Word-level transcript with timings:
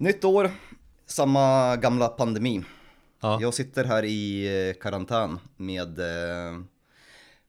Nytt 0.00 0.24
år, 0.24 0.50
samma 1.06 1.76
gamla 1.76 2.08
pandemi. 2.08 2.64
Ja. 3.20 3.38
Jag 3.40 3.54
sitter 3.54 3.84
här 3.84 4.04
i 4.04 4.46
eh, 4.68 4.80
karantän 4.82 5.38
med 5.56 5.98
eh, 5.98 6.60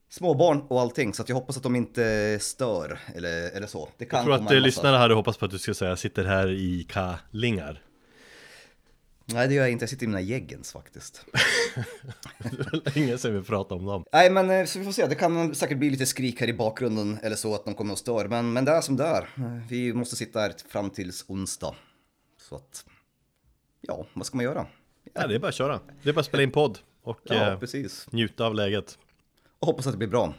småbarn 0.08 0.60
och 0.68 0.80
allting, 0.80 1.14
så 1.14 1.24
jag 1.26 1.34
hoppas 1.34 1.56
att 1.56 1.62
de 1.62 1.76
inte 1.76 2.38
stör 2.40 2.98
eller, 3.14 3.50
eller 3.56 3.66
så. 3.66 3.88
Det 3.98 4.04
kan 4.04 4.16
Jag 4.18 4.24
tror 4.24 4.34
att 4.34 4.42
massa- 4.42 4.54
lyssnarna 4.54 4.98
hade 4.98 5.14
hoppats 5.14 5.38
på 5.38 5.44
att 5.44 5.50
du 5.50 5.58
skulle 5.58 5.74
säga 5.74 5.96
sitter 5.96 6.24
här 6.24 6.48
i 6.50 6.86
kallingar. 6.88 7.82
Nej, 9.24 9.48
det 9.48 9.54
gör 9.54 9.62
jag 9.62 9.70
inte. 9.72 9.82
Jag 9.82 9.90
sitter 9.90 10.04
i 10.04 10.08
mina 10.08 10.20
geggens 10.20 10.72
faktiskt. 10.72 11.24
Ingen 12.94 13.18
som 13.18 13.32
vill 13.34 13.44
prata 13.44 13.74
om 13.74 13.84
dem. 13.86 14.04
Nej, 14.12 14.30
men 14.30 14.50
eh, 14.50 14.64
så 14.64 14.78
vi 14.78 14.84
får 14.84 14.92
se. 14.92 15.06
Det 15.06 15.14
kan 15.14 15.54
säkert 15.54 15.78
bli 15.78 15.90
lite 15.90 16.06
skrik 16.06 16.40
här 16.40 16.48
i 16.48 16.52
bakgrunden 16.54 17.18
eller 17.22 17.36
så 17.36 17.54
att 17.54 17.64
de 17.64 17.74
kommer 17.74 17.92
och 17.92 17.98
stör. 17.98 18.28
Men, 18.28 18.52
men 18.52 18.64
det 18.64 18.72
är 18.72 18.80
som 18.80 18.96
det 18.96 19.04
är. 19.04 19.28
Vi 19.68 19.92
måste 19.92 20.16
sitta 20.16 20.40
här 20.40 20.52
fram 20.68 20.90
tills 20.90 21.24
onsdag. 21.28 21.74
Så 22.50 22.56
att, 22.56 22.86
ja, 23.80 24.06
vad 24.12 24.26
ska 24.26 24.36
man 24.36 24.44
göra? 24.44 24.66
Ja, 25.14 25.26
det 25.26 25.34
är 25.34 25.38
bara 25.38 25.48
att 25.48 25.54
köra. 25.54 25.80
Det 26.02 26.08
är 26.08 26.12
bara 26.12 26.20
att 26.20 26.26
spela 26.26 26.42
in 26.42 26.50
podd 26.50 26.78
och 27.02 27.20
Ja, 27.24 27.34
eh, 27.52 27.58
njuta 28.10 28.46
av 28.46 28.54
läget. 28.54 28.98
Och 29.58 29.66
hoppas 29.66 29.86
att 29.86 29.92
det 29.92 29.98
blir 29.98 30.08
bra. 30.08 30.34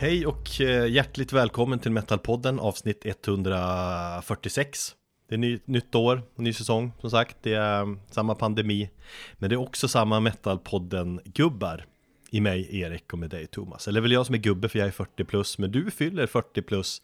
Hej 0.00 0.26
och 0.26 0.60
eh, 0.60 0.86
hjärtligt 0.86 1.32
välkommen 1.32 1.78
till 1.78 1.90
Metalpodden 1.90 2.60
avsnitt 2.60 3.06
146. 3.06 4.94
Det 5.28 5.34
är 5.34 5.38
ny, 5.38 5.58
nytt 5.64 5.94
år, 5.94 6.22
ny 6.34 6.52
säsong 6.52 6.92
som 7.00 7.10
sagt. 7.10 7.36
Det 7.42 7.54
är 7.54 7.82
mm, 7.82 8.00
samma 8.10 8.34
pandemi. 8.34 8.90
Men 9.34 9.50
det 9.50 9.54
är 9.54 9.60
också 9.60 9.88
samma 9.88 10.20
Metalpodden-gubbar. 10.20 11.84
I 12.30 12.40
mig, 12.40 12.80
Erik, 12.80 13.12
och 13.12 13.18
med 13.18 13.30
dig, 13.30 13.46
Thomas. 13.46 13.88
Eller 13.88 14.00
väl 14.00 14.12
jag 14.12 14.26
som 14.26 14.34
är 14.34 14.38
gubbe 14.38 14.68
för 14.68 14.78
jag 14.78 14.88
är 14.88 14.92
40 14.92 15.24
plus. 15.24 15.58
Men 15.58 15.72
du 15.72 15.90
fyller 15.90 16.26
40 16.26 16.62
plus 16.62 17.02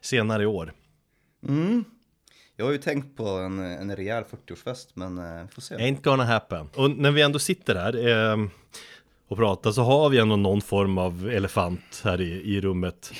senare 0.00 0.42
i 0.42 0.46
år. 0.46 0.72
Mm. 1.48 1.84
Jag 2.56 2.64
har 2.64 2.72
ju 2.72 2.78
tänkt 2.78 3.16
på 3.16 3.28
en, 3.28 3.58
en 3.58 3.96
rejäl 3.96 4.24
40-årsfest, 4.24 4.86
men 4.94 5.18
eh, 5.18 5.42
vi 5.42 5.48
får 5.48 5.62
se. 5.62 5.74
Ain't 5.74 6.02
gonna 6.02 6.24
happen. 6.24 6.68
Och 6.74 6.90
när 6.90 7.10
vi 7.10 7.22
ändå 7.22 7.38
sitter 7.38 7.74
här 7.74 8.08
eh, 8.08 8.46
och 9.28 9.36
pratar 9.36 9.72
så 9.72 9.82
har 9.82 10.10
vi 10.10 10.18
ändå 10.18 10.36
någon 10.36 10.60
form 10.60 10.98
av 10.98 11.28
elefant 11.28 12.02
här 12.04 12.20
i, 12.20 12.56
i 12.56 12.60
rummet, 12.60 13.12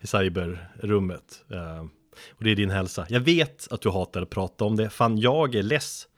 i 0.00 0.06
cyberrummet. 0.06 1.44
Eh, 1.50 1.84
och 2.30 2.44
det 2.44 2.50
är 2.50 2.56
din 2.56 2.70
hälsa. 2.70 3.06
Jag 3.08 3.20
vet 3.20 3.72
att 3.72 3.80
du 3.80 3.90
hatar 3.90 4.22
att 4.22 4.30
prata 4.30 4.64
om 4.64 4.76
det. 4.76 4.90
Fan, 4.90 5.18
jag 5.18 5.54
är 5.54 5.62
less 5.62 6.08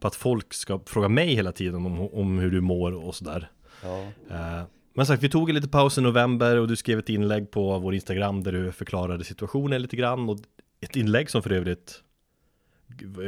på 0.00 0.06
att 0.06 0.14
folk 0.14 0.54
ska 0.54 0.80
fråga 0.86 1.08
mig 1.08 1.34
hela 1.34 1.52
tiden 1.52 1.86
om, 1.86 2.00
om 2.00 2.38
hur 2.38 2.50
du 2.50 2.60
mår 2.60 2.92
och 3.06 3.14
sådär. 3.14 3.50
Ja. 3.82 4.02
Eh, 4.30 4.62
men 4.94 5.06
sagt, 5.06 5.22
vi 5.22 5.28
tog 5.28 5.48
en 5.48 5.54
lite 5.54 5.68
paus 5.68 5.98
i 5.98 6.00
november 6.00 6.56
och 6.56 6.68
du 6.68 6.76
skrev 6.76 6.98
ett 6.98 7.08
inlägg 7.08 7.50
på 7.50 7.78
vår 7.78 7.94
Instagram 7.94 8.42
där 8.42 8.52
du 8.52 8.72
förklarade 8.72 9.24
situationen 9.24 9.82
lite 9.82 9.96
grann 9.96 10.28
och 10.28 10.38
ett 10.80 10.96
inlägg 10.96 11.30
som 11.30 11.42
för 11.42 11.52
övrigt 11.52 12.02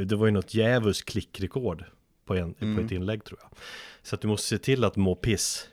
det 0.07 0.17
var 0.17 0.27
ju 0.27 0.33
något 0.33 0.55
djävulskt 0.55 1.09
klickrekord 1.09 1.85
på, 2.25 2.35
en, 2.35 2.55
på 2.55 2.81
ett 2.81 2.93
inlägg 2.93 3.25
tror 3.25 3.41
jag. 3.43 3.51
Så 4.03 4.15
att 4.15 4.21
du 4.21 4.29
måste 4.29 4.49
se 4.49 4.59
till 4.59 4.85
att 4.85 4.97
må 4.97 5.15
piss 5.15 5.69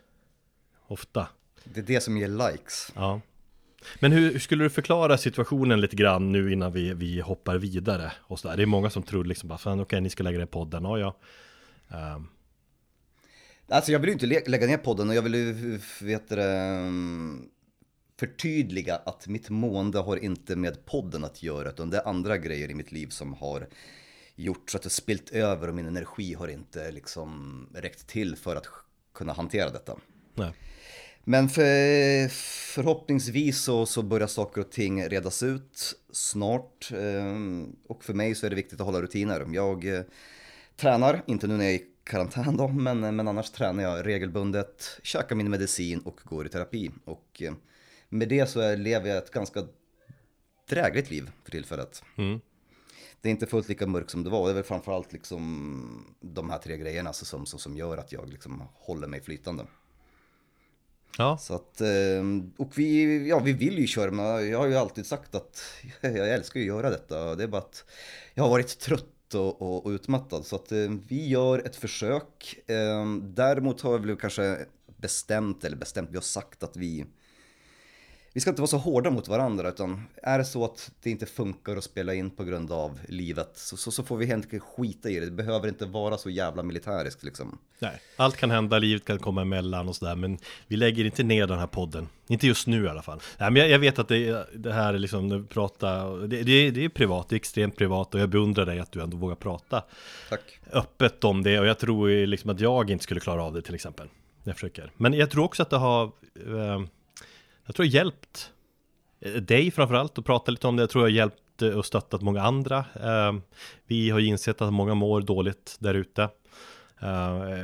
ofta. 0.86 1.28
Det 1.64 1.80
är 1.80 1.84
det 1.84 2.00
som 2.00 2.16
ger 2.16 2.28
likes. 2.28 2.92
Ja. 2.94 3.20
Men 4.00 4.12
hur, 4.12 4.32
hur 4.32 4.38
skulle 4.38 4.64
du 4.64 4.70
förklara 4.70 5.18
situationen 5.18 5.80
lite 5.80 5.96
grann 5.96 6.32
nu 6.32 6.52
innan 6.52 6.72
vi, 6.72 6.94
vi 6.94 7.20
hoppar 7.20 7.56
vidare? 7.58 8.12
Och 8.20 8.38
så 8.40 8.48
där? 8.48 8.56
Det 8.56 8.62
är 8.62 8.66
många 8.66 8.90
som 8.90 9.02
tror 9.02 9.24
liksom 9.24 9.48
bara, 9.48 9.58
fan 9.58 9.80
okej 9.80 10.00
ni 10.00 10.10
ska 10.10 10.22
lägga 10.22 10.42
i 10.42 10.46
podden, 10.46 10.84
ja 10.84 10.98
ja. 10.98 11.16
Ehm, 11.96 12.26
Alltså 13.68 13.92
jag 13.92 13.98
vill 13.98 14.08
ju 14.08 14.12
inte 14.12 14.26
lä- 14.26 14.42
lägga 14.46 14.66
ner 14.66 14.76
podden 14.76 15.08
och 15.08 15.14
jag 15.14 15.22
vill 15.22 15.34
ju, 15.34 15.78
vet 16.00 16.28
du, 16.28 16.36
det, 16.36 16.90
förtydliga 18.20 18.96
att 18.96 19.26
mitt 19.28 19.50
mående 19.50 19.98
har 19.98 20.16
inte 20.16 20.56
med 20.56 20.86
podden 20.86 21.24
att 21.24 21.42
göra, 21.42 21.68
utan 21.68 21.90
det 21.90 21.96
är 21.96 22.08
andra 22.08 22.38
grejer 22.38 22.70
i 22.70 22.74
mitt 22.74 22.92
liv 22.92 23.06
som 23.08 23.32
har 23.34 23.66
gjort 24.34 24.70
så 24.70 24.76
att 24.76 24.82
det 24.82 24.90
spilt 24.90 25.30
över 25.30 25.68
och 25.68 25.74
min 25.74 25.86
energi 25.86 26.34
har 26.34 26.48
inte 26.48 26.90
liksom 26.90 27.66
räckt 27.74 28.06
till 28.06 28.36
för 28.36 28.56
att 28.56 28.66
kunna 29.14 29.32
hantera 29.32 29.70
detta. 29.70 29.96
nej. 30.34 30.52
Men 31.24 31.48
för, 31.48 32.28
förhoppningsvis 32.74 33.62
så, 33.62 33.86
så 33.86 34.02
börjar 34.02 34.26
saker 34.26 34.60
och 34.60 34.70
ting 34.70 35.04
redas 35.08 35.42
ut 35.42 35.94
snart. 36.12 36.90
eh, 36.92 37.36
Och 37.88 38.04
för 38.04 38.14
mig 38.14 38.34
så 38.34 38.46
är 38.46 38.50
det 38.50 38.56
viktigt 38.56 38.80
att 38.80 38.86
hålla 38.86 39.02
rutiner. 39.02 39.46
Jag 39.52 39.84
eh, 39.96 40.02
tränar, 40.76 41.22
inte 41.26 41.46
nu 41.46 41.56
när 41.56 41.64
jag 41.64 41.74
är 41.74 41.78
i 41.78 41.86
karantän 42.04 42.56
då, 42.56 42.68
men, 42.68 43.00
men 43.16 43.28
annars 43.28 43.50
tränar 43.50 43.82
jag 43.82 44.06
regelbundet, 44.06 45.00
käkar 45.02 45.36
min 45.36 45.50
medicin 45.50 46.00
och 46.00 46.20
går 46.24 46.46
i 46.46 46.48
terapi. 46.48 46.90
Och 47.04 47.42
eh, 47.42 47.52
med 48.08 48.28
det 48.28 48.46
så 48.46 48.76
lever 48.76 49.08
jag 49.08 49.18
ett 49.18 49.30
ganska 49.30 49.66
drägligt 50.68 51.10
liv 51.10 51.30
för 51.44 51.50
tillfället. 51.50 52.02
Mm. 52.16 52.40
Det 53.20 53.28
är 53.28 53.30
inte 53.30 53.46
fullt 53.46 53.68
lika 53.68 53.86
mörkt 53.86 54.10
som 54.10 54.24
det 54.24 54.30
var. 54.30 54.44
Det 54.44 54.52
är 54.52 54.54
väl 54.54 54.64
framförallt 54.64 55.12
liksom 55.12 56.14
de 56.20 56.50
här 56.50 56.58
tre 56.58 56.76
grejerna 56.76 57.12
som, 57.12 57.46
som, 57.46 57.58
som 57.58 57.76
gör 57.76 57.96
att 57.96 58.12
jag 58.12 58.28
liksom 58.28 58.62
håller 58.74 59.08
mig 59.08 59.20
flytande. 59.20 59.66
Ja, 61.18 61.38
Så 61.38 61.54
att, 61.54 61.80
ehm, 61.80 62.52
och 62.56 62.78
vi, 62.78 63.28
ja, 63.28 63.38
vi 63.38 63.52
vill 63.52 63.78
ju 63.78 63.86
köra, 63.86 64.10
men 64.10 64.50
jag 64.50 64.58
har 64.58 64.66
ju 64.66 64.76
alltid 64.76 65.06
sagt 65.06 65.34
att 65.34 65.62
jag 66.00 66.30
älskar 66.30 66.60
ju 66.60 66.70
att 66.70 66.76
göra 66.76 66.90
detta. 66.90 67.34
Det 67.34 67.42
är 67.42 67.48
bara 67.48 67.62
att 67.62 67.84
jag 68.34 68.42
har 68.42 68.50
varit 68.50 68.78
trött 68.78 69.34
och, 69.34 69.62
och, 69.62 69.86
och 69.86 69.90
utmattad. 69.90 70.46
Så 70.46 70.56
att 70.56 70.72
ehm, 70.72 71.02
vi 71.08 71.28
gör 71.28 71.58
ett 71.58 71.76
försök. 71.76 72.58
Ehm, 72.66 73.32
däremot 73.34 73.80
har 73.80 73.98
vi 73.98 74.06
väl 74.06 74.16
kanske 74.16 74.58
bestämt, 74.96 75.64
eller 75.64 75.76
bestämt, 75.76 76.10
vi 76.10 76.16
har 76.16 76.22
sagt 76.22 76.62
att 76.62 76.76
vi 76.76 77.06
vi 78.32 78.40
ska 78.40 78.50
inte 78.50 78.62
vara 78.62 78.68
så 78.68 78.76
hårda 78.76 79.10
mot 79.10 79.28
varandra 79.28 79.68
utan 79.68 80.06
är 80.22 80.38
det 80.38 80.44
så 80.44 80.64
att 80.64 80.90
det 81.02 81.10
inte 81.10 81.26
funkar 81.26 81.76
att 81.76 81.84
spela 81.84 82.14
in 82.14 82.30
på 82.30 82.44
grund 82.44 82.72
av 82.72 82.98
livet 83.08 83.50
så, 83.54 83.76
så, 83.76 83.90
så 83.90 84.02
får 84.02 84.16
vi 84.16 84.26
helt 84.26 84.44
enkelt 84.44 84.62
skita 84.62 85.10
i 85.10 85.20
det. 85.20 85.24
Det 85.24 85.30
behöver 85.30 85.68
inte 85.68 85.86
vara 85.86 86.18
så 86.18 86.30
jävla 86.30 86.62
militäriskt 86.62 87.22
liksom. 87.22 87.58
nej. 87.78 88.00
Allt 88.16 88.36
kan 88.36 88.50
hända, 88.50 88.78
livet 88.78 89.04
kan 89.04 89.18
komma 89.18 89.42
emellan 89.42 89.88
och 89.88 89.96
sådär, 89.96 90.14
men 90.14 90.38
vi 90.66 90.76
lägger 90.76 91.04
inte 91.04 91.22
ner 91.22 91.46
den 91.46 91.58
här 91.58 91.66
podden. 91.66 92.08
Inte 92.28 92.46
just 92.46 92.66
nu 92.66 92.84
i 92.84 92.88
alla 92.88 93.02
fall. 93.02 93.20
Nej, 93.38 93.50
men 93.50 93.62
jag, 93.62 93.70
jag 93.70 93.78
vet 93.78 93.98
att 93.98 94.08
det, 94.08 94.46
det 94.54 94.72
här 94.72 94.94
är 94.94 94.98
liksom, 94.98 95.46
pratar, 95.46 96.26
det, 96.26 96.42
det, 96.42 96.70
det 96.70 96.84
är 96.84 96.88
privat, 96.88 97.28
det 97.28 97.34
är 97.34 97.36
extremt 97.36 97.76
privat 97.76 98.14
och 98.14 98.20
jag 98.20 98.28
beundrar 98.28 98.66
dig 98.66 98.80
att 98.80 98.92
du 98.92 99.02
ändå 99.02 99.16
vågar 99.16 99.36
prata 99.36 99.84
Tack. 100.28 100.58
öppet 100.72 101.24
om 101.24 101.42
det 101.42 101.60
och 101.60 101.66
jag 101.66 101.78
tror 101.78 102.26
liksom 102.26 102.50
att 102.50 102.60
jag 102.60 102.90
inte 102.90 103.04
skulle 103.04 103.20
klara 103.20 103.42
av 103.42 103.54
det 103.54 103.62
till 103.62 103.74
exempel. 103.74 104.08
Jag 104.44 104.54
försöker. 104.54 104.92
Men 104.96 105.12
jag 105.12 105.30
tror 105.30 105.44
också 105.44 105.62
att 105.62 105.70
det 105.70 105.76
har, 105.76 106.04
eh, 106.04 106.80
jag 107.70 107.74
tror 107.74 107.84
det 107.84 107.90
har 107.90 107.94
hjälpt 107.94 108.52
eh, 109.20 109.32
dig 109.32 109.70
framförallt 109.70 110.18
att 110.18 110.24
prata 110.24 110.50
lite 110.50 110.66
om 110.66 110.76
det. 110.76 110.82
Jag 110.82 110.90
tror 110.90 111.02
det 111.02 111.04
har 111.04 111.16
hjälpt 111.16 111.62
eh, 111.62 111.68
och 111.68 111.86
stöttat 111.86 112.22
många 112.22 112.42
andra. 112.42 112.78
Eh, 112.78 113.32
vi 113.86 114.10
har 114.10 114.18
ju 114.18 114.26
insett 114.26 114.62
att 114.62 114.72
många 114.72 114.94
mår 114.94 115.20
dåligt 115.20 115.76
där 115.78 115.94
ute. 115.94 116.28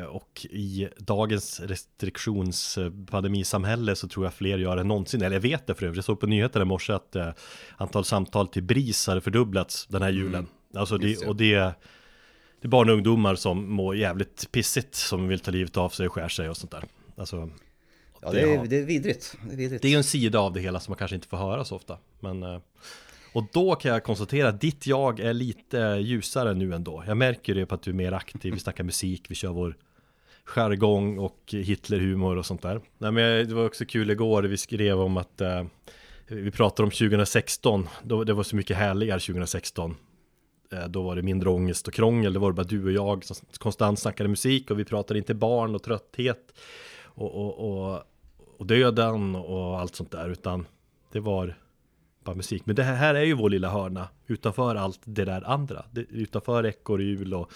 Och 0.08 0.46
i 0.50 0.88
dagens 0.98 1.60
restriktionspandemisamhälle 1.60 3.96
så 3.96 4.08
tror 4.08 4.26
jag 4.26 4.34
fler 4.34 4.58
gör 4.58 4.76
än 4.76 4.88
någonsin. 4.88 5.22
Eller 5.22 5.36
jag 5.36 5.40
vet 5.40 5.66
det 5.66 5.74
för 5.74 5.86
övrigt. 5.86 5.96
Jag 5.96 6.04
såg 6.04 6.20
på 6.20 6.26
nyheterna 6.26 6.62
i 6.62 6.66
morse 6.66 6.92
att 6.92 7.16
antal 7.76 8.04
samtal 8.04 8.48
till 8.48 8.62
BRIS 8.62 9.06
hade 9.06 9.20
fördubblats 9.20 9.86
den 9.86 10.02
här 10.02 10.10
julen. 10.10 10.46
Alltså 10.74 10.98
just 10.98 11.20
det, 11.20 11.26
det. 11.26 11.30
och 11.30 11.36
det 11.36 11.74
det 12.60 12.66
är 12.66 12.68
barn 12.68 12.88
och 12.88 12.94
ungdomar 12.94 13.34
som 13.34 13.70
mår 13.70 13.96
jävligt 13.96 14.52
pissigt 14.52 14.94
som 14.94 15.28
vill 15.28 15.40
ta 15.40 15.50
livet 15.50 15.76
av 15.76 15.88
sig 15.88 16.06
och 16.06 16.12
skär 16.12 16.28
sig 16.28 16.48
och 16.48 16.56
sånt 16.56 16.72
där. 16.72 16.84
Alltså, 17.16 17.50
Ja, 18.22 18.30
det 18.30 18.40
är, 18.40 18.66
det 18.66 18.76
är 18.78 18.84
vidrigt. 18.84 19.36
Det 19.48 19.52
är 19.52 19.56
vidrigt. 19.56 19.82
det 19.82 19.92
är 19.92 19.96
en 19.96 20.04
sida 20.04 20.38
av 20.38 20.52
det 20.52 20.60
hela 20.60 20.80
som 20.80 20.92
man 20.92 20.98
kanske 20.98 21.14
inte 21.14 21.28
får 21.28 21.36
höra 21.36 21.64
så 21.64 21.76
ofta. 21.76 21.98
Men, 22.20 22.42
eh, 22.42 22.58
och 23.32 23.44
då 23.52 23.74
kan 23.74 23.92
jag 23.92 24.04
konstatera 24.04 24.48
att 24.48 24.60
ditt 24.60 24.86
jag 24.86 25.20
är 25.20 25.32
lite 25.32 25.78
ljusare 26.00 26.54
nu 26.54 26.74
ändå. 26.74 27.04
Jag 27.06 27.16
märker 27.16 27.54
det 27.54 27.66
på 27.66 27.74
att 27.74 27.82
du 27.82 27.90
är 27.90 27.94
mer 27.94 28.12
aktiv, 28.12 28.52
vi 28.52 28.60
snackar 28.60 28.84
musik, 28.84 29.24
vi 29.28 29.34
kör 29.34 29.48
vår 29.48 29.76
jargong 30.44 31.18
och 31.18 31.40
Hitlerhumor 31.48 32.36
och 32.36 32.46
sånt 32.46 32.62
där. 32.62 32.80
Nej, 32.98 33.12
men 33.12 33.48
det 33.48 33.54
var 33.54 33.66
också 33.66 33.84
kul 33.84 34.10
igår, 34.10 34.42
vi 34.42 34.56
skrev 34.56 35.00
om 35.00 35.16
att 35.16 35.40
eh, 35.40 35.64
vi 36.26 36.50
pratar 36.50 36.84
om 36.84 36.90
2016, 36.90 37.88
då, 38.02 38.24
det 38.24 38.32
var 38.32 38.42
så 38.42 38.56
mycket 38.56 38.76
härligare 38.76 39.20
2016 39.20 39.94
Eh, 40.72 40.88
Då 40.88 41.02
var 41.02 41.16
det 41.16 41.22
mindre 41.22 41.48
ångest 41.48 41.88
och 41.88 41.94
krångel, 41.94 42.32
det 42.32 42.38
var 42.38 42.52
bara 42.52 42.66
du 42.66 42.84
och 42.84 42.92
jag 42.92 43.24
som 43.24 43.36
konstant 43.58 43.98
snackade 43.98 44.28
musik 44.28 44.70
och 44.70 44.78
vi 44.78 44.84
pratade 44.84 45.18
inte 45.18 45.34
barn 45.34 45.74
och 45.74 45.82
trötthet 45.82 46.52
och, 47.16 47.34
och, 47.34 47.58
och, 47.58 48.02
och 48.58 48.66
döden 48.66 49.34
och 49.34 49.80
allt 49.80 49.94
sånt 49.94 50.10
där 50.10 50.28
utan 50.28 50.66
det 51.12 51.20
var 51.20 51.58
bara 52.24 52.36
musik. 52.36 52.62
Men 52.66 52.76
det 52.76 52.82
här, 52.82 52.94
här 52.94 53.14
är 53.14 53.24
ju 53.24 53.34
vår 53.34 53.50
lilla 53.50 53.70
hörna 53.70 54.08
utanför 54.26 54.74
allt 54.74 55.00
det 55.04 55.24
där 55.24 55.50
andra. 55.50 55.84
Utanför 55.94 56.66
ekorrhjul 56.66 57.34
och 57.34 57.52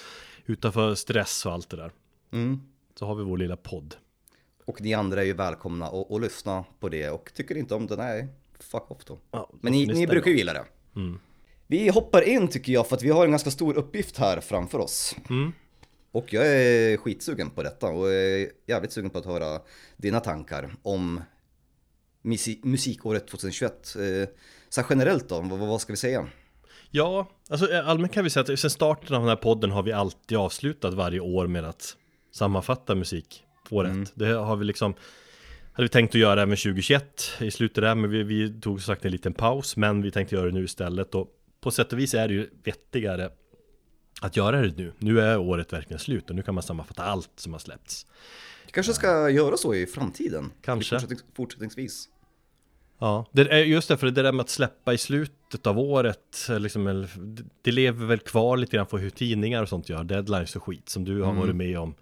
utanför 0.46 0.94
stress 0.94 1.46
och 1.46 1.52
allt 1.52 1.70
det 1.70 1.76
där. 1.76 1.92
Mm. 2.32 2.60
Så 2.94 3.06
har 3.06 3.14
vi 3.14 3.24
vår 3.24 3.38
lilla 3.38 3.56
podd. 3.56 3.94
Och 4.64 4.80
ni 4.80 4.94
andra 4.94 5.20
är 5.20 5.26
ju 5.26 5.32
välkomna 5.32 5.86
att, 5.86 6.12
att 6.12 6.20
lyssna 6.20 6.64
på 6.80 6.88
det 6.88 7.10
och 7.10 7.30
tycker 7.34 7.56
inte 7.56 7.74
om 7.74 7.86
det, 7.86 7.96
nej, 7.96 8.28
fuck 8.58 8.90
off 8.90 9.04
då. 9.04 9.18
Ja, 9.30 9.50
Men 9.60 9.72
ni, 9.72 9.86
ni 9.86 10.06
brukar 10.06 10.30
ju 10.30 10.36
gilla 10.36 10.52
det. 10.52 10.64
Mm. 10.96 11.18
Vi 11.66 11.88
hoppar 11.88 12.28
in 12.28 12.48
tycker 12.48 12.72
jag 12.72 12.88
för 12.88 12.96
att 12.96 13.02
vi 13.02 13.10
har 13.10 13.24
en 13.24 13.30
ganska 13.30 13.50
stor 13.50 13.74
uppgift 13.74 14.18
här 14.18 14.40
framför 14.40 14.78
oss. 14.78 15.16
Mm. 15.30 15.52
Och 16.12 16.32
jag 16.32 16.46
är 16.46 16.96
skitsugen 16.96 17.50
på 17.50 17.62
detta 17.62 17.86
och 17.86 18.12
är 18.12 18.48
jävligt 18.66 18.92
sugen 18.92 19.10
på 19.10 19.18
att 19.18 19.26
höra 19.26 19.60
dina 19.96 20.20
tankar 20.20 20.74
om 20.82 21.20
musik 22.22 22.64
musikåret 22.64 23.28
2021. 23.28 23.96
Eh, 23.96 24.28
så 24.68 24.82
generellt 24.90 25.28
då, 25.28 25.40
vad, 25.40 25.80
ska 25.80 25.92
vi 25.92 25.96
säga? 25.96 26.28
Ja, 26.90 27.30
alltså 27.50 27.72
eh, 27.72 27.88
allmänt 27.88 28.12
kan 28.12 28.24
vi 28.24 28.30
säga 28.30 28.52
att 28.52 28.58
sen 28.58 28.70
starten 28.70 29.16
av 29.16 29.22
den 29.22 29.28
här 29.28 29.36
podden 29.36 29.70
har 29.70 29.82
vi 29.82 29.92
alltid 29.92 30.38
avslutat 30.38 30.94
varje 30.94 31.20
år 31.20 31.46
med 31.46 31.64
att 31.64 31.96
sammanfatta 32.32 32.94
musikåret. 32.94 33.90
Mm. 33.90 34.06
Det 34.14 34.32
har 34.32 34.56
vi 34.56 34.64
liksom 34.64 34.94
hade 35.72 35.84
vi 35.84 35.88
tänkt 35.88 36.14
att 36.14 36.20
göra 36.20 36.42
även 36.42 36.56
2021 36.56 37.30
i 37.40 37.50
slutet 37.50 37.82
där, 37.82 37.94
men 37.94 38.10
vi, 38.10 38.22
vi 38.22 38.60
tog 38.60 38.82
sagt 38.82 39.04
en 39.04 39.12
liten 39.12 39.32
paus, 39.32 39.76
men 39.76 40.02
vi 40.02 40.10
tänkte 40.10 40.34
göra 40.34 40.46
det 40.46 40.52
nu 40.52 40.64
istället 40.64 41.14
och 41.14 41.28
på 41.60 41.70
sätt 41.70 41.92
och 41.92 41.98
vis 41.98 42.14
är 42.14 42.28
det 42.28 42.34
ju 42.34 42.50
vettigare 42.64 43.30
att 44.20 44.36
göra 44.36 44.60
det 44.60 44.76
nu. 44.76 44.92
Nu 44.98 45.20
är 45.20 45.38
året 45.38 45.72
verkligen 45.72 45.98
slut 45.98 46.30
och 46.30 46.36
nu 46.36 46.42
kan 46.42 46.54
man 46.54 46.62
sammanfatta 46.62 47.02
allt 47.02 47.30
som 47.36 47.52
har 47.52 47.60
släppts. 47.60 48.06
Vi 48.66 48.72
kanske 48.72 48.92
ska 48.92 49.30
göra 49.30 49.56
så 49.56 49.74
i 49.74 49.86
framtiden. 49.86 50.52
Kanske. 50.62 50.94
Fortsättnings 50.94 51.24
fortsättningsvis. 51.34 52.08
Ja, 52.98 53.26
det 53.32 53.52
är 53.52 53.58
just 53.58 53.88
därför 53.88 54.06
det 54.06 54.22
där 54.22 54.32
med 54.32 54.40
att 54.40 54.48
släppa 54.48 54.92
i 54.92 54.98
slutet 54.98 55.66
av 55.66 55.78
året, 55.78 56.46
liksom, 56.48 57.06
det 57.62 57.70
lever 57.70 58.06
väl 58.06 58.18
kvar 58.18 58.56
lite 58.56 58.76
grann 58.76 58.86
på 58.86 58.98
hur 58.98 59.10
tidningar 59.10 59.62
och 59.62 59.68
sånt 59.68 59.88
gör, 59.88 60.04
deadlines 60.04 60.56
och 60.56 60.62
skit 60.62 60.88
som 60.88 61.04
du 61.04 61.22
har 61.22 61.30
mm. 61.30 61.40
varit 61.40 61.56
med 61.56 61.78
om 61.78 61.94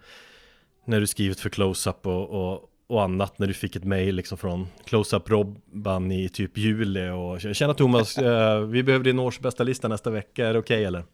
när 0.85 1.00
du 1.00 1.06
skrivit 1.06 1.41
för 1.41 1.49
close-up 1.49 2.06
och, 2.06 2.31
och, 2.31 2.71
och, 2.87 3.03
annat 3.03 3.38
när 3.38 3.47
du 3.47 3.55
fick 3.55 3.76
ett 3.76 3.85
mail 3.85 4.14
liksom 4.14 4.38
från 4.38 4.67
close-up 4.85 5.31
Robban 5.31 6.12
i 6.12 6.29
typ 6.29 6.59
juli 6.59 7.11
och 7.11 7.56
Tjena 7.56 7.75
Thomas, 7.75 8.19
eh, 8.19 8.61
vi 8.61 8.82
behöver 8.82 9.05
din 9.05 9.19
årsbästa 9.19 9.64
lista 9.64 9.88
nästa 9.88 10.11
vecka, 10.11 10.49
är 10.49 10.53
det 10.53 10.59
okej 10.59 10.76
okay, 10.76 10.85
eller? 10.85 11.05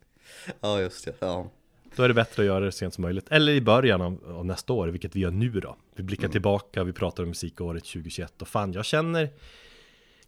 Ja, 0.61 0.81
just 0.81 1.05
det. 1.05 1.15
Ja. 1.19 1.51
Då 1.97 2.03
är 2.03 2.09
det 2.09 2.15
bättre 2.15 2.43
att 2.43 2.47
göra 2.47 2.65
det 2.65 2.73
sent 2.73 2.95
som 2.95 3.03
möjligt. 3.03 3.27
Eller 3.31 3.53
i 3.53 3.61
början 3.61 4.03
av, 4.03 4.19
av 4.27 4.47
nästa 4.47 4.73
år, 4.73 4.89
vilket 4.89 5.17
vi 5.17 5.21
gör 5.21 5.31
nu 5.31 5.51
då. 5.51 5.77
Vi 5.95 6.03
blickar 6.03 6.25
mm. 6.25 6.33
tillbaka, 6.33 6.85
vi 6.85 6.93
pratar 6.93 7.23
om 7.23 7.29
musikåret 7.29 7.85
2021 7.85 8.43
och 8.43 8.49
fan, 8.49 8.73
jag 8.73 8.85
känner 8.85 9.31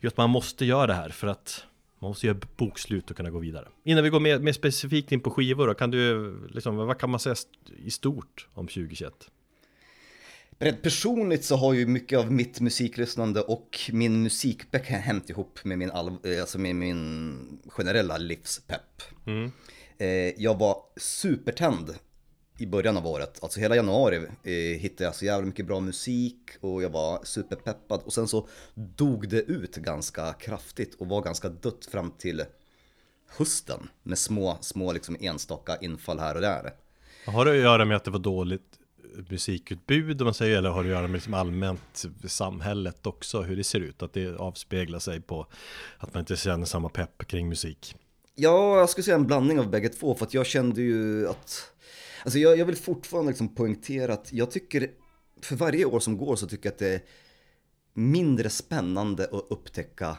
ju 0.00 0.08
att 0.08 0.16
man 0.16 0.30
måste 0.30 0.64
göra 0.64 0.86
det 0.86 0.94
här 0.94 1.08
för 1.08 1.26
att 1.26 1.64
man 1.98 2.10
måste 2.10 2.26
göra 2.26 2.38
bokslut 2.56 3.10
och 3.10 3.16
kunna 3.16 3.30
gå 3.30 3.38
vidare. 3.38 3.68
Innan 3.84 4.04
vi 4.04 4.10
går 4.10 4.20
mer, 4.20 4.38
mer 4.38 4.52
specifikt 4.52 5.12
in 5.12 5.20
på 5.20 5.30
skivor 5.30 5.66
då, 5.66 5.74
kan 5.74 5.90
du, 5.90 6.34
liksom, 6.48 6.76
vad 6.76 6.98
kan 6.98 7.10
man 7.10 7.20
säga 7.20 7.36
i 7.84 7.90
stort 7.90 8.48
om 8.54 8.66
2021? 8.66 9.30
Rent 10.58 10.82
personligt 10.82 11.44
så 11.44 11.56
har 11.56 11.74
ju 11.74 11.86
mycket 11.86 12.18
av 12.18 12.32
mitt 12.32 12.60
musiklyssnande 12.60 13.40
och 13.40 13.80
min 13.92 14.22
musikpepp 14.22 14.86
hämt 14.86 15.30
ihop 15.30 15.64
med 15.64 15.78
min, 15.78 15.90
alltså 15.90 16.58
med 16.58 16.76
min 16.76 17.60
generella 17.68 18.18
livspepp. 18.18 19.02
Mm. 19.26 19.52
Eh, 19.98 20.42
jag 20.42 20.58
var 20.58 20.76
supertänd 20.96 21.94
i 22.58 22.66
början 22.66 22.96
av 22.96 23.06
året, 23.06 23.38
alltså 23.42 23.60
hela 23.60 23.76
januari 23.76 24.16
eh, 24.16 24.80
hittade 24.80 25.04
jag 25.04 25.14
så 25.14 25.24
jävla 25.24 25.46
mycket 25.46 25.66
bra 25.66 25.80
musik 25.80 26.50
och 26.60 26.82
jag 26.82 26.90
var 26.90 27.24
superpeppad 27.24 28.00
och 28.04 28.12
sen 28.12 28.28
så 28.28 28.48
dog 28.74 29.28
det 29.28 29.40
ut 29.40 29.76
ganska 29.76 30.32
kraftigt 30.32 30.94
och 30.94 31.08
var 31.08 31.22
ganska 31.22 31.48
dött 31.48 31.86
fram 31.86 32.10
till 32.10 32.44
hösten 33.28 33.88
med 34.02 34.18
små, 34.18 34.58
små 34.60 34.92
liksom 34.92 35.16
enstaka 35.20 35.76
infall 35.76 36.18
här 36.18 36.34
och 36.34 36.40
där. 36.40 36.72
Har 37.26 37.44
det 37.44 37.50
att 37.50 37.56
göra 37.56 37.84
med 37.84 37.96
att 37.96 38.04
det 38.04 38.10
var 38.10 38.18
dåligt 38.18 38.78
musikutbud 39.30 40.20
om 40.20 40.24
man 40.24 40.34
säger 40.34 40.58
eller 40.58 40.70
har 40.70 40.84
det 40.84 40.88
att 40.88 40.96
göra 40.96 41.08
med 41.08 41.12
liksom 41.12 41.34
allmänt 41.34 42.04
samhället 42.24 43.06
också 43.06 43.42
hur 43.42 43.56
det 43.56 43.64
ser 43.64 43.80
ut 43.80 44.02
att 44.02 44.12
det 44.12 44.36
avspeglar 44.36 44.98
sig 44.98 45.20
på 45.20 45.46
att 45.98 46.14
man 46.14 46.20
inte 46.20 46.36
känner 46.36 46.64
samma 46.64 46.88
pepp 46.88 47.26
kring 47.26 47.48
musik? 47.48 47.94
Ja, 48.38 48.78
jag 48.78 48.90
skulle 48.90 49.04
säga 49.04 49.14
en 49.14 49.26
blandning 49.26 49.60
av 49.60 49.70
bägge 49.70 49.88
två 49.88 50.14
för 50.14 50.26
att 50.26 50.34
jag 50.34 50.46
kände 50.46 50.82
ju 50.82 51.28
att 51.28 51.72
Alltså 52.24 52.38
jag, 52.38 52.58
jag 52.58 52.66
vill 52.66 52.76
fortfarande 52.76 53.30
liksom 53.30 53.54
poängtera 53.54 54.12
att 54.14 54.32
jag 54.32 54.50
tycker 54.50 54.90
för 55.42 55.56
varje 55.56 55.84
år 55.84 56.00
som 56.00 56.18
går 56.18 56.36
så 56.36 56.46
tycker 56.46 56.66
jag 56.66 56.72
att 56.72 56.78
det 56.78 56.94
är 56.94 57.02
mindre 57.94 58.50
spännande 58.50 59.24
att 59.24 59.46
upptäcka 59.50 60.16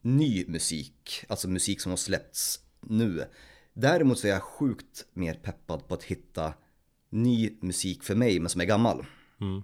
ny 0.00 0.44
musik, 0.48 1.24
alltså 1.28 1.48
musik 1.48 1.80
som 1.80 1.92
har 1.92 1.96
släppts 1.96 2.60
nu. 2.80 3.24
Däremot 3.72 4.18
så 4.18 4.26
är 4.26 4.30
jag 4.30 4.42
sjukt 4.42 5.06
mer 5.12 5.34
peppad 5.34 5.88
på 5.88 5.94
att 5.94 6.04
hitta 6.04 6.54
ny 7.10 7.58
musik 7.60 8.02
för 8.02 8.14
mig 8.14 8.40
men 8.40 8.48
som 8.48 8.60
är 8.60 8.64
gammal. 8.64 9.06
Mm 9.40 9.62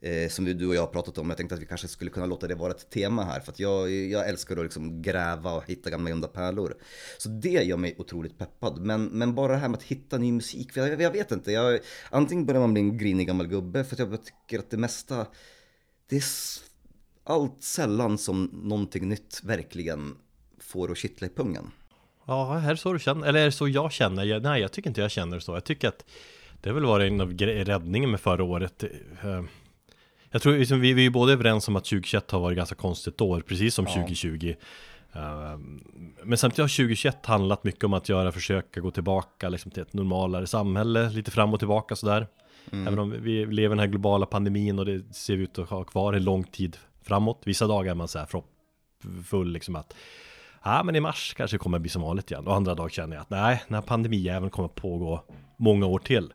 eh, 0.00 0.28
som 0.28 0.44
du 0.44 0.66
och 0.66 0.74
jag 0.74 0.80
har 0.80 0.86
pratat 0.86 1.18
om. 1.18 1.28
Jag 1.28 1.36
tänkte 1.36 1.54
att 1.54 1.60
vi 1.60 1.66
kanske 1.66 1.88
skulle 1.88 2.10
kunna 2.10 2.26
låta 2.26 2.46
det 2.46 2.54
vara 2.54 2.70
ett 2.70 2.90
tema 2.90 3.24
här 3.24 3.40
för 3.40 3.52
att 3.52 3.60
jag, 3.60 3.90
jag 3.90 4.28
älskar 4.28 4.56
att 4.56 4.62
liksom 4.62 5.02
gräva 5.02 5.52
och 5.52 5.64
hitta 5.66 5.90
gamla 5.90 6.10
gömda 6.10 6.28
pärlor. 6.28 6.74
Så 7.18 7.28
det 7.28 7.48
gör 7.48 7.76
mig 7.76 7.94
otroligt 7.98 8.38
peppad. 8.38 8.80
Men, 8.80 9.04
men 9.04 9.34
bara 9.34 9.52
det 9.52 9.58
här 9.58 9.68
med 9.68 9.78
att 9.78 9.84
hitta 9.84 10.18
ny 10.18 10.32
musik, 10.32 10.72
för 10.72 10.80
jag, 10.80 11.00
jag 11.00 11.10
vet 11.10 11.32
inte. 11.32 11.52
Jag, 11.52 11.80
antingen 12.10 12.46
börjar 12.46 12.60
man 12.60 12.72
bli 12.72 12.82
en 12.82 12.98
grinig 12.98 13.26
gammal 13.26 13.46
gubbe 13.46 13.84
för 13.84 13.94
att 13.94 14.10
jag 14.10 14.24
tycker 14.24 14.58
att 14.58 14.70
det 14.70 14.76
mesta, 14.76 15.26
det 16.08 16.16
är 16.16 16.24
allt 17.24 17.62
sällan 17.62 18.18
som 18.18 18.50
någonting 18.52 19.08
nytt 19.08 19.40
verkligen 19.44 20.16
får 20.60 20.90
att 20.90 20.98
kittla 20.98 21.26
i 21.26 21.30
pungen. 21.30 21.70
Ja, 22.26 22.60
är 22.60 22.70
det 22.70 22.76
så 22.76 22.92
du 22.92 22.98
känner? 22.98 23.26
Eller 23.26 23.40
är 23.40 23.44
det 23.44 23.52
så 23.52 23.68
jag 23.68 23.92
känner? 23.92 24.24
Jag, 24.24 24.42
nej, 24.42 24.60
jag 24.60 24.72
tycker 24.72 24.90
inte 24.90 25.00
jag 25.00 25.10
känner 25.10 25.38
så. 25.38 25.54
Jag 25.54 25.64
tycker 25.64 25.88
att 25.88 26.04
det 26.60 26.68
har 26.68 26.74
väl 26.74 26.84
varit 26.84 27.12
en 27.12 27.20
av 27.20 27.32
räddningen 27.38 28.10
med 28.10 28.20
förra 28.20 28.44
året. 28.44 28.82
Eh, 29.22 29.42
jag 30.30 30.42
tror 30.42 30.58
liksom, 30.58 30.80
vi, 30.80 30.92
vi 30.92 31.06
är 31.06 31.10
både 31.10 31.32
överens 31.32 31.68
om 31.68 31.76
att 31.76 31.84
2021 31.84 32.30
har 32.30 32.40
varit 32.40 32.56
ganska 32.56 32.74
konstigt 32.74 33.20
år, 33.20 33.40
precis 33.40 33.74
som 33.74 33.84
ja. 33.88 33.92
2020. 33.92 34.54
Uh, 35.16 35.22
ehm, 35.22 35.80
men 36.22 36.38
samtidigt 36.38 36.58
har 36.58 36.76
2021 36.76 37.26
handlat 37.26 37.64
mycket 37.64 37.84
om 37.84 37.92
att 37.92 38.08
göra 38.08 38.32
försöka 38.32 38.80
gå 38.80 38.90
tillbaka 38.90 39.48
liksom, 39.48 39.70
till 39.70 39.82
ett 39.82 39.92
normalare 39.92 40.46
samhälle, 40.46 41.10
lite 41.10 41.30
fram 41.30 41.54
och 41.54 41.58
tillbaka 41.58 41.96
sådär. 41.96 42.26
Mm. 42.72 42.86
Även 42.86 42.98
om 42.98 43.10
vi 43.10 43.46
lever 43.46 43.54
i 43.54 43.68
den 43.68 43.78
här 43.78 43.86
globala 43.86 44.26
pandemin 44.26 44.78
och 44.78 44.86
det 44.86 45.14
ser 45.14 45.36
ut 45.36 45.58
att 45.58 45.68
ha 45.68 45.84
kvar 45.84 46.12
en 46.12 46.24
lång 46.24 46.44
tid 46.44 46.76
framåt. 47.02 47.42
Vissa 47.44 47.66
dagar 47.66 47.90
är 47.90 47.94
man 47.94 48.08
så 48.08 48.18
här 48.18 48.28
full 49.24 49.52
liksom 49.52 49.76
att 49.76 49.94
Ja 50.64 50.82
men 50.84 50.96
i 50.96 51.00
mars 51.00 51.34
kanske 51.36 51.54
det 51.54 51.58
kommer 51.58 51.78
bli 51.78 51.90
som 51.90 52.02
vanligt 52.02 52.30
igen 52.30 52.46
och 52.46 52.54
andra 52.54 52.74
dagar 52.74 52.88
känner 52.88 53.16
jag 53.16 53.20
att 53.22 53.30
nej, 53.30 53.62
den 53.68 53.74
här 53.74 53.82
pandemijäveln 53.82 54.50
kommer 54.50 54.68
att 54.68 54.74
pågå 54.74 55.24
många 55.56 55.86
år 55.86 55.98
till. 55.98 56.32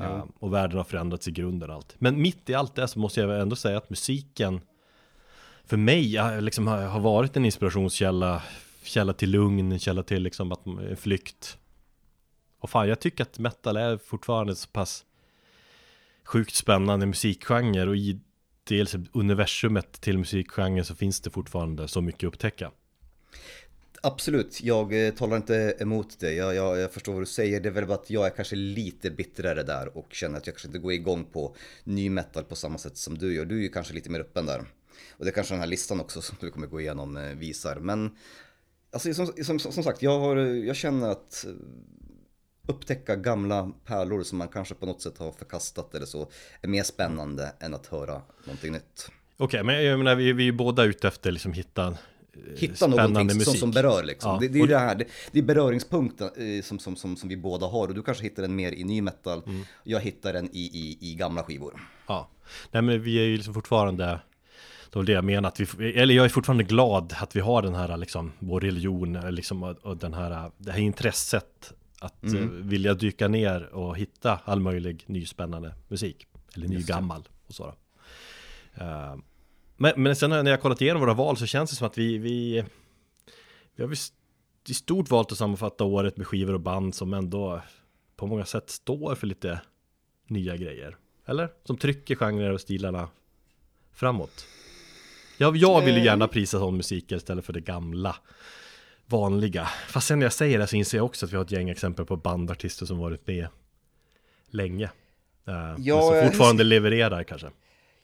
Uh, 0.00 0.24
och 0.38 0.54
världen 0.54 0.76
har 0.76 0.84
förändrats 0.84 1.28
i 1.28 1.30
grunden 1.30 1.70
allt. 1.70 1.94
Men 1.98 2.22
mitt 2.22 2.50
i 2.50 2.54
allt 2.54 2.74
det 2.74 2.88
så 2.88 2.98
måste 2.98 3.20
jag 3.20 3.40
ändå 3.40 3.56
säga 3.56 3.78
att 3.78 3.90
musiken 3.90 4.60
för 5.64 5.76
mig 5.76 6.18
liksom, 6.40 6.66
har 6.66 7.00
varit 7.00 7.36
en 7.36 7.44
inspirationskälla, 7.44 8.42
källa 8.82 9.12
till 9.12 9.30
lugn, 9.30 9.78
källa 9.78 10.02
till 10.02 10.22
liksom 10.22 10.52
att, 10.52 10.66
eh, 10.66 10.96
flykt. 10.96 11.58
Och 12.58 12.70
fan, 12.70 12.88
jag 12.88 13.00
tycker 13.00 13.24
att 13.24 13.38
metal 13.38 13.76
är 13.76 13.96
fortfarande 13.96 14.56
så 14.56 14.68
pass 14.68 15.04
sjukt 16.24 16.54
spännande 16.54 17.06
musikgenre 17.06 17.88
och 17.88 17.96
i 17.96 18.20
dels 18.64 18.96
universumet 19.12 20.00
till 20.00 20.18
musikgenre 20.18 20.84
så 20.84 20.94
finns 20.94 21.20
det 21.20 21.30
fortfarande 21.30 21.88
så 21.88 22.00
mycket 22.00 22.26
att 22.26 22.34
upptäcka. 22.34 22.70
Absolut, 24.02 24.62
jag 24.62 25.06
eh, 25.06 25.14
talar 25.14 25.36
inte 25.36 25.76
emot 25.78 26.18
det. 26.18 26.32
Jag, 26.32 26.54
jag, 26.54 26.78
jag, 26.78 26.92
förstår 26.92 27.12
vad 27.12 27.22
du 27.22 27.26
säger. 27.26 27.60
Det 27.60 27.68
är 27.68 27.72
väl 27.72 27.86
bara 27.86 27.94
att 27.94 28.10
jag 28.10 28.26
är 28.26 28.30
kanske 28.30 28.56
lite 28.56 29.10
bittrare 29.10 29.62
där 29.62 29.96
och 29.96 30.06
känner 30.14 30.38
att 30.38 30.46
jag 30.46 30.54
kanske 30.54 30.68
inte 30.68 30.78
går 30.78 30.92
igång 30.92 31.24
på 31.24 31.56
ny 31.84 32.10
metal 32.10 32.44
på 32.44 32.56
samma 32.56 32.78
sätt 32.78 32.96
som 32.96 33.18
du 33.18 33.34
gör. 33.34 33.44
Du 33.44 33.58
är 33.58 33.62
ju 33.62 33.68
kanske 33.68 33.94
lite 33.94 34.10
mer 34.10 34.20
öppen 34.20 34.46
där. 34.46 34.62
Och 35.10 35.24
det 35.24 35.30
är 35.30 35.34
kanske 35.34 35.54
den 35.54 35.60
här 35.60 35.66
listan 35.66 36.00
också 36.00 36.22
som 36.22 36.36
du 36.40 36.50
kommer 36.50 36.66
gå 36.66 36.80
igenom 36.80 37.16
eh, 37.16 37.22
visar. 37.22 37.76
Men 37.76 38.16
alltså, 38.92 39.14
som, 39.14 39.26
som, 39.26 39.58
som 39.58 39.84
sagt, 39.84 40.02
jag, 40.02 40.20
har, 40.20 40.36
jag 40.36 40.76
känner 40.76 41.08
att 41.08 41.44
eh, 41.48 41.52
upptäcka 42.68 43.16
gamla 43.16 43.72
pärlor 43.84 44.22
som 44.22 44.38
man 44.38 44.48
kanske 44.48 44.74
på 44.74 44.86
något 44.86 45.02
sätt 45.02 45.18
har 45.18 45.32
förkastat 45.32 45.94
eller 45.94 46.06
så 46.06 46.30
är 46.60 46.68
mer 46.68 46.82
spännande 46.82 47.52
än 47.60 47.74
att 47.74 47.86
höra 47.86 48.22
någonting 48.44 48.72
nytt. 48.72 49.10
Okej, 49.36 49.44
okay, 49.46 49.62
men 49.62 49.84
jag 49.84 49.98
menar 49.98 50.14
vi, 50.14 50.32
vi 50.32 50.48
är 50.48 50.52
båda 50.52 50.84
ute 50.84 51.08
efter 51.08 51.32
liksom 51.32 51.52
hitta 51.52 51.98
hitta 52.56 52.86
någonting 52.86 53.40
som, 53.40 53.54
som 53.54 53.70
berör 53.70 54.02
liksom. 54.02 54.30
Ja. 54.30 54.38
Det, 54.40 54.48
det, 54.48 54.60
är 54.60 54.66
det 54.66 54.78
här, 54.78 54.94
det, 54.94 55.04
det 55.32 55.38
är 55.38 55.42
beröringspunkten 55.42 56.30
eh, 56.36 56.62
som, 56.62 56.78
som, 56.78 56.96
som, 56.96 57.16
som 57.16 57.28
vi 57.28 57.36
båda 57.36 57.66
har 57.66 57.88
och 57.88 57.94
du 57.94 58.02
kanske 58.02 58.24
hittar 58.24 58.42
den 58.42 58.56
mer 58.56 58.72
i 58.72 58.84
ny 58.84 59.02
metal. 59.02 59.42
Mm. 59.46 59.64
Jag 59.84 60.00
hittar 60.00 60.32
den 60.32 60.48
i, 60.52 60.60
i, 60.60 60.98
i 61.00 61.14
gamla 61.14 61.42
skivor. 61.42 61.80
Ja, 62.06 62.28
nej 62.70 62.82
men 62.82 63.02
vi 63.02 63.18
är 63.18 63.24
ju 63.24 63.36
liksom 63.36 63.54
fortfarande 63.54 64.20
det 64.90 64.98
var 64.98 65.04
det 65.04 65.12
jag 65.12 65.24
menar, 65.24 65.48
att 65.48 65.60
vi, 65.60 65.92
eller 65.92 66.14
jag 66.14 66.24
är 66.24 66.28
fortfarande 66.28 66.64
glad 66.64 67.14
att 67.20 67.36
vi 67.36 67.40
har 67.40 67.62
den 67.62 67.74
här 67.74 67.96
liksom, 67.96 68.32
vår 68.38 68.60
religion, 68.60 69.12
liksom, 69.12 69.62
och, 69.62 69.96
den 69.96 70.14
här, 70.14 70.50
det 70.58 70.72
här 70.72 70.78
intresset 70.78 71.72
att 72.00 72.22
mm. 72.22 72.42
uh, 72.42 72.66
vilja 72.66 72.94
dyka 72.94 73.28
ner 73.28 73.74
och 73.74 73.96
hitta 73.96 74.38
all 74.44 74.60
möjlig 74.60 75.04
nyspännande 75.06 75.74
musik. 75.88 76.26
Eller 76.56 76.68
ny 76.68 76.82
gammal 76.82 77.28
och 77.46 77.54
så. 77.54 77.66
Uh, 78.80 79.16
men, 79.76 79.92
men 79.96 80.16
sen 80.16 80.30
när 80.30 80.50
jag 80.50 80.60
kollat 80.60 80.80
igenom 80.80 81.00
våra 81.00 81.14
val 81.14 81.36
så 81.36 81.46
känns 81.46 81.70
det 81.70 81.76
som 81.76 81.86
att 81.86 81.98
vi, 81.98 82.18
vi, 82.18 82.64
vi 83.76 83.82
har 83.84 83.92
i 84.68 84.74
stort 84.74 85.10
valt 85.10 85.32
att 85.32 85.38
sammanfatta 85.38 85.84
året 85.84 86.16
med 86.16 86.26
skivor 86.26 86.54
och 86.54 86.60
band 86.60 86.94
som 86.94 87.14
ändå 87.14 87.60
på 88.16 88.26
många 88.26 88.44
sätt 88.44 88.70
står 88.70 89.14
för 89.14 89.26
lite 89.26 89.60
nya 90.26 90.56
grejer. 90.56 90.96
Eller? 91.26 91.48
Som 91.64 91.76
trycker 91.76 92.14
genrer 92.16 92.52
och 92.52 92.60
stilarna 92.60 93.08
framåt. 93.92 94.46
Jag, 95.38 95.56
jag 95.56 95.84
vill 95.84 95.96
ju 95.96 96.04
gärna 96.04 96.24
eh. 96.24 96.30
prisa 96.30 96.58
sån 96.58 96.76
musik 96.76 97.12
istället 97.12 97.44
för 97.44 97.52
det 97.52 97.60
gamla 97.60 98.16
vanliga. 99.06 99.64
Fast 99.88 100.06
sen 100.06 100.18
när 100.18 100.26
jag 100.26 100.32
säger 100.32 100.58
det 100.58 100.66
så 100.66 100.76
inser 100.76 100.98
jag 100.98 101.04
också 101.04 101.26
att 101.26 101.32
vi 101.32 101.36
har 101.36 101.44
ett 101.44 101.50
gäng 101.50 101.68
exempel 101.68 102.06
på 102.06 102.16
bandartister 102.16 102.86
som 102.86 102.98
varit 102.98 103.26
med 103.26 103.48
länge. 104.50 104.84
Eh, 104.84 104.90
Ja, 105.78 105.96
men 105.96 106.02
som 106.02 106.16
jag- 106.16 106.26
fortfarande 106.26 106.64
levererar 106.64 107.22
kanske. 107.22 107.50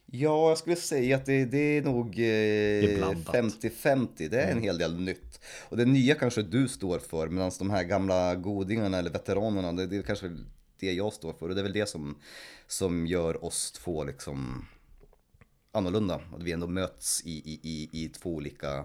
Ja, 0.06 0.48
jag 0.48 0.58
skulle 0.58 0.76
säga 0.76 1.16
att 1.16 1.26
det, 1.26 1.44
det 1.44 1.76
är 1.76 1.82
nog 1.82 2.18
är 2.18 2.90
eh, 2.90 2.96
blandat. 2.96 3.34
50-50. 3.34 4.28
Det 4.28 4.40
är 4.40 4.52
en 4.52 4.62
hel 4.62 4.78
del 4.78 5.00
nytt. 5.00 5.40
Och 5.68 5.76
det 5.76 5.84
nya 5.84 6.14
kanske 6.14 6.42
du 6.42 6.68
står 6.68 6.98
för, 6.98 7.28
medan 7.28 7.50
de 7.58 7.70
här 7.70 7.84
gamla 7.84 8.34
godingarna 8.34 8.98
eller 8.98 9.10
veteranerna, 9.10 9.72
det, 9.72 9.86
det 9.86 9.96
är 9.96 10.02
kanske 10.02 10.36
det 10.80 10.92
jag 10.92 11.12
står 11.12 11.32
för. 11.32 11.48
Och 11.48 11.54
det 11.54 11.60
är 11.60 11.62
väl 11.62 11.72
det 11.72 11.88
som, 11.88 12.18
som 12.66 13.06
gör 13.06 13.44
oss 13.44 13.72
två 13.72 14.04
liksom 14.04 14.66
annorlunda. 15.72 16.14
Att 16.14 16.42
vi 16.42 16.52
ändå 16.52 16.66
möts 16.66 17.22
i, 17.24 17.30
i, 17.30 17.60
i, 17.62 18.04
i 18.04 18.08
två 18.08 18.34
olika 18.34 18.84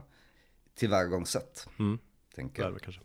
tillvägagångssätt. 0.75 1.67
Tänker 2.35 2.63
Där 2.63 2.71
jag. 2.71 2.81
kanske. 2.81 3.01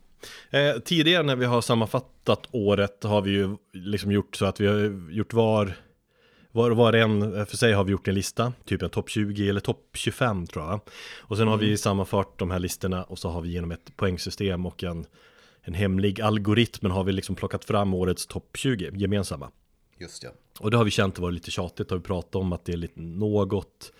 Eh, 0.49 0.79
tidigare 0.79 1.23
när 1.23 1.35
vi 1.35 1.45
har 1.45 1.61
sammanfattat 1.61 2.47
året 2.51 3.03
har 3.03 3.21
vi 3.21 3.31
ju 3.31 3.57
liksom 3.73 4.11
gjort 4.11 4.35
så 4.35 4.45
att 4.45 4.59
vi 4.59 4.67
har 4.67 5.11
gjort 5.11 5.33
var 5.33 5.77
var, 6.53 6.71
var 6.71 6.93
en 6.93 7.45
för 7.45 7.57
sig 7.57 7.73
har 7.73 7.83
vi 7.83 7.91
gjort 7.91 8.07
en 8.07 8.15
lista, 8.15 8.53
typ 8.65 8.81
en 8.81 8.89
topp 8.89 9.09
20 9.09 9.49
eller 9.49 9.59
topp 9.59 9.89
25 9.93 10.47
tror 10.47 10.65
jag. 10.65 10.79
Och 11.19 11.37
sen 11.37 11.47
har 11.47 11.57
vi 11.57 11.77
sammanfört 11.77 12.39
de 12.39 12.51
här 12.51 12.59
listorna 12.59 13.03
och 13.03 13.19
så 13.19 13.29
har 13.29 13.41
vi 13.41 13.49
genom 13.49 13.71
ett 13.71 13.97
poängsystem 13.97 14.65
och 14.65 14.83
en, 14.83 15.05
en 15.61 15.73
hemlig 15.73 16.21
algoritm 16.21 16.91
har 16.91 17.03
vi 17.03 17.11
liksom 17.11 17.35
plockat 17.35 17.65
fram 17.65 17.93
årets 17.93 18.27
topp 18.27 18.57
20 18.57 18.91
gemensamma. 18.93 19.51
Just 19.99 20.23
ja. 20.23 20.29
Och 20.59 20.71
det 20.71 20.77
har 20.77 20.83
vi 20.83 20.91
känt 20.91 21.19
var 21.19 21.31
lite 21.31 21.51
tjatigt, 21.51 21.89
har 21.89 21.97
vi 21.97 22.03
pratat 22.03 22.35
om 22.35 22.53
att 22.53 22.65
det 22.65 22.73
är 22.73 22.77
lite 22.77 23.01
något 23.01 23.91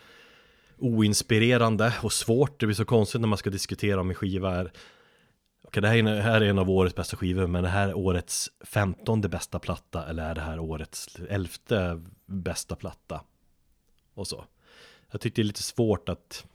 oinspirerande 0.78 1.94
och 2.02 2.14
svårt. 2.14 2.60
Det 2.60 2.66
blir 2.66 2.76
så 2.76 2.86
konstigt 2.86 3.22
när 3.22 3.28
man 3.28 3.38
ska 3.38 3.50
diskutera 3.50 4.02
om 4.02 4.10
en 4.10 4.16
skiva 4.16 4.56
är 4.56 4.72
Okej, 5.74 5.82
det 5.82 5.88
här 5.88 5.96
är, 5.96 6.00
en, 6.00 6.22
här 6.22 6.42
är 6.42 6.46
en 6.46 6.60
av 6.60 6.70
årets 6.70 6.96
bästa 6.96 7.18
skivor, 7.18 7.48
men 7.48 7.64
det 7.64 7.70
här 7.70 7.88
är 7.88 7.98
årets 7.98 8.52
femtonde 8.62 9.30
bästa 9.30 9.60
platta 9.60 10.10
eller 10.10 10.30
är 10.30 10.36
det 10.36 10.42
här 10.42 10.60
årets 10.60 11.20
elfte 11.30 12.02
bästa 12.26 12.76
platta? 12.76 13.22
Och 14.14 14.28
så. 14.28 14.46
Jag 15.12 15.22
tyckte 15.22 15.42
det 15.42 15.44
är 15.44 15.48
lite 15.48 15.64
svårt 15.64 16.10
att 16.10 16.46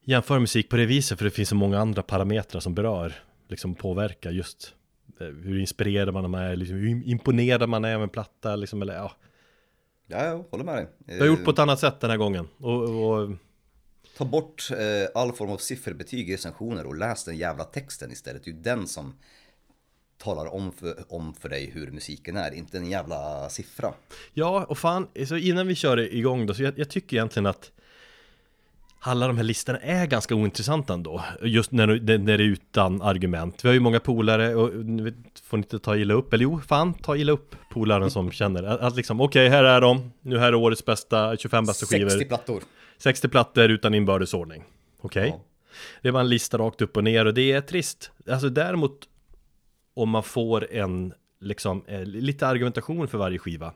jämföra 0.00 0.40
musik 0.40 0.68
på 0.68 0.76
det 0.76 0.86
viset, 0.86 1.18
för 1.18 1.24
det 1.24 1.30
finns 1.30 1.48
så 1.48 1.54
många 1.54 1.78
andra 1.78 2.02
parametrar 2.02 2.60
som 2.60 2.74
berör, 2.74 3.14
liksom 3.48 3.74
påverkar 3.74 4.30
just 4.30 4.74
eh, 5.20 5.26
hur 5.26 5.58
inspirerad 5.58 6.14
man 6.14 6.34
är, 6.34 6.56
liksom, 6.56 6.76
hur 6.76 7.08
imponerad 7.08 7.68
man 7.68 7.84
är 7.84 7.94
av 7.94 8.02
en 8.02 8.08
platta, 8.08 8.56
liksom, 8.56 8.82
eller 8.82 8.94
ja. 8.94 9.12
Ja, 10.06 10.24
jag 10.24 10.44
håller 10.50 10.64
med 10.64 10.74
dig. 10.74 10.88
Jag 11.06 11.18
har 11.18 11.26
gjort 11.26 11.44
på 11.44 11.50
ett 11.50 11.58
annat 11.58 11.80
sätt 11.80 12.00
den 12.00 12.10
här 12.10 12.16
gången. 12.16 12.48
Och, 12.58 12.82
och 12.82 13.30
Ta 14.18 14.24
bort 14.24 14.68
eh, 14.70 15.20
all 15.20 15.32
form 15.32 15.50
av 15.50 15.56
sifferbetyg 15.56 16.30
i 16.30 16.34
recensioner 16.34 16.86
och 16.86 16.96
läs 16.96 17.24
den 17.24 17.36
jävla 17.36 17.64
texten 17.64 18.12
istället. 18.12 18.44
Det 18.44 18.50
är 18.50 18.54
ju 18.54 18.60
den 18.60 18.88
som 18.88 19.14
talar 20.18 20.54
om 20.54 20.72
för, 20.72 21.04
om 21.08 21.34
för 21.34 21.48
dig 21.48 21.70
hur 21.74 21.90
musiken 21.90 22.36
är, 22.36 22.54
inte 22.54 22.78
en 22.78 22.90
jävla 22.90 23.48
siffra. 23.48 23.92
Ja, 24.34 24.64
och 24.68 24.78
fan, 24.78 25.08
så 25.28 25.36
innan 25.36 25.66
vi 25.66 25.74
kör 25.74 26.14
igång 26.14 26.46
då, 26.46 26.54
så 26.54 26.62
jag, 26.62 26.78
jag 26.78 26.90
tycker 26.90 27.16
egentligen 27.16 27.46
att 27.46 27.70
alla 29.04 29.26
de 29.26 29.36
här 29.36 29.44
listorna 29.44 29.78
är 29.78 30.06
ganska 30.06 30.34
ointressanta 30.34 30.94
ändå, 30.94 31.22
just 31.42 31.72
när, 31.72 31.86
när 32.18 32.38
det 32.38 32.44
är 32.44 32.48
utan 32.48 33.02
argument. 33.02 33.64
Vi 33.64 33.68
har 33.68 33.74
ju 33.74 33.80
många 33.80 34.00
polare, 34.00 34.54
och 34.54 34.70
får 35.42 35.58
inte 35.58 35.78
ta 35.78 35.96
illa 35.96 36.14
upp, 36.14 36.32
eller 36.32 36.42
jo, 36.42 36.60
fan, 36.60 36.94
ta 36.94 37.16
illa 37.16 37.32
upp 37.32 37.56
polaren 37.70 38.10
som 38.10 38.30
känner 38.30 38.62
att, 38.62 38.80
att 38.80 38.96
liksom, 38.96 39.20
okej, 39.20 39.48
här 39.48 39.64
är 39.64 39.80
de, 39.80 40.12
nu 40.20 40.38
här 40.38 40.48
är 40.48 40.54
årets 40.54 40.84
bästa, 40.84 41.36
25 41.36 41.66
bästa 41.66 41.86
60 41.86 42.08
skivor, 42.08 42.24
plattor. 42.24 42.62
60 43.02 43.28
plattor 43.28 43.70
utan 43.70 43.94
inbördes 43.94 44.34
ordning. 44.34 44.64
Okej? 45.00 45.28
Ja. 45.28 45.40
Det 46.02 46.10
var 46.10 46.20
en 46.20 46.28
lista 46.28 46.58
rakt 46.58 46.82
upp 46.82 46.96
och 46.96 47.04
ner 47.04 47.26
och 47.26 47.34
det 47.34 47.52
är 47.52 47.60
trist. 47.60 48.10
Alltså 48.26 48.48
däremot 48.48 49.08
om 49.94 50.08
man 50.08 50.22
får 50.22 50.72
en 50.72 51.14
liksom 51.40 51.84
eh, 51.86 52.04
lite 52.04 52.46
argumentation 52.46 53.08
för 53.08 53.18
varje 53.18 53.38
skiva 53.38 53.74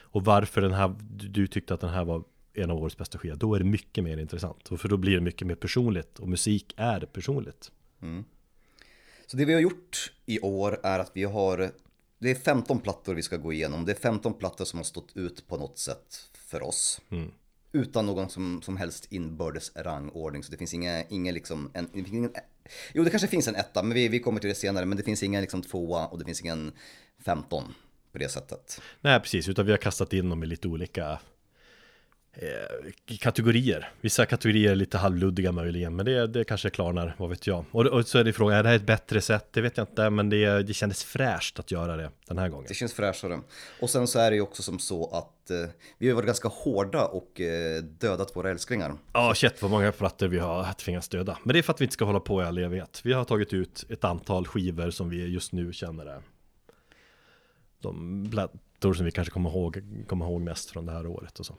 och 0.00 0.24
varför 0.24 0.60
den 0.60 0.72
här 0.72 0.94
du 1.10 1.46
tyckte 1.46 1.74
att 1.74 1.80
den 1.80 1.90
här 1.90 2.04
var 2.04 2.24
en 2.54 2.70
av 2.70 2.78
årets 2.78 2.96
bästa 2.96 3.18
skivor, 3.18 3.36
då 3.36 3.54
är 3.54 3.58
det 3.58 3.64
mycket 3.64 4.04
mer 4.04 4.16
intressant. 4.16 4.68
Och 4.68 4.80
För 4.80 4.88
då 4.88 4.96
blir 4.96 5.14
det 5.14 5.20
mycket 5.20 5.46
mer 5.46 5.54
personligt 5.54 6.18
och 6.18 6.28
musik 6.28 6.74
är 6.76 7.00
personligt. 7.00 7.72
Så 9.26 9.36
det 9.36 9.44
vi 9.44 9.52
har 9.52 9.60
gjort 9.60 10.12
i 10.26 10.40
år 10.40 10.80
är 10.82 10.98
att 10.98 11.10
vi 11.14 11.24
har, 11.24 11.70
det 12.18 12.30
är 12.30 12.34
15 12.34 12.80
plattor 12.80 13.14
vi 13.14 13.22
ska 13.22 13.36
gå 13.36 13.52
igenom. 13.52 13.84
Det 13.84 13.92
är 13.92 13.96
15 13.96 14.34
plattor 14.34 14.64
som 14.64 14.78
har 14.78 14.84
stått 14.84 15.16
ut 15.16 15.48
på 15.48 15.56
något 15.56 15.78
sätt 15.78 16.30
för 16.34 16.62
oss. 16.62 17.00
Utan 17.72 18.06
någon 18.06 18.28
som, 18.28 18.62
som 18.62 18.76
helst 18.76 19.06
inbördes 19.10 19.72
rangordning. 19.76 20.42
Så 20.42 20.50
det 20.50 20.56
finns 20.56 20.74
inga, 20.74 21.04
inga 21.04 21.32
liksom, 21.32 21.70
en, 21.74 21.84
det 21.84 21.92
finns 21.92 22.12
ingen, 22.12 22.32
jo 22.94 23.04
det 23.04 23.10
kanske 23.10 23.28
finns 23.28 23.48
en 23.48 23.56
etta, 23.56 23.82
men 23.82 23.94
vi, 23.94 24.08
vi 24.08 24.20
kommer 24.20 24.40
till 24.40 24.48
det 24.48 24.54
senare. 24.54 24.86
Men 24.86 24.96
det 24.96 25.04
finns 25.04 25.22
ingen 25.22 25.40
liksom 25.40 25.62
tvåa 25.62 26.06
och 26.06 26.18
det 26.18 26.24
finns 26.24 26.40
ingen 26.40 26.72
15 27.24 27.74
på 28.12 28.18
det 28.18 28.28
sättet. 28.28 28.80
Nej, 29.00 29.20
precis, 29.20 29.48
utan 29.48 29.66
vi 29.66 29.70
har 29.70 29.78
kastat 29.78 30.12
in 30.12 30.30
dem 30.30 30.42
i 30.42 30.46
lite 30.46 30.68
olika 30.68 31.18
eh, 32.32 33.16
kategorier. 33.18 33.92
Vissa 34.00 34.26
kategorier 34.26 34.70
är 34.70 34.74
lite 34.74 34.98
halvluddiga 34.98 35.52
möjligen, 35.52 35.96
men 35.96 36.06
det, 36.06 36.26
det 36.26 36.44
kanske 36.44 36.70
klarnar, 36.70 37.14
vad 37.18 37.30
vet 37.30 37.46
jag. 37.46 37.64
Och, 37.70 37.86
och 37.86 38.06
så 38.06 38.18
är 38.18 38.24
det 38.24 38.32
frågan, 38.32 38.58
är 38.58 38.62
det 38.62 38.68
här 38.68 38.76
ett 38.76 38.86
bättre 38.86 39.20
sätt? 39.20 39.48
Det 39.50 39.60
vet 39.60 39.76
jag 39.76 39.84
inte, 39.84 40.10
men 40.10 40.30
det, 40.30 40.62
det 40.62 40.74
kändes 40.74 41.04
fräscht 41.04 41.58
att 41.58 41.70
göra 41.70 41.96
det 41.96 42.10
den 42.26 42.38
här 42.38 42.48
gången. 42.48 42.66
Det 42.68 42.74
känns 42.74 42.94
fräschare. 42.94 43.40
Och 43.80 43.90
sen 43.90 44.06
så 44.06 44.18
är 44.18 44.30
det 44.30 44.36
ju 44.36 44.42
också 44.42 44.62
som 44.62 44.78
så 44.78 45.10
att 45.10 45.50
eh, 45.50 45.70
vi 45.98 46.08
har 46.08 46.14
varit 46.14 46.26
ganska 46.26 46.48
hårda 46.48 47.04
och 47.04 47.40
eh, 47.40 47.82
dödat 47.82 48.36
våra 48.36 48.50
älsklingar. 48.50 48.94
Ja, 49.12 49.34
shit 49.34 49.62
vad 49.62 49.70
många 49.70 49.92
plattor 49.92 50.28
vi 50.28 50.38
har 50.38 50.72
tvingats 50.72 51.08
döda. 51.08 51.38
Men 51.44 51.52
det 51.52 51.58
är 51.58 51.62
för 51.62 51.72
att 51.72 51.80
vi 51.80 51.84
inte 51.84 51.94
ska 51.94 52.04
hålla 52.04 52.20
på 52.20 52.42
i 52.42 52.44
all 52.44 52.58
evighet. 52.58 53.00
Vi 53.04 53.12
har 53.12 53.24
tagit 53.24 53.52
ut 53.52 53.84
ett 53.88 54.04
antal 54.04 54.46
skivor 54.46 54.90
som 54.90 55.08
vi 55.08 55.26
just 55.26 55.52
nu 55.52 55.72
känner 55.72 56.06
är 56.06 56.22
de 57.80 58.28
plattor 58.30 58.94
som 58.94 59.04
vi 59.04 59.10
kanske 59.10 59.32
kommer 59.32 59.50
ihåg, 59.50 59.82
kommer 60.06 60.26
ihåg 60.26 60.40
mest 60.40 60.70
från 60.70 60.86
det 60.86 60.92
här 60.92 61.06
året 61.06 61.38
och 61.38 61.46
så. 61.46 61.54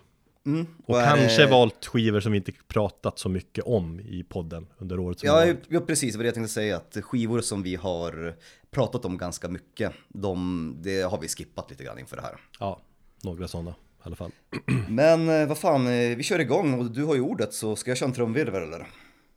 Mm. 0.46 0.68
Och 0.86 1.02
är 1.02 1.18
kanske 1.18 1.42
det- 1.42 1.52
valt 1.52 1.86
skivor 1.86 2.20
som 2.20 2.32
vi 2.32 2.38
inte 2.38 2.52
pratat 2.68 3.20
så 3.20 3.30
mycket 3.30 3.64
om 3.66 4.00
i 4.00 4.24
podden 4.30 4.68
under 4.78 5.00
året 5.00 5.20
som 5.20 5.28
Ja, 5.28 5.34
har 5.34 5.46
varit. 5.46 5.62
ja, 5.68 5.80
precis 5.80 6.16
vad 6.16 6.26
jag 6.26 6.34
tänkte 6.34 6.54
säga. 6.54 6.78
Att 6.78 6.98
skivor 7.04 7.42
som 7.42 7.64
vi 7.64 7.76
har 7.76 8.36
pratat 8.72 9.06
om 9.06 9.18
ganska 9.18 9.48
mycket, 9.50 9.92
de, 10.08 10.76
det 10.82 11.02
har 11.02 11.20
vi 11.22 11.28
skippat 11.28 11.70
lite 11.70 11.84
grann 11.84 12.00
inför 12.00 12.16
det 12.16 12.22
här. 12.22 12.38
Ja, 12.60 12.80
några 13.24 13.48
sådana 13.48 13.72
i 13.72 13.74
alla 14.02 14.16
fall. 14.16 14.32
Men 14.90 15.30
eh, 15.30 15.48
vad 15.48 15.58
fan, 15.58 15.88
eh, 15.88 16.18
vi 16.18 16.24
kör 16.24 16.40
igång 16.40 16.80
och 16.80 16.92
du 16.92 17.04
har 17.04 17.16
ju 17.16 17.22
ordet 17.22 17.54
så 17.54 17.76
ska 17.76 17.92
jag 17.92 17.98
köra 17.98 18.08
en 18.10 18.14
trumvirvel 18.16 18.64
eller? 18.64 18.88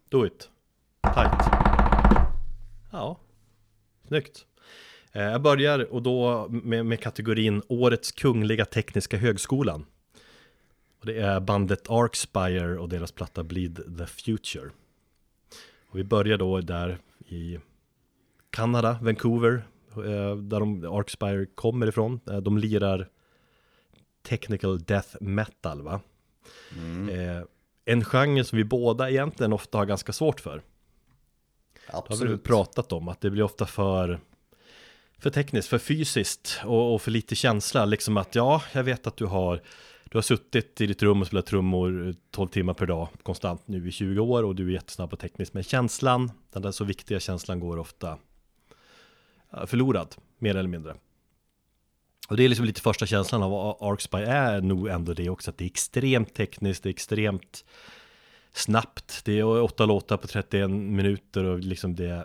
Do 0.09 0.27
it. 0.27 0.49
Tight. 1.15 1.49
Ja, 2.93 3.21
snyggt. 4.09 4.45
Eh, 5.13 5.23
Jag 5.23 5.43
börjar 5.43 5.93
och 5.93 6.03
då 6.03 6.47
med, 6.49 6.87
med 6.87 7.01
kategorin 7.01 7.63
Årets 7.69 8.13
Kungliga 8.13 8.65
Tekniska 8.65 9.17
Högskolan. 9.17 9.87
Och 11.03 11.07
det 11.07 11.21
är 11.21 11.41
bandet 11.41 11.91
Arcspire 11.91 12.79
och 12.79 12.89
deras 12.89 13.13
platta 13.13 13.43
Bleed 13.45 13.99
the 13.99 14.07
Future. 14.07 14.71
Och 15.89 15.99
vi 15.99 16.05
börjar 16.05 16.39
då 16.39 16.61
där 16.61 16.99
i 17.29 17.59
Kanada, 18.51 18.99
Vancouver, 19.03 19.63
eh, 19.97 20.37
där 20.37 20.61
de, 20.61 20.85
Arcspire 20.85 21.47
kommer 21.47 21.87
ifrån. 21.87 22.21
Eh, 22.31 22.37
De 22.37 22.59
lirar 22.59 23.09
technical 24.23 24.79
death 24.79 25.17
metal 25.21 25.83
va? 25.83 26.01
Eh, 27.11 27.43
en 27.85 28.05
genre 28.05 28.45
som 28.45 28.57
vi 28.57 28.65
båda 28.65 29.11
egentligen 29.11 29.53
ofta 29.53 29.79
har 29.79 29.87
ganska 29.87 30.13
svårt 30.13 30.41
för. 30.41 30.63
Det 31.87 31.93
har 31.93 32.03
vi 32.03 32.13
Absolut. 32.15 32.45
pratat 32.45 32.93
om, 32.93 33.09
att 33.09 33.21
det 33.21 33.31
blir 33.31 33.43
ofta 33.43 33.67
för 33.67 34.21
för 35.19 35.31
tekniskt, 35.31 35.69
för 35.69 35.79
fysiskt 35.79 36.61
och, 36.65 36.95
och 36.95 37.03
för 37.03 37.11
lite 37.11 37.35
känsla. 37.35 37.85
Liksom 37.85 38.17
att 38.17 38.35
ja, 38.35 38.63
jag 38.73 38.85
vet 38.85 39.07
att 39.07 39.17
du 39.17 39.27
har 39.27 39.63
du 40.13 40.19
har 40.19 40.23
suttit 40.23 40.81
i 40.81 40.87
ditt 40.87 41.03
rum 41.03 41.21
och 41.21 41.27
spelat 41.27 41.47
trummor 41.47 42.09
eh, 42.09 42.15
12 42.31 42.49
timmar 42.49 42.75
per 42.75 42.87
dag 42.87 43.09
konstant 43.23 43.69
nu 43.69 43.89
i 43.89 43.91
20 43.91 44.21
år 44.21 44.43
och 44.43 44.55
du 44.55 44.69
är 44.69 44.73
jättesnabb 44.73 45.11
på 45.11 45.17
tekniskt. 45.17 45.55
Men 45.55 45.63
känslan, 45.63 46.33
den 46.53 46.63
där 46.63 46.71
så 46.71 46.85
viktiga 46.85 47.21
känslan 47.21 47.61
går 47.61 47.79
ofta 47.79 48.19
förlorad, 49.67 50.15
mer 50.39 50.57
eller 50.57 50.69
mindre. 50.69 50.95
Och 52.29 52.37
det 52.37 52.45
är 52.45 52.49
liksom 52.49 52.67
lite 52.67 52.81
första 52.81 53.07
känslan 53.07 53.43
av 53.43 53.77
Arcspy 53.81 54.19
är 54.19 54.61
nog 54.61 54.89
ändå 54.89 55.15
det 55.15 55.31
också, 55.31 55.51
att 55.51 55.59
det 55.59 55.65
är 55.65 55.67
extremt 55.67 56.35
tekniskt, 56.35 56.83
det 56.83 56.89
är 56.89 56.91
extremt 56.91 57.65
snabbt. 58.53 59.25
Det 59.25 59.39
är 59.39 59.63
åtta 59.63 59.87
låtar 59.87 60.17
på 60.17 60.27
31 60.27 60.71
minuter 60.71 61.45
och 61.45 61.59
liksom 61.59 61.95
det 61.95 62.11
är 62.11 62.25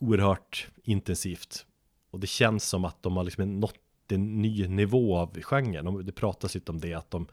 oerhört 0.00 0.68
intensivt. 0.84 1.66
Och 2.10 2.20
det 2.20 2.26
känns 2.26 2.64
som 2.68 2.84
att 2.84 3.02
de 3.02 3.16
har 3.16 3.24
liksom 3.24 3.60
nått 3.60 3.83
en 4.12 4.42
ny 4.42 4.68
nivå 4.68 5.16
av 5.16 5.40
genren. 5.42 5.84
De- 5.84 6.06
Det 6.06 6.12
pratas 6.12 6.54
lite 6.54 6.72
om 6.72 6.80
det, 6.80 6.94
att 6.94 7.10
de, 7.10 7.26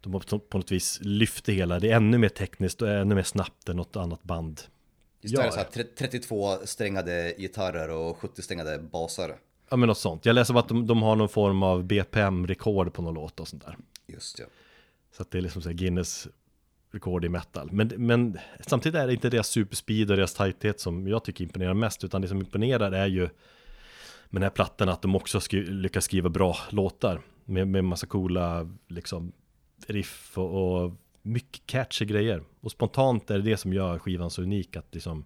de 0.00 0.12
på- 0.48 0.58
något 0.58 0.72
vis 0.72 0.98
lyft 1.02 1.44
det 1.44 1.52
hela. 1.52 1.78
Det 1.78 1.90
är 1.90 1.96
ännu 1.96 2.18
mer 2.18 2.28
tekniskt 2.28 2.82
och 2.82 2.88
ännu 2.90 3.14
mer 3.14 3.22
snabbt 3.22 3.68
än 3.68 3.76
något 3.76 3.96
annat 3.96 4.22
band. 4.22 4.60
Just 5.20 5.36
det, 5.36 5.44
Ja, 5.44 5.50
så 5.50 5.56
här, 5.56 5.64
tre- 5.64 5.84
32 5.98 6.58
strängade 6.64 7.34
gitarrer 7.38 7.90
och 7.90 8.16
70 8.18 8.42
strängade 8.42 8.78
basar. 8.78 9.36
Ja 9.70 9.76
men 9.76 9.86
något 9.86 9.98
sånt. 9.98 10.26
Jag 10.26 10.34
läser 10.34 10.54
om 10.54 10.58
att 10.60 10.68
de, 10.68 10.86
de 10.86 11.02
har 11.02 11.16
någon 11.16 11.28
form 11.28 11.62
av 11.62 11.84
BPM-rekord 11.84 12.92
på 12.92 13.02
någon 13.02 13.14
låt 13.14 13.40
och 13.40 13.48
sånt 13.48 13.64
där. 13.64 13.76
Just 14.06 14.38
ja. 14.38 14.44
Så 15.16 15.22
att 15.22 15.30
det 15.30 15.38
är 15.38 15.42
liksom 15.42 15.62
så 15.62 15.70
Guinness 15.70 16.28
rekord 16.92 17.24
i 17.24 17.28
metal. 17.28 17.68
Men, 17.72 17.88
men 17.96 18.38
samtidigt 18.60 19.00
är 19.00 19.06
det 19.06 19.12
inte 19.12 19.30
deras 19.30 19.48
superspeed 19.48 20.10
och 20.10 20.16
deras 20.16 20.34
tighthet 20.34 20.80
som 20.80 21.08
jag 21.08 21.24
tycker 21.24 21.44
imponerar 21.44 21.74
mest, 21.74 22.04
utan 22.04 22.22
det 22.22 22.28
som 22.28 22.38
imponerar 22.38 22.92
är 22.92 23.06
ju 23.06 23.28
med 24.32 24.40
den 24.40 24.42
här 24.42 24.50
plattan 24.50 24.88
att 24.88 25.02
de 25.02 25.16
också 25.16 25.40
skri 25.40 25.64
lyckas 25.64 26.04
skriva 26.04 26.28
bra 26.28 26.56
låtar 26.70 27.20
med, 27.44 27.68
med 27.68 27.84
massa 27.84 28.06
coola 28.06 28.70
liksom 28.88 29.32
riff 29.86 30.38
och, 30.38 30.82
och 30.82 30.92
mycket 31.22 31.66
catchy 31.66 32.04
grejer. 32.04 32.42
Och 32.60 32.70
spontant 32.70 33.30
är 33.30 33.38
det 33.38 33.50
det 33.50 33.56
som 33.56 33.72
gör 33.72 33.98
skivan 33.98 34.30
så 34.30 34.42
unik 34.42 34.76
att 34.76 34.94
liksom 34.94 35.24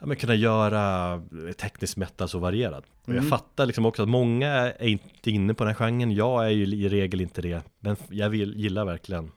ja, 0.00 0.06
men 0.06 0.16
kunna 0.16 0.34
göra 0.34 1.22
teknisk 1.56 1.96
metal 1.96 2.28
så 2.28 2.38
varierad. 2.38 2.84
Och 3.04 3.14
jag 3.14 3.28
fattar 3.28 3.66
liksom 3.66 3.86
också 3.86 4.02
att 4.02 4.08
många 4.08 4.48
är 4.72 4.86
inte 4.86 5.30
inne 5.30 5.54
på 5.54 5.64
den 5.64 5.74
här 5.74 5.78
genren. 5.78 6.12
Jag 6.12 6.46
är 6.46 6.50
ju 6.50 6.64
i 6.64 6.88
regel 6.88 7.20
inte 7.20 7.42
det. 7.42 7.62
Men 7.80 7.96
jag 8.08 8.30
vill, 8.30 8.56
gillar 8.56 8.84
verkligen 8.84 9.32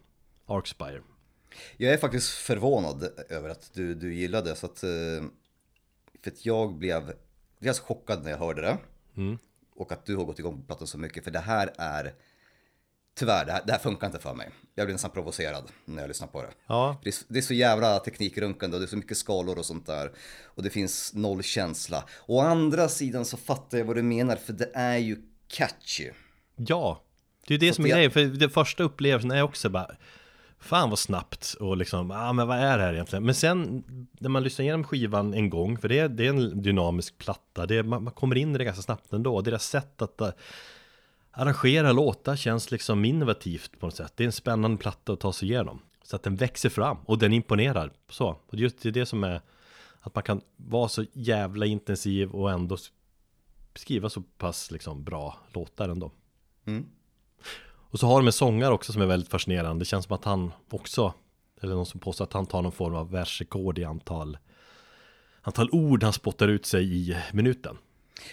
Arkspire. 0.45 1.01
Jag 1.77 1.93
är 1.93 1.97
faktiskt 1.97 2.29
förvånad 2.29 3.09
över 3.29 3.49
att 3.49 3.71
du, 3.73 3.93
du 3.95 4.13
gillade 4.13 4.55
så 4.55 4.65
att, 4.65 4.83
eh, 4.83 4.89
för 6.23 6.31
att 6.31 6.45
jag 6.45 6.77
blev 6.77 7.13
dels 7.59 7.79
chockad 7.79 8.23
när 8.23 8.31
jag 8.31 8.37
hörde 8.37 8.61
det. 8.61 8.77
Och 9.75 9.91
att 9.91 10.05
du 10.05 10.15
har 10.15 10.25
gått 10.25 10.39
igång 10.39 10.57
på 10.61 10.65
plattan 10.67 10.87
så 10.87 10.97
mycket, 10.97 11.23
för 11.23 11.31
det 11.31 11.39
här 11.39 11.73
är 11.77 12.13
Tyvärr, 13.15 13.45
det 13.45 13.51
här, 13.51 13.61
det 13.65 13.71
här 13.71 13.79
funkar 13.79 14.07
inte 14.07 14.19
för 14.19 14.33
mig. 14.33 14.49
Jag 14.75 14.87
blir 14.87 14.93
nästan 14.93 15.11
provocerad 15.11 15.71
när 15.85 16.01
jag 16.03 16.07
lyssnar 16.07 16.27
på 16.27 16.41
det. 16.41 16.49
Ja, 16.67 16.99
Det 17.03 17.09
är, 17.09 17.15
det 17.27 17.39
är 17.39 17.41
så 17.41 17.53
jävla 17.53 17.99
teknikrunkande 17.99 18.75
och 18.77 18.81
det 18.81 18.85
är 18.85 18.89
så 18.89 18.97
mycket 18.97 19.17
skalor 19.17 19.57
och 19.59 19.65
sånt 19.65 19.85
där. 19.85 20.11
Och 20.43 20.63
det 20.63 20.69
finns 20.69 21.13
noll 21.13 21.43
känsla. 21.43 22.03
Å 22.25 22.39
andra 22.41 22.89
sidan 22.89 23.25
så 23.25 23.37
fattar 23.37 23.77
jag 23.77 23.85
vad 23.85 23.95
du 23.95 24.01
menar, 24.03 24.35
för 24.35 24.53
det 24.53 24.71
är 24.73 24.97
ju 24.97 25.17
catchy. 25.47 26.09
ja. 26.55 27.03
Det 27.47 27.53
är 27.53 27.59
ju 27.59 27.67
det 27.67 27.73
som 27.73 27.85
är 27.85 27.89
det- 27.89 27.95
grejen. 27.95 28.11
För 28.11 28.23
den 28.25 28.49
första 28.49 28.83
upplevelsen 28.83 29.31
är 29.31 29.41
också 29.41 29.69
bara 29.69 29.95
Fan 30.59 30.89
vad 30.89 30.99
snabbt 30.99 31.55
och 31.59 31.77
liksom, 31.77 32.09
ja 32.09 32.29
ah, 32.29 32.33
men 32.33 32.47
vad 32.47 32.57
är 32.57 32.77
det 32.77 32.83
här 32.83 32.93
egentligen? 32.93 33.23
Men 33.23 33.35
sen 33.35 33.83
när 34.19 34.29
man 34.29 34.43
lyssnar 34.43 34.63
igenom 34.63 34.83
skivan 34.83 35.33
en 35.33 35.49
gång, 35.49 35.77
för 35.77 35.89
det 35.89 35.99
är, 35.99 36.09
det 36.09 36.25
är 36.25 36.29
en 36.29 36.61
dynamisk 36.61 37.17
platta, 37.17 37.65
det 37.65 37.75
är, 37.75 37.83
man, 37.83 38.03
man 38.03 38.13
kommer 38.13 38.35
in 38.35 38.55
i 38.55 38.57
det 38.57 38.63
ganska 38.63 38.81
snabbt 38.81 39.13
ändå. 39.13 39.41
Deras 39.41 39.63
sätt 39.63 40.01
att 40.01 40.21
uh, 40.21 40.29
arrangera 41.31 41.91
låtar 41.91 42.35
känns 42.35 42.71
liksom 42.71 43.05
innovativt 43.05 43.79
på 43.79 43.85
något 43.85 43.95
sätt. 43.95 44.13
Det 44.15 44.23
är 44.23 44.25
en 44.25 44.31
spännande 44.31 44.77
platta 44.77 45.13
att 45.13 45.19
ta 45.19 45.33
sig 45.33 45.49
igenom. 45.49 45.81
Så 46.03 46.15
att 46.15 46.23
den 46.23 46.35
växer 46.35 46.69
fram 46.69 46.97
och 47.05 47.17
den 47.17 47.33
imponerar. 47.33 47.91
Så, 48.09 48.27
och 48.27 48.39
det 48.51 48.57
är 48.57 48.61
just 48.61 48.81
det, 48.81 48.89
är 48.89 48.93
det 48.93 49.05
som 49.05 49.23
är 49.23 49.41
att 50.01 50.15
man 50.15 50.23
kan 50.23 50.41
vara 50.55 50.89
så 50.89 51.05
jävla 51.13 51.65
intensiv 51.65 52.31
och 52.31 52.51
ändå 52.51 52.77
skriva 53.75 54.09
så 54.09 54.21
pass 54.21 54.71
liksom 54.71 55.03
bra 55.03 55.37
låtar 55.53 55.89
ändå. 55.89 56.11
Mm. 56.65 56.85
Och 57.91 57.99
så 57.99 58.07
har 58.07 58.15
de 58.19 58.27
en 58.27 58.33
sångare 58.33 58.73
också 58.73 58.93
som 58.93 59.01
är 59.01 59.05
väldigt 59.05 59.29
fascinerande. 59.29 59.81
Det 59.81 59.85
känns 59.85 60.05
som 60.05 60.15
att 60.15 60.25
han 60.25 60.51
också, 60.69 61.13
eller 61.61 61.75
någon 61.75 61.85
som 61.85 61.99
påstår 61.99 62.25
att 62.25 62.33
han 62.33 62.45
tar 62.45 62.61
någon 62.61 62.71
form 62.71 62.95
av 62.95 63.11
världsrekord 63.11 63.79
i 63.79 63.83
antal, 63.83 64.37
antal 65.41 65.69
ord 65.71 66.03
han 66.03 66.13
spottar 66.13 66.47
ut 66.47 66.65
sig 66.65 66.83
i 67.11 67.17
minuten. 67.33 67.77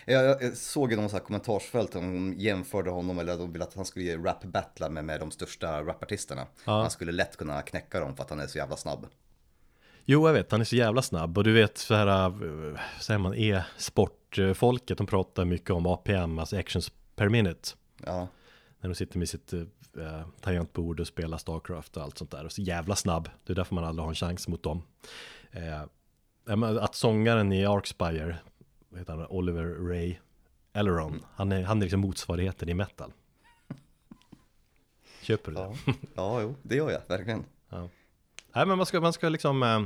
Jag, 0.04 0.24
jag- 0.42 0.56
såg 0.56 0.92
i 0.92 0.96
någon 0.96 1.08
sån 1.08 1.18
här 1.18 1.24
kommentarsfält 1.26 1.94
om 1.96 2.02
de 2.02 2.34
jämförde 2.42 2.90
honom 2.90 3.18
eller 3.18 3.38
de 3.38 3.52
ville 3.52 3.64
att 3.64 3.74
han 3.74 3.84
skulle 3.84 4.16
rap-battla 4.16 4.88
med, 4.90 5.04
med 5.04 5.20
de 5.20 5.30
största 5.30 5.82
rapartisterna. 5.82 6.46
Han 6.64 6.90
skulle 6.90 7.12
lätt 7.12 7.36
kunna 7.36 7.62
knäcka 7.62 8.00
dem 8.00 8.16
för 8.16 8.22
att 8.22 8.30
han 8.30 8.40
är 8.40 8.46
så 8.46 8.58
jävla 8.58 8.76
snabb. 8.76 9.06
Jo, 10.04 10.26
jag 10.26 10.32
vet, 10.34 10.50
han 10.52 10.60
är 10.60 10.64
så 10.64 10.76
jävla 10.76 11.02
snabb 11.02 11.38
och 11.38 11.44
du 11.44 11.52
vet 11.52 11.78
så 11.78 11.94
här, 11.94 12.06
äh, 12.26 12.78
säger 13.00 13.18
man, 13.18 13.34
e-sportfolket, 13.34 14.98
de 14.98 15.06
pratar 15.06 15.44
mycket 15.44 15.70
om 15.70 15.86
APM, 15.86 16.38
alltså 16.38 16.56
actions 16.58 16.92
per 17.16 17.28
minute. 17.28 17.68
Ja, 18.04 18.28
När 18.86 18.90
de 18.90 18.94
sitter 18.94 19.18
med 19.18 19.28
sitt 19.28 19.52
äh, 19.52 20.22
tangentbord 20.40 21.00
och 21.00 21.06
spelar 21.06 21.38
Starcraft 21.38 21.96
och 21.96 22.02
allt 22.02 22.18
sånt 22.18 22.30
där. 22.30 22.44
Och 22.44 22.52
så 22.52 22.62
jävla 22.62 22.96
snabb, 22.96 23.28
det 23.44 23.52
är 23.52 23.54
därför 23.54 23.74
man 23.74 23.84
aldrig 23.84 24.04
har 24.04 24.08
en 24.08 24.14
chans 24.14 24.48
mot 24.48 24.62
dem. 24.62 24.82
Eh, 25.50 25.82
ja, 26.44 26.80
att 26.80 26.94
sångaren 26.94 27.52
i 27.52 27.66
Arkspire, 27.66 28.36
vad 28.88 28.98
heter 28.98 29.12
han, 29.12 29.26
Oliver 29.26 29.64
Ray 29.64 30.16
Elleron, 30.72 31.24
han, 31.34 31.52
är, 31.52 31.62
han 31.62 31.78
är 31.78 31.82
liksom 31.82 32.00
motsvarigheten 32.00 32.68
i 32.68 32.74
metal. 32.74 33.12
Köper 35.22 35.52
du 35.52 35.56
det? 35.56 35.76
ja. 35.86 35.94
ja 36.14 36.40
jo, 36.42 36.54
det 36.62 36.76
gör 36.76 36.90
jag 36.90 37.00
verkligen. 37.08 37.44
Nej 38.52 38.66
men 38.66 38.76
man 38.76 38.86
ska, 38.86 39.00
man 39.00 39.12
ska 39.12 39.28
liksom 39.28 39.62
eh, 39.62 39.82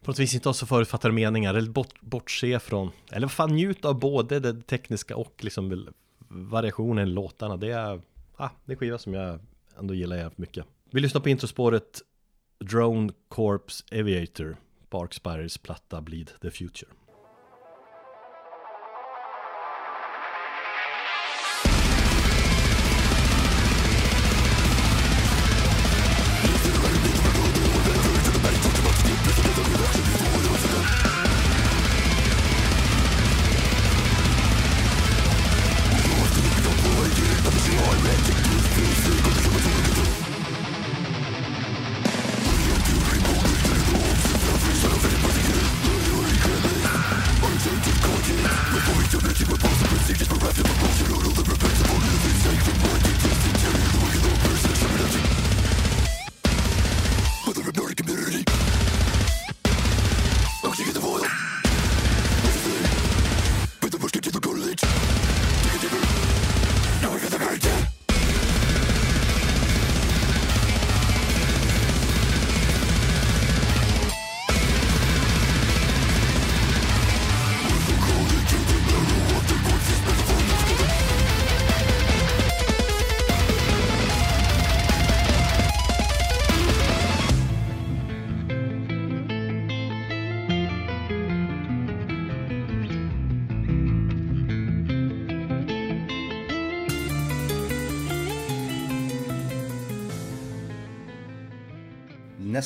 på 0.00 0.10
något 0.10 0.18
vis 0.18 0.34
inte 0.34 0.48
ha 0.48 0.54
så 0.54 0.66
förutfattade 0.66 1.14
meningar 1.14 1.54
eller 1.54 1.70
bort, 1.70 2.00
bortse 2.00 2.58
från, 2.58 2.90
eller 3.10 3.26
vad 3.26 3.32
fan 3.32 3.56
njut 3.56 3.84
av 3.84 3.98
både 3.98 4.40
det 4.40 4.62
tekniska 4.62 5.16
och 5.16 5.44
liksom 5.44 5.88
variationen 6.28 7.08
i 7.08 7.10
låtarna. 7.10 7.56
Det 7.56 7.70
är, 7.70 8.00
ah, 8.36 8.50
det 8.64 8.72
är 8.72 8.74
en 8.74 8.78
skiva 8.78 8.98
som 8.98 9.14
jag 9.14 9.38
ändå 9.78 9.94
gillar 9.94 10.16
jävligt 10.16 10.38
mycket. 10.38 10.66
Vi 10.90 11.00
lyssnar 11.00 11.20
på 11.20 11.28
introspåret 11.28 12.02
Drone 12.58 13.12
Corps 13.28 13.84
Aviator, 13.92 14.56
Bark 14.90 15.14
Spires 15.14 15.58
platta 15.58 16.00
Bleed 16.00 16.30
the 16.40 16.50
Future. 16.50 16.90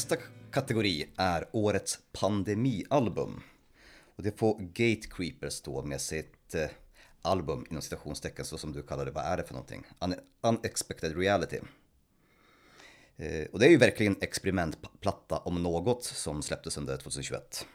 Nästa 0.03 0.17
kategori 0.51 1.07
är 1.17 1.45
årets 1.53 1.99
pandemialbum. 2.13 3.41
Och 4.17 4.23
det 4.23 4.39
får 4.39 4.59
Gatecreepers 4.61 5.63
då 5.63 5.83
med 5.83 6.01
sitt 6.01 6.55
eh, 6.55 6.67
album 7.23 7.67
inom 7.71 7.83
citationstecken 7.83 8.45
så 8.45 8.59
som 8.59 8.73
du 8.73 8.83
kallar 8.83 9.05
det. 9.05 9.11
Vad 9.11 9.25
är 9.25 9.37
det 9.37 9.45
för 9.45 9.55
någonting? 9.55 9.87
Un 10.01 10.15
Unexpected 10.43 11.17
Reality. 11.17 11.59
Eh, 13.17 13.47
och 13.53 13.59
det 13.59 13.67
är 13.67 13.71
ju 13.71 13.77
verkligen 13.77 14.17
experimentplatta 14.21 15.39
om 15.39 15.63
något 15.63 16.05
som 16.05 16.43
släpptes 16.43 16.77
under 16.77 16.97
2021. 16.97 17.67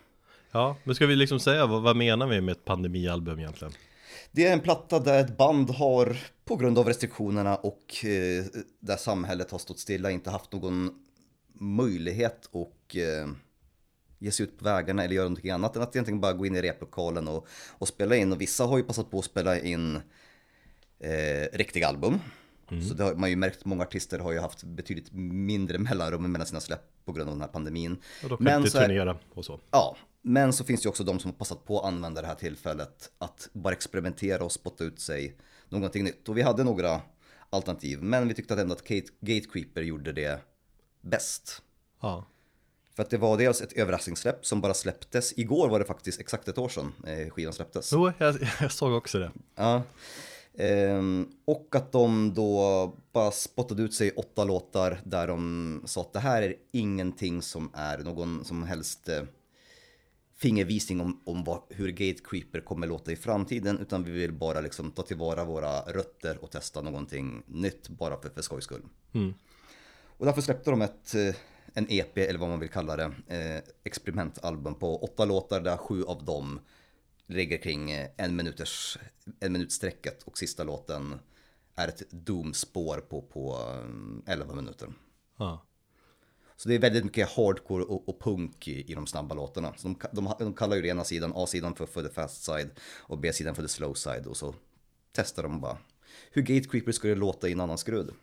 Ja, 0.52 0.78
men 0.84 0.96
ska 0.96 1.06
vi 1.06 1.16
liksom 1.16 1.40
säga 1.40 1.66
vad, 1.66 1.82
vad 1.82 1.96
menar 1.96 2.28
vi 2.28 2.42
med 2.42 2.52
ett 2.52 2.66
pandemialbum 2.66 3.40
egentligen? 3.40 3.74
Det 4.32 4.48
är 4.48 4.54
en 4.54 4.60
platta 4.60 5.00
där 5.00 5.20
ett 5.20 5.38
band 5.38 5.70
har, 5.70 6.18
på 6.46 6.56
grund 6.56 6.80
av 6.80 6.88
restriktionerna 6.88 7.56
och 7.56 8.06
eh, 8.06 8.46
där 8.80 8.98
samhället 8.98 9.52
har 9.52 9.60
stått 9.60 9.80
stilla, 9.80 10.12
inte 10.12 10.30
haft 10.30 10.52
någon 10.52 11.07
möjlighet 11.60 12.50
att 12.56 12.96
eh, 12.96 13.32
ge 14.20 14.32
sig 14.32 14.44
ut 14.44 14.58
på 14.58 14.66
vägarna 14.66 15.04
eller 15.04 15.16
göra 15.16 15.28
någonting 15.30 15.52
annat 15.52 15.76
än 15.76 15.82
att 15.82 15.96
egentligen 15.96 16.22
bara 16.22 16.34
gå 16.34 16.46
in 16.46 16.56
i 16.56 16.62
replokalen 16.62 17.28
och, 17.28 17.48
och 17.70 17.88
spela 17.88 18.16
in. 18.16 18.32
Och 18.32 18.42
vissa 18.42 18.66
har 18.66 18.78
ju 18.78 18.84
passat 18.84 19.12
på 19.12 19.20
att 19.20 19.26
spela 19.26 19.60
in 19.60 19.96
eh, 21.00 21.58
riktiga 21.58 21.88
album. 21.88 22.20
Så 22.90 22.94
det 22.94 23.04
har 23.04 23.16
man 23.16 23.30
ju 23.30 23.36
märkt, 23.36 23.66
många 23.66 23.84
artister 23.84 24.20
har 24.20 24.32
ju 24.32 24.40
haft 24.40 24.64
betydligt 24.64 25.12
mindre 25.12 25.78
mellanrum 25.78 26.32
mellan 26.32 26.48
sina 26.48 26.60
släpp 26.60 27.06
på 27.06 27.12
grund 27.12 27.30
av 27.30 27.36
den 27.36 27.42
här 27.42 27.48
pandemin. 27.48 27.98
Och 28.24 28.30
då 28.30 28.38
kan 28.38 28.44
Men 28.44 28.62
inte 28.62 28.80
turnera 28.80 29.18
och 29.34 29.46
så. 29.46 29.60
Ja, 29.72 29.98
men 30.22 30.54
så 30.54 30.64
finns 30.64 30.82
det 30.82 30.86
ju 30.86 30.90
också 30.90 31.04
de 31.04 31.20
som 31.20 31.32
har 31.32 31.38
passat 31.38 31.66
på 31.66 31.80
att 31.80 31.86
använda 31.86 32.22
det 32.22 32.28
här 32.28 32.36
tillfället 32.36 33.12
att 33.18 33.50
bara 33.54 33.74
experimentera 33.74 34.44
och 34.44 34.52
spotta 34.52 34.84
ut 34.84 35.00
sig 35.00 35.38
någonting 35.70 36.04
nytt. 36.04 36.30
Och 36.30 36.38
vi 36.38 36.42
hade 36.42 36.64
några 36.64 37.02
alternativ, 37.50 38.04
men 38.04 38.28
vi 38.28 38.34
tyckte 38.34 38.54
att 38.54 38.60
ändå 38.60 38.74
att 38.74 38.88
Gate, 38.88 39.08
Gatecreeper 39.20 39.82
gjorde 39.82 40.12
det 40.12 40.40
bäst. 41.10 41.62
Ja. 42.02 42.26
För 42.96 43.04
att 43.04 43.10
det 43.10 43.18
var 43.18 43.38
dels 43.38 43.62
ett 43.62 43.74
överraskningssläpp 43.74 44.46
som 44.46 44.62
bara 44.62 44.74
släpptes. 44.74 45.38
Igår 45.38 45.70
var 45.70 45.80
det 45.80 45.86
faktiskt 45.86 46.20
exakt 46.20 46.48
ett 46.48 46.58
år 46.58 46.70
sedan 46.70 46.94
eh, 47.08 47.30
skivan 47.30 47.54
släpptes. 47.54 47.92
Jo, 47.94 48.12
jag, 48.18 48.36
jag 48.62 48.72
såg 48.72 48.94
också 48.94 49.20
det. 49.20 49.32
Ja. 49.56 49.84
Ehm, 50.58 51.28
och 51.46 51.76
att 51.76 51.92
de 51.92 52.34
då 52.34 52.96
bara 53.12 53.32
spottade 53.32 53.84
ut 53.84 53.94
sig 53.94 54.12
åtta 54.12 54.44
låtar 54.44 55.02
där 55.04 55.28
de 55.28 55.82
sa 55.86 56.02
att 56.02 56.14
det 56.14 56.20
här 56.20 56.42
är 56.42 56.56
ingenting 56.72 57.42
som 57.42 57.72
är 57.74 57.98
någon 57.98 58.46
som 58.46 58.64
helst 58.64 59.10
eh, 59.10 59.24
fingervisning 60.38 61.02
om, 61.02 61.22
om 61.26 61.44
vad, 61.44 61.62
hur 61.70 61.92
Gatecreeper 61.92 62.60
kommer 62.60 62.88
låta 62.88 63.12
i 63.12 63.16
framtiden 63.16 63.80
utan 63.80 64.04
vi 64.04 64.12
vill 64.12 64.34
bara 64.34 64.62
liksom 64.62 64.92
ta 64.92 65.02
tillvara 65.02 65.46
våra 65.46 65.82
rötter 65.82 66.44
och 66.44 66.52
testa 66.52 66.82
någonting 66.82 67.44
nytt 67.48 67.90
bara 67.90 68.22
för, 68.22 68.30
för 68.30 68.42
skojs 68.42 68.64
skull. 68.64 68.84
Mm. 69.14 69.34
Och 70.18 70.26
därför 70.26 70.42
släppte 70.42 70.72
de 70.72 70.82
ett, 70.82 71.16
eh, 71.16 71.36
en 71.74 71.86
EP 71.90 72.18
eller 72.18 72.40
vad 72.40 72.50
man 72.50 72.60
vill 72.60 72.70
kalla 72.70 72.96
det, 72.96 73.12
eh, 73.28 73.64
experimentalbum 73.84 74.76
på 74.76 75.04
åtta 75.04 75.26
låtar 75.26 75.62
där 75.62 75.78
sju 75.78 76.04
av 76.04 76.26
dem 76.26 76.60
ligger 77.28 77.58
kring 77.58 77.92
eh, 77.92 78.10
en, 78.18 78.36
minuters, 78.36 78.98
en 79.40 79.52
minut 79.52 79.72
sträcket 79.72 80.24
och 80.24 80.38
sista 80.38 80.64
låten 80.64 81.20
är 81.76 81.88
ett 81.88 82.04
Doom-spår 82.10 82.98
på, 83.10 83.22
på 83.22 83.58
11 84.26 84.56
minuter. 84.56 84.90
Ja. 85.38 85.64
Så 86.56 86.70
det 86.70 86.76
är 86.76 86.80
väldigt 86.80 87.04
mycket 87.04 87.30
hardcore 87.30 87.84
och, 87.84 88.10
och 88.10 88.20
punk 88.20 88.68
i, 88.68 88.92
i, 88.92 88.96
de 88.96 89.08
snabba 89.08 89.36
låtarna. 89.36 89.74
Så 89.78 89.88
de, 89.88 90.00
de, 90.12 90.34
de 90.40 90.54
kallar 90.54 90.78
ju 90.78 90.88
ena 90.88 91.04
sidan, 91.04 91.32
A-sidan 91.36 91.76
för, 91.76 91.86
för 91.86 92.04
the 92.04 92.14
fast 92.14 92.44
side 92.44 92.70
och 92.98 93.18
B-sidan 93.18 93.56
för 93.56 93.62
the 93.62 93.68
slow 93.68 93.94
side 93.94 94.28
och 94.28 94.38
så 94.38 94.56
testar 95.12 95.44
de 95.44 95.62
bara 95.62 95.78
hur 96.32 96.42
Gatecreeper 96.42 96.92
skulle 96.92 97.16
låta 97.16 97.48
i 97.48 97.52
en 97.52 97.60
annan 97.60 97.78
skrud. 97.78 98.14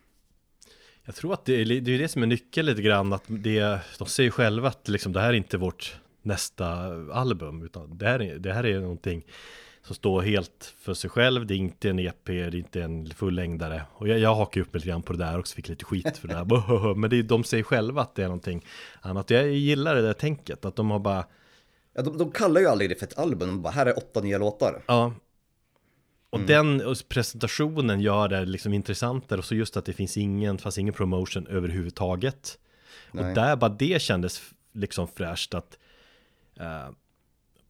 Jag 1.04 1.14
tror 1.14 1.32
att 1.32 1.44
det 1.44 1.60
är 1.60 1.64
det, 1.80 1.94
är 1.94 1.98
det 1.98 2.08
som 2.08 2.22
är 2.22 2.26
nyckeln 2.26 2.66
lite 2.66 2.82
grann, 2.82 3.12
att 3.12 3.24
det, 3.26 3.78
de 3.98 4.06
säger 4.06 4.30
själva 4.30 4.68
att 4.68 4.88
liksom, 4.88 5.12
det 5.12 5.20
här 5.20 5.28
är 5.28 5.32
inte 5.32 5.58
vårt 5.58 6.00
nästa 6.22 6.66
album, 7.12 7.62
utan 7.62 7.98
det 7.98 8.06
här, 8.06 8.22
är, 8.22 8.38
det 8.38 8.52
här 8.52 8.66
är 8.66 8.80
någonting 8.80 9.24
som 9.82 9.96
står 9.96 10.22
helt 10.22 10.74
för 10.78 10.94
sig 10.94 11.10
själv, 11.10 11.46
det 11.46 11.54
är 11.54 11.56
inte 11.56 11.90
en 11.90 11.98
EP, 11.98 12.26
det 12.26 12.40
är 12.40 12.54
inte 12.54 12.82
en 12.82 13.06
fullängdare. 13.10 13.82
Och 13.92 14.08
jag, 14.08 14.18
jag 14.18 14.34
hakar 14.34 14.60
upp 14.60 14.72
mig 14.72 14.78
lite 14.80 14.88
grann 14.88 15.02
på 15.02 15.12
det 15.12 15.18
där 15.18 15.38
också, 15.38 15.54
fick 15.54 15.68
lite 15.68 15.84
skit 15.84 16.16
för 16.16 16.28
det 16.28 16.34
där. 16.34 16.94
Men 16.94 17.10
det 17.10 17.18
är, 17.18 17.22
de 17.22 17.44
säger 17.44 17.64
själva 17.64 18.02
att 18.02 18.14
det 18.14 18.22
är 18.22 18.26
någonting 18.26 18.66
annat. 19.00 19.30
Jag 19.30 19.48
gillar 19.48 19.94
det 19.94 20.02
där 20.02 20.12
tänket, 20.12 20.64
att 20.64 20.76
de 20.76 20.90
har 20.90 20.98
bara... 20.98 21.24
Ja, 21.94 22.02
de, 22.02 22.18
de 22.18 22.30
kallar 22.30 22.60
ju 22.60 22.66
aldrig 22.66 22.90
det 22.90 22.94
för 22.94 23.06
ett 23.06 23.18
album, 23.18 23.48
de 23.48 23.62
bara, 23.62 23.72
här 23.72 23.86
är 23.86 23.98
åtta 23.98 24.20
nya 24.20 24.38
låtar. 24.38 24.82
Ja. 24.86 25.12
Och 26.34 26.40
mm. 26.40 26.78
den 26.78 26.94
presentationen 27.08 28.00
gör 28.00 28.28
det 28.28 28.44
liksom 28.44 28.72
intressantare 28.72 29.38
och 29.38 29.44
så 29.44 29.54
just 29.54 29.76
att 29.76 29.84
det 29.84 29.92
finns 29.92 30.16
ingen, 30.16 30.58
fast 30.58 30.78
ingen 30.78 30.94
promotion 30.94 31.46
överhuvudtaget. 31.46 32.58
Nej. 33.12 33.28
Och 33.28 33.34
där 33.34 33.56
bara 33.56 33.70
det 33.70 34.02
kändes 34.02 34.42
liksom 34.72 35.08
fräscht 35.08 35.54
att 35.54 35.78
uh, 36.60 36.90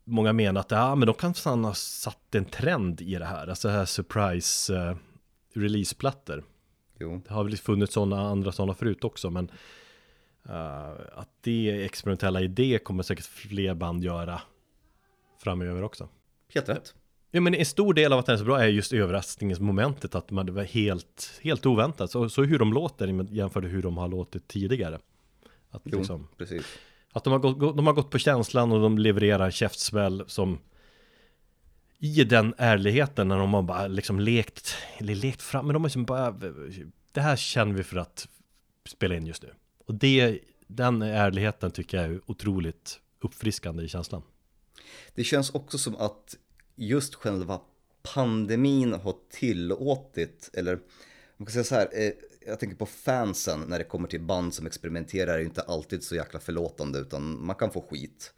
många 0.05 0.33
menar 0.33 0.61
att 0.61 0.71
ja, 0.71 0.95
men 0.95 1.07
de 1.07 1.15
kan 1.15 1.35
fan 1.35 1.65
ha 1.65 1.75
satt 1.75 2.35
en 2.35 2.45
trend 2.45 3.01
i 3.01 3.15
det 3.15 3.25
här, 3.25 3.47
alltså 3.47 3.69
här 3.69 3.85
surprise 3.85 4.75
uh, 4.75 4.97
releaseplattor. 5.55 6.45
Jo. 6.99 7.21
Det 7.29 7.35
har 7.35 7.45
väl 7.45 7.57
funnits 7.57 7.95
sådana 7.95 8.29
andra 8.29 8.53
sådana 8.53 8.75
förut 8.75 9.05
också, 9.05 9.31
men 9.31 9.51
uh, 10.49 10.91
att 11.15 11.31
det 11.41 11.85
experimentella 11.85 12.41
idé 12.41 12.79
kommer 12.79 13.03
säkert 13.03 13.27
fler 13.27 13.75
band 13.75 14.05
göra 14.05 14.43
framöver 15.39 15.83
också. 15.83 16.09
Helt 16.55 16.69
rätt. 16.69 16.95
Ja, 17.35 17.41
men 17.41 17.55
en 17.55 17.67
stor 17.67 17.95
del 17.95 18.13
av 18.13 18.19
att 18.19 18.27
den 18.27 18.35
är 18.35 18.39
så 18.39 18.45
bra 18.45 18.63
är 18.63 18.69
just 18.69 18.93
överraskningsmomentet, 18.93 20.15
att 20.15 20.31
man 20.31 20.47
det 20.47 20.53
var 20.53 20.63
helt, 20.63 21.41
helt 21.43 21.67
oväntat. 21.67 22.11
Så, 22.11 22.29
så 22.29 22.43
hur 22.43 22.59
de 22.59 22.73
låter 22.73 23.33
jämfört 23.33 23.63
med 23.63 23.73
hur 23.73 23.83
de 23.83 23.97
har 23.97 24.09
låtit 24.09 24.49
tidigare. 24.49 24.99
Att, 25.71 25.83
jo, 25.85 25.99
liksom, 25.99 26.29
precis. 26.39 26.67
Att 27.13 27.25
de 27.25 27.33
har, 27.33 27.39
gått, 27.39 27.77
de 27.77 27.87
har 27.87 27.95
gått 27.95 28.11
på 28.11 28.19
känslan 28.19 28.73
och 28.73 28.81
de 28.81 28.99
levererar 28.99 29.51
käftsmäll 29.51 30.25
som 30.27 30.59
i 31.99 32.25
den 32.25 32.55
ärligheten 32.59 33.29
när 33.29 33.39
de 33.39 33.55
har 33.55 33.63
bara 33.63 33.87
liksom 33.87 34.21
lekt, 34.21 34.77
eller 34.99 35.15
lekt 35.15 35.43
fram, 35.43 35.67
men 35.67 35.75
de 35.75 35.83
har 35.83 35.89
liksom 35.89 36.05
bara, 36.05 36.31
det 37.13 37.21
här 37.21 37.37
känner 37.37 37.75
vi 37.75 37.85
för 37.85 37.97
att 37.97 38.29
spela 38.89 39.15
in 39.15 39.27
just 39.27 39.43
nu. 39.43 39.51
Och 39.87 39.95
det, 39.95 40.41
den 40.67 41.03
ärligheten 41.03 41.71
tycker 41.71 41.97
jag 41.97 42.07
är 42.07 42.21
otroligt 42.27 43.01
uppfriskande 43.21 43.83
i 43.83 43.89
känslan. 43.89 44.23
Det 45.15 45.25
känns 45.25 45.51
också 45.51 45.79
som 45.79 45.97
att 45.97 46.37
just 46.77 47.15
själva 47.15 47.61
pandemin 48.15 48.93
har 48.93 49.15
tillåtit, 49.31 50.51
eller 50.53 50.79
man 51.37 51.47
kan 51.47 51.53
säga 51.53 51.65
så 51.65 51.75
här, 51.75 51.89
eh, 51.93 52.13
jag 52.47 52.61
tänker 52.61 52.77
på 52.77 52.87
fansen 52.87 53.61
när 53.61 53.79
det 53.79 53.85
kommer 53.85 54.09
till 54.09 54.21
band 54.21 54.55
som 54.55 54.67
experimenterar 54.67 55.35
är 55.35 55.39
ju 55.39 55.45
inte 55.45 55.63
alltid 55.63 56.03
så 56.03 56.15
jäkla 56.15 56.41
förlåtande 56.41 56.99
utan 56.99 57.47
man 57.47 57.57
kan 57.57 57.71
få 57.71 57.81
skit. 57.81 58.33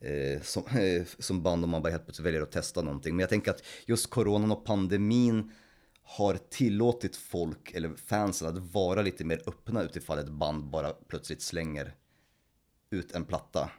Eh, 0.00 0.42
som, 0.42 0.66
eh, 0.66 1.02
som 1.18 1.42
band 1.42 1.64
om 1.64 1.70
man 1.70 1.82
bara 1.82 1.90
helt 1.90 2.04
plötsligt 2.04 2.26
väljer 2.26 2.42
att 2.42 2.52
testa 2.52 2.82
någonting. 2.82 3.16
Men 3.16 3.20
jag 3.20 3.30
tänker 3.30 3.50
att 3.50 3.62
just 3.86 4.10
coronan 4.10 4.52
och 4.52 4.64
pandemin 4.64 5.52
har 6.02 6.34
tillåtit 6.50 7.16
folk, 7.16 7.72
eller 7.74 7.94
fansen, 7.96 8.48
att 8.48 8.72
vara 8.72 9.02
lite 9.02 9.24
mer 9.24 9.42
öppna 9.46 9.82
utifall 9.82 10.18
ett 10.18 10.28
band 10.28 10.64
bara 10.64 10.92
plötsligt 10.92 11.42
slänger 11.42 11.94
ut 12.90 13.12
en 13.12 13.24
platta. 13.24 13.70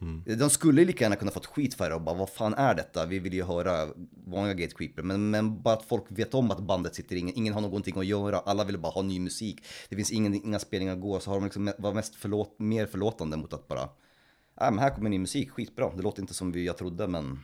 Mm. 0.00 0.38
De 0.38 0.50
skulle 0.50 0.84
lika 0.84 1.04
gärna 1.04 1.16
kunna 1.16 1.30
fått 1.30 1.46
skit 1.46 1.74
för 1.74 1.88
det 1.88 1.94
och 1.94 2.00
bara 2.00 2.16
vad 2.16 2.30
fan 2.30 2.54
är 2.54 2.74
detta? 2.74 3.06
Vi 3.06 3.18
vill 3.18 3.32
ju 3.32 3.44
höra 3.44 3.88
vanliga 4.26 4.54
Gatecreeper. 4.54 5.02
Men, 5.02 5.30
men 5.30 5.62
bara 5.62 5.74
att 5.74 5.84
folk 5.84 6.04
vet 6.08 6.34
om 6.34 6.50
att 6.50 6.60
bandet 6.60 6.94
sitter, 6.94 7.16
ingen, 7.16 7.34
ingen 7.36 7.54
har 7.54 7.60
någonting 7.60 7.98
att 7.98 8.06
göra. 8.06 8.38
Alla 8.38 8.64
vill 8.64 8.78
bara 8.78 8.92
ha 8.92 9.02
ny 9.02 9.20
musik. 9.20 9.64
Det 9.88 9.96
finns 9.96 10.12
ingen, 10.12 10.34
inga 10.34 10.58
spelningar 10.58 10.92
att 10.94 11.00
gå. 11.00 11.20
Så 11.20 11.30
har 11.30 11.36
de 11.36 11.44
liksom 11.44 11.72
varit 11.78 11.94
mest 11.94 12.14
förlåt, 12.14 12.58
mer 12.58 12.86
förlåtande 12.86 13.36
mot 13.36 13.52
att 13.52 13.68
bara, 13.68 13.80
nej 14.60 14.68
äh, 14.68 14.70
men 14.70 14.78
här 14.78 14.90
kommer 14.90 15.10
ny 15.10 15.18
musik, 15.18 15.50
skitbra. 15.50 15.92
Det 15.96 16.02
låter 16.02 16.20
inte 16.22 16.34
som 16.34 16.52
vi, 16.52 16.66
jag 16.66 16.76
trodde 16.76 17.08
men 17.08 17.38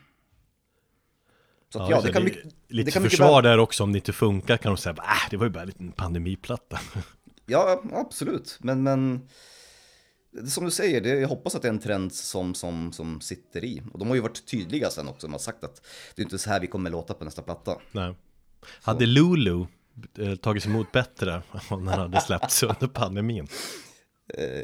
så 1.73 1.83
att, 1.83 1.91
ja, 1.91 1.97
ja, 1.97 2.03
det 2.03 2.13
kan 2.13 2.25
mycket, 2.25 2.45
lite 2.69 2.89
det 2.89 2.93
kan 2.93 3.03
försvar 3.03 3.43
där 3.43 3.59
också 3.59 3.83
om 3.83 3.93
det 3.93 3.99
inte 3.99 4.13
funkar 4.13 4.57
kan 4.57 4.73
de 4.73 4.77
säga, 4.77 4.95
äh, 4.99 5.31
det 5.31 5.37
var 5.37 5.47
ju 5.47 5.51
bara 5.51 5.61
en 5.61 5.67
liten 5.67 5.93
pandemiplatta. 5.93 6.81
Ja, 7.47 7.83
absolut, 7.93 8.59
men, 8.61 8.83
men 8.83 9.29
som 10.47 10.65
du 10.65 10.71
säger, 10.71 11.01
det, 11.01 11.09
jag 11.09 11.29
hoppas 11.29 11.55
att 11.55 11.63
det 11.63 11.69
är 11.69 11.73
en 11.73 11.79
trend 11.79 12.13
som, 12.15 12.55
som, 12.55 12.93
som 12.93 13.21
sitter 13.21 13.65
i. 13.65 13.83
Och 13.93 13.99
de 13.99 14.09
har 14.09 14.15
ju 14.15 14.21
varit 14.21 14.47
tydliga 14.47 14.91
sen 14.91 15.09
också, 15.09 15.27
de 15.27 15.33
har 15.33 15.39
sagt 15.39 15.65
att 15.65 15.83
det 16.15 16.23
är 16.23 16.25
inte 16.25 16.39
så 16.39 16.51
här 16.51 16.61
vi 16.61 16.67
kommer 16.67 16.91
låta 16.91 17.15
på 17.15 17.25
nästa 17.25 17.43
platta. 17.43 17.79
Nej. 17.93 18.15
Hade 18.83 19.07
Lulu 19.07 19.67
eh, 20.19 20.35
tagits 20.35 20.67
emot 20.67 20.93
bättre 20.93 21.43
om 21.71 21.85
den 21.85 21.99
hade 21.99 22.21
släppts 22.21 22.63
under 22.63 22.87
pandemin? 22.87 23.49
Eh, 24.35 24.63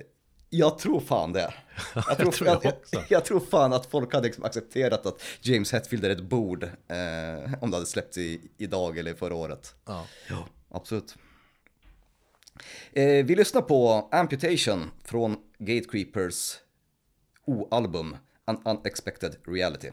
jag 0.50 0.78
tror 0.78 1.00
fan 1.00 1.32
det. 1.32 1.54
Jag 1.94 2.16
tror, 2.16 2.26
jag, 2.26 2.34
tror 2.34 2.48
jag, 2.48 2.74
jag, 2.90 3.04
jag, 3.08 3.24
tror 3.24 3.40
fan 3.40 3.72
att 3.72 3.86
folk 3.86 4.14
hade 4.14 4.26
liksom 4.26 4.44
accepterat 4.44 5.06
att 5.06 5.22
James 5.40 5.72
Hetfield 5.72 6.04
är 6.04 6.10
ett 6.10 6.22
bord 6.22 6.64
eh, 6.64 7.54
om 7.60 7.70
det 7.70 7.76
hade 7.76 7.86
släppts 7.86 8.18
i, 8.18 8.40
idag 8.58 8.98
eller 8.98 9.14
förra 9.14 9.34
året. 9.34 9.74
Ja, 9.84 10.06
ja 10.28 10.46
absolut. 10.70 11.16
Eh, 12.92 13.24
vi 13.24 13.34
lyssnar 13.36 13.62
på 13.62 14.08
Amputation 14.12 14.90
från 15.04 15.36
Gatecreepers 15.60 16.60
O-album 17.48 18.20
An 18.46 18.58
Unexpected 18.64 19.38
Reality. 19.44 19.90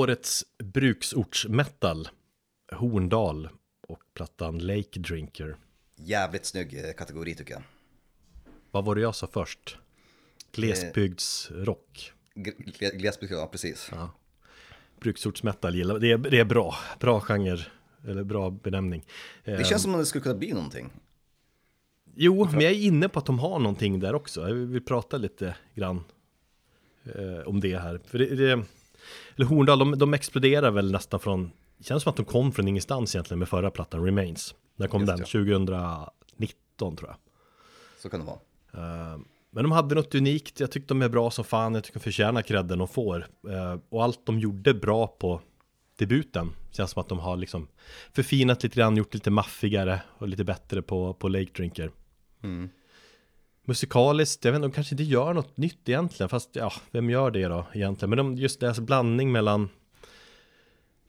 Årets 0.00 0.44
bruksortsmetal, 0.58 2.08
Horndal 2.72 3.48
och 3.88 4.02
plattan 4.14 4.58
Lake 4.58 5.00
Drinker. 5.00 5.56
Jävligt 5.96 6.46
snygg 6.46 6.84
eh, 6.84 6.92
kategori 6.92 7.34
tycker 7.34 7.52
jag. 7.52 7.62
Vad 8.70 8.84
var 8.84 8.94
det 8.94 9.00
jag 9.00 9.14
sa 9.14 9.26
först? 9.26 9.78
Glesbygdsrock. 10.52 12.12
Glesbygd, 12.74 13.32
ja 13.32 13.48
precis. 13.52 13.88
Ja. 13.92 14.10
Bruksortsmetal 15.00 15.74
gillar 15.74 15.98
det 15.98 16.10
är, 16.10 16.18
det 16.18 16.38
är 16.38 16.44
bra, 16.44 16.74
bra 17.00 17.20
genre, 17.20 17.66
eller 18.08 18.24
bra 18.24 18.50
benämning. 18.50 19.04
Det 19.44 19.66
känns 19.66 19.82
som 19.82 19.94
att 19.94 20.00
det 20.00 20.06
skulle 20.06 20.22
kunna 20.22 20.38
bli 20.38 20.52
någonting. 20.52 20.90
Jo, 22.14 22.48
men 22.52 22.60
jag 22.60 22.72
är 22.72 22.80
inne 22.80 23.08
på 23.08 23.18
att 23.18 23.26
de 23.26 23.38
har 23.38 23.58
någonting 23.58 24.00
där 24.00 24.14
också. 24.14 24.48
Jag 24.48 24.54
vill 24.54 24.84
prata 24.84 25.16
lite 25.16 25.56
grann 25.74 26.04
eh, 27.04 27.46
om 27.46 27.60
det 27.60 27.78
här. 27.78 28.00
För 28.04 28.18
det, 28.18 28.36
det 28.36 28.64
eller 29.36 29.46
Horndal, 29.46 29.78
de, 29.78 29.98
de 29.98 30.14
exploderar 30.14 30.70
väl 30.70 30.92
nästan 30.92 31.20
från, 31.20 31.50
det 31.78 31.84
känns 31.84 32.02
som 32.02 32.10
att 32.10 32.16
de 32.16 32.24
kom 32.24 32.52
från 32.52 32.68
ingenstans 32.68 33.14
egentligen 33.14 33.38
med 33.38 33.48
förra 33.48 33.70
plattan, 33.70 34.04
Remains. 34.04 34.54
När 34.76 34.86
kom 34.86 35.00
Just 35.00 35.32
den? 35.32 35.44
Ja. 35.44 36.12
2019 36.36 36.96
tror 36.96 37.10
jag. 37.10 37.16
Så 38.02 38.10
kan 38.10 38.20
det 38.20 38.26
vara. 38.26 38.38
Uh, 39.14 39.20
men 39.50 39.64
de 39.64 39.72
hade 39.72 39.94
något 39.94 40.14
unikt, 40.14 40.60
jag 40.60 40.70
tyckte 40.70 40.94
de 40.94 41.02
är 41.02 41.08
bra 41.08 41.30
som 41.30 41.44
fan, 41.44 41.74
jag 41.74 41.84
tycker 41.84 41.98
de 41.98 42.02
förtjänar 42.02 42.42
credden 42.42 42.78
de 42.78 42.88
får. 42.88 43.26
Eh, 43.48 43.78
och 43.88 44.04
allt 44.04 44.26
de 44.26 44.38
gjorde 44.38 44.74
bra 44.74 45.06
på 45.06 45.40
debuten, 45.96 46.50
känns 46.70 46.90
som 46.90 47.00
att 47.00 47.08
de 47.08 47.18
har 47.18 47.36
liksom 47.36 47.68
förfinat 48.12 48.62
lite 48.62 48.76
grann, 48.76 48.96
gjort 48.96 49.14
lite 49.14 49.30
maffigare 49.30 50.02
och 50.18 50.28
lite 50.28 50.44
bättre 50.44 50.82
på, 50.82 51.14
på 51.14 51.28
Lake 51.28 51.50
Drinker. 51.56 51.90
Mm. 52.42 52.68
Musikaliskt, 53.70 54.44
jag 54.44 54.52
vet 54.52 54.58
inte, 54.58 54.68
de 54.68 54.72
kanske 54.72 54.94
inte 54.94 55.02
gör 55.02 55.34
något 55.34 55.56
nytt 55.56 55.88
egentligen, 55.88 56.28
fast 56.28 56.50
ja, 56.52 56.72
vem 56.90 57.10
gör 57.10 57.30
det 57.30 57.48
då 57.48 57.66
egentligen? 57.72 58.10
Men 58.10 58.16
de, 58.16 58.36
just 58.36 58.60
deras 58.60 58.80
blandning 58.80 59.32
mellan 59.32 59.68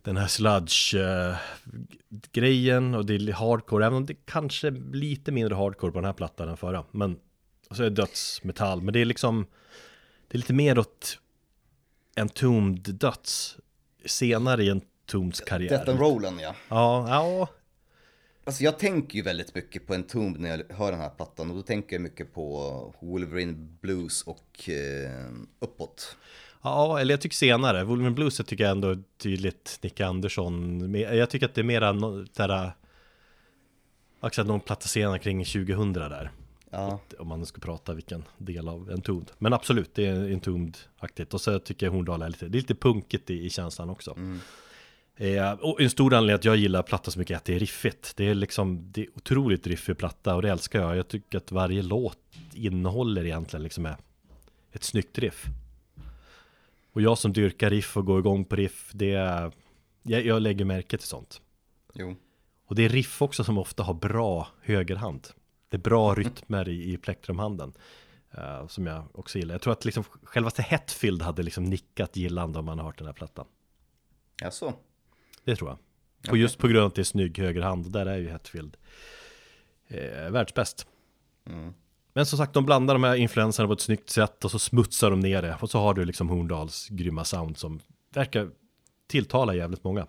den 0.02 0.18
här 0.18 0.28
sludge-grejen 0.28 2.96
och 2.96 3.06
det 3.06 3.16
är 3.16 3.34
hardcore, 3.34 3.86
även 3.86 3.98
om 3.98 4.06
det 4.06 4.26
kanske 4.26 4.68
är 4.68 4.94
lite 4.94 5.32
mindre 5.32 5.56
hardcore 5.56 5.92
på 5.92 5.98
den 5.98 6.06
här 6.06 6.14
plattan 6.14 6.50
än 6.50 6.58
förra. 6.58 6.84
Men 6.92 7.20
och 7.70 7.76
så 7.76 7.84
är 7.84 7.90
det 7.90 7.96
dödsmetall, 7.96 8.82
men 8.82 8.94
det 8.94 9.02
är 9.02 9.06
liksom 9.06 9.46
Det 10.28 10.36
är 10.36 10.40
lite 10.40 10.54
mer 10.54 10.80
åt 10.80 11.20
Entombed 12.16 12.96
döds 12.96 13.58
Senare 14.06 14.64
i 14.64 14.70
Entombeds 14.70 15.42
karriär 15.42 15.70
Death 15.70 15.90
and 15.90 16.00
Rollen 16.00 16.40
ja. 16.40 16.56
Ja, 16.70 17.10
ja 17.10 17.48
Alltså 18.44 18.64
jag 18.64 18.80
tänker 18.80 19.16
ju 19.16 19.22
väldigt 19.22 19.56
mycket 19.56 19.88
på 19.88 19.94
Entombed 19.94 20.42
när 20.42 20.50
jag 20.50 20.76
hör 20.76 20.92
den 20.92 21.00
här 21.00 21.10
plattan 21.10 21.50
och 21.50 21.56
då 21.56 21.62
tänker 21.62 21.96
jag 21.96 22.02
mycket 22.02 22.34
på 22.34 22.94
Wolverine 23.00 23.54
Blues 23.82 24.24
och 24.24 24.70
eh, 24.70 25.32
uppåt. 25.60 26.18
Ja, 26.62 27.00
eller 27.00 27.14
jag 27.14 27.22
tycker 27.22 27.36
senare. 27.36 27.84
Wolverine 27.84 28.16
Blues 28.16 28.38
tycker 28.38 28.64
jag 28.64 28.72
ändå 28.72 28.90
är 28.90 29.04
tydligt 29.18 29.80
Nick 29.82 30.00
Andersson. 30.00 30.94
Jag 30.96 31.30
tycker 31.30 31.46
att 31.46 31.56
det 31.56 31.62
är 31.62 31.64
mera 31.64 31.94
sådär 32.34 32.74
Också 34.22 34.44
någon 34.44 34.60
platta 34.60 34.88
senare 34.88 35.20
kring 35.20 35.46
2000 35.46 35.94
där. 35.94 36.32
Ja. 36.70 37.00
Om 37.20 37.28
man 37.28 37.46
ska 37.46 37.62
prata 37.62 37.94
vilken 37.94 38.24
del 38.38 38.68
av 38.68 38.92
Entombed. 38.92 39.32
Men 39.38 39.54
absolut, 39.54 39.96
det 39.96 40.06
är 40.06 40.30
Entombed-aktigt. 40.30 41.34
Och 41.34 41.42
så 41.42 41.60
tycker 41.60 41.86
jag 41.86 41.94
Horndal 41.94 42.22
är 42.22 42.30
lite, 42.30 42.48
det 42.48 42.58
är 42.58 42.62
lite 42.62 42.76
punkigt 42.76 43.30
i, 43.30 43.46
i 43.46 43.50
känslan 43.50 43.90
också. 43.90 44.12
Mm. 44.12 44.40
Eh, 45.22 45.52
och 45.52 45.82
en 45.82 45.90
stor 45.90 46.14
anledning 46.14 46.36
att 46.36 46.46
jag 46.46 46.56
gillar 46.56 46.84
platta 46.84 47.12
så 47.12 47.20
mycket 47.20 47.34
är 47.34 47.38
att 47.38 47.46
det 47.46 47.56
är 47.56 47.60
riffigt. 47.60 48.14
Det 48.16 48.28
är 48.28 48.36
liksom, 48.36 48.92
det 48.92 49.02
är 49.02 49.08
otroligt 49.16 49.68
riffig 49.68 49.98
platta 49.98 50.36
och 50.36 50.42
det 50.42 50.50
älskar 50.50 50.82
jag. 50.82 50.98
Jag 50.98 51.08
tycker 51.08 51.38
att 51.38 51.52
varje 51.52 51.82
låt 51.82 52.18
innehåller 52.54 53.26
egentligen 53.26 53.64
liksom 53.64 53.86
ett 54.72 54.84
snyggt 54.84 55.18
riff. 55.18 55.46
Och 56.92 57.02
jag 57.02 57.18
som 57.18 57.34
dyrkar 57.34 57.70
riff 57.70 57.98
och 57.98 58.06
går 58.06 58.20
igång 58.20 58.46
på 58.46 58.56
riff, 58.56 58.92
det 58.94 59.14
är, 59.14 59.52
jag, 60.04 60.26
jag 60.26 60.42
lägger 60.42 60.66
märke 60.66 60.98
till 60.98 61.08
sånt. 61.08 61.42
Jo. 61.94 62.16
Och 62.66 62.76
det 62.76 62.86
är 62.86 62.90
riff 62.90 63.22
också 63.22 63.44
som 63.44 63.58
ofta 63.58 63.84
har 63.84 63.94
bra 63.94 64.48
högerhand. 64.62 65.28
Det 65.70 65.78
är 65.78 65.82
bra 65.82 66.14
rytmer 66.14 66.70
i, 66.70 66.94
i 66.94 66.98
plektrumhanden. 66.98 67.74
Uh, 68.38 68.68
som 68.68 68.88
jag 68.88 69.04
också 69.14 69.38
gillar. 69.38 69.54
Jag 69.54 69.62
tror 69.62 69.74
att 69.74 69.86
liksom 69.86 70.04
självaste 70.24 70.62
Hetfield 70.62 71.22
hade 71.22 71.44
liksom 71.44 71.64
nickat 71.64 72.16
gillande 72.16 72.60
om 72.60 72.66
man 72.66 72.80
har 72.80 72.86
hört 72.86 72.98
den 72.98 73.08
här 73.08 73.14
plattan. 73.14 73.46
Jaså? 74.42 74.74
Det 75.44 75.56
tror 75.56 75.70
jag. 75.70 75.78
Och 76.32 76.38
just 76.38 76.58
på 76.58 76.68
grund 76.68 76.80
av 76.80 76.88
att 76.88 76.96
det 76.96 77.02
är 77.02 77.04
snygg 77.04 77.38
högerhand, 77.38 77.92
där 77.92 78.06
är 78.06 78.18
ju 78.18 78.30
Hetfield 78.30 78.78
eh, 79.88 80.30
världsbäst. 80.30 80.88
Mm. 81.46 81.74
Men 82.14 82.26
som 82.26 82.38
sagt, 82.38 82.54
de 82.54 82.66
blandar 82.66 82.96
de 82.96 83.04
här 83.04 83.16
influenserna 83.16 83.68
på 83.68 83.74
ett 83.74 83.82
snyggt 83.82 84.10
sätt 84.10 84.46
och 84.46 84.52
så 84.52 84.60
smutsar 84.60 85.10
de 85.10 85.20
ner 85.20 85.42
det. 85.42 85.58
Och 85.62 85.70
så 85.70 85.80
har 85.80 85.94
du 85.94 86.06
liksom 86.06 86.30
Horndals 86.30 86.88
grymma 86.90 87.26
sound 87.26 87.58
som 87.58 87.80
verkar 88.14 88.50
tilltala 89.08 89.56
jävligt 89.56 89.84
många. 89.84 90.08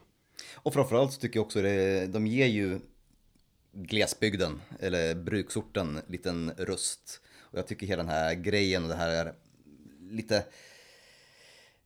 Och 0.55 0.75
framförallt 0.75 1.13
så 1.13 1.21
tycker 1.21 1.39
jag 1.39 1.45
också 1.47 1.63
det, 1.63 2.07
de 2.07 2.27
ger 2.27 2.47
ju 2.47 2.81
glesbygden, 3.73 4.61
eller 4.81 5.15
bruksorten, 5.15 6.01
liten 6.07 6.53
röst. 6.59 7.21
Och 7.41 7.59
jag 7.59 7.67
tycker 7.67 7.87
hela 7.87 8.03
den 8.03 8.13
här 8.13 8.35
grejen 8.35 8.83
och 8.83 8.89
det 8.89 8.95
här 8.95 9.11
är 9.11 9.35
lite 10.11 10.45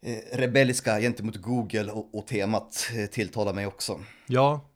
Eh, 0.07 0.39
rebelliska 0.39 1.01
gentemot 1.01 1.37
Google 1.37 1.93
och, 1.93 2.15
och 2.15 2.27
temat 2.27 2.91
eh, 2.97 3.07
tilltalar 3.07 3.53
mig 3.53 3.67
också. 3.67 4.01
Ja, 4.27 4.69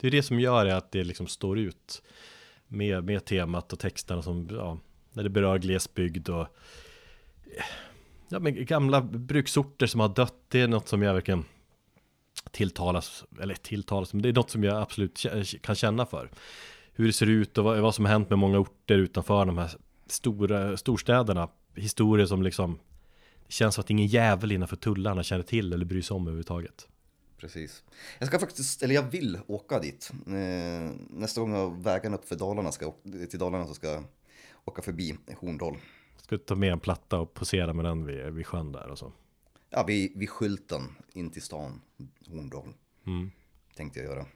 det 0.00 0.06
är 0.06 0.10
det 0.10 0.22
som 0.22 0.40
gör 0.40 0.64
det 0.64 0.76
att 0.76 0.92
det 0.92 1.04
liksom 1.04 1.26
står 1.26 1.58
ut 1.58 2.02
med, 2.68 3.04
med 3.04 3.24
temat 3.24 3.72
och 3.72 3.78
texterna 3.78 4.22
som, 4.22 4.48
ja, 4.50 4.78
när 5.12 5.22
det 5.22 5.30
berör 5.30 5.58
glesbygd 5.58 6.28
och 6.28 6.40
eh, 6.40 7.64
ja, 8.28 8.38
men 8.38 8.64
gamla 8.64 9.00
bruksorter 9.02 9.86
som 9.86 10.00
har 10.00 10.08
dött, 10.08 10.34
det 10.48 10.60
är 10.60 10.68
något 10.68 10.88
som 10.88 11.02
jag 11.02 11.14
verkligen 11.14 11.44
tilltalas, 12.50 13.24
eller 13.40 13.54
tilltalas, 13.54 14.12
men 14.12 14.22
det 14.22 14.28
är 14.28 14.32
något 14.32 14.50
som 14.50 14.64
jag 14.64 14.82
absolut 14.82 15.26
kan 15.60 15.74
känna 15.74 16.06
för. 16.06 16.30
Hur 16.92 17.06
det 17.06 17.12
ser 17.12 17.26
ut 17.26 17.58
och 17.58 17.64
vad, 17.64 17.80
vad 17.80 17.94
som 17.94 18.04
har 18.04 18.12
hänt 18.12 18.30
med 18.30 18.38
många 18.38 18.58
orter 18.58 18.98
utanför 18.98 19.46
de 19.46 19.58
här 19.58 19.70
stora 20.06 20.76
storstäderna. 20.76 21.48
Historier 21.74 22.26
som 22.26 22.42
liksom 22.42 22.78
känns 23.48 23.74
som 23.74 23.82
att 23.82 23.90
ingen 23.90 24.06
jävel 24.06 24.52
innanför 24.52 24.76
tullarna 24.76 25.22
känner 25.22 25.42
till 25.42 25.72
eller 25.72 25.84
bryr 25.84 26.02
sig 26.02 26.14
om 26.14 26.22
överhuvudtaget. 26.22 26.88
Precis. 27.36 27.82
Jag 28.18 28.28
ska 28.28 28.38
faktiskt, 28.38 28.82
eller 28.82 28.94
jag 28.94 29.10
vill 29.10 29.38
åka 29.46 29.78
dit. 29.78 30.10
Eh, 30.26 30.90
nästa 31.10 31.40
gång 31.40 31.54
jag 31.54 31.82
vägen 31.82 32.14
upp 32.14 32.28
för 32.28 32.36
Dalarna 32.36 32.72
ska, 32.72 32.94
till 33.30 33.38
Dalarna 33.38 33.66
så 33.66 33.74
ska 33.74 33.88
jag 33.88 34.04
åka 34.64 34.82
förbi 34.82 35.16
Horndal. 35.36 35.76
Ska 36.16 36.36
du 36.36 36.38
ta 36.38 36.54
med 36.54 36.72
en 36.72 36.80
platta 36.80 37.18
och 37.18 37.34
posera 37.34 37.72
med 37.72 37.84
den 37.84 38.06
vid, 38.06 38.24
vid 38.24 38.46
sjön 38.46 38.72
där 38.72 38.88
och 38.88 38.98
så? 38.98 39.12
Ja, 39.70 39.84
vid, 39.86 40.18
vid 40.18 40.30
skylten 40.30 40.82
in 41.12 41.30
till 41.30 41.42
stan, 41.42 41.80
Horndal. 42.26 42.72
Mm. 43.06 43.30
Tänkte 43.76 44.00
jag 44.00 44.08
göra. 44.08 44.26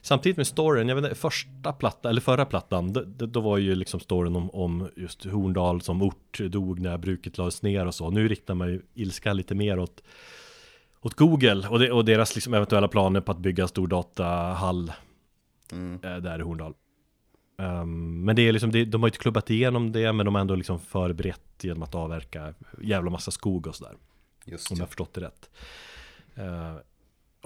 Samtidigt 0.00 0.36
med 0.36 0.46
storyn, 0.46 0.88
jag 0.88 0.96
vet 0.96 1.04
inte, 1.04 1.14
första 1.14 1.72
platta, 1.72 2.10
eller 2.10 2.20
förra 2.20 2.44
plattan, 2.44 2.92
då, 2.92 3.26
då 3.26 3.40
var 3.40 3.58
ju 3.58 3.74
liksom 3.74 4.00
storyn 4.00 4.36
om, 4.36 4.50
om 4.50 4.88
just 4.96 5.24
Horndal 5.24 5.80
som 5.80 6.02
ort 6.02 6.40
dog 6.40 6.80
när 6.80 6.98
bruket 6.98 7.38
lades 7.38 7.62
ner 7.62 7.86
och 7.86 7.94
så. 7.94 8.10
Nu 8.10 8.28
riktar 8.28 8.54
man 8.54 8.68
ju 8.68 8.82
ilska 8.94 9.32
lite 9.32 9.54
mer 9.54 9.78
åt, 9.78 10.02
åt 11.00 11.14
Google 11.14 11.68
och, 11.68 11.78
det, 11.78 11.92
och 11.92 12.04
deras 12.04 12.34
liksom 12.34 12.54
eventuella 12.54 12.88
planer 12.88 13.20
på 13.20 13.32
att 13.32 13.38
bygga 13.38 13.62
en 13.62 13.68
stor 13.68 13.86
datahall 13.86 14.92
mm. 15.72 16.00
Eh, 16.02 16.16
där 16.16 16.38
i 16.38 16.42
Horndal. 16.42 16.74
Um, 17.58 18.24
men 18.24 18.36
det 18.36 18.42
är 18.42 18.52
liksom, 18.52 18.72
det, 18.72 18.84
de 18.84 19.02
har 19.02 19.08
ju 19.08 19.10
inte 19.10 19.18
klubbat 19.18 19.50
igenom 19.50 19.92
det, 19.92 20.12
men 20.12 20.26
de 20.26 20.34
har 20.34 20.40
ändå 20.40 20.54
liksom 20.54 20.80
förberett 20.80 21.64
genom 21.64 21.82
att 21.82 21.94
avverka 21.94 22.54
jävla 22.82 23.10
massa 23.10 23.30
skog 23.30 23.66
och 23.66 23.74
sådär. 23.74 23.94
Just 24.44 24.70
Om 24.70 24.76
jag 24.78 24.88
förstått 24.88 25.14
det 25.14 25.20
rätt. 25.20 25.50
Uh, 26.38 26.76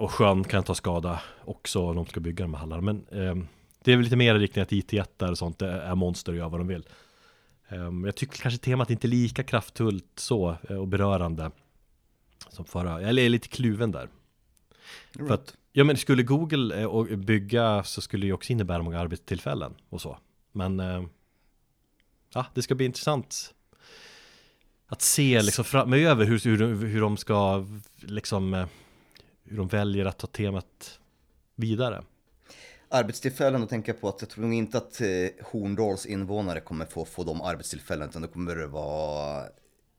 och 0.01 0.11
sjön 0.11 0.43
kan 0.43 0.63
ta 0.63 0.75
skada 0.75 1.21
också 1.45 1.81
om 1.81 1.95
de 1.95 2.05
ska 2.05 2.19
bygga 2.19 2.43
de 2.43 2.53
här 2.53 2.59
hallarna. 2.59 2.81
Men 2.81 3.05
um, 3.09 3.47
det 3.83 3.91
är 3.91 3.95
väl 3.95 4.03
lite 4.03 4.15
mer 4.15 4.35
i 4.35 4.39
riktning 4.39 4.63
att 4.63 4.71
IT1 4.71 5.29
och 5.29 5.37
sånt 5.37 5.61
är 5.61 5.95
monster 5.95 6.31
och 6.31 6.37
gör 6.37 6.49
vad 6.49 6.59
de 6.59 6.67
vill. 6.67 6.87
Um, 7.69 8.05
jag 8.05 8.15
tycker 8.15 8.37
kanske 8.37 8.59
temat 8.59 8.89
inte 8.89 9.07
är 9.07 9.09
lika 9.09 9.43
kraftfullt 9.43 10.11
så 10.15 10.55
eh, 10.69 10.77
och 10.77 10.87
berörande 10.87 11.51
som 12.49 12.65
förra. 12.65 13.01
Jag 13.01 13.19
är 13.19 13.29
lite 13.29 13.47
kluven 13.47 13.91
där. 13.91 14.09
Right. 15.11 15.27
För 15.27 15.33
att, 15.33 15.55
ja 15.71 15.83
men 15.83 15.97
skulle 15.97 16.23
Google 16.23 16.85
och 16.85 17.05
bygga 17.05 17.83
så 17.83 18.01
skulle 18.01 18.27
det 18.27 18.33
också 18.33 18.53
innebära 18.53 18.83
många 18.83 18.99
arbetstillfällen 18.99 19.73
och 19.89 20.01
så. 20.01 20.17
Men 20.51 20.79
ja, 22.33 22.45
det 22.53 22.61
ska 22.61 22.75
bli 22.75 22.85
intressant 22.85 23.53
att 24.87 25.01
se 25.01 25.41
liksom 25.41 25.65
framöver 25.65 26.25
hur, 26.25 26.39
hur, 26.39 26.85
hur 26.85 27.01
de 27.01 27.17
ska 27.17 27.65
liksom 27.95 28.53
eh, 28.53 28.67
hur 29.51 29.57
de 29.57 29.67
väljer 29.67 30.05
att 30.05 30.17
ta 30.17 30.27
temat 30.27 30.99
vidare. 31.55 32.03
Arbetstillfällen, 32.89 33.61
då 33.61 33.67
tänker 33.67 33.93
jag 33.93 34.01
på 34.01 34.09
att 34.09 34.21
jag 34.21 34.29
tror 34.29 34.43
nog 34.43 34.53
inte 34.53 34.77
att 34.77 35.01
eh, 35.01 35.07
Horndals 35.43 36.05
invånare 36.05 36.59
kommer 36.59 36.85
få, 36.85 37.05
få 37.05 37.23
de 37.23 37.41
arbetstillfällen, 37.41 38.09
utan 38.09 38.21
då 38.21 38.27
kommer 38.27 38.55
det 38.55 38.67
vara 38.67 39.45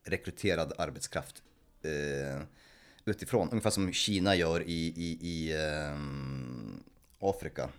rekryterad 0.03 0.73
arbetskraft 0.77 1.43
eh, 1.81 2.43
utifrån, 3.05 3.49
ungefär 3.49 3.69
som 3.69 3.93
Kina 3.93 4.35
gör 4.35 4.63
i, 4.63 4.93
i, 4.95 5.17
i 5.21 5.53
eh, 5.53 5.97
Afrika 7.19 7.69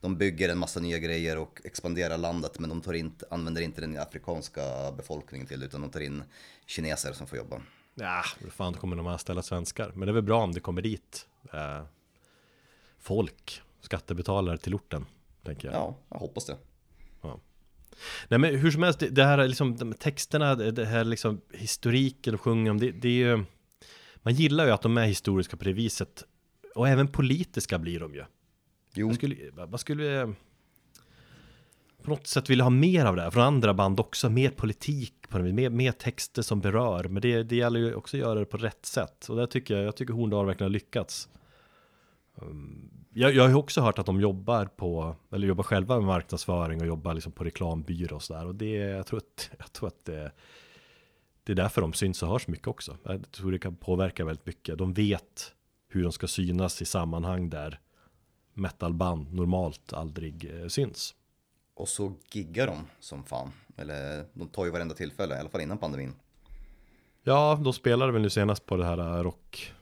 de 0.00 0.16
bygger 0.16 0.48
en 0.48 0.58
massa 0.58 0.80
nya 0.80 0.98
grejer 0.98 1.38
och 1.38 1.60
expanderar 1.64 2.18
landet 2.18 2.58
men 2.58 2.70
de 2.70 2.80
tar 2.80 2.92
inte, 2.92 3.26
använder 3.30 3.62
inte 3.62 3.80
den 3.80 3.98
afrikanska 3.98 4.92
befolkningen 4.96 5.46
till 5.46 5.60
det 5.60 5.66
utan 5.66 5.80
de 5.80 5.90
tar 5.90 6.00
in 6.00 6.22
kineser 6.66 7.12
som 7.12 7.26
får 7.26 7.38
jobba. 7.38 7.62
Ja, 7.94 8.24
hur 8.40 8.50
fan 8.50 8.74
kommer 8.74 8.96
de 8.96 9.06
anställa 9.06 9.42
svenskar? 9.42 9.92
Men 9.94 10.06
det 10.06 10.10
är 10.10 10.14
väl 10.14 10.22
bra 10.22 10.42
om 10.42 10.52
det 10.52 10.60
kommer 10.60 10.82
dit 10.82 11.28
eh, 11.52 11.82
folk, 12.98 13.62
skattebetalare 13.80 14.58
till 14.58 14.74
orten, 14.74 15.06
tänker 15.42 15.68
jag. 15.68 15.74
Ja, 15.74 15.96
jag 16.08 16.18
hoppas 16.18 16.46
det. 16.46 16.56
Ja. 17.22 17.40
Nej 18.28 18.38
men 18.38 18.54
hur 18.58 18.70
som 18.70 18.82
helst, 18.82 19.02
det, 19.10 19.24
här 19.24 19.48
liksom, 19.48 19.76
de 19.76 19.94
texterna, 19.94 20.54
det 20.54 20.84
här 20.84 21.04
liksom 21.04 21.40
historiken 21.52 22.34
och 22.34 22.40
sjunga 22.40 22.70
om, 22.70 22.80
det, 22.80 22.90
det 22.90 23.08
är 23.08 23.12
ju 23.12 23.44
Man 24.16 24.34
gillar 24.34 24.66
ju 24.66 24.70
att 24.70 24.82
de 24.82 24.98
är 24.98 25.06
historiska 25.06 25.56
på 25.56 25.64
det 25.64 25.72
viset 25.72 26.24
Och 26.74 26.88
även 26.88 27.08
politiska 27.08 27.78
blir 27.78 28.00
de 28.00 28.14
ju 28.14 28.24
Jo. 28.94 29.14
Skulle, 29.14 29.36
man 29.52 29.78
skulle 29.78 30.34
på 32.02 32.10
något 32.10 32.26
sätt 32.26 32.50
ville 32.50 32.62
ha 32.62 32.70
mer 32.70 33.04
av 33.04 33.16
det 33.16 33.22
här 33.22 33.30
från 33.30 33.42
andra 33.42 33.74
band 33.74 34.00
också, 34.00 34.30
mer 34.30 34.50
politik 34.50 35.14
på 35.28 35.38
det, 35.38 35.52
mer, 35.52 35.70
mer 35.70 35.92
texter 35.92 36.42
som 36.42 36.60
berör, 36.60 37.04
men 37.04 37.22
det, 37.22 37.42
det 37.42 37.56
gäller 37.56 37.80
ju 37.80 37.94
också 37.94 38.16
att 38.16 38.20
göra 38.20 38.38
det 38.38 38.44
på 38.44 38.56
rätt 38.56 38.86
sätt 38.86 39.28
och 39.28 39.36
där 39.36 39.46
tycker 39.46 39.76
jag, 39.76 39.84
jag 39.84 39.96
tycker 39.96 40.14
Horndal 40.14 40.46
verkligen 40.46 40.70
har 40.70 40.72
lyckats. 40.72 41.28
Jag, 43.14 43.34
jag 43.34 43.42
har 43.42 43.48
ju 43.48 43.54
också 43.54 43.80
hört 43.80 43.98
att 43.98 44.06
de 44.06 44.20
jobbar 44.20 44.64
på, 44.64 45.16
eller 45.32 45.48
jobbar 45.48 45.64
själva 45.64 45.96
med 45.96 46.04
marknadsföring 46.04 46.80
och 46.80 46.86
jobbar 46.86 47.14
liksom 47.14 47.32
på 47.32 47.44
reklambyrå 47.44 48.16
och 48.16 48.22
sådär. 48.22 48.46
Och 48.46 48.54
det, 48.54 48.74
jag 48.74 49.06
tror 49.06 49.18
att, 49.18 49.50
jag 49.58 49.72
tror 49.72 49.88
att 49.88 50.04
det, 50.04 50.32
det 51.44 51.52
är 51.52 51.56
därför 51.56 51.80
de 51.80 51.92
syns 51.92 52.22
och 52.22 52.28
hörs 52.28 52.48
mycket 52.48 52.66
också. 52.66 52.96
Jag 53.02 53.30
tror 53.30 53.52
det 53.52 53.58
kan 53.58 53.76
påverka 53.76 54.24
väldigt 54.24 54.46
mycket. 54.46 54.78
De 54.78 54.92
vet 54.92 55.52
hur 55.88 56.02
de 56.02 56.12
ska 56.12 56.26
synas 56.26 56.82
i 56.82 56.84
sammanhang 56.84 57.50
där 57.50 57.80
metalband 58.54 59.32
normalt 59.34 59.92
aldrig 59.92 60.60
eh, 60.60 60.66
syns. 60.68 61.14
Och 61.74 61.88
så 61.88 62.12
giggar 62.30 62.66
de 62.66 62.86
som 63.00 63.24
fan. 63.24 63.52
Eller 63.76 64.24
de 64.32 64.48
tar 64.48 64.64
ju 64.64 64.70
varenda 64.70 64.94
tillfälle, 64.94 65.36
i 65.36 65.38
alla 65.38 65.48
fall 65.48 65.60
innan 65.60 65.78
pandemin. 65.78 66.14
Ja, 67.22 67.60
de 67.64 67.72
spelade 67.72 68.12
väl 68.12 68.22
nu 68.22 68.30
senast 68.30 68.66
på 68.66 68.76
det 68.76 68.84
här 68.84 68.98
eh, 68.98 69.22
rock, 69.22 69.72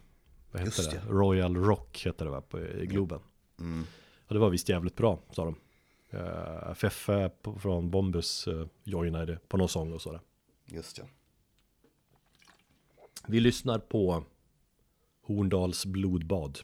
vad 0.51 0.63
heter 0.63 0.83
Just 0.83 0.91
det? 0.91 1.03
Royal 1.09 1.57
Rock 1.57 2.03
heter 2.07 2.25
det 2.25 2.31
va, 2.31 2.41
på, 2.41 2.61
i 2.61 2.87
Globen. 2.87 3.21
Mm. 3.59 3.87
Och 4.27 4.35
det 4.35 4.41
var 4.41 4.51
visst 4.51 4.69
jävligt 4.69 4.97
bra, 4.97 5.19
sa 5.31 5.45
de. 5.45 5.57
Uh, 6.15 6.75
Feffe 6.75 7.31
från 7.59 7.91
Bombus 7.91 8.49
uh, 8.49 8.67
joinade 8.85 9.39
på 9.49 9.57
någon 9.57 9.69
sång 9.69 9.93
och 9.93 10.03
sådär. 10.03 10.21
Just 10.67 10.99
ja. 10.99 11.05
Vi 13.27 13.41
lyssnar 13.41 13.79
på 13.79 14.25
Horndals 15.23 15.87
blodbad. 15.87 16.59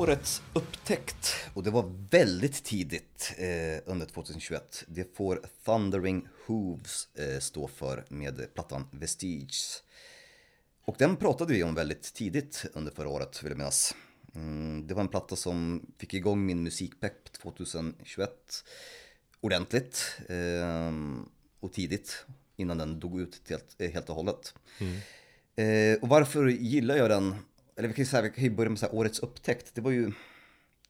Årets 0.00 0.42
upptäckt, 0.52 1.34
och 1.54 1.62
det 1.62 1.70
var 1.70 1.92
väldigt 2.10 2.64
tidigt 2.64 3.32
eh, 3.38 3.92
under 3.92 4.06
2021. 4.06 4.84
Det 4.88 5.16
får 5.16 5.42
Thundering 5.64 6.28
Hooves 6.46 7.08
eh, 7.14 7.38
stå 7.38 7.68
för 7.68 8.04
med 8.08 8.54
plattan 8.54 8.88
Vestiges. 8.90 9.82
Och 10.84 10.96
den 10.98 11.16
pratade 11.16 11.52
vi 11.52 11.62
om 11.62 11.74
väldigt 11.74 12.14
tidigt 12.14 12.64
under 12.72 12.92
förra 12.92 13.08
året, 13.08 13.42
vill 13.42 13.50
jag 13.50 13.58
minnas. 13.58 13.94
Mm, 14.34 14.86
det 14.86 14.94
var 14.94 15.02
en 15.02 15.08
platta 15.08 15.36
som 15.36 15.86
fick 15.98 16.14
igång 16.14 16.46
min 16.46 16.62
musikpepp 16.62 17.32
2021 17.32 18.30
ordentligt 19.40 20.18
eh, 20.28 20.92
och 21.60 21.72
tidigt 21.72 22.24
innan 22.56 22.78
den 22.78 23.00
dog 23.00 23.20
ut 23.20 23.42
helt, 23.48 23.76
eh, 23.78 23.90
helt 23.90 24.08
och 24.08 24.16
hållet. 24.16 24.54
Eh, 25.56 26.02
och 26.02 26.08
varför 26.08 26.46
gillar 26.48 26.96
jag 26.96 27.10
den? 27.10 27.34
Eller 27.80 27.88
vi 27.88 27.94
kan 27.94 28.02
ju, 28.02 28.06
säga, 28.06 28.22
vi 28.22 28.30
kan 28.30 28.44
ju 28.44 28.50
börja 28.50 28.70
med 28.70 28.78
så 28.78 28.86
här, 28.86 28.94
årets 28.94 29.18
upptäckt. 29.18 29.74
Det 29.74 29.80
var 29.80 29.90
ju, 29.90 30.12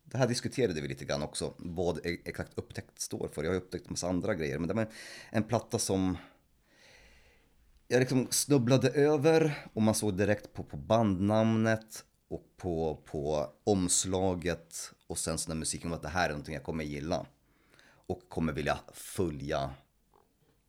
det 0.04 0.18
här 0.18 0.26
diskuterade 0.26 0.80
vi 0.80 0.88
lite 0.88 1.04
grann 1.04 1.22
också, 1.22 1.54
vad 1.58 2.06
e- 2.06 2.18
exakt 2.24 2.52
upptäckt 2.54 3.00
står 3.00 3.28
för. 3.28 3.42
Jag 3.42 3.50
har 3.50 3.54
ju 3.54 3.60
upptäckt 3.60 3.86
en 3.86 3.92
massa 3.92 4.08
andra 4.08 4.34
grejer, 4.34 4.58
men 4.58 4.68
det 4.68 4.74
var 4.74 4.88
en 5.30 5.42
platta 5.42 5.78
som 5.78 6.18
jag 7.88 8.00
liksom 8.00 8.26
snubblade 8.30 8.90
över 8.90 9.66
och 9.72 9.82
man 9.82 9.94
såg 9.94 10.16
direkt 10.16 10.52
på, 10.52 10.62
på 10.62 10.76
bandnamnet 10.76 12.04
och 12.28 12.44
på, 12.56 13.02
på 13.04 13.52
omslaget 13.64 14.92
och 15.06 15.18
sen 15.18 15.38
så 15.38 15.48
när 15.48 15.56
musiken 15.56 15.90
var 15.90 15.96
att 15.96 16.02
det 16.02 16.08
här 16.08 16.24
är 16.24 16.30
någonting 16.30 16.54
jag 16.54 16.64
kommer 16.64 16.84
gilla 16.84 17.26
och 17.82 18.28
kommer 18.28 18.52
vilja 18.52 18.78
följa 18.92 19.70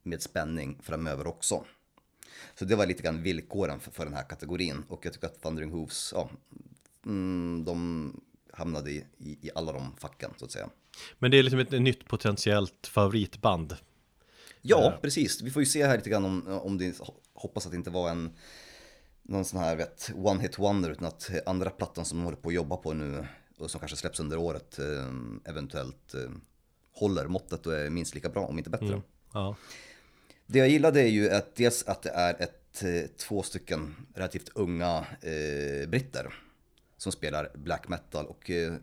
med 0.03 0.21
spänning 0.21 0.79
framöver 0.81 1.27
också. 1.27 1.65
Så 2.55 2.65
det 2.65 2.75
var 2.75 2.85
lite 2.85 3.03
grann 3.03 3.21
villkoren 3.21 3.79
för, 3.79 3.91
för 3.91 4.05
den 4.05 4.13
här 4.13 4.23
kategorin 4.23 4.83
och 4.87 5.05
jag 5.05 5.13
tycker 5.13 5.27
att 5.27 5.41
Thundering 5.41 5.71
Hooves, 5.71 6.11
ja, 6.15 6.29
mm, 7.05 7.63
de 7.65 8.21
hamnade 8.53 8.91
i, 8.91 9.05
i, 9.17 9.47
i 9.47 9.49
alla 9.55 9.73
de 9.73 9.95
facken 9.97 10.31
så 10.37 10.45
att 10.45 10.51
säga. 10.51 10.69
Men 11.19 11.31
det 11.31 11.39
är 11.39 11.43
liksom 11.43 11.59
ett 11.59 11.71
nytt 11.71 12.05
potentiellt 12.05 12.87
favoritband. 12.87 13.75
Ja, 14.61 14.99
precis. 15.01 15.41
Vi 15.41 15.51
får 15.51 15.61
ju 15.61 15.65
se 15.65 15.85
här 15.85 15.97
lite 15.97 16.09
grann 16.09 16.25
om, 16.25 16.47
om 16.47 16.77
det, 16.77 17.01
hoppas 17.33 17.65
att 17.65 17.71
det 17.71 17.77
inte 17.77 17.89
var 17.89 18.09
en 18.09 18.31
någon 19.21 19.45
sån 19.45 19.59
här 19.59 19.75
vet, 19.75 20.11
one 20.15 20.41
hit 20.41 20.59
wonder 20.59 20.89
utan 20.89 21.07
att 21.07 21.31
andra 21.45 21.69
plattan 21.69 22.05
som 22.05 22.17
de 22.17 22.23
håller 22.23 22.37
på 22.37 22.49
att 22.49 22.55
jobba 22.55 22.77
på 22.77 22.93
nu 22.93 23.27
och 23.57 23.71
som 23.71 23.79
kanske 23.79 23.97
släpps 23.97 24.19
under 24.19 24.37
året 24.37 24.79
eh, 24.79 25.11
eventuellt 25.45 26.13
eh, 26.13 26.31
håller 26.93 27.27
måttet 27.27 27.67
och 27.67 27.73
är 27.73 27.89
minst 27.89 28.15
lika 28.15 28.29
bra 28.29 28.45
om 28.45 28.57
inte 28.57 28.69
bättre. 28.69 29.01
Ja. 29.33 29.55
Det 30.51 30.59
jag 30.59 30.69
gillade 30.69 31.01
är 31.01 31.07
ju 31.07 31.29
att 31.29 31.55
dels 31.55 31.83
att 31.83 32.01
det 32.01 32.09
är 32.09 32.41
ett, 32.41 32.83
eh, 32.83 33.09
två 33.17 33.43
stycken 33.43 33.95
relativt 34.13 34.49
unga 34.55 35.05
eh, 35.21 35.89
britter 35.89 36.33
som 36.97 37.11
spelar 37.11 37.51
black 37.55 37.87
metal 37.87 38.25
och 38.25 38.49
eh, 38.49 38.73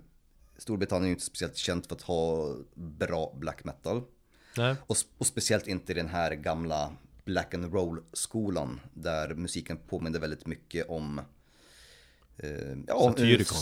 Storbritannien 0.59 1.05
är 1.05 1.09
ju 1.09 1.13
inte 1.13 1.25
speciellt 1.25 1.57
känt 1.57 1.87
för 1.87 1.95
att 1.95 2.03
ha 2.03 2.55
bra 2.75 3.35
black 3.39 3.65
metal. 3.65 4.03
Och, 4.87 4.97
och 5.19 5.27
speciellt 5.27 5.67
inte 5.67 5.95
den 5.95 6.09
här 6.09 6.35
gamla 6.35 6.97
black 7.25 7.55
and 7.55 7.75
roll 7.75 8.03
skolan 8.13 8.81
där 8.95 9.35
musiken 9.35 9.79
påminner 9.89 10.19
väldigt 10.19 10.47
mycket 10.47 10.89
om 10.89 11.21
eh, 12.37 12.51
ja, 12.87 13.11
Satyricon. 13.11 13.59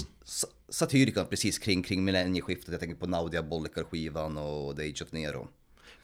Satyricon, 0.68 1.26
precis 1.26 1.58
kring, 1.58 1.82
kring 1.82 2.04
millennieskiftet. 2.04 2.68
Jag 2.68 2.80
tänker 2.80 2.96
på 2.96 3.06
Naudia 3.06 3.42
Bollikar-skivan 3.42 4.38
och 4.38 4.76
The 4.76 4.82
Age 4.90 5.02
of 5.02 5.12
Nero. 5.12 5.48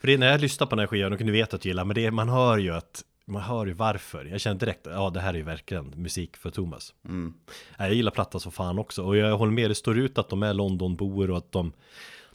För 0.03 0.07
det 0.07 0.13
är 0.13 0.17
när 0.17 0.31
jag 0.31 0.41
lyssnar 0.41 0.67
på 0.67 0.75
den 0.75 0.79
här 0.79 0.87
skivan, 0.87 1.13
och 1.13 1.21
ni 1.21 1.31
vet 1.31 1.53
att 1.53 1.65
jag 1.65 1.69
gillar, 1.69 1.85
men 1.85 1.95
det 1.95 2.05
är, 2.05 2.11
man 2.11 2.29
hör 2.29 2.57
ju 2.57 2.71
att 2.73 3.03
man 3.25 3.41
hör 3.41 3.65
ju 3.65 3.73
varför. 3.73 4.25
Jag 4.25 4.41
känner 4.41 4.59
direkt, 4.59 4.81
ja 4.85 5.09
det 5.09 5.19
här 5.19 5.33
är 5.33 5.37
ju 5.37 5.43
verkligen 5.43 5.93
musik 5.95 6.37
för 6.37 6.51
Thomas. 6.51 6.93
Mm. 7.05 7.33
Ja, 7.77 7.85
Jag 7.85 7.93
gillar 7.93 8.11
plattan 8.11 8.41
som 8.41 8.51
fan 8.51 8.79
också, 8.79 9.03
och 9.03 9.17
jag 9.17 9.37
håller 9.37 9.51
med, 9.51 9.69
det 9.69 9.75
står 9.75 9.97
ut 9.99 10.17
att 10.17 10.29
de 10.29 10.43
är 10.43 10.53
Londonbor 10.53 11.31
och 11.31 11.37
att 11.37 11.51
de, 11.51 11.71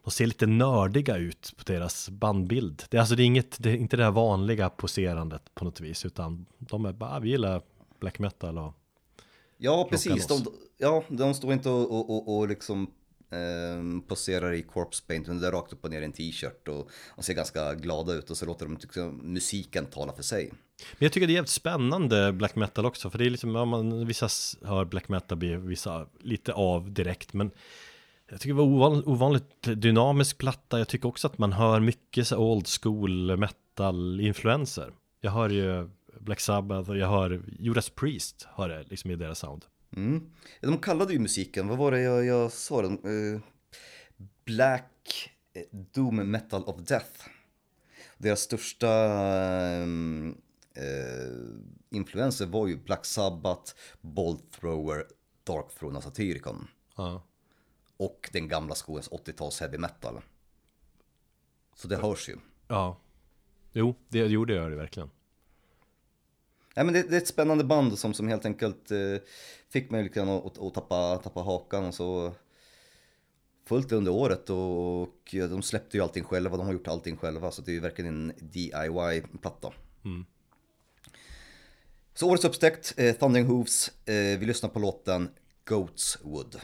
de 0.05 0.11
ser 0.11 0.27
lite 0.27 0.47
nördiga 0.47 1.17
ut 1.17 1.55
på 1.57 1.73
deras 1.73 2.09
bandbild. 2.09 2.83
Det 2.91 2.97
är 2.97 3.01
alltså 3.01 3.15
det 3.15 3.23
är 3.23 3.25
inget, 3.25 3.63
det 3.63 3.71
är 3.71 3.77
inte 3.77 3.97
det 3.97 4.05
här 4.05 4.11
vanliga 4.11 4.71
poserandet 4.71 5.43
på 5.55 5.65
något 5.65 5.81
vis, 5.81 6.07
utan 6.07 6.47
de 6.59 6.85
är 6.85 6.93
bara, 6.93 7.21
vi 7.21 7.29
gillar 7.29 7.63
black 8.01 8.19
metal 8.19 8.59
och 8.59 8.75
Ja, 9.59 9.87
precis. 9.91 10.27
De, 10.27 10.53
ja, 10.79 11.05
de 11.09 11.35
står 11.35 11.53
inte 11.53 11.71
och, 11.71 11.91
och, 11.91 12.11
och, 12.11 12.39
och 12.39 12.49
liksom 12.49 12.91
eh, 13.31 14.01
poserar 14.09 14.53
i 14.53 14.63
corpse 14.63 15.05
paint, 15.07 15.27
men 15.27 15.41
det 15.41 15.47
är 15.47 15.53
rakt 15.53 15.73
upp 15.73 15.85
och 15.85 15.91
ner 15.91 16.01
i 16.01 16.05
en 16.05 16.13
t-shirt 16.13 16.69
och, 16.69 16.91
och 17.11 17.25
ser 17.25 17.35
ganska 17.35 17.75
glada 17.75 18.13
ut 18.13 18.31
och 18.31 18.37
så 18.37 18.47
låter 18.47 18.67
de 18.67 18.79
liksom, 18.83 19.21
musiken 19.33 19.87
tala 19.87 20.13
för 20.13 20.23
sig. 20.23 20.53
Men 20.93 21.07
jag 21.07 21.13
tycker 21.13 21.27
det 21.27 21.33
är 21.33 21.35
jävligt 21.35 21.51
spännande 21.51 22.33
black 22.33 22.57
metal 22.57 22.87
också, 22.87 23.11
för 23.11 23.19
det 23.19 23.27
är 23.27 23.31
liksom, 23.31 23.55
ja, 23.55 23.65
man, 23.65 24.07
vissa 24.07 24.29
hör 24.63 24.85
black 24.85 25.09
metal 25.09 25.39
blir 25.39 25.57
vissa 25.57 26.07
lite 26.21 26.53
av 26.53 26.93
direkt, 26.93 27.33
men 27.33 27.51
jag 28.31 28.41
tycker 28.41 28.55
det 28.55 28.59
var 28.59 28.65
ovanligt, 28.65 29.07
ovanligt 29.07 29.63
dynamisk 29.63 30.39
platta. 30.39 30.79
Jag 30.79 30.89
tycker 30.89 31.09
också 31.09 31.27
att 31.27 31.39
man 31.39 31.53
hör 31.53 31.81
mycket 31.81 32.27
så 32.27 32.39
old 32.39 32.67
school 32.83 33.37
metal-influenser. 33.37 34.93
Jag 35.21 35.31
hör 35.31 35.49
ju 35.49 35.89
Black 36.21 36.41
Sabbath 36.41 36.91
och 36.91 36.97
jag 36.97 37.09
hör 37.09 37.43
Judas 37.59 37.91
Priest, 37.91 38.47
hör 38.55 38.69
det 38.69 38.85
liksom 38.89 39.11
i 39.11 39.17
deras 39.17 39.39
sound. 39.39 39.65
Mm. 39.97 40.31
De 40.61 40.79
kallade 40.79 41.13
ju 41.13 41.19
musiken, 41.19 41.69
vad 41.69 41.79
var 41.79 41.91
det 41.91 42.01
jag, 42.01 42.25
jag 42.25 42.53
sa? 42.53 42.83
Den? 42.83 42.93
Eh, 42.93 43.41
Black 44.45 45.31
eh, 45.53 45.63
Doom 45.71 46.17
Metal 46.17 46.65
of 46.65 46.77
Death. 46.77 47.29
Deras 48.19 48.41
största 48.41 48.89
ehm, 48.89 50.37
eh, 50.75 51.97
influenser 51.99 52.47
var 52.47 52.67
ju 52.67 52.77
Black 52.77 53.05
Sabbath, 53.05 53.75
Bolt 54.01 54.53
Thrower, 54.53 55.07
Dark 55.45 55.75
Throne 55.79 55.97
och 55.97 56.03
Satyricon. 56.03 56.69
Ja. 56.97 57.23
Och 57.97 58.31
den 58.33 58.49
gamla 58.49 58.75
skogens 58.75 59.11
80-tals 59.11 59.61
heavy 59.61 59.79
metal. 59.79 60.21
Så 61.75 61.89
det 61.89 61.97
hörs 61.97 62.29
ju. 62.29 62.37
Ja. 62.69 63.01
Jo, 63.73 63.95
det 64.09 64.19
gjorde 64.19 64.55
jag 64.55 64.71
det 64.71 64.77
verkligen. 64.77 65.11
Nej 66.77 66.85
men 66.85 66.95
det, 66.95 67.03
det, 67.03 67.17
är 67.17 67.21
ett 67.21 67.29
spännande 67.29 67.65
band 67.65 67.99
som, 67.99 68.15
som 68.15 68.29
helt 68.29 68.45
enkelt 68.45 68.91
eh, 68.91 69.23
fick 69.69 69.91
mig 69.91 70.03
lite 70.03 70.15
grann 70.15 70.29
att, 70.29 70.59
att 70.59 70.75
tappa, 70.75 71.17
tappa 71.17 71.41
hakan 71.41 71.85
och 71.85 71.95
så 71.95 72.33
fullt 73.67 73.93
under 73.93 74.13
året 74.13 74.51
och, 74.51 75.03
och 75.03 75.29
de 75.33 75.63
släppte 75.63 75.97
ju 75.97 76.03
allting 76.03 76.25
själva, 76.25 76.57
de 76.57 76.67
har 76.67 76.73
gjort 76.73 76.89
allting 76.89 77.17
själva 77.17 77.51
så 77.51 77.63
det 77.63 77.71
är 77.71 77.75
ju 77.75 77.81
verkligen 77.81 78.15
en 78.15 78.33
DIY-platta. 78.39 79.73
Mm. 80.05 80.25
Så 82.15 82.31
årets 82.31 82.45
upptäckt, 82.45 82.95
eh, 82.97 83.17
Thundering 83.17 83.47
Hooves, 83.47 83.89
eh, 84.05 84.39
vi 84.39 84.47
lyssnar 84.47 84.69
på 84.69 84.79
låten 84.79 85.29
Goats 85.65 86.19
Wood. 86.23 86.57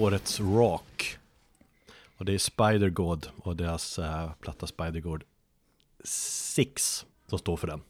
Årets 0.00 0.40
rock. 0.40 1.18
Och 2.16 2.24
det 2.24 2.34
är 2.34 2.38
Spider-God 2.38 3.28
och 3.36 3.56
deras 3.56 3.98
uh, 3.98 4.32
platta 4.40 4.66
Spider-God 4.66 5.22
6 6.04 7.06
som 7.26 7.38
står 7.38 7.56
för 7.56 7.66
den. 7.66 7.80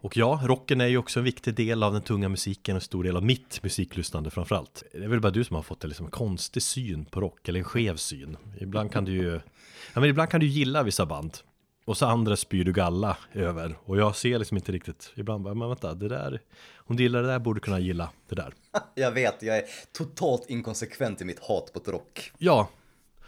Och 0.00 0.16
ja, 0.16 0.40
rocken 0.44 0.80
är 0.80 0.86
ju 0.86 0.98
också 0.98 1.20
en 1.20 1.24
viktig 1.24 1.54
del 1.54 1.82
av 1.82 1.92
den 1.92 2.02
tunga 2.02 2.28
musiken 2.28 2.76
och 2.76 2.80
en 2.80 2.84
stor 2.84 3.04
del 3.04 3.16
av 3.16 3.24
mitt 3.24 3.62
musiklyssnande 3.62 4.30
framförallt. 4.30 4.82
Det 4.92 5.04
är 5.04 5.08
väl 5.08 5.20
bara 5.20 5.32
du 5.32 5.44
som 5.44 5.56
har 5.56 5.62
fått 5.62 5.84
en 5.84 5.90
liksom 5.90 6.10
konstig 6.10 6.62
syn 6.62 7.04
på 7.04 7.20
rock, 7.20 7.48
eller 7.48 7.58
en 7.58 7.64
skev 7.64 7.96
syn. 7.96 8.36
Ibland 8.60 8.92
kan 8.92 9.04
du 9.04 9.12
ju, 9.12 9.40
ja 9.94 10.00
men 10.00 10.04
ibland 10.04 10.30
kan 10.30 10.40
du 10.40 10.46
gilla 10.46 10.82
vissa 10.82 11.06
band. 11.06 11.38
Och 11.88 11.96
så 11.96 12.06
andra 12.06 12.36
spyr 12.36 12.64
du 12.64 12.72
galla 12.72 13.16
över. 13.32 13.78
Och 13.84 13.98
jag 13.98 14.16
ser 14.16 14.38
liksom 14.38 14.56
inte 14.56 14.72
riktigt, 14.72 15.12
ibland 15.16 15.44
bara, 15.44 15.54
men 15.54 15.68
vänta, 15.68 15.94
det 15.94 16.08
där, 16.08 16.40
du 16.86 17.02
gillar 17.02 17.22
det 17.22 17.28
där 17.28 17.38
borde 17.38 17.60
kunna 17.60 17.78
gilla 17.78 18.10
det 18.28 18.34
där. 18.34 18.54
Jag 18.94 19.10
vet, 19.10 19.42
jag 19.42 19.56
är 19.56 19.64
totalt 19.92 20.50
inkonsekvent 20.50 21.20
i 21.20 21.24
mitt 21.24 21.38
hat 21.38 21.72
på 21.72 21.90
rock. 21.90 22.32
Ja, 22.38 22.68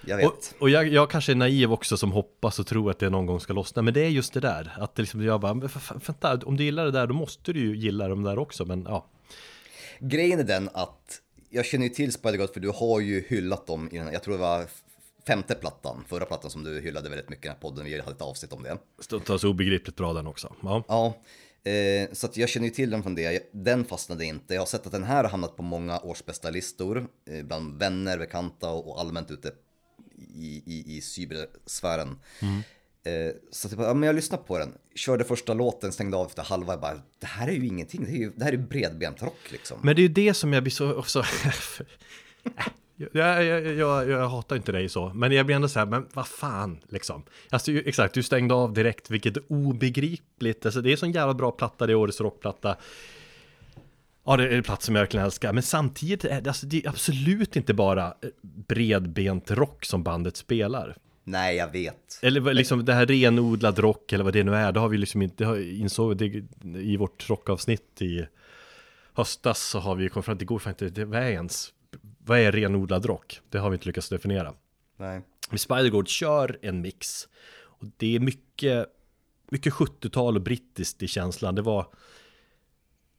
Jag 0.06 0.16
vet. 0.16 0.26
och, 0.26 0.36
och 0.58 0.70
jag, 0.70 0.88
jag 0.88 1.10
kanske 1.10 1.32
är 1.32 1.36
naiv 1.36 1.72
också 1.72 1.96
som 1.96 2.12
hoppas 2.12 2.58
och 2.58 2.66
tror 2.66 2.90
att 2.90 2.98
det 2.98 3.10
någon 3.10 3.26
gång 3.26 3.40
ska 3.40 3.52
lossna. 3.52 3.82
Men 3.82 3.94
det 3.94 4.00
är 4.00 4.08
just 4.08 4.32
det 4.32 4.40
där, 4.40 4.76
att 4.78 4.94
det 4.94 5.02
liksom, 5.02 5.24
jag 5.24 5.40
bara, 5.40 5.54
men 5.54 5.68
vänta, 6.06 6.38
om 6.44 6.56
du 6.56 6.64
gillar 6.64 6.84
det 6.84 6.90
där 6.90 7.06
då 7.06 7.14
måste 7.14 7.52
du 7.52 7.60
ju 7.60 7.76
gilla 7.76 8.08
de 8.08 8.22
där 8.22 8.38
också. 8.38 8.64
Men 8.64 8.82
ja, 8.88 9.06
Grejen 9.98 10.40
är 10.40 10.44
den 10.44 10.70
att 10.72 11.20
jag 11.50 11.66
känner 11.66 11.86
ju 11.86 11.94
till 11.94 12.12
Spider-God 12.12 12.52
för 12.52 12.60
du 12.60 12.68
har 12.68 13.00
ju 13.00 13.24
hyllat 13.28 13.66
dem 13.66 13.88
i 13.92 13.98
den 13.98 14.12
jag 14.12 14.22
tror 14.22 14.34
det 14.34 14.40
var 14.40 14.66
femte 15.26 15.54
plattan, 15.54 16.04
förra 16.08 16.24
plattan 16.24 16.50
som 16.50 16.64
du 16.64 16.80
hyllade 16.80 17.08
väldigt 17.08 17.28
mycket 17.28 17.44
i 17.44 17.48
den 17.48 17.56
här 17.56 17.60
podden, 17.60 17.84
vi 17.84 18.00
hade 18.00 18.12
ett 18.12 18.22
avsnitt 18.22 18.52
om 18.52 18.62
det. 18.62 18.78
stundtals 18.98 19.44
obegripligt 19.44 19.96
bra 19.96 20.12
den 20.12 20.26
också. 20.26 20.54
Ja. 20.62 20.84
Ja, 20.88 21.22
eh, 21.70 22.08
så 22.12 22.26
att 22.26 22.36
jag 22.36 22.48
känner 22.48 22.66
ju 22.66 22.74
till 22.74 22.90
den 22.90 23.02
från 23.02 23.14
det. 23.14 23.52
Den 23.52 23.84
fastnade 23.84 24.24
inte. 24.24 24.54
Jag 24.54 24.60
har 24.60 24.66
sett 24.66 24.86
att 24.86 24.92
den 24.92 25.04
här 25.04 25.24
har 25.24 25.30
hamnat 25.30 25.56
på 25.56 25.62
många 25.62 25.98
årsbästa 25.98 26.50
listor 26.50 27.08
eh, 27.30 27.44
bland 27.44 27.78
vänner, 27.78 28.18
bekanta 28.18 28.70
och, 28.70 28.88
och 28.88 29.00
allmänt 29.00 29.30
ute 29.30 29.52
i, 30.34 30.62
i, 30.66 30.96
i 30.96 31.00
cybersfären. 31.00 32.18
Eh, 33.04 33.34
så 33.50 33.68
typ, 33.68 33.78
ja, 33.78 33.94
men 33.94 34.06
jag 34.06 34.16
lyssnade 34.16 34.42
på 34.42 34.58
den, 34.58 34.72
körde 34.94 35.24
första 35.24 35.54
låten, 35.54 35.92
stängde 35.92 36.16
av 36.16 36.26
efter 36.26 36.42
halva, 36.42 36.72
jag 36.72 36.80
bara, 36.80 37.00
det 37.18 37.26
här 37.26 37.48
är 37.48 37.52
ju 37.52 37.66
ingenting, 37.66 38.04
det, 38.04 38.10
är 38.10 38.16
ju, 38.16 38.32
det 38.36 38.44
här 38.44 38.52
är 38.52 38.56
bredbent 38.56 39.22
rock 39.22 39.50
liksom. 39.50 39.78
Men 39.82 39.96
det 39.96 40.00
är 40.00 40.02
ju 40.02 40.08
det 40.08 40.34
som 40.34 40.52
jag 40.52 40.62
blir 40.62 40.70
så, 40.70 40.94
också... 40.94 41.24
jag, 43.12 43.44
jag, 43.44 43.66
jag, 43.66 44.08
jag 44.10 44.28
hatar 44.28 44.56
inte 44.56 44.72
dig 44.72 44.88
så, 44.88 45.12
men 45.14 45.32
jag 45.32 45.46
blir 45.46 45.56
ändå 45.56 45.68
så 45.68 45.78
här, 45.78 45.86
men 45.86 46.06
vad 46.12 46.26
fan 46.28 46.80
liksom. 46.88 47.22
Alltså 47.50 47.72
ju- 47.72 47.82
exakt, 47.86 48.14
du 48.14 48.22
stängde 48.22 48.54
av 48.54 48.72
direkt, 48.72 49.10
vilket 49.10 49.36
är 49.36 49.42
obegripligt. 49.48 50.66
Alltså 50.66 50.80
det 50.80 50.92
är 50.92 50.96
sån 50.96 51.12
jävla 51.12 51.34
bra 51.34 51.50
platta, 51.50 51.86
det 51.86 51.92
är 51.92 51.94
årets 51.94 52.20
rockplatta. 52.20 52.76
Ja, 54.24 54.36
det 54.36 54.44
är 54.48 54.56
en 54.56 54.62
plats 54.62 54.86
som 54.86 54.94
jag 54.94 55.02
verkligen 55.02 55.26
älskar, 55.26 55.52
men 55.52 55.62
samtidigt 55.62 56.24
är 56.24 56.40
det, 56.40 56.50
alltså, 56.50 56.66
det 56.66 56.84
är 56.84 56.88
absolut 56.88 57.56
inte 57.56 57.74
bara 57.74 58.06
eh, 58.06 58.28
bredbent 58.42 59.50
rock 59.50 59.84
som 59.84 60.02
bandet 60.02 60.36
spelar. 60.36 60.96
Nej, 61.24 61.56
jag 61.56 61.72
vet. 61.72 62.18
Eller 62.22 62.54
liksom 62.54 62.84
det 62.84 62.92
här 62.94 63.06
renodlad 63.06 63.78
rock 63.78 64.12
eller 64.12 64.24
vad 64.24 64.32
det 64.32 64.44
nu 64.44 64.54
är, 64.54 64.72
det 64.72 64.80
har 64.80 64.88
vi 64.88 64.98
liksom 64.98 65.22
inte, 65.22 65.44
insåg 65.80 66.16
det 66.16 66.44
i 66.74 66.96
vårt 66.96 67.30
rockavsnitt 67.30 68.02
i 68.02 68.26
höstas 69.14 69.60
så 69.68 69.78
har 69.78 69.94
vi 69.94 70.08
kommit 70.08 70.24
fram 70.24 70.38
till, 70.38 70.46
det 70.46 70.48
går 70.48 70.58
fan 70.58 70.70
inte, 70.70 70.88
det, 70.88 71.04
vad 71.04 71.20
är 71.22 71.30
ens, 71.30 71.72
vad 72.30 72.38
är 72.38 72.52
renodlad 72.52 73.04
rock? 73.06 73.40
Det 73.48 73.58
har 73.58 73.70
vi 73.70 73.74
inte 73.74 73.86
lyckats 73.86 74.08
definiera. 74.08 74.54
Nej. 74.96 75.20
Men 75.48 75.58
Spider-God 75.58 76.08
kör 76.08 76.58
en 76.62 76.80
mix. 76.80 77.28
Och 77.62 77.86
det 77.96 78.16
är 78.16 78.20
mycket, 78.20 78.86
mycket 79.50 79.72
70-tal 79.72 80.36
och 80.36 80.42
brittiskt 80.42 81.02
i 81.02 81.08
känslan. 81.08 81.54
Det 81.54 81.62
var, 81.62 81.86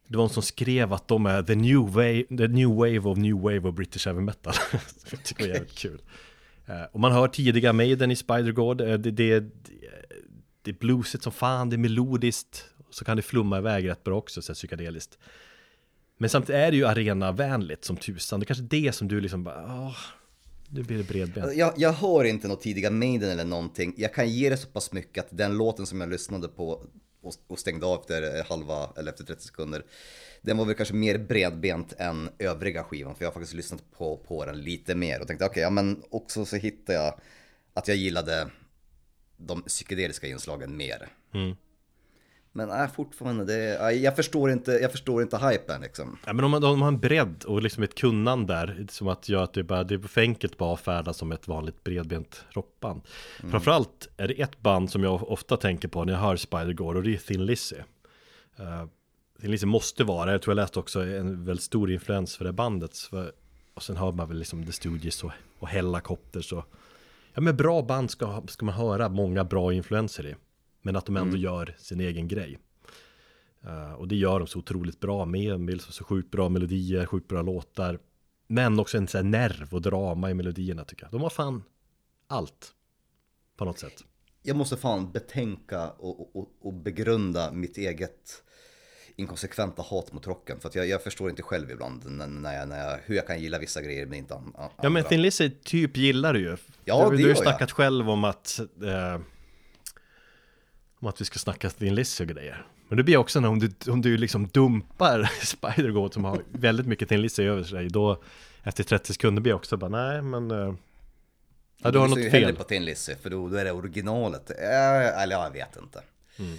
det 0.07 0.17
var 0.17 0.23
någon 0.23 0.29
som 0.29 0.43
skrev 0.43 0.93
att 0.93 1.07
de 1.07 1.25
är 1.25 1.43
the 1.43 1.55
new 1.55 1.77
wave, 1.79 2.23
the 2.23 2.47
new 2.47 2.69
wave 2.69 2.99
of 2.99 3.17
new 3.17 3.35
wave 3.41 3.59
of 3.69 3.75
British 3.75 4.05
heavy 4.05 4.21
metal. 4.21 4.53
jag 5.11 5.23
tycker 5.23 5.43
det 5.43 5.49
var 5.49 5.55
jävligt 5.55 5.77
kul. 5.77 6.01
Eh, 6.67 6.83
Och 6.91 6.99
man 6.99 7.11
hör 7.11 7.27
tidiga 7.27 7.73
Maiden 7.73 8.11
i 8.11 8.15
Spider-God. 8.15 8.81
Eh, 8.81 8.87
Det, 8.97 9.11
det, 9.11 9.39
det 10.61 10.71
är 10.71 10.75
bluesigt 10.79 11.23
som 11.23 11.31
fan, 11.33 11.69
det 11.69 11.75
är 11.75 11.77
melodiskt. 11.77 12.65
Så 12.89 13.05
kan 13.05 13.17
det 13.17 13.23
flumma 13.23 13.57
iväg 13.57 13.89
rätt 13.89 14.03
bra 14.03 14.17
också, 14.17 14.41
så 14.41 14.53
psykedeliskt. 14.53 15.17
Men 16.21 16.29
samtidigt 16.29 16.59
är 16.59 16.71
det 16.71 16.77
ju 16.77 16.85
arenavänligt 16.85 17.85
som 17.85 17.97
tusan. 17.97 18.39
Det 18.39 18.43
är 18.43 18.45
kanske 18.45 18.63
är 18.63 18.81
det 18.81 18.91
som 18.91 19.07
du 19.07 19.21
liksom 19.21 19.43
bara, 19.43 19.63
åh, 19.65 19.97
nu 20.69 20.83
blir 20.83 20.97
det 20.97 21.03
bredbent. 21.03 21.55
Jag, 21.55 21.73
jag 21.77 21.93
hör 21.93 22.23
inte 22.23 22.47
något 22.47 22.61
tidiga 22.61 22.91
Maiden 22.91 23.29
eller 23.29 23.45
någonting. 23.45 23.93
Jag 23.97 24.13
kan 24.13 24.29
ge 24.29 24.49
det 24.49 24.57
så 24.57 24.67
pass 24.67 24.91
mycket 24.91 25.25
att 25.25 25.37
den 25.37 25.57
låten 25.57 25.85
som 25.85 26.01
jag 26.01 26.09
lyssnade 26.09 26.47
på 26.47 26.69
och, 27.21 27.33
och 27.47 27.59
stängde 27.59 27.85
av 27.85 27.99
efter 27.99 28.43
halva, 28.49 28.89
eller 28.97 29.11
efter 29.11 29.23
30 29.23 29.43
sekunder. 29.43 29.85
Den 30.41 30.57
var 30.57 30.65
väl 30.65 30.75
kanske 30.75 30.95
mer 30.95 31.17
bredbent 31.17 31.93
än 31.97 32.29
övriga 32.39 32.83
skivan, 32.83 33.15
för 33.15 33.23
jag 33.23 33.29
har 33.29 33.33
faktiskt 33.33 33.53
lyssnat 33.53 33.91
på, 33.91 34.17
på 34.17 34.45
den 34.45 34.61
lite 34.61 34.95
mer 34.95 35.21
och 35.21 35.27
tänkte 35.27 35.45
okej, 35.45 35.51
okay, 35.51 35.63
ja 35.63 35.69
men 35.69 36.03
också 36.09 36.45
så 36.45 36.55
hittade 36.55 36.99
jag 36.99 37.19
att 37.73 37.87
jag 37.87 37.97
gillade 37.97 38.49
de 39.37 39.61
psykedeliska 39.61 40.27
inslagen 40.27 40.77
mer. 40.77 41.07
Mm. 41.33 41.55
Men 42.53 42.69
äh, 42.69 42.87
fortfarande, 42.87 43.45
det, 43.45 43.79
äh, 43.79 43.89
jag, 43.89 44.15
förstår 44.15 44.51
inte, 44.51 44.71
jag 44.71 44.91
förstår 44.91 45.21
inte 45.21 45.37
hypen 45.37 45.81
liksom. 45.81 46.17
Ja, 46.25 46.33
men 46.33 46.45
om 46.45 46.51
man, 46.51 46.63
om 46.63 46.69
man 46.69 46.81
har 46.81 46.87
en 46.87 46.99
bredd 46.99 47.43
och 47.43 47.61
liksom 47.61 47.83
ett 47.83 47.95
kunnande 47.95 48.53
där, 48.53 48.85
som 48.89 49.07
att 49.07 49.29
göra 49.29 49.43
att 49.43 49.53
det, 49.53 49.63
bara, 49.63 49.83
det 49.83 49.95
är 49.95 49.99
för 49.99 50.21
enkelt 50.21 50.57
bara 50.57 50.77
färda 50.77 51.13
som 51.13 51.31
ett 51.31 51.47
vanligt 51.47 51.83
bredbent 51.83 52.45
rockband. 52.49 53.01
Mm. 53.39 53.51
Framförallt 53.51 54.09
är 54.17 54.27
det 54.27 54.41
ett 54.41 54.61
band 54.61 54.91
som 54.91 55.03
jag 55.03 55.31
ofta 55.31 55.57
tänker 55.57 55.87
på 55.87 56.03
när 56.03 56.13
jag 56.13 56.19
hör 56.19 56.35
Spider-Gore 56.35 56.95
och 56.95 57.03
det 57.03 57.13
är 57.13 57.17
Thin 57.17 57.45
Lizzy. 57.45 57.75
Uh, 58.59 58.85
Thin 59.41 59.51
Lizzy 59.51 59.65
måste 59.65 60.03
vara, 60.03 60.31
jag 60.31 60.41
tror 60.41 60.51
jag 60.51 60.63
läste 60.63 60.79
också, 60.79 61.03
en 61.03 61.45
väldigt 61.45 61.63
stor 61.63 61.91
influens 61.91 62.37
för 62.37 62.45
det 62.45 62.53
bandet. 62.53 62.97
För, 62.97 63.31
och 63.73 63.83
sen 63.83 63.97
hör 63.97 64.11
man 64.11 64.27
väl 64.27 64.37
liksom 64.37 64.65
The 64.65 64.71
Stooges 64.71 65.23
och, 65.23 65.31
och 65.59 65.67
Hellacopters 65.67 66.53
och 66.53 66.65
Ja 67.33 67.41
men 67.41 67.57
bra 67.57 67.81
band 67.81 68.11
ska, 68.11 68.43
ska 68.47 68.65
man 68.65 68.75
höra 68.75 69.09
många 69.09 69.43
bra 69.43 69.73
influenser 69.73 70.27
i. 70.27 70.35
Men 70.81 70.95
att 70.95 71.05
de 71.05 71.17
ändå 71.17 71.29
mm. 71.29 71.41
gör 71.41 71.75
sin 71.77 71.99
egen 71.99 72.27
grej. 72.27 72.57
Uh, 73.65 73.93
och 73.93 74.07
det 74.07 74.15
gör 74.15 74.39
de 74.39 74.47
så 74.47 74.59
otroligt 74.59 74.99
bra 74.99 75.25
med. 75.25 75.59
Med 75.59 75.81
så 75.81 76.03
sjukt 76.03 76.31
bra 76.31 76.49
melodier, 76.49 77.05
sjukt 77.05 77.27
bra 77.27 77.41
låtar. 77.41 77.99
Men 78.47 78.79
också 78.79 78.97
en 78.97 79.07
sån 79.07 79.31
nerv 79.31 79.73
och 79.73 79.81
drama 79.81 80.31
i 80.31 80.33
melodierna 80.33 80.83
tycker 80.85 81.03
jag. 81.03 81.11
De 81.11 81.21
har 81.21 81.29
fan 81.29 81.63
allt. 82.27 82.73
På 83.57 83.65
något 83.65 83.79
sätt. 83.79 84.03
Jag 84.43 84.55
måste 84.55 84.77
fan 84.77 85.11
betänka 85.11 85.89
och, 85.89 86.35
och, 86.35 86.51
och 86.61 86.73
begrunda 86.73 87.51
mitt 87.51 87.77
eget 87.77 88.43
inkonsekventa 89.15 89.81
hat 89.81 90.13
mot 90.13 90.27
rocken. 90.27 90.59
För 90.59 90.69
att 90.69 90.75
jag, 90.75 90.87
jag 90.87 91.03
förstår 91.03 91.29
inte 91.29 91.41
själv 91.41 91.71
ibland 91.71 92.03
när 92.07 92.53
jag, 92.53 92.67
när 92.67 92.89
jag, 92.89 92.99
hur 93.05 93.15
jag 93.15 93.27
kan 93.27 93.41
gilla 93.41 93.59
vissa 93.59 93.81
grejer 93.81 94.05
men 94.05 94.17
inte 94.17 94.35
andra. 94.35 94.69
Ja 94.81 94.89
men 94.89 95.03
Thin 95.03 95.21
Lizzy 95.21 95.49
typ 95.49 95.97
gillar 95.97 96.33
du 96.33 96.39
ju. 96.39 96.57
Ja, 96.85 97.09
du, 97.09 97.11
det 97.11 97.17
du 97.17 97.23
har 97.23 97.29
ju 97.29 97.35
snackat 97.35 97.59
jag. 97.59 97.71
själv 97.71 98.09
om 98.09 98.23
att 98.23 98.59
eh, 98.59 99.21
om 101.01 101.07
att 101.07 101.21
vi 101.21 101.25
ska 101.25 101.39
snacka 101.39 101.69
Thin 101.69 101.95
Lizzy 101.95 102.23
och 102.23 102.29
grejer. 102.29 102.65
Men 102.87 102.97
det 102.97 103.03
blir 103.03 103.17
också 103.17 103.39
när 103.39 103.49
om 103.49 103.59
du, 103.59 103.91
om 103.91 104.01
du 104.01 104.17
liksom 104.17 104.47
dumpar 104.47 105.21
Spider-Goat 105.41 106.13
som 106.13 106.25
har 106.25 106.41
väldigt 106.51 106.87
mycket 106.87 107.09
Thin 107.09 107.21
Lizzy 107.21 107.43
över 107.43 107.63
sig, 107.63 107.89
då 107.89 108.23
efter 108.63 108.83
30 108.83 109.13
sekunder 109.13 109.41
blir 109.41 109.51
jag 109.51 109.57
också 109.57 109.77
bara 109.77 109.89
nej 109.89 110.21
men 110.21 110.51
eh, 110.51 110.73
Ja, 111.83 111.91
du 111.91 111.99
har 111.99 112.07
något 112.07 112.31
fel. 112.31 112.55
på 112.55 112.63
Thin 112.63 112.85
Lizzy, 112.85 113.15
för 113.15 113.29
då, 113.29 113.49
då 113.49 113.55
är 113.55 113.65
det 113.65 113.71
originalet. 113.71 114.49
Äh, 114.49 115.21
eller 115.23 115.35
jag 115.35 115.51
vet 115.51 115.77
inte. 115.77 116.01
Mm. 116.39 116.57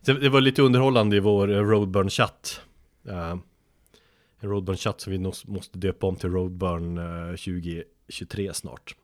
Det 0.00 0.28
var 0.28 0.40
lite 0.40 0.62
underhållande 0.62 1.16
i 1.16 1.20
vår 1.20 1.50
eh, 1.50 1.60
Roadburn-chatt. 1.62 2.60
Uh, 3.08 3.36
en 4.40 4.50
Roadburn-chatt 4.50 5.00
som 5.00 5.12
vi 5.12 5.18
måste 5.18 5.78
döpa 5.78 6.06
om 6.06 6.16
till 6.16 6.30
Roadburn 6.30 6.98
uh, 6.98 7.30
eh, 7.30 7.36
2023 7.36 8.54
snart. 8.54 8.96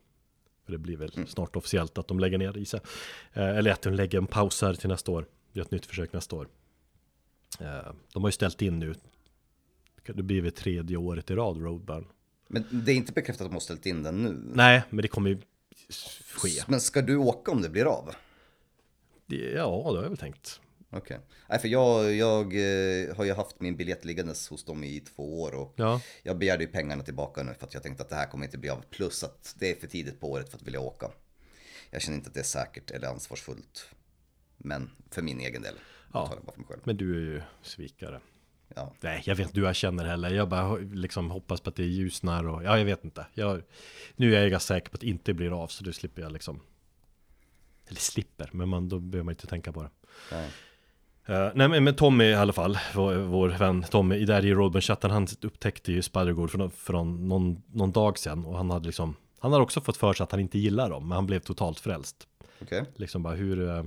Det 0.71 0.77
blir 0.77 0.97
väl 0.97 1.11
mm. 1.15 1.27
snart 1.27 1.55
officiellt 1.55 1.97
att 1.97 2.07
de 2.07 2.19
lägger 2.19 2.37
ner 2.37 2.57
i 2.57 2.65
sig. 2.65 2.79
Uh, 3.37 3.43
eller 3.43 3.71
att 3.71 3.81
de 3.81 3.93
lägger 3.93 4.17
en 4.17 4.27
paus 4.27 4.61
här 4.61 4.73
till 4.73 4.89
nästa 4.89 5.11
år. 5.11 5.25
Gör 5.53 5.63
ett 5.63 5.71
nytt 5.71 5.85
försök 5.85 6.13
nästa 6.13 6.35
år. 6.35 6.47
de 8.13 8.21
har 8.21 8.27
ju 8.27 8.31
ställt 8.31 8.61
in 8.61 8.79
nu. 8.79 8.95
Det 10.05 10.23
blir 10.23 10.41
väl 10.41 10.51
tredje 10.51 10.97
året 10.97 11.31
i 11.31 11.35
rad 11.35 11.61
Roadburn. 11.61 12.07
Men 12.47 12.65
det 12.71 12.91
är 12.91 12.95
inte 12.95 13.13
bekräftat 13.13 13.45
att 13.45 13.51
de 13.51 13.53
har 13.53 13.59
ställt 13.59 13.85
in 13.85 14.03
den 14.03 14.23
nu? 14.23 14.41
Nej, 14.53 14.83
men 14.89 15.01
det 15.01 15.07
kommer 15.07 15.29
ju 15.29 15.41
ske. 16.35 16.49
Men 16.67 16.81
ska 16.81 17.01
du 17.01 17.15
åka 17.15 17.51
om 17.51 17.61
det 17.61 17.69
blir 17.69 17.85
av? 17.85 18.15
Ja, 19.27 19.37
det 19.37 19.59
har 19.59 20.03
jag 20.03 20.09
väl 20.09 20.17
tänkt. 20.17 20.61
Okej. 20.93 21.17
Okay. 21.17 21.27
Nej, 21.49 21.59
för 21.59 21.67
jag, 21.67 22.13
jag 22.13 22.45
eh, 22.45 23.15
har 23.15 23.25
ju 23.25 23.33
haft 23.33 23.59
min 23.59 23.75
biljett 23.75 24.05
liggandes 24.05 24.49
hos 24.49 24.65
dem 24.65 24.83
i 24.83 24.99
två 24.99 25.41
år 25.41 25.53
och 25.53 25.73
ja. 25.75 26.01
jag 26.23 26.37
begärde 26.37 26.63
ju 26.63 26.69
pengarna 26.69 27.03
tillbaka 27.03 27.43
nu 27.43 27.53
för 27.53 27.67
att 27.67 27.73
jag 27.73 27.83
tänkte 27.83 28.03
att 28.03 28.09
det 28.09 28.15
här 28.15 28.27
kommer 28.27 28.45
inte 28.45 28.57
bli 28.57 28.69
av. 28.69 28.83
Plus 28.89 29.23
att 29.23 29.55
det 29.59 29.71
är 29.71 29.75
för 29.75 29.87
tidigt 29.87 30.19
på 30.19 30.31
året 30.31 30.49
för 30.49 30.57
att 30.57 30.63
vilja 30.63 30.79
åka. 30.79 31.11
Jag 31.89 32.01
känner 32.01 32.17
inte 32.17 32.27
att 32.27 32.33
det 32.33 32.39
är 32.39 32.43
säkert 32.43 32.91
eller 32.91 33.07
ansvarsfullt. 33.07 33.89
Men 34.57 34.91
för 35.09 35.21
min 35.21 35.39
egen 35.39 35.61
del. 35.61 35.75
Ja, 36.13 36.43
men 36.83 36.97
du 36.97 37.15
är 37.15 37.19
ju 37.19 37.41
svikare. 37.61 38.21
Ja. 38.75 38.93
Nej, 39.01 39.23
jag 39.25 39.35
vet 39.35 39.47
inte 39.47 39.59
hur 39.59 39.67
jag 39.67 39.75
känner 39.75 40.05
heller. 40.05 40.29
Jag 40.29 40.49
bara 40.49 40.75
liksom 40.77 41.31
hoppas 41.31 41.61
på 41.61 41.69
att 41.69 41.75
det 41.75 41.83
ljusnar 41.83 42.47
och 42.47 42.63
ja, 42.63 42.77
jag 42.77 42.85
vet 42.85 43.05
inte. 43.05 43.25
Jag, 43.33 43.61
nu 44.15 44.35
är 44.35 44.41
jag 44.41 44.51
ganska 44.51 44.73
säker 44.73 44.89
på 44.89 44.95
att 44.95 45.01
det 45.01 45.07
inte 45.07 45.33
blir 45.33 45.63
av 45.63 45.67
så 45.67 45.83
då 45.83 45.93
slipper 45.93 46.21
jag 46.21 46.31
liksom. 46.31 46.61
Eller 47.87 47.99
slipper, 47.99 48.49
men 48.53 48.69
man, 48.69 48.89
då 48.89 48.99
behöver 48.99 49.25
man 49.25 49.31
inte 49.31 49.47
tänka 49.47 49.71
på 49.71 49.83
det. 49.83 49.89
Ja. 50.31 50.45
Uh, 51.31 51.51
nej 51.55 51.67
men, 51.67 51.83
men 51.83 51.95
Tommy 51.95 52.23
i 52.23 52.33
alla 52.33 52.53
fall, 52.53 52.77
vår, 52.95 53.13
vår 53.13 53.49
vän 53.49 53.83
Tommy, 53.83 54.25
där 54.25 54.45
i 54.45 54.53
Roadburn-chatten, 54.53 55.11
han 55.11 55.27
upptäckte 55.41 55.91
ju 55.91 56.01
Spider-Gore 56.01 56.47
från, 56.47 56.71
från 56.71 57.27
någon, 57.27 57.61
någon 57.73 57.91
dag 57.91 58.17
sedan 58.17 58.45
och 58.45 58.57
han 58.57 58.69
hade 58.71 58.85
liksom 58.85 59.15
Han 59.39 59.51
hade 59.51 59.63
också 59.63 59.81
fått 59.81 59.97
för 59.97 60.13
sig 60.13 60.23
att 60.23 60.31
han 60.31 60.39
inte 60.39 60.59
gillar 60.59 60.89
dem, 60.89 61.07
men 61.07 61.15
han 61.15 61.27
blev 61.27 61.39
totalt 61.39 61.79
frälst 61.79 62.27
okay. 62.61 62.83
Liksom 62.95 63.23
bara 63.23 63.33
hur, 63.33 63.69
eh, 63.69 63.83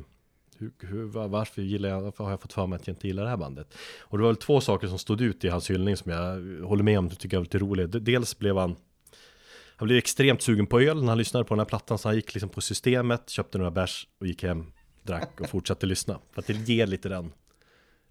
hur, 0.59 0.73
hur, 0.81 1.05
varför 1.29 1.63
gillar 1.63 1.89
jag, 1.89 2.01
varför 2.01 2.25
har 2.25 2.31
jag 2.31 2.41
fått 2.41 2.53
för 2.53 2.67
mig 2.67 2.77
att 2.77 2.87
jag 2.87 2.95
inte 2.95 3.07
gillar 3.07 3.23
det 3.23 3.29
här 3.29 3.37
bandet? 3.37 3.75
Och 4.01 4.19
det 4.19 4.23
var 4.23 4.31
väl 4.31 4.37
två 4.37 4.61
saker 4.61 4.89
som 4.89 4.99
stod 4.99 5.21
ut 5.21 5.45
i 5.45 5.49
hans 5.49 5.71
hyllning 5.71 5.97
som 5.97 6.13
jag 6.13 6.21
håller 6.67 6.83
med 6.83 6.99
om, 6.99 7.11
tycker 7.11 7.37
jag 7.37 7.41
var 7.41 7.45
lite 7.45 7.59
roligt 7.59 8.05
Dels 8.05 8.39
blev 8.39 8.57
han 8.57 8.77
Han 9.77 9.87
blev 9.87 9.99
extremt 9.99 10.43
sugen 10.43 10.67
på 10.67 10.81
öl 10.81 11.01
när 11.01 11.09
han 11.09 11.19
lyssnade 11.19 11.45
på 11.45 11.55
den 11.55 11.61
här 11.61 11.67
plattan, 11.67 11.99
så 11.99 12.09
han 12.09 12.17
gick 12.17 12.35
liksom 12.35 12.51
på 12.51 12.61
systemet, 12.61 13.31
köpte 13.31 13.59
några 13.59 13.71
bärs 13.71 14.07
och 14.21 14.27
gick 14.27 14.43
hem 14.43 14.73
drack 15.05 15.41
och 15.41 15.49
fortsatte 15.49 15.87
lyssna. 15.87 16.19
För 16.33 16.41
att 16.41 16.47
det 16.47 16.53
ger 16.53 16.87
lite 16.87 17.09
den 17.09 17.33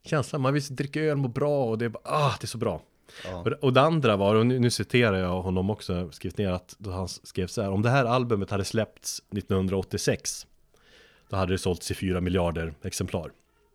känslan, 0.04 0.42
man 0.42 0.54
vill 0.54 0.76
dricka 0.76 1.02
öl, 1.02 1.18
må 1.18 1.28
bra 1.28 1.66
och 1.66 1.78
det 1.78 1.86
är 1.86 1.90
bara, 1.90 2.04
ah, 2.04 2.36
det 2.40 2.46
är 2.46 2.48
så 2.48 2.58
bra. 2.58 2.82
Ja. 3.26 3.38
Och, 3.38 3.48
och 3.48 3.74
det 3.74 3.82
andra 3.82 4.18
var, 4.18 4.36
och 4.36 4.46
nu, 4.46 4.60
nu 4.60 4.70
citerar 4.70 5.18
jag 5.18 5.42
honom 5.42 5.70
också, 5.70 6.12
skrivit 6.12 6.38
ner 6.38 6.50
att 6.50 6.76
han 6.86 7.08
skrev 7.08 7.48
så 7.48 7.62
här, 7.62 7.70
om 7.70 7.82
det 7.82 7.90
här 7.90 8.06
albumet 8.06 8.52
hade 8.52 8.66
släppts 8.66 9.20
1986, 9.20 10.48
då 11.30 11.36
hade 11.36 11.54
det 11.54 11.58
sålts 11.58 11.92
i 11.92 11.96
4 11.96 12.22
miljarder 12.22 12.74
exemplar. 12.84 13.32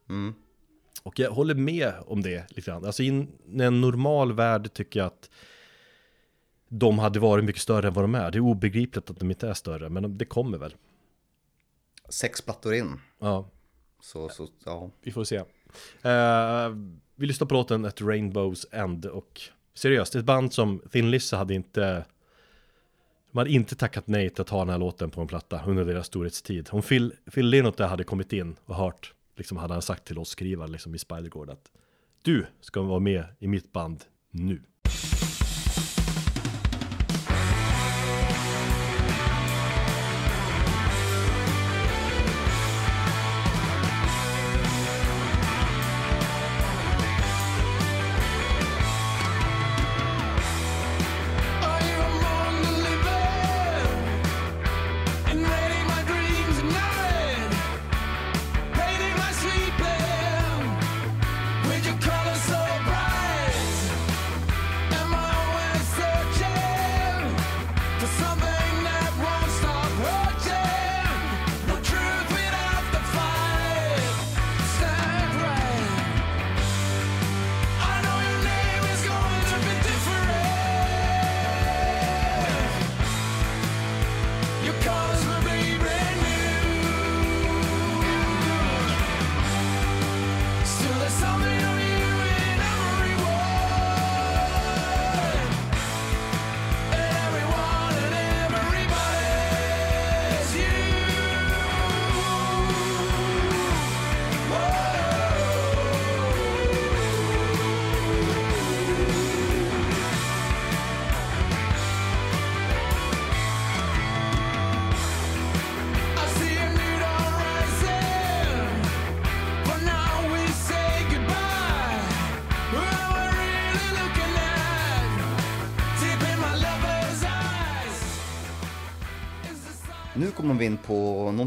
Mm. 0.08 0.34
Och 1.02 1.18
jag 1.18 1.30
håller 1.30 1.54
med 1.54 1.92
om 2.06 2.22
det 2.22 2.46
lite 2.50 2.70
grann. 2.70 2.84
Alltså 2.84 3.02
i 3.02 3.08
en 3.58 3.80
normal 3.80 4.32
värld 4.32 4.72
tycker 4.72 5.00
jag 5.00 5.06
att 5.06 5.30
de 6.68 6.98
hade 6.98 7.20
varit 7.20 7.44
mycket 7.44 7.62
större 7.62 7.86
än 7.88 7.94
vad 7.94 8.04
de 8.04 8.14
är. 8.14 8.30
Det 8.30 8.38
är 8.38 8.40
obegripligt 8.40 9.10
att 9.10 9.18
de 9.18 9.30
inte 9.30 9.48
är 9.48 9.54
större, 9.54 9.88
men 9.88 10.18
det 10.18 10.24
kommer 10.24 10.58
väl 10.58 10.74
sex 12.08 12.42
plattor 12.42 12.74
in. 12.74 13.00
Ja. 13.18 13.50
Så, 14.00 14.28
så 14.28 14.48
ja. 14.64 14.90
Vi 15.02 15.12
får 15.12 15.24
se. 15.24 15.38
Uh, 15.38 16.76
vi 17.16 17.26
lyssnar 17.26 17.46
på 17.46 17.54
låten 17.54 17.84
At 17.84 18.00
Rainbows 18.00 18.66
End 18.70 19.06
och 19.06 19.40
seriöst, 19.74 20.14
ett 20.14 20.24
band 20.24 20.52
som 20.52 20.82
Thin 20.92 21.10
Lizzy 21.10 21.36
hade 21.36 21.54
inte 21.54 22.04
de 23.32 23.38
hade 23.38 23.50
inte 23.50 23.76
tackat 23.76 24.06
nej 24.06 24.30
till 24.30 24.42
att 24.42 24.48
ha 24.48 24.58
den 24.58 24.68
här 24.68 24.78
låten 24.78 25.10
på 25.10 25.20
en 25.20 25.26
platta 25.26 25.62
under 25.66 25.84
deras 25.84 26.06
storhetstid. 26.06 26.68
Om 26.72 26.82
Phil, 26.82 27.12
Phil 27.34 27.46
Lynott 27.46 27.78
hade 27.78 28.04
kommit 28.04 28.32
in 28.32 28.56
och 28.64 28.74
hört, 28.74 29.14
liksom 29.36 29.56
hade 29.56 29.72
han 29.72 29.82
sagt 29.82 30.04
till 30.04 30.18
oss 30.18 30.28
skrivare 30.28 30.68
liksom 30.68 30.94
i 30.94 30.98
Spidergård 30.98 31.50
att 31.50 31.70
du 32.22 32.46
ska 32.60 32.82
vara 32.82 32.98
med 32.98 33.24
i 33.38 33.48
mitt 33.48 33.72
band 33.72 34.04
nu. 34.30 34.62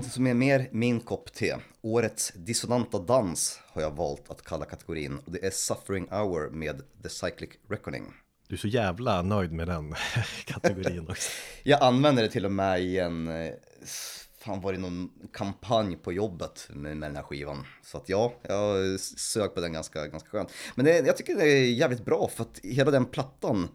Någonting 0.02 0.14
som 0.14 0.28
är 0.28 0.34
mer 0.34 0.70
min 0.72 1.00
kopp 1.00 1.34
te. 1.34 1.56
Årets 1.82 2.32
dissonanta 2.36 3.00
dans 3.00 3.60
har 3.68 3.82
jag 3.82 3.96
valt 3.96 4.30
att 4.30 4.44
kalla 4.44 4.66
kategorin 4.66 5.20
och 5.26 5.32
det 5.32 5.46
är 5.46 5.52
Suffering 5.52 6.08
Hour 6.10 6.50
med 6.50 6.82
The 7.04 7.10
Cyclic 7.10 7.50
Reckoning. 7.70 8.14
Du 8.48 8.56
är 8.56 8.60
så 8.60 8.68
jävla 8.68 9.22
nöjd 9.22 9.52
med 9.52 9.68
den 9.68 9.96
kategorin 10.46 11.10
också. 11.10 11.30
jag 11.64 11.82
använder 11.82 12.24
det 12.24 12.30
till 12.30 12.46
och 12.46 12.52
med 12.52 12.82
i 12.82 13.00
en, 13.00 13.28
eh, 13.28 13.54
fan 14.40 14.62
var 14.62 14.74
det 14.74 14.80
någon 14.80 15.10
kampanj 15.34 15.96
på 15.96 16.14
jobbet 16.14 16.68
med, 16.70 16.98
med 16.98 17.10
den 17.10 17.16
här 17.16 17.24
skivan. 17.24 17.66
Så 17.84 17.98
att 17.98 18.10
ja, 18.10 18.34
jag 18.42 19.00
sög 19.00 19.54
på 19.54 19.62
den 19.62 19.74
ganska, 19.74 20.08
ganska 20.08 20.30
skönt. 20.30 20.50
Men 20.76 20.86
det, 20.86 21.06
jag 21.06 21.18
tycker 21.18 21.36
det 21.36 21.48
är 21.48 21.74
jävligt 21.74 22.06
bra 22.06 22.30
för 22.36 22.44
att 22.44 22.60
hela 22.64 22.92
den 22.92 23.06
plattan 23.06 23.70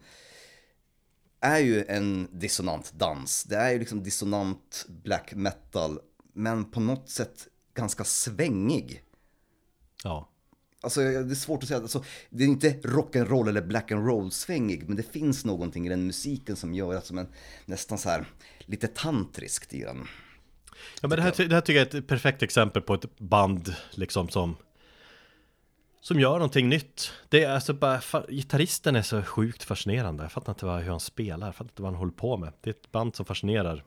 är 1.41 1.59
ju 1.59 1.85
en 1.87 2.27
dissonant 2.31 2.93
dans. 2.93 3.43
Det 3.43 3.55
är 3.55 3.71
ju 3.71 3.79
liksom 3.79 4.03
dissonant 4.03 4.85
black 4.87 5.33
metal, 5.35 5.99
men 6.37 6.71
på 6.71 6.79
något 6.79 7.09
sätt 7.09 7.47
ganska 7.73 8.03
svängig. 8.03 9.03
Ja. 10.03 10.29
Alltså 10.81 11.01
det 11.01 11.31
är 11.31 11.35
svårt 11.35 11.63
att 11.63 11.69
säga, 11.69 11.81
alltså, 11.81 12.03
det 12.29 12.43
är 12.43 12.47
inte 12.47 12.69
rock'n'roll 12.69 13.49
eller 13.49 13.61
black 13.61 13.91
and 13.91 14.07
roll 14.07 14.31
svängig, 14.31 14.87
men 14.87 14.97
det 14.97 15.03
finns 15.03 15.45
någonting 15.45 15.85
i 15.85 15.89
den 15.89 16.07
musiken 16.07 16.55
som 16.55 16.73
gör 16.73 16.95
att 16.95 17.05
som 17.05 17.17
en 17.17 17.27
nästan 17.65 17.97
så 17.97 18.09
här 18.09 18.25
lite 18.59 18.87
tantriskt 18.87 19.73
i 19.73 19.83
den. 19.83 20.07
Ja 21.01 21.07
men 21.07 21.17
det 21.17 21.21
här, 21.21 21.47
det 21.47 21.55
här 21.55 21.61
tycker 21.61 21.79
jag 21.79 21.93
är 21.93 21.99
ett 21.99 22.07
perfekt 22.07 22.43
exempel 22.43 22.81
på 22.81 22.93
ett 22.93 23.19
band 23.19 23.75
liksom 23.91 24.29
som 24.29 24.55
som 26.01 26.19
gör 26.19 26.33
någonting 26.33 26.69
nytt. 26.69 27.11
Det 27.29 27.43
är 27.43 27.51
alltså 27.51 27.73
bara, 27.73 28.01
gitarristen 28.29 28.95
är 28.95 29.01
så 29.01 29.23
sjukt 29.23 29.63
fascinerande. 29.63 30.23
Jag 30.23 30.31
fattar 30.31 30.51
inte 30.51 30.65
vad, 30.65 30.81
hur 30.81 30.91
han 30.91 30.99
spelar, 30.99 31.47
jag 31.47 31.55
fattar 31.55 31.71
inte 31.71 31.81
vad 31.81 31.91
han 31.91 31.99
håller 31.99 32.11
på 32.11 32.37
med. 32.37 32.53
Det 32.61 32.69
är 32.69 32.73
ett 32.73 32.91
band 32.91 33.15
som 33.15 33.25
fascinerar. 33.25 33.83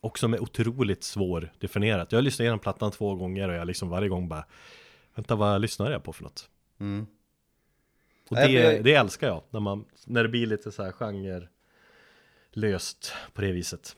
Och 0.00 0.18
som 0.18 0.34
är 0.34 0.42
otroligt 0.42 1.04
svårdefinierat. 1.04 2.12
Jag 2.12 2.16
har 2.16 2.22
lyssnat 2.22 2.40
igenom 2.40 2.58
plattan 2.58 2.90
två 2.90 3.14
gånger 3.14 3.48
och 3.48 3.54
jag 3.54 3.66
liksom 3.66 3.88
varje 3.88 4.08
gång 4.08 4.28
bara 4.28 4.44
Vänta, 5.18 5.36
vad 5.36 5.60
lyssnar 5.60 5.90
jag 5.90 6.02
på 6.02 6.12
för 6.12 6.22
något? 6.22 6.50
Mm. 6.80 7.06
Och 8.30 8.36
det, 8.36 8.78
det 8.84 8.94
älskar 8.94 9.26
jag, 9.26 9.42
när, 9.50 9.60
man, 9.60 9.84
när 10.06 10.22
det 10.22 10.28
blir 10.28 10.46
lite 10.46 10.72
så 10.72 10.82
här 10.82 10.92
genre 10.92 11.48
löst 12.52 13.12
på 13.32 13.40
det 13.40 13.52
viset. 13.52 13.96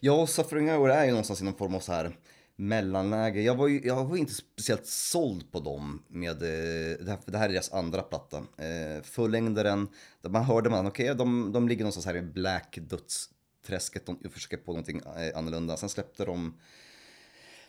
Ja, 0.00 0.26
Suffering 0.26 0.70
Hour 0.70 0.90
är 0.90 1.04
ju 1.04 1.10
någonstans 1.10 1.40
i 1.40 1.44
någon 1.44 1.54
form 1.54 1.74
av 1.74 1.80
så 1.80 1.92
här 1.92 2.16
mellanläge. 2.56 3.40
Jag 3.40 3.54
var, 3.54 3.68
ju, 3.68 3.80
jag 3.84 4.04
var 4.04 4.16
inte 4.16 4.34
speciellt 4.34 4.86
såld 4.86 5.52
på 5.52 5.60
dem 5.60 6.02
med, 6.08 6.42
eh, 6.42 6.98
det 7.04 7.10
här, 7.10 7.18
det 7.26 7.38
här 7.38 7.48
är 7.48 7.52
deras 7.52 7.72
andra 7.72 8.02
platta. 8.02 8.36
Eh, 8.36 9.02
fullängdaren, 9.02 9.88
man 10.20 10.44
hörde 10.44 10.70
man, 10.70 10.86
okej, 10.86 11.04
okay, 11.04 11.16
de, 11.16 11.52
de 11.52 11.68
ligger 11.68 11.84
någonstans 11.84 12.06
här 12.06 12.16
i 12.16 12.22
black 12.22 12.78
dödsträsket, 13.62 14.06
de 14.06 14.30
försöker 14.30 14.56
på 14.56 14.72
någonting 14.72 15.00
eh, 15.16 15.38
annorlunda. 15.38 15.76
Sen 15.76 15.88
släppte 15.88 16.24
de 16.24 16.58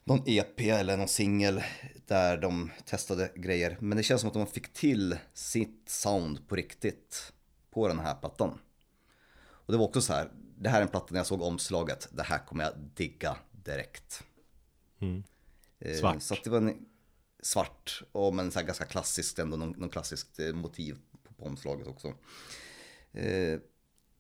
någon 0.03 0.23
EP 0.25 0.59
eller 0.59 0.97
någon 0.97 1.07
singel 1.07 1.63
där 2.07 2.37
de 2.37 2.71
testade 2.85 3.31
grejer. 3.35 3.77
Men 3.81 3.97
det 3.97 4.03
känns 4.03 4.21
som 4.21 4.27
att 4.27 4.33
de 4.33 4.47
fick 4.47 4.73
till 4.73 5.17
sitt 5.33 5.89
sound 5.89 6.47
på 6.47 6.55
riktigt 6.55 7.33
på 7.71 7.87
den 7.87 7.99
här 7.99 8.15
plattan. 8.15 8.59
Och 9.65 9.71
det 9.71 9.77
var 9.77 9.85
också 9.85 10.01
så 10.01 10.13
här, 10.13 10.31
det 10.57 10.69
här 10.69 10.77
är 10.77 10.81
en 10.81 10.87
platta 10.87 11.07
när 11.09 11.19
jag 11.19 11.27
såg 11.27 11.41
omslaget, 11.41 12.09
det 12.11 12.23
här 12.23 12.45
kommer 12.45 12.63
jag 12.63 12.73
digga 12.77 13.37
direkt. 13.51 14.23
Mm. 14.99 15.23
Eh, 15.79 15.95
svart. 15.95 16.21
Så 16.21 16.35
det 16.43 16.49
var 16.49 16.57
en 16.57 16.85
svart, 17.41 18.03
och 18.11 18.33
men 18.33 18.51
så 18.51 18.59
här 18.59 18.65
ganska 18.65 18.85
klassiskt 18.85 19.39
ändå, 19.39 19.57
någon, 19.57 19.69
någon 19.69 19.89
klassiskt 19.89 20.39
eh, 20.39 20.53
motiv 20.53 20.97
på, 21.23 21.33
på 21.33 21.45
omslaget 21.45 21.87
också. 21.87 22.13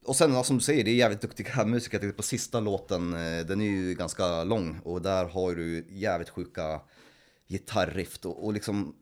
Eh, 0.03 0.09
och 0.09 0.15
sen 0.15 0.43
som 0.43 0.57
du 0.57 0.63
säger, 0.63 0.83
det 0.83 0.91
är 0.91 0.95
jävligt 0.95 1.21
duktiga 1.21 1.65
musiker. 1.65 2.11
På 2.11 2.23
sista 2.23 2.59
låten, 2.59 3.11
den 3.47 3.61
är 3.61 3.65
ju 3.65 3.93
ganska 3.93 4.43
lång 4.43 4.79
och 4.83 5.01
där 5.01 5.25
har 5.25 5.55
du 5.55 5.85
jävligt 5.89 6.29
sjuka 6.29 6.81
gitarriff 7.47 8.19
och, 8.25 8.45
och 8.45 8.53
liksom 8.53 8.95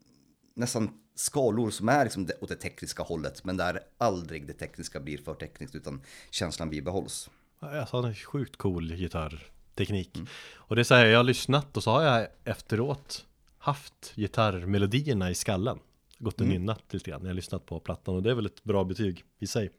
nästan 0.56 0.90
skalor 1.16 1.70
som 1.70 1.90
är 1.90 2.04
liksom 2.04 2.30
åt 2.42 2.50
det 2.50 2.56
tekniska 2.56 3.04
hållet 3.04 3.44
men 3.44 3.58
där 3.58 3.80
aldrig 3.98 4.48
det 4.48 4.54
tekniska 4.54 5.00
blir 5.00 5.18
för 5.18 5.34
tekniskt 5.34 5.76
utan 5.76 6.02
känslan 6.30 6.70
bibehålls. 6.70 7.30
Alltså 7.60 7.98
han 7.98 8.06
är 8.10 8.14
sjukt 8.14 8.56
cool 8.56 8.96
gitarrteknik. 8.96 10.16
Mm. 10.16 10.28
Och 10.54 10.76
det 10.76 10.82
är 10.82 10.84
så 10.84 10.96
här, 10.96 11.06
jag 11.06 11.20
har 11.20 11.24
lyssnat 11.24 11.78
och 11.78 11.84
så 11.84 11.92
har 11.92 12.02
jag 12.02 12.28
efteråt 12.44 13.26
haft 13.58 14.14
gitarrmelodierna 14.16 15.32
i 15.32 15.36
skallen. 15.36 15.80
Gått 16.20 16.34
och 16.34 16.42
mm. 16.42 16.58
nynnat 16.58 16.94
lite 16.94 17.10
grann 17.10 17.22
när 17.22 17.30
jag 17.30 17.36
lyssnat 17.36 17.66
på 17.66 17.80
plattan 17.80 18.16
och 18.16 18.24
det 18.24 18.32
är 18.32 18.36
väl 18.36 18.46
ett 18.46 18.64
bra 18.64 18.84
betyg 18.84 19.24
i 19.40 19.48
sig. 19.48 19.72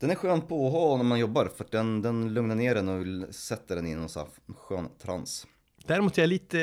Den 0.00 0.10
är 0.10 0.14
skön 0.14 0.40
på 0.40 0.66
att 0.66 0.72
ha 0.72 0.96
när 0.96 1.04
man 1.04 1.18
jobbar 1.18 1.46
för 1.56 1.66
den, 1.70 2.02
den 2.02 2.34
lugnar 2.34 2.54
ner 2.54 2.74
den 2.74 2.88
och 2.88 3.34
sätter 3.34 3.76
den 3.76 3.86
i 3.86 3.94
någon 3.94 4.08
sån 4.08 4.28
skön 4.56 4.88
trans. 4.98 5.46
Däremot 5.86 6.18
är 6.18 6.22
jag 6.22 6.28
lite, 6.28 6.58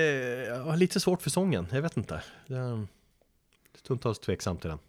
jag 0.47 0.63
har 0.63 0.77
lite 0.77 0.99
svårt 0.99 1.21
för 1.21 1.29
sången, 1.29 1.67
jag 1.71 1.81
vet 1.81 1.97
inte. 1.97 2.23
Jag 2.47 2.59
är 2.59 2.87
stundtals 3.75 4.19
tveksam 4.19 4.57
till 4.57 4.69
den. 4.69 4.79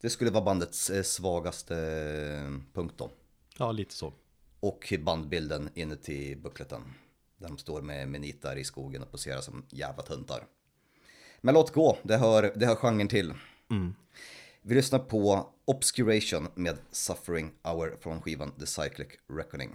Det 0.00 0.10
skulle 0.10 0.30
vara 0.30 0.44
bandets 0.44 0.90
eh, 0.90 1.02
svagaste 1.02 1.76
eh, 1.76 2.74
punkt 2.74 2.94
då. 2.96 3.10
Ja, 3.58 3.72
lite 3.72 3.94
så. 3.94 4.12
Och 4.60 4.94
bandbilden 5.00 5.70
inuti 5.74 6.36
buckleten. 6.36 6.82
Där 7.38 7.48
de 7.48 7.58
står 7.58 7.82
med, 7.82 8.08
med 8.08 8.20
nitar 8.20 8.56
i 8.56 8.64
skogen 8.64 9.02
och 9.02 9.10
poserar 9.10 9.40
som 9.40 9.64
jävla 9.68 10.02
töntar. 10.02 10.46
Men 11.40 11.54
låt 11.54 11.72
gå, 11.72 11.98
det 12.02 12.16
hör, 12.16 12.52
det 12.56 12.66
hör 12.66 12.76
genren 12.76 13.08
till. 13.08 13.34
Mm. 13.70 13.94
Vi 14.68 14.74
lyssnar 14.74 14.98
på 14.98 15.48
Obscuration 15.64 16.48
med 16.54 16.78
Suffering 16.90 17.52
Hour 17.64 17.96
från 18.00 18.22
skivan 18.22 18.52
The 18.58 18.66
Cyclic 18.66 19.08
Reckoning. 19.38 19.70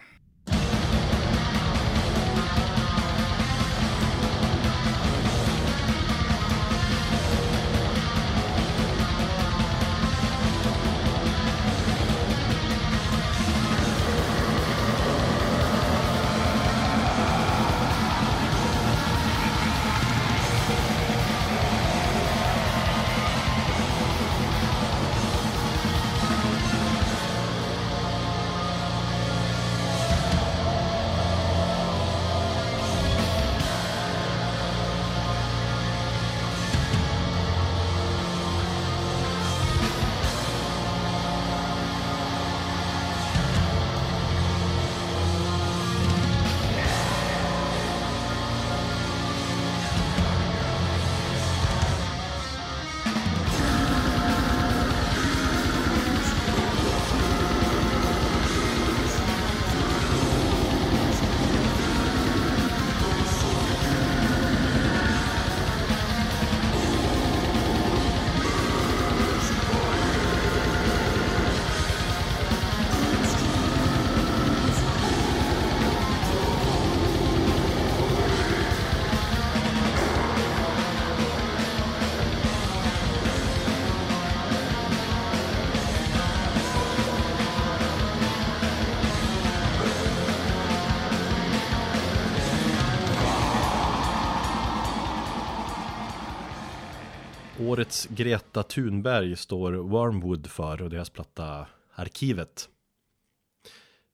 Årets 97.82 98.08
Greta 98.08 98.64
Thunberg 98.64 99.36
står 99.36 99.74
Wormwood 99.74 100.48
för 100.48 100.82
och 100.82 100.90
deras 100.90 101.10
platta 101.10 101.68
Arkivet. 101.94 102.70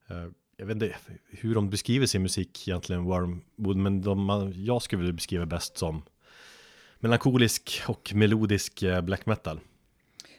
Eh, 0.08 0.26
jag 0.56 0.66
vet 0.66 0.74
inte 0.74 0.96
hur 1.30 1.54
de 1.54 1.70
beskriver 1.70 2.06
sin 2.06 2.22
musik 2.22 2.68
egentligen, 2.68 3.04
Wormwood, 3.04 3.76
men 3.76 4.02
de, 4.02 4.52
jag 4.56 4.82
skulle 4.82 5.00
vilja 5.00 5.12
beskriva 5.12 5.46
bäst 5.46 5.78
som 5.78 6.02
melankolisk 6.98 7.82
och 7.86 8.12
melodisk 8.14 8.82
eh, 8.82 9.00
black 9.00 9.26
metal. 9.26 9.60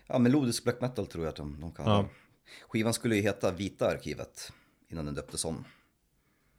Ja, 0.08 0.20
melodisk 0.20 0.64
black 0.64 0.82
metal 0.82 1.08
tror 1.08 1.24
jag 1.24 1.30
att 1.30 1.36
de, 1.36 1.62
de 1.62 1.72
kallar 1.72 1.92
ja. 1.92 2.10
Skivan 2.68 2.94
skulle 2.94 3.16
ju 3.16 3.22
heta 3.22 3.52
Vita 3.52 3.88
Arkivet 3.88 4.52
innan 4.88 5.06
den 5.06 5.16
döptes 5.16 5.46
om. 5.46 5.66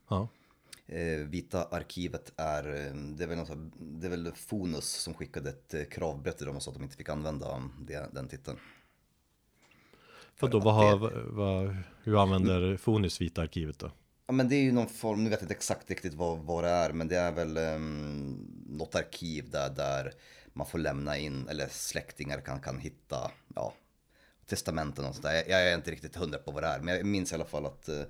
Ja. 0.09 0.29
Eh, 0.91 1.19
Vita 1.19 1.65
arkivet 1.65 2.33
är, 2.37 2.65
eh, 2.65 2.95
det 2.95 3.25
är 3.25 3.29
väl, 3.29 3.39
något, 3.39 3.59
det 3.79 4.07
är 4.07 4.11
väl 4.11 4.33
Fonus 4.35 4.85
som 4.85 5.15
skickade 5.15 5.51
ett 5.51 5.75
eh, 5.75 5.85
kravbrett 5.85 6.37
till 6.37 6.47
dem 6.47 6.57
och 6.57 6.63
sa 6.63 6.71
att 6.71 6.77
de 6.77 6.83
inte 6.83 6.97
fick 6.97 7.09
använda 7.09 7.71
det, 7.81 8.09
den 8.13 8.29
titeln. 8.29 8.59
Vadå, 10.41 10.61
vad 10.61 10.75
har, 10.75 11.13
vad, 11.31 11.77
hur 12.03 12.23
använder 12.23 12.77
Fonus 12.77 13.21
Vita 13.21 13.43
arkivet 13.43 13.79
då? 13.79 13.91
Ja 14.27 14.33
men 14.33 14.49
det 14.49 14.57
är 14.57 14.63
ju 14.63 14.73
någon 14.73 14.89
form, 14.89 15.25
nu 15.25 15.31
vet 15.31 15.41
jag 15.41 15.45
inte 15.45 15.55
exakt 15.55 15.91
riktigt 15.91 16.15
vad, 16.15 16.39
vad 16.39 16.65
det 16.65 16.71
är, 16.71 16.93
men 16.93 17.09
det 17.09 17.17
är 17.17 17.33
väl 17.33 17.57
um, 17.57 18.33
något 18.69 18.95
arkiv 18.95 19.51
där, 19.51 19.71
där 19.71 20.13
man 20.53 20.67
får 20.67 20.79
lämna 20.79 21.19
in, 21.19 21.49
eller 21.49 21.69
släktingar 21.69 22.41
kan, 22.41 22.61
kan 22.61 22.79
hitta, 22.79 23.31
ja, 23.55 23.75
testamenten 24.47 25.05
och 25.05 25.15
sådär. 25.15 25.35
Jag, 25.35 25.49
jag 25.49 25.71
är 25.71 25.75
inte 25.75 25.91
riktigt 25.91 26.17
hundra 26.17 26.39
på 26.39 26.51
vad 26.51 26.63
det 26.63 26.67
är, 26.67 26.81
men 26.81 26.97
jag 26.97 27.07
minns 27.07 27.33
i 27.33 27.35
alla 27.35 27.45
fall 27.45 27.67
att 27.67 27.89
uh, 27.89 28.03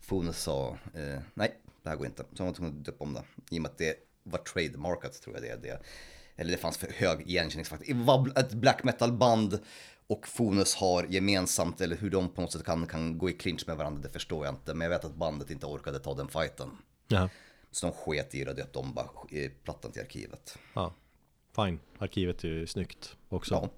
Fonus 0.00 0.38
sa, 0.38 0.78
uh, 0.96 1.18
nej, 1.34 1.54
det 1.88 1.90
här 1.90 1.96
går 1.96 2.06
inte. 2.06 2.24
Så 2.32 2.42
man 2.42 2.46
var 2.46 2.54
tvungen 2.54 2.78
att 2.78 2.84
döpa 2.84 3.04
om 3.04 3.14
det, 3.14 3.22
i 3.50 3.58
och 3.58 3.62
med 3.62 3.70
att 3.70 3.78
det 3.78 3.96
var 4.22 4.38
trademarkat 4.38 5.22
tror 5.22 5.36
jag 5.36 5.42
det 5.42 5.48
är 5.48 5.56
det. 5.56 5.82
Eller 6.36 6.50
det 6.50 6.58
fanns 6.58 6.78
för 6.78 6.92
hög 6.92 7.20
igenkänningsfaktor. 7.20 7.94
Var 7.94 8.38
ett 8.38 8.52
black 8.52 8.84
metal 8.84 9.12
band 9.12 9.60
och 10.06 10.28
Fonus 10.28 10.74
har 10.74 11.04
gemensamt, 11.04 11.80
eller 11.80 11.96
hur 11.96 12.10
de 12.10 12.28
på 12.28 12.40
något 12.40 12.52
sätt 12.52 12.64
kan, 12.64 12.86
kan 12.86 13.18
gå 13.18 13.30
i 13.30 13.32
clinch 13.32 13.64
med 13.66 13.76
varandra, 13.76 14.02
det 14.02 14.08
förstår 14.08 14.46
jag 14.46 14.54
inte. 14.54 14.74
Men 14.74 14.84
jag 14.84 14.90
vet 14.90 15.04
att 15.04 15.14
bandet 15.14 15.50
inte 15.50 15.66
orkade 15.66 15.98
ta 15.98 16.14
den 16.14 16.28
fighten. 16.28 16.70
Ja. 17.08 17.28
Så 17.70 17.86
de 17.86 17.92
sket 17.92 18.34
i 18.34 18.44
det 18.44 18.50
och 18.50 18.56
döpte 18.56 18.78
om 18.78 18.94
bara 18.94 19.08
plattan 19.64 19.92
till 19.92 20.02
arkivet. 20.02 20.58
Ja, 20.74 20.94
fine. 21.56 21.80
Arkivet 21.98 22.44
är 22.44 22.48
ju 22.48 22.66
snyggt 22.66 23.16
också. 23.28 23.70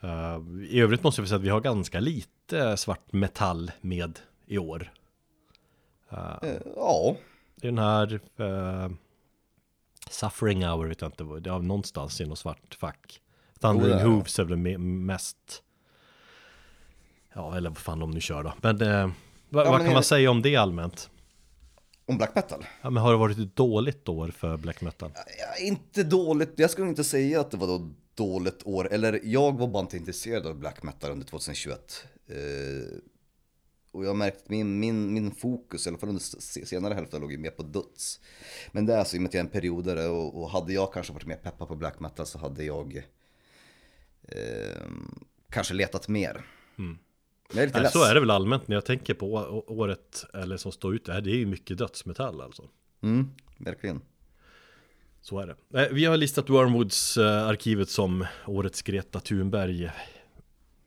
Ja. 0.00 0.36
Uh, 0.36 0.64
I 0.64 0.80
övrigt 0.80 1.02
måste 1.02 1.20
jag 1.20 1.28
säga 1.28 1.36
att 1.36 1.44
vi 1.44 1.48
har 1.48 1.60
ganska 1.60 2.00
lite 2.00 2.76
svart 2.76 3.12
metall 3.12 3.70
med 3.80 4.18
i 4.46 4.58
år. 4.58 4.92
Uh, 6.12 6.50
ja. 6.76 7.16
Det 7.60 7.68
är 7.68 7.72
den 7.72 7.78
här 7.78 8.20
uh, 8.40 8.90
Suffering 10.10 10.66
Hour, 10.66 10.86
vet 10.86 11.00
jag 11.00 11.08
inte, 11.08 11.24
det 11.24 11.50
är 11.50 11.58
någonstans 11.58 12.20
i 12.20 12.26
något 12.26 12.38
svart 12.38 12.74
fack. 12.74 13.20
Thundering 13.60 13.94
oh. 13.94 14.02
Hooves 14.02 14.38
är 14.38 14.44
väl 14.44 14.78
mest 14.78 15.62
Ja, 17.34 17.56
eller 17.56 17.70
vad 17.70 17.78
fan 17.78 17.98
de 17.98 18.10
nu 18.10 18.20
kör 18.20 18.42
då. 18.42 18.52
Men 18.60 18.82
eh, 18.82 19.10
vad, 19.48 19.66
ja, 19.66 19.70
vad 19.70 19.80
kan 19.80 19.92
man 19.92 20.04
säga 20.04 20.30
om 20.30 20.42
det 20.42 20.56
allmänt? 20.56 21.10
Om 22.06 22.16
black 22.16 22.34
metal? 22.34 22.66
Ja, 22.82 22.90
men 22.90 23.02
har 23.02 23.12
det 23.12 23.18
varit 23.18 23.38
ett 23.38 23.56
dåligt 23.56 24.08
år 24.08 24.28
för 24.28 24.56
black 24.56 24.80
metal? 24.80 25.12
Ja, 25.14 25.64
inte 25.66 26.02
dåligt, 26.02 26.52
jag 26.56 26.70
skulle 26.70 26.88
inte 26.88 27.04
säga 27.04 27.40
att 27.40 27.50
det 27.50 27.56
var 27.56 27.66
då 27.66 27.90
dåligt 28.14 28.62
år. 28.64 28.92
Eller 28.92 29.20
jag 29.24 29.58
var 29.58 29.68
bara 29.68 29.80
inte 29.80 29.96
intresserad 29.96 30.46
av 30.46 30.54
black 30.54 30.82
metal 30.82 31.10
under 31.10 31.26
2021. 31.26 32.04
Eh, 32.28 32.36
och 33.92 34.04
jag 34.04 34.08
har 34.08 34.14
märkt 34.14 34.48
min, 34.48 34.80
min, 34.80 35.14
min 35.14 35.34
fokus, 35.34 35.86
i 35.86 35.88
alla 35.88 35.98
fall 35.98 36.08
under 36.08 36.20
senare 36.64 36.94
hälften, 36.94 37.20
låg 37.20 37.32
ju 37.32 37.38
mer 37.38 37.50
på 37.50 37.62
döds. 37.62 38.20
Men 38.72 38.86
det 38.86 38.94
är 38.94 38.98
alltså 38.98 39.16
i 39.16 39.18
och 39.18 39.22
med 39.22 39.28
att 39.28 39.34
jag 39.34 39.40
är 39.40 39.44
en 39.44 39.50
periodare 39.50 40.06
och, 40.06 40.42
och 40.42 40.50
hade 40.50 40.72
jag 40.72 40.92
kanske 40.92 41.12
varit 41.12 41.26
mer 41.26 41.36
peppad 41.36 41.68
på 41.68 41.76
black 41.76 42.00
metal 42.00 42.26
så 42.26 42.38
hade 42.38 42.64
jag 42.64 42.96
eh, 44.22 44.86
kanske 45.50 45.74
letat 45.74 46.08
mer. 46.08 46.46
Mm. 46.78 46.98
Jag 47.52 47.62
är 47.62 47.66
lite 47.66 47.82
Nej, 47.82 47.90
så 47.90 48.04
är 48.04 48.14
det 48.14 48.20
väl 48.20 48.30
allmänt 48.30 48.68
när 48.68 48.76
jag 48.76 48.84
tänker 48.84 49.14
på 49.14 49.26
året 49.66 50.24
eller 50.34 50.56
som 50.56 50.72
står 50.72 50.94
ute 50.94 51.12
här. 51.12 51.20
Det 51.20 51.30
är 51.30 51.36
ju 51.36 51.46
mycket 51.46 51.78
dödsmetall 51.78 52.40
alltså. 52.40 52.68
Mm, 53.02 53.30
verkligen. 53.58 54.00
Så 55.20 55.38
är 55.38 55.46
det. 55.46 55.88
Vi 55.92 56.04
har 56.04 56.16
listat 56.16 56.48
Wormwoods-arkivet 56.48 57.88
som 57.88 58.26
årets 58.46 58.82
Greta 58.82 59.20
Thunberg. 59.20 59.90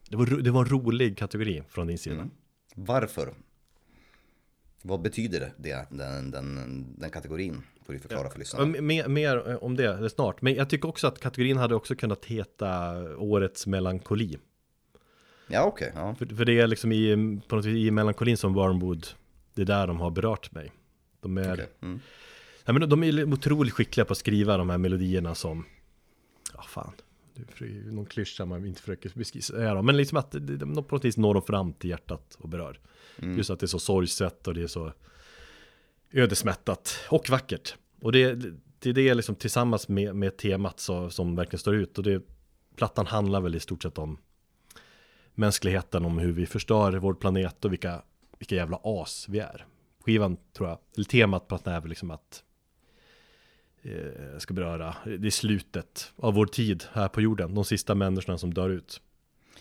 Det 0.09 0.17
var, 0.17 0.25
det 0.25 0.51
var 0.51 0.61
en 0.61 0.69
rolig 0.69 1.17
kategori 1.17 1.63
från 1.69 1.87
din 1.87 1.97
sida. 1.97 2.15
Mm. 2.15 2.31
Varför? 2.75 3.33
Vad 4.81 5.01
betyder 5.01 5.53
det, 5.57 5.87
den, 5.89 6.31
den, 6.31 6.85
den 6.97 7.09
kategorin? 7.09 7.63
Får 7.85 7.93
du 7.93 7.99
förklara 7.99 8.29
för 8.29 8.39
lyssnarna. 8.39 8.81
Mer, 8.81 9.07
mer 9.07 9.63
om 9.63 9.75
det 9.75 10.09
snart. 10.09 10.41
Men 10.41 10.55
jag 10.55 10.69
tycker 10.69 10.89
också 10.89 11.07
att 11.07 11.19
kategorin 11.19 11.57
hade 11.57 11.75
också 11.75 11.95
kunnat 11.95 12.25
heta 12.25 12.93
Årets 13.17 13.67
melankoli. 13.67 14.37
Ja, 15.47 15.63
okej. 15.63 15.89
Okay, 15.89 16.01
ja. 16.03 16.15
för, 16.15 16.25
för 16.25 16.45
det 16.45 16.59
är 16.59 16.67
liksom 16.67 16.91
i, 16.91 17.39
på 17.47 17.55
något 17.55 17.65
vis, 17.65 17.87
i 17.87 17.91
melankolin 17.91 18.37
som 18.37 18.53
Wormwood, 18.53 19.07
det 19.53 19.61
är 19.61 19.65
där 19.65 19.87
de 19.87 19.99
har 19.99 20.11
berört 20.11 20.51
mig. 20.51 20.71
De 21.21 21.37
är, 21.37 21.53
okay. 21.53 21.65
mm. 21.81 21.99
ja, 22.65 22.73
men 22.73 22.89
de 22.89 23.03
är 23.03 23.33
otroligt 23.33 23.73
skickliga 23.73 24.05
på 24.05 24.11
att 24.11 24.17
skriva 24.17 24.57
de 24.57 24.69
här 24.69 24.77
melodierna 24.77 25.35
som, 25.35 25.65
ja 26.53 26.61
fan, 26.61 26.93
det 27.33 27.65
är 27.65 27.91
någon 27.91 28.05
klyscha 28.05 28.45
man 28.45 28.65
inte 28.65 28.81
försöker 28.81 29.11
beskriva, 29.15 29.81
men 29.81 29.97
liksom 29.97 30.17
att 30.17 30.31
de 30.31 30.83
på 30.83 30.95
något 30.95 31.05
vis 31.05 31.17
når 31.17 31.33
de 31.33 31.43
fram 31.43 31.73
till 31.73 31.89
hjärtat 31.89 32.37
och 32.39 32.49
berör. 32.49 32.79
Mm. 33.21 33.37
Just 33.37 33.49
att 33.49 33.59
det 33.59 33.65
är 33.65 33.67
så 33.67 33.79
sorgset 33.79 34.47
och 34.47 34.53
det 34.53 34.63
är 34.63 34.67
så 34.67 34.93
ödesmättat 36.11 36.99
och 37.09 37.29
vackert. 37.29 37.75
Och 38.01 38.11
det, 38.11 38.35
det 38.79 38.89
är 38.89 38.93
det 38.93 39.13
liksom 39.13 39.35
tillsammans 39.35 39.87
med, 39.87 40.15
med 40.15 40.37
temat 40.37 40.79
så, 40.79 41.09
som 41.09 41.35
verkligen 41.35 41.59
står 41.59 41.75
ut. 41.75 41.97
Och 41.97 42.03
det, 42.03 42.23
plattan 42.75 43.07
handlar 43.07 43.41
väl 43.41 43.55
i 43.55 43.59
stort 43.59 43.83
sett 43.83 43.97
om 43.97 44.17
mänskligheten, 45.33 46.05
om 46.05 46.17
hur 46.17 46.31
vi 46.31 46.45
förstör 46.45 46.93
vår 46.93 47.13
planet 47.13 47.65
och 47.65 47.71
vilka, 47.71 48.01
vilka 48.39 48.55
jävla 48.55 48.79
as 48.83 49.25
vi 49.29 49.39
är. 49.39 49.65
Skivan 49.99 50.37
tror 50.53 50.69
jag, 50.69 50.77
eller 50.95 51.05
temat 51.05 51.47
på 51.47 51.55
att 51.55 51.63
det 51.63 51.71
är 51.71 51.81
väl 51.81 51.89
liksom 51.89 52.11
att 52.11 52.43
ska 54.37 54.53
beröra, 54.53 54.95
det 55.05 55.27
är 55.27 55.31
slutet 55.31 56.11
av 56.15 56.33
vår 56.33 56.45
tid 56.45 56.83
här 56.91 57.07
på 57.07 57.21
jorden, 57.21 57.55
de 57.55 57.65
sista 57.65 57.95
människorna 57.95 58.37
som 58.37 58.53
dör 58.53 58.69
ut. 58.69 59.01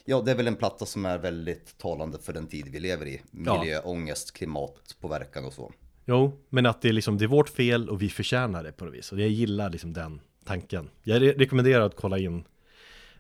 Ja, 0.05 0.23
det 0.23 0.31
är 0.31 0.35
väl 0.35 0.47
en 0.47 0.57
platta 0.57 0.87
som 0.87 1.07
är 1.07 1.19
väldigt 1.19 1.79
talande 1.79 2.19
för 2.19 2.33
den 2.33 2.47
tid 2.47 2.69
vi 2.73 2.81
lever 2.81 3.07
i. 3.07 3.23
Miljöångest, 3.31 4.33
klimatpåverkan 4.33 5.45
och 5.45 5.53
så. 5.53 5.73
Jo, 6.05 6.39
men 6.49 6.67
att 6.67 6.83
det 6.83 6.89
är 6.89 6.93
liksom, 6.93 7.19
det 7.19 7.25
är 7.25 7.29
vårt 7.29 7.49
fel 7.49 7.89
och 7.89 8.03
vi 8.03 8.09
förtjänar 8.09 8.65
det 8.65 8.73
på 8.73 8.85
något 8.85 8.95
vis. 8.95 9.13
Och 9.13 9.21
jag 9.21 9.29
gillar 9.29 9.71
liksom 9.71 9.93
den 9.93 10.21
tanken. 10.45 10.91
Jag 11.03 11.23
re 11.23 11.33
rekommenderar 11.33 11.87
att 11.87 11.97
kolla 11.97 12.19
in 12.19 12.45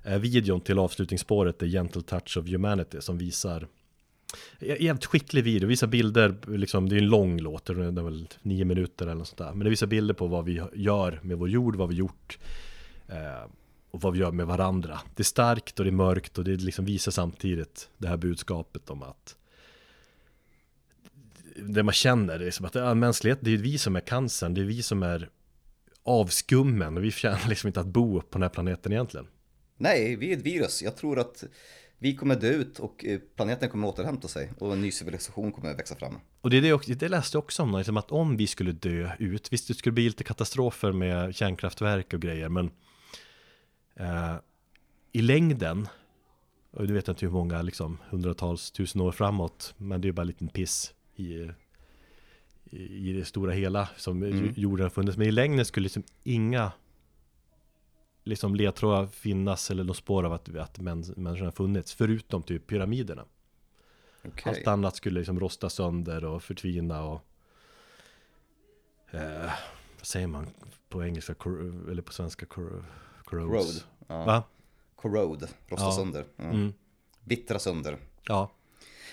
eh, 0.04 0.18
videon 0.18 0.60
till 0.60 0.78
avslutningsspåret 0.78 1.58
The 1.58 1.66
Gentle 1.66 2.02
Touch 2.02 2.36
of 2.36 2.48
Humanity 2.48 3.00
som 3.00 3.18
visar 3.18 3.68
Jävligt 4.60 5.04
skicklig 5.04 5.44
video, 5.44 5.68
visar 5.68 5.86
bilder, 5.86 6.34
liksom, 6.46 6.88
det 6.88 6.96
är 6.96 6.98
en 6.98 7.08
lång 7.08 7.40
låt, 7.40 7.64
det 7.64 7.72
är 7.72 8.02
väl 8.02 8.28
nio 8.42 8.64
minuter 8.64 9.06
eller 9.06 9.14
något 9.14 9.28
sånt 9.28 9.38
där. 9.38 9.52
Men 9.52 9.64
det 9.64 9.70
visar 9.70 9.86
bilder 9.86 10.14
på 10.14 10.26
vad 10.26 10.44
vi 10.44 10.62
gör 10.74 11.20
med 11.22 11.38
vår 11.38 11.48
jord, 11.48 11.76
vad 11.76 11.88
vi 11.88 11.94
gjort 11.94 12.38
eh, 13.08 13.50
och 13.90 14.00
vad 14.00 14.12
vi 14.12 14.18
gör 14.18 14.32
med 14.32 14.46
varandra. 14.46 15.00
Det 15.16 15.22
är 15.22 15.24
starkt 15.24 15.78
och 15.78 15.84
det 15.84 15.90
är 15.90 15.92
mörkt 15.92 16.38
och 16.38 16.44
det 16.44 16.56
liksom 16.56 16.84
visar 16.84 17.12
samtidigt 17.12 17.90
det 17.98 18.08
här 18.08 18.16
budskapet 18.16 18.90
om 18.90 19.02
att 19.02 19.36
det 21.56 21.82
man 21.82 21.92
känner, 21.92 22.38
det 22.38 22.46
är 22.46 22.50
som 22.50 22.66
att 22.66 22.74
ja, 22.74 22.94
mänsklighet, 22.94 23.38
det 23.42 23.50
är 23.50 23.56
vi 23.56 23.78
som 23.78 23.96
är 23.96 24.00
cancern, 24.00 24.54
det 24.54 24.60
är 24.60 24.64
vi 24.64 24.82
som 24.82 25.02
är 25.02 25.28
avskummen 26.02 26.96
och 26.96 27.04
vi 27.04 27.10
förtjänar 27.10 27.48
liksom 27.48 27.66
inte 27.66 27.80
att 27.80 27.86
bo 27.86 28.20
på 28.20 28.28
den 28.32 28.42
här 28.42 28.48
planeten 28.48 28.92
egentligen. 28.92 29.26
Nej, 29.76 30.16
vi 30.16 30.32
är 30.32 30.36
ett 30.36 30.46
virus. 30.46 30.82
Jag 30.82 30.96
tror 30.96 31.18
att 31.18 31.44
vi 32.02 32.16
kommer 32.16 32.36
dö 32.36 32.50
ut 32.50 32.78
och 32.78 33.04
eh, 33.04 33.20
planeten 33.36 33.68
kommer 33.68 33.88
återhämta 33.88 34.28
sig 34.28 34.52
och 34.58 34.72
en 34.72 34.80
ny 34.80 34.90
civilisation 34.90 35.52
kommer 35.52 35.76
växa 35.76 35.96
fram. 35.96 36.18
Och 36.40 36.50
det, 36.50 36.56
är 36.56 36.62
det, 36.62 36.72
också, 36.72 36.94
det 36.94 37.08
läste 37.08 37.36
jag 37.36 37.44
också 37.44 37.62
om, 37.62 37.76
liksom 37.76 37.96
att 37.96 38.12
om 38.12 38.36
vi 38.36 38.46
skulle 38.46 38.72
dö 38.72 39.10
ut, 39.18 39.52
visst 39.52 39.68
det 39.68 39.74
skulle 39.74 39.92
bli 39.92 40.04
lite 40.04 40.24
katastrofer 40.24 40.92
med 40.92 41.34
kärnkraftverk 41.34 42.14
och 42.14 42.20
grejer, 42.20 42.48
men 42.48 42.70
eh, 43.96 44.34
i 45.12 45.22
längden, 45.22 45.88
och 46.70 46.86
du 46.86 46.94
vet 46.94 47.08
inte 47.08 47.26
hur 47.26 47.32
många, 47.32 47.62
liksom 47.62 47.98
hundratals, 48.10 48.70
tusen 48.70 49.00
år 49.00 49.12
framåt, 49.12 49.74
men 49.76 50.00
det 50.00 50.08
är 50.08 50.12
bara 50.12 50.22
en 50.22 50.26
liten 50.26 50.48
piss 50.48 50.94
i, 51.16 51.50
i 52.70 53.12
det 53.12 53.24
stora 53.24 53.52
hela 53.52 53.88
som 53.96 54.22
mm. 54.22 54.52
jorden 54.56 54.84
har 54.84 54.90
funnits. 54.90 55.18
Men 55.18 55.26
i 55.26 55.32
längden 55.32 55.64
skulle 55.64 55.84
liksom 55.84 56.02
inga 56.22 56.72
liksom 58.24 58.54
ledtrådar 58.54 59.06
finnas 59.06 59.70
eller 59.70 59.84
något 59.84 59.96
spår 59.96 60.24
av 60.24 60.32
att, 60.32 60.56
att 60.56 60.78
människan 60.78 61.44
har 61.44 61.50
funnits. 61.50 61.94
Förutom 61.94 62.42
typ 62.42 62.66
pyramiderna. 62.66 63.24
Okay. 64.24 64.54
Allt 64.54 64.66
annat 64.66 64.96
skulle 64.96 65.18
liksom 65.18 65.40
rosta 65.40 65.70
sönder 65.70 66.24
och 66.24 66.42
förtvina 66.42 67.02
och 67.02 67.24
eh, 69.10 69.52
Vad 69.98 70.06
säger 70.06 70.26
man 70.26 70.46
på 70.88 71.04
engelska 71.04 71.34
eller 71.90 72.02
på 72.02 72.12
svenska? 72.12 72.46
Corrode. 72.46 72.84
Corrode. 73.24 73.80
Ja. 74.06 74.24
Va? 74.24 74.42
Corrode, 74.96 75.48
rosta 75.66 75.84
ja. 75.84 75.92
sönder. 75.92 76.24
Ja. 76.36 76.44
Mm. 76.44 76.72
Vittra 77.24 77.58
sönder. 77.58 77.98
Ja. 78.24 78.52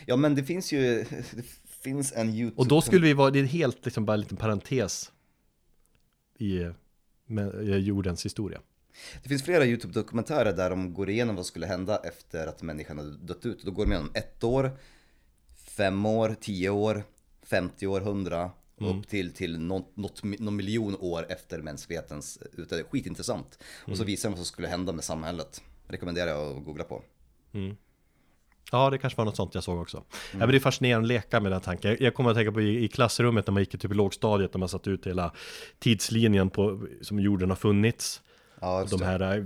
Ja 0.05 0.15
men 0.15 0.35
det 0.35 0.43
finns 0.43 0.71
ju, 0.71 1.05
det 1.31 1.45
finns 1.83 2.13
en 2.13 2.29
YouTube 2.29 2.61
Och 2.61 2.67
då 2.67 2.81
skulle 2.81 3.05
vi 3.05 3.13
vara, 3.13 3.31
det 3.31 3.39
är 3.39 3.43
helt 3.43 3.85
liksom 3.85 4.05
bara 4.05 4.13
en 4.13 4.19
liten 4.19 4.37
parentes 4.37 5.11
i, 6.37 6.69
med, 7.25 7.63
jordens 7.79 8.25
historia 8.25 8.61
Det 9.23 9.29
finns 9.29 9.43
flera 9.43 9.65
YouTube-dokumentärer 9.65 10.53
där 10.53 10.69
de 10.69 10.93
går 10.93 11.09
igenom 11.09 11.35
vad 11.35 11.45
som 11.45 11.49
skulle 11.49 11.65
hända 11.65 11.97
efter 12.03 12.47
att 12.47 12.61
människan 12.61 12.97
hade 12.97 13.17
dött 13.17 13.45
ut 13.45 13.63
Då 13.63 13.71
går 13.71 13.85
de 13.85 13.91
igenom 13.91 14.11
ett 14.13 14.43
år, 14.43 14.71
fem 15.57 16.05
år, 16.05 16.35
tio 16.41 16.69
år, 16.69 17.03
50 17.43 17.87
år, 17.87 18.01
100 18.01 18.51
Mm. 18.81 18.99
upp 18.99 19.07
till, 19.07 19.33
till 19.33 19.59
något, 19.59 19.97
något, 19.97 20.23
någon 20.23 20.55
miljon 20.55 20.95
år 20.99 21.25
efter 21.29 21.61
mänsklighetens 21.61 22.39
utdöende. 22.57 22.89
Skitintressant. 22.89 23.59
Mm. 23.61 23.91
Och 23.91 23.97
så 23.97 24.03
mm. 24.03 24.07
visar 24.07 24.29
de 24.29 24.31
vad 24.31 24.37
som 24.37 24.45
skulle 24.45 24.67
hända 24.67 24.93
med 24.93 25.03
samhället. 25.03 25.61
Rekommenderar 25.87 26.27
jag 26.27 26.57
att 26.57 26.65
googla 26.65 26.83
på. 26.83 27.03
Mm. 27.51 27.75
Ja, 28.71 28.89
det 28.89 28.97
kanske 28.97 29.17
var 29.17 29.25
något 29.25 29.35
sånt 29.35 29.55
jag 29.55 29.63
såg 29.63 29.81
också. 29.81 29.97
Mm. 29.97 30.07
Ja, 30.31 30.37
men 30.37 30.49
det 30.49 30.57
är 30.57 30.59
fascinerande 30.59 31.05
att 31.05 31.07
leka 31.07 31.39
med 31.39 31.51
den 31.51 31.61
tanken. 31.61 31.97
Jag 31.99 32.13
kommer 32.13 32.29
att 32.29 32.35
tänka 32.35 32.51
på 32.51 32.61
i, 32.61 32.83
i 32.83 32.87
klassrummet 32.87 33.47
när 33.47 33.51
man 33.51 33.61
gick 33.61 33.71
typ 33.71 33.91
i 33.91 33.93
lågstadiet, 33.93 34.53
när 34.53 34.59
man 34.59 34.69
satt 34.69 34.87
ut 34.87 35.07
hela 35.07 35.33
tidslinjen 35.79 36.49
på, 36.49 36.87
som 37.01 37.19
jorden 37.19 37.49
har 37.49 37.57
funnits. 37.57 38.21
Ja, 38.61 38.85
de 38.89 39.01
här 39.01 39.37
äh, 39.37 39.45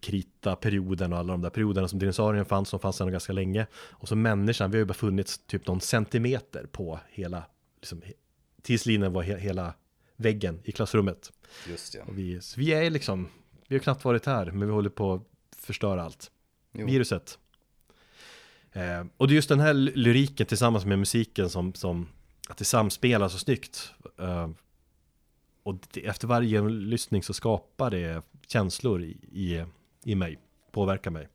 krita-perioden 0.00 1.12
och 1.12 1.18
alla 1.18 1.32
de 1.32 1.42
där 1.42 1.50
perioderna 1.50 1.88
som 1.88 1.98
dinosaurien 1.98 2.44
fanns, 2.44 2.68
som 2.68 2.80
fanns 2.80 2.96
sedan 2.96 3.12
ganska 3.12 3.32
länge. 3.32 3.66
Och 3.74 4.08
så 4.08 4.16
människan, 4.16 4.70
vi 4.70 4.76
har 4.76 4.80
ju 4.80 4.84
bara 4.84 4.94
funnits 4.94 5.38
typ 5.46 5.66
någon 5.66 5.80
centimeter 5.80 6.66
på 6.72 7.00
hela, 7.10 7.44
liksom, 7.80 8.02
tidslinjen 8.62 9.12
var 9.12 9.22
he 9.22 9.38
hela 9.38 9.74
väggen 10.16 10.60
i 10.64 10.72
klassrummet. 10.72 11.32
Just 11.68 11.94
ja. 11.94 12.02
Vi, 12.12 12.40
vi 12.56 12.72
är 12.72 12.90
liksom, 12.90 13.28
vi 13.68 13.76
har 13.76 13.80
knappt 13.80 14.04
varit 14.04 14.26
här, 14.26 14.50
men 14.50 14.68
vi 14.68 14.74
håller 14.74 14.90
på 14.90 15.12
att 15.14 15.22
förstöra 15.56 16.02
allt. 16.02 16.30
Jo. 16.72 16.86
Viruset. 16.86 17.38
Eh, 18.72 19.04
och 19.16 19.28
det 19.28 19.32
är 19.32 19.36
just 19.36 19.48
den 19.48 19.60
här 19.60 19.74
lyriken 19.74 20.46
tillsammans 20.46 20.84
med 20.84 20.98
musiken 20.98 21.50
som, 21.50 21.74
som 21.74 22.08
att 22.48 22.56
det 22.56 22.64
samspelar 22.64 23.28
så 23.28 23.38
snyggt. 23.38 23.92
Eh, 24.18 24.48
och 25.70 25.78
det, 25.92 26.06
efter 26.06 26.28
varje 26.28 26.62
lyssning 26.68 27.22
så 27.22 27.32
skapar 27.32 27.90
det 27.90 28.22
känslor 28.46 29.02
i, 29.02 29.18
i, 29.32 29.64
i 30.04 30.14
mig, 30.14 30.38
påverkar 30.70 31.10
mig. 31.10 31.28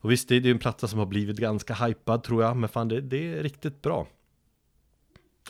Och 0.00 0.10
visst, 0.10 0.28
det 0.28 0.36
är 0.36 0.46
en 0.46 0.58
platta 0.58 0.88
som 0.88 0.98
har 0.98 1.06
blivit 1.06 1.36
ganska 1.36 1.74
hypad 1.74 2.22
tror 2.22 2.42
jag, 2.42 2.56
men 2.56 2.68
fan 2.68 2.88
det, 2.88 3.00
det 3.00 3.32
är 3.32 3.42
riktigt 3.42 3.82
bra. 3.82 4.06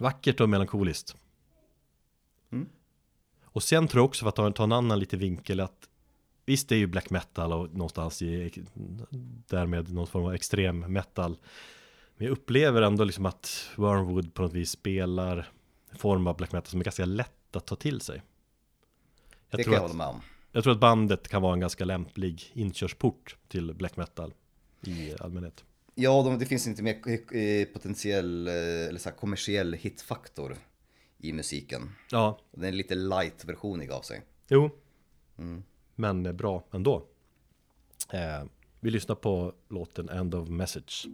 Vackert 0.00 0.40
och 0.40 0.48
melankoliskt. 0.48 1.16
Mm. 2.52 2.68
Och 3.44 3.62
sen 3.62 3.88
tror 3.88 4.00
jag 4.00 4.04
också, 4.04 4.24
för 4.24 4.28
att 4.28 4.36
ta, 4.36 4.52
ta 4.52 4.64
en 4.64 4.72
annan 4.72 4.98
lite 4.98 5.16
vinkel, 5.16 5.60
att 5.60 5.88
Visst, 6.44 6.68
det 6.68 6.74
är 6.74 6.78
ju 6.78 6.86
black 6.86 7.10
metal 7.10 7.52
och 7.52 7.74
någonstans 7.74 8.22
i 8.22 8.52
därmed 9.48 9.92
någon 9.92 10.06
form 10.06 10.24
av 10.24 10.34
extrem 10.34 10.78
metal. 10.78 11.36
Men 12.16 12.26
jag 12.26 12.32
upplever 12.32 12.82
ändå 12.82 13.04
liksom 13.04 13.26
att 13.26 13.70
Wormwood 13.76 14.34
på 14.34 14.42
något 14.42 14.52
vis 14.52 14.70
spelar 14.70 15.48
en 15.90 15.98
form 15.98 16.26
av 16.26 16.36
black 16.36 16.52
metal 16.52 16.70
som 16.70 16.80
är 16.80 16.84
ganska 16.84 17.04
lätt 17.04 17.41
att 17.56 17.66
ta 17.66 17.76
till 17.76 18.00
sig. 18.00 18.22
Jag 19.50 19.58
det 19.58 19.64
kan 19.64 19.72
jag 19.72 19.80
hålla 19.80 19.94
med 19.94 20.06
om. 20.06 20.20
Jag 20.52 20.64
tror 20.64 20.72
att 20.72 20.80
bandet 20.80 21.28
kan 21.28 21.42
vara 21.42 21.52
en 21.52 21.60
ganska 21.60 21.84
lämplig 21.84 22.52
inkörsport 22.54 23.36
till 23.48 23.74
black 23.74 23.96
metal 23.96 24.34
i 24.86 25.14
allmänhet. 25.20 25.64
Ja, 25.94 26.36
det 26.40 26.46
finns 26.46 26.66
inte 26.66 26.82
mer 26.82 26.94
eh, 27.36 27.64
potentiell 27.64 28.48
eh, 28.48 28.54
eller 28.54 28.98
så 28.98 29.10
kommersiell 29.10 29.72
hitfaktor 29.72 30.56
i 31.18 31.32
musiken. 31.32 31.90
Ja. 32.10 32.38
Den 32.50 32.64
är 32.64 32.72
lite 32.72 32.94
light-versionig 32.94 33.90
av 33.90 34.02
sig. 34.02 34.22
Jo. 34.48 34.70
Mm. 35.38 35.62
Men 35.94 36.36
bra 36.36 36.64
ändå. 36.72 37.06
Eh, 38.12 38.44
vi 38.80 38.90
lyssnar 38.90 39.14
på 39.14 39.54
låten 39.68 40.08
End 40.08 40.34
of 40.34 40.48
Message. 40.48 41.06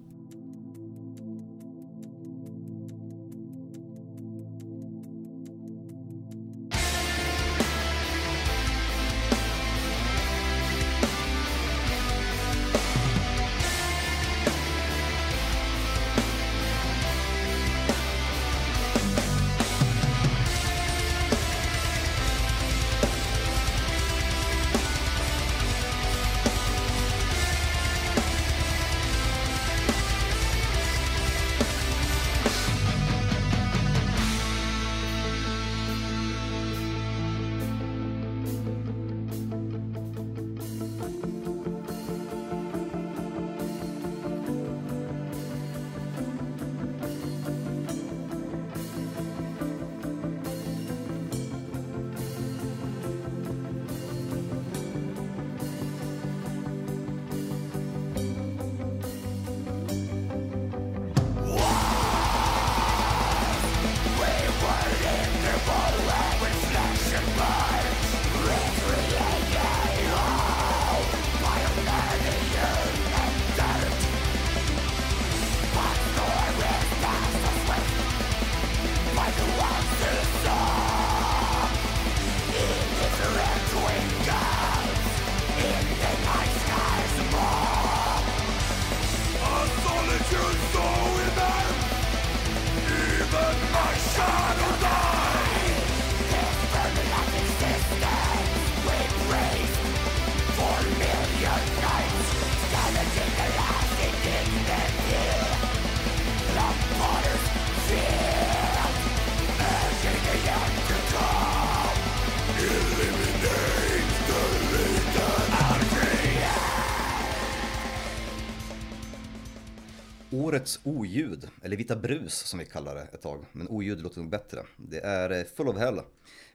Årets 120.48 120.80
oljud, 120.84 121.48
eller 121.62 121.76
Vita 121.76 121.96
Brus 121.96 122.34
som 122.34 122.58
vi 122.58 122.66
kallar 122.66 122.94
det 122.94 123.02
ett 123.02 123.22
tag, 123.22 123.44
men 123.52 123.68
oljud 123.68 124.00
låter 124.00 124.20
nog 124.20 124.30
bättre. 124.30 124.62
Det 124.76 125.00
är 125.00 125.30
eh, 125.30 125.44
Full 125.56 125.68
of 125.68 125.76
Hell 125.76 126.00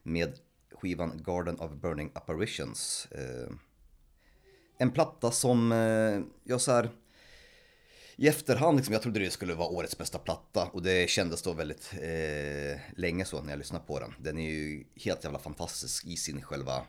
med 0.02 0.38
skivan 0.72 1.22
Garden 1.24 1.60
of 1.60 1.72
Burning 1.72 2.10
Apparitions. 2.14 3.08
Eh, 3.10 3.54
en 4.78 4.90
platta 4.90 5.30
som 5.30 5.72
eh, 5.72 6.20
jag 6.44 6.60
så 6.60 6.72
här, 6.72 6.90
i 8.16 8.28
efterhand, 8.28 8.76
liksom, 8.76 8.92
jag 8.92 9.02
trodde 9.02 9.20
det 9.20 9.30
skulle 9.30 9.54
vara 9.54 9.68
årets 9.68 9.98
bästa 9.98 10.18
platta 10.18 10.68
och 10.72 10.82
det 10.82 11.10
kändes 11.10 11.42
då 11.42 11.52
väldigt 11.52 11.92
eh, 11.92 12.80
länge 12.96 13.24
så 13.24 13.42
när 13.42 13.50
jag 13.50 13.58
lyssnade 13.58 13.84
på 13.86 14.00
den. 14.00 14.14
Den 14.18 14.38
är 14.38 14.50
ju 14.50 14.84
helt 14.94 15.24
jävla 15.24 15.38
fantastisk 15.38 16.06
i 16.06 16.16
sin 16.16 16.42
själva, 16.42 16.82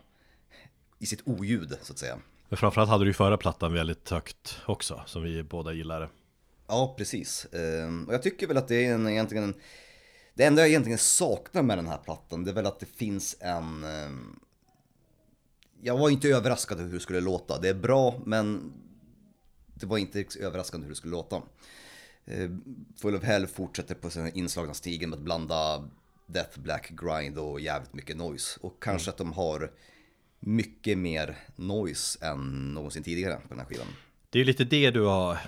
i 0.98 1.06
sitt 1.06 1.22
oljud 1.28 1.78
så 1.82 1.92
att 1.92 1.98
säga. 1.98 2.18
Men 2.48 2.56
framförallt 2.56 2.90
hade 2.90 3.04
du 3.04 3.10
ju 3.10 3.14
förra 3.14 3.36
plattan 3.36 3.72
väldigt 3.72 4.10
högt 4.10 4.58
också, 4.66 5.02
som 5.06 5.22
vi 5.22 5.42
båda 5.42 5.72
gillade. 5.72 6.08
Ja, 6.66 6.94
precis. 6.98 7.46
Ehm, 7.52 8.04
och 8.04 8.14
jag 8.14 8.22
tycker 8.22 8.46
väl 8.46 8.56
att 8.56 8.68
det 8.68 8.86
är 8.86 8.94
en, 8.94 9.08
egentligen 9.08 9.44
en, 9.44 9.54
det 10.34 10.44
enda 10.44 10.62
jag 10.62 10.68
egentligen 10.68 10.98
saknar 10.98 11.62
med 11.62 11.78
den 11.78 11.86
här 11.86 11.98
plattan, 11.98 12.44
det 12.44 12.50
är 12.50 12.54
väl 12.54 12.66
att 12.66 12.80
det 12.80 12.86
finns 12.86 13.36
en... 13.40 13.84
Ehm, 13.84 14.40
jag 15.82 15.98
var 15.98 16.10
inte 16.10 16.28
överraskad 16.28 16.80
hur 16.80 16.92
det 16.92 17.00
skulle 17.00 17.20
låta. 17.20 17.60
Det 17.60 17.68
är 17.68 17.74
bra, 17.74 18.20
men 18.24 18.72
det 19.74 19.86
var 19.86 19.98
inte 19.98 20.24
överraskande 20.40 20.84
hur 20.84 20.90
det 20.90 20.96
skulle 20.96 21.10
låta. 21.10 21.42
Ehm, 22.26 22.62
Full 22.96 23.14
of 23.14 23.22
Hell 23.22 23.46
fortsätter 23.46 23.94
på 23.94 24.10
sin 24.10 24.30
inslagna 24.34 24.74
stigen 24.74 25.10
med 25.10 25.16
att 25.16 25.24
blanda 25.24 25.88
Death 26.26 26.60
Black 26.60 26.90
Grind 26.90 27.38
och 27.38 27.60
jävligt 27.60 27.94
mycket 27.94 28.16
noise. 28.16 28.58
Och 28.62 28.82
kanske 28.82 29.10
mm. 29.10 29.12
att 29.12 29.18
de 29.18 29.32
har 29.32 29.72
mycket 30.40 30.98
mer 30.98 31.38
noise 31.56 32.26
än 32.26 32.74
någonsin 32.74 33.02
tidigare 33.02 33.34
på 33.34 33.48
den 33.48 33.58
här 33.58 33.66
skivan. 33.66 33.86
Det 34.30 34.40
är 34.40 34.44
lite 34.44 34.64
det 34.64 34.90
du 34.90 35.02
har 35.02 35.38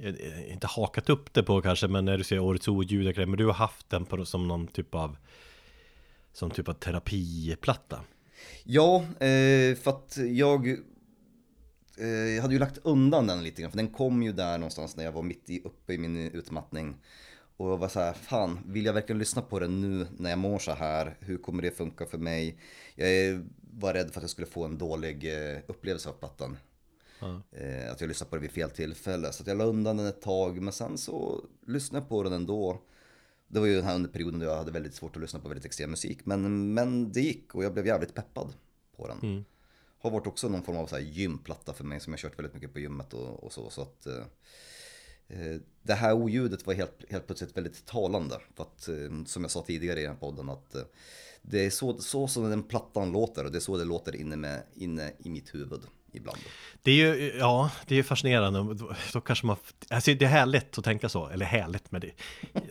Eh, 0.00 0.52
inte 0.52 0.66
hakat 0.66 1.10
upp 1.10 1.32
det 1.32 1.42
på 1.42 1.62
kanske, 1.62 1.88
men 1.88 2.04
när 2.04 2.18
du 2.18 2.24
säger 2.24 2.42
årets 2.42 2.68
oljud 2.68 3.16
men 3.16 3.36
du 3.36 3.46
har 3.46 3.52
haft 3.52 3.90
den 3.90 4.04
på, 4.04 4.24
som 4.24 4.48
någon 4.48 4.66
typ 4.66 4.94
av 4.94 5.16
som 6.32 6.50
typ 6.50 6.68
av 6.68 6.72
terapiplatta. 6.72 8.00
Ja, 8.64 9.02
eh, 9.02 9.76
för 9.76 9.88
att 9.88 10.18
jag 10.30 10.68
eh, 11.98 12.06
jag 12.08 12.42
hade 12.42 12.54
ju 12.54 12.60
lagt 12.60 12.78
undan 12.82 13.26
den 13.26 13.42
lite 13.42 13.62
grann, 13.62 13.70
för 13.70 13.78
den 13.78 13.88
kom 13.88 14.22
ju 14.22 14.32
där 14.32 14.58
någonstans 14.58 14.96
när 14.96 15.04
jag 15.04 15.12
var 15.12 15.22
mitt 15.22 15.50
i, 15.50 15.62
uppe 15.64 15.92
i 15.92 15.98
min 15.98 16.16
utmattning. 16.16 16.96
Och 17.56 17.70
jag 17.70 17.76
var 17.76 17.88
så 17.88 18.00
här, 18.00 18.12
fan, 18.12 18.58
vill 18.66 18.84
jag 18.84 18.92
verkligen 18.92 19.18
lyssna 19.18 19.42
på 19.42 19.58
den 19.58 19.80
nu 19.80 20.06
när 20.16 20.30
jag 20.30 20.38
mår 20.38 20.58
så 20.58 20.72
här? 20.72 21.16
Hur 21.20 21.38
kommer 21.38 21.62
det 21.62 21.70
funka 21.70 22.06
för 22.06 22.18
mig? 22.18 22.58
Jag 22.94 23.06
var 23.70 23.94
rädd 23.94 24.10
för 24.10 24.20
att 24.20 24.22
jag 24.22 24.30
skulle 24.30 24.46
få 24.46 24.64
en 24.64 24.78
dålig 24.78 25.24
eh, 25.24 25.58
upplevelse 25.66 26.08
av 26.08 26.12
plattan. 26.12 26.56
Eh, 27.50 27.92
att 27.92 28.00
jag 28.00 28.08
lyssnade 28.08 28.30
på 28.30 28.36
det 28.36 28.42
vid 28.42 28.50
fel 28.50 28.70
tillfälle. 28.70 29.32
Så 29.32 29.42
jag 29.46 29.56
la 29.56 29.64
undan 29.64 29.96
den 29.96 30.06
ett 30.06 30.20
tag, 30.20 30.62
men 30.62 30.72
sen 30.72 30.98
så 30.98 31.44
lyssnade 31.66 32.02
jag 32.02 32.08
på 32.08 32.22
den 32.22 32.32
ändå. 32.32 32.82
Det 33.48 33.60
var 33.60 33.66
ju 33.66 33.74
den 33.74 33.84
här 33.84 33.94
under 33.94 34.10
perioden 34.10 34.40
då 34.40 34.46
jag 34.46 34.56
hade 34.56 34.72
väldigt 34.72 34.94
svårt 34.94 35.16
att 35.16 35.22
lyssna 35.22 35.40
på 35.40 35.48
väldigt 35.48 35.66
extrem 35.66 35.90
musik. 35.90 36.26
Men, 36.26 36.74
men 36.74 37.12
det 37.12 37.20
gick 37.20 37.54
och 37.54 37.64
jag 37.64 37.72
blev 37.72 37.86
jävligt 37.86 38.14
peppad 38.14 38.54
på 38.96 39.08
den. 39.08 39.18
Mm. 39.22 39.44
Har 39.98 40.10
varit 40.10 40.26
också 40.26 40.48
någon 40.48 40.62
form 40.62 40.76
av 40.76 40.86
så 40.86 40.96
här 40.96 41.02
gymplatta 41.02 41.72
för 41.72 41.84
mig 41.84 42.00
som 42.00 42.12
jag 42.12 42.20
kört 42.20 42.38
väldigt 42.38 42.54
mycket 42.54 42.72
på 42.72 42.78
gymmet 42.78 43.14
och, 43.14 43.44
och 43.44 43.52
så. 43.52 43.70
Så 43.70 43.82
att 43.82 44.06
eh, 44.06 44.24
eh, 45.28 45.60
det 45.82 45.94
här 45.94 46.12
oljudet 46.12 46.66
var 46.66 46.74
helt, 46.74 47.04
helt 47.10 47.26
plötsligt 47.26 47.56
väldigt 47.56 47.86
talande. 47.86 48.40
För 48.54 48.62
att 48.62 48.88
eh, 48.88 49.24
som 49.26 49.42
jag 49.42 49.50
sa 49.50 49.62
tidigare 49.62 49.98
i 50.00 50.02
den 50.02 50.12
här 50.12 50.20
podden 50.20 50.48
att 50.48 50.74
eh, 50.74 50.82
det 51.42 51.66
är 51.66 51.70
så, 51.70 51.98
så 51.98 52.28
som 52.28 52.50
den 52.50 52.62
plattan 52.62 53.12
låter 53.12 53.44
och 53.44 53.52
det 53.52 53.58
är 53.58 53.60
så 53.60 53.76
det 53.76 53.84
låter 53.84 54.16
inne, 54.16 54.36
med, 54.36 54.62
inne 54.74 55.12
i 55.18 55.30
mitt 55.30 55.54
huvud 55.54 55.80
ibland. 56.12 56.38
Det 56.82 56.90
är 56.90 56.96
ju, 56.96 57.32
ja, 57.38 57.70
det 57.86 57.98
är 57.98 58.02
fascinerande. 58.02 58.74
Då, 58.74 58.94
då 59.12 59.20
kanske 59.20 59.46
man, 59.46 59.56
alltså 59.90 60.14
det 60.14 60.24
är 60.24 60.28
härligt 60.28 60.78
att 60.78 60.84
tänka 60.84 61.08
så, 61.08 61.28
eller 61.28 61.46
härligt 61.46 61.92
med 61.92 62.00
det. 62.00 62.12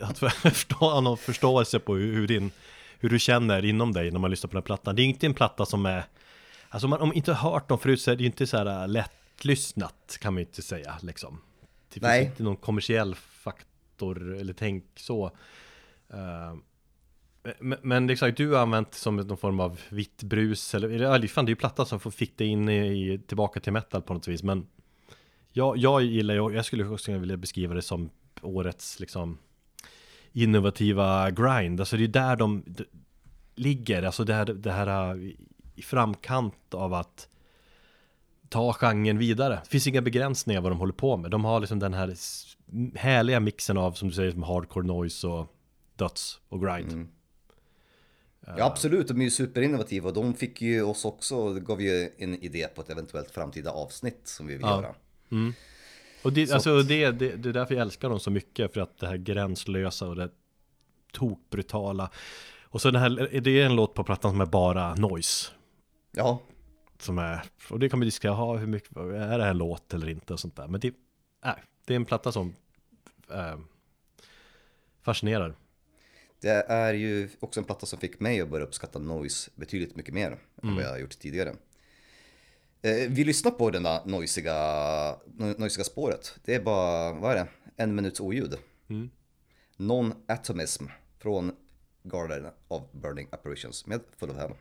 Att 0.02 0.18
förstå, 0.34 1.00
någon 1.00 1.18
förståelse 1.18 1.78
på 1.78 1.94
hur, 1.94 2.14
hur, 2.14 2.28
din, 2.28 2.50
hur 2.98 3.08
du 3.08 3.18
känner 3.18 3.64
inom 3.64 3.92
dig 3.92 4.10
när 4.10 4.18
man 4.18 4.30
lyssnar 4.30 4.48
på 4.48 4.52
den 4.52 4.62
här 4.62 4.66
plattan. 4.66 4.96
Det 4.96 5.02
är 5.02 5.04
inte 5.04 5.26
en 5.26 5.34
platta 5.34 5.66
som 5.66 5.86
är, 5.86 6.04
alltså 6.68 6.86
om 6.86 6.90
man 6.90 7.12
inte 7.12 7.32
har 7.32 7.50
hört 7.50 7.68
dem 7.68 7.78
förut 7.78 8.00
så 8.00 8.10
är 8.10 8.16
det 8.16 8.22
ju 8.22 8.26
inte 8.26 8.46
så 8.46 8.56
här 8.56 8.88
lättlyssnat 8.88 10.18
kan 10.20 10.34
man 10.34 10.40
ju 10.40 10.46
inte 10.46 10.62
säga 10.62 10.98
liksom. 11.02 11.40
Det 11.88 11.94
finns 11.94 12.02
Nej. 12.02 12.24
inte 12.24 12.42
någon 12.42 12.56
kommersiell 12.56 13.14
faktor 13.14 14.34
eller 14.40 14.52
tänk 14.52 14.84
så. 14.96 15.26
Uh, 16.14 16.54
men, 17.58 17.78
men 17.82 18.10
exakt, 18.10 18.36
du 18.36 18.52
har 18.52 18.62
använt 18.62 18.94
som 18.94 19.16
någon 19.16 19.36
form 19.36 19.60
av 19.60 19.80
vitt 19.88 20.22
brus 20.22 20.74
eller, 20.74 20.88
eller 20.88 21.28
fan, 21.28 21.44
det 21.44 21.48
är 21.48 21.52
ju 21.52 21.56
platta 21.56 21.84
som 21.84 22.00
får 22.00 22.10
fick 22.10 22.38
dig 22.38 22.46
in 22.46 22.68
i, 22.68 23.20
tillbaka 23.26 23.60
till 23.60 23.72
metal 23.72 24.02
på 24.02 24.14
något 24.14 24.28
vis 24.28 24.42
men 24.42 24.66
jag, 25.52 25.76
jag 25.76 26.02
gillar 26.02 26.34
ju, 26.34 26.54
jag 26.54 26.64
skulle 26.64 26.88
också 26.88 27.12
vilja 27.12 27.36
beskriva 27.36 27.74
det 27.74 27.82
som 27.82 28.10
årets 28.42 29.00
liksom 29.00 29.38
innovativa 30.32 31.30
grind, 31.30 31.80
alltså 31.80 31.96
det 31.96 32.04
är 32.04 32.08
där 32.08 32.36
de, 32.36 32.62
de 32.66 32.84
ligger, 33.54 34.02
alltså 34.02 34.24
det 34.24 34.34
här, 34.34 34.44
det 34.44 34.72
här 34.72 35.16
i 35.74 35.82
framkant 35.82 36.74
av 36.74 36.94
att 36.94 37.28
ta 38.48 38.72
genren 38.72 39.18
vidare. 39.18 39.60
Det 39.62 39.68
finns 39.68 39.86
inga 39.86 40.02
begränsningar 40.02 40.60
vad 40.60 40.72
de 40.72 40.78
håller 40.78 40.92
på 40.92 41.16
med. 41.16 41.30
De 41.30 41.44
har 41.44 41.60
liksom 41.60 41.78
den 41.78 41.94
här 41.94 42.14
härliga 42.98 43.40
mixen 43.40 43.78
av, 43.78 43.92
som 43.92 44.08
du 44.08 44.14
säger, 44.14 44.32
som 44.32 44.42
hardcore 44.42 44.86
noise 44.86 45.26
och 45.26 45.46
döds 45.96 46.40
och 46.48 46.60
grind. 46.60 46.92
Mm. 46.92 47.08
Ja 48.46 48.64
absolut, 48.64 49.08
de 49.08 49.20
är 49.20 49.24
ju 49.24 49.30
superinnovativa 49.30 50.08
och 50.08 50.14
de 50.14 50.34
fick 50.34 50.62
ju 50.62 50.82
oss 50.82 51.04
också, 51.04 51.54
gav 51.54 51.82
ju 51.82 52.10
en 52.18 52.34
idé 52.42 52.68
på 52.74 52.80
ett 52.80 52.90
eventuellt 52.90 53.30
framtida 53.30 53.70
avsnitt 53.70 54.20
som 54.24 54.46
vi 54.46 54.52
vill 54.52 54.62
Ja. 54.62 54.82
göra. 54.82 54.94
Mm. 55.30 55.52
Och 56.22 56.32
det, 56.32 56.46
Så 56.46 56.54
alltså 56.54 56.82
det, 56.82 57.10
det, 57.10 57.36
det 57.36 57.48
är 57.48 57.52
därför 57.52 57.74
jag 57.74 57.82
älskar 57.82 58.08
dem 58.08 58.20
så 58.20 58.30
mycket, 58.30 58.72
för 58.72 58.80
att 58.80 58.98
det 58.98 59.06
här 59.06 59.16
gränslösa 59.16 60.08
och 60.08 60.16
det 60.16 60.30
tokbrutala. 61.12 62.10
Och 62.62 62.80
så 62.80 62.90
den 62.90 63.02
här, 63.02 63.40
det 63.40 63.60
är 63.60 63.66
en 63.66 63.76
låt 63.76 63.94
på 63.94 64.04
plattan 64.04 64.30
som 64.30 64.40
är 64.40 64.46
bara 64.46 64.94
noise. 64.94 65.50
Ja, 66.12 66.40
Som 66.98 67.18
är, 67.18 67.42
och 67.70 67.78
det 67.78 67.88
kan 67.88 67.98
man 67.98 68.06
diskutera, 68.06 68.32
ha, 68.32 68.56
hur 68.56 68.66
mycket, 68.66 68.96
är 68.96 69.38
det 69.38 69.44
här 69.44 69.50
en 69.50 69.58
låt 69.58 69.94
eller 69.94 70.08
inte 70.08 70.32
och 70.32 70.40
sånt 70.40 70.56
där. 70.56 70.68
Men 70.68 70.80
det, 70.80 70.88
äh, 71.44 71.50
det 71.84 71.94
är 71.94 71.96
en 71.96 72.04
platta 72.04 72.32
som 72.32 72.54
äh, 73.30 73.58
fascinerar. 75.02 75.54
Det 76.42 76.64
är 76.68 76.94
ju 76.94 77.28
också 77.40 77.60
en 77.60 77.64
platta 77.64 77.86
som 77.86 77.98
fick 77.98 78.20
mig 78.20 78.40
att 78.40 78.48
börja 78.48 78.64
uppskatta 78.66 78.98
noise 78.98 79.50
betydligt 79.54 79.96
mycket 79.96 80.14
mer 80.14 80.30
än 80.62 80.74
vad 80.74 80.84
jag 80.84 80.88
har 80.90 80.98
gjort 80.98 81.18
tidigare. 81.18 81.54
Eh, 82.82 82.94
Vi 83.08 83.24
lyssnar 83.24 83.50
på 83.50 83.70
den 83.70 83.82
där 83.82 84.00
noisiga, 84.04 84.54
no- 85.38 85.58
noisiga 85.58 85.84
spåret. 85.84 86.34
Det 86.44 86.54
är 86.54 86.60
bara, 86.62 87.12
vad 87.12 87.32
är 87.32 87.36
det? 87.36 87.46
En 87.76 87.94
minuts 87.94 88.20
oljud. 88.20 88.58
Mm. 88.88 89.10
Non-atomism 89.76 90.84
från 91.18 91.52
Garden 92.02 92.46
of 92.68 92.82
Burning 92.92 93.28
Apparitions 93.32 93.86
med 93.86 94.00
Full 94.16 94.30
of 94.30 94.36
Hell. 94.36 94.52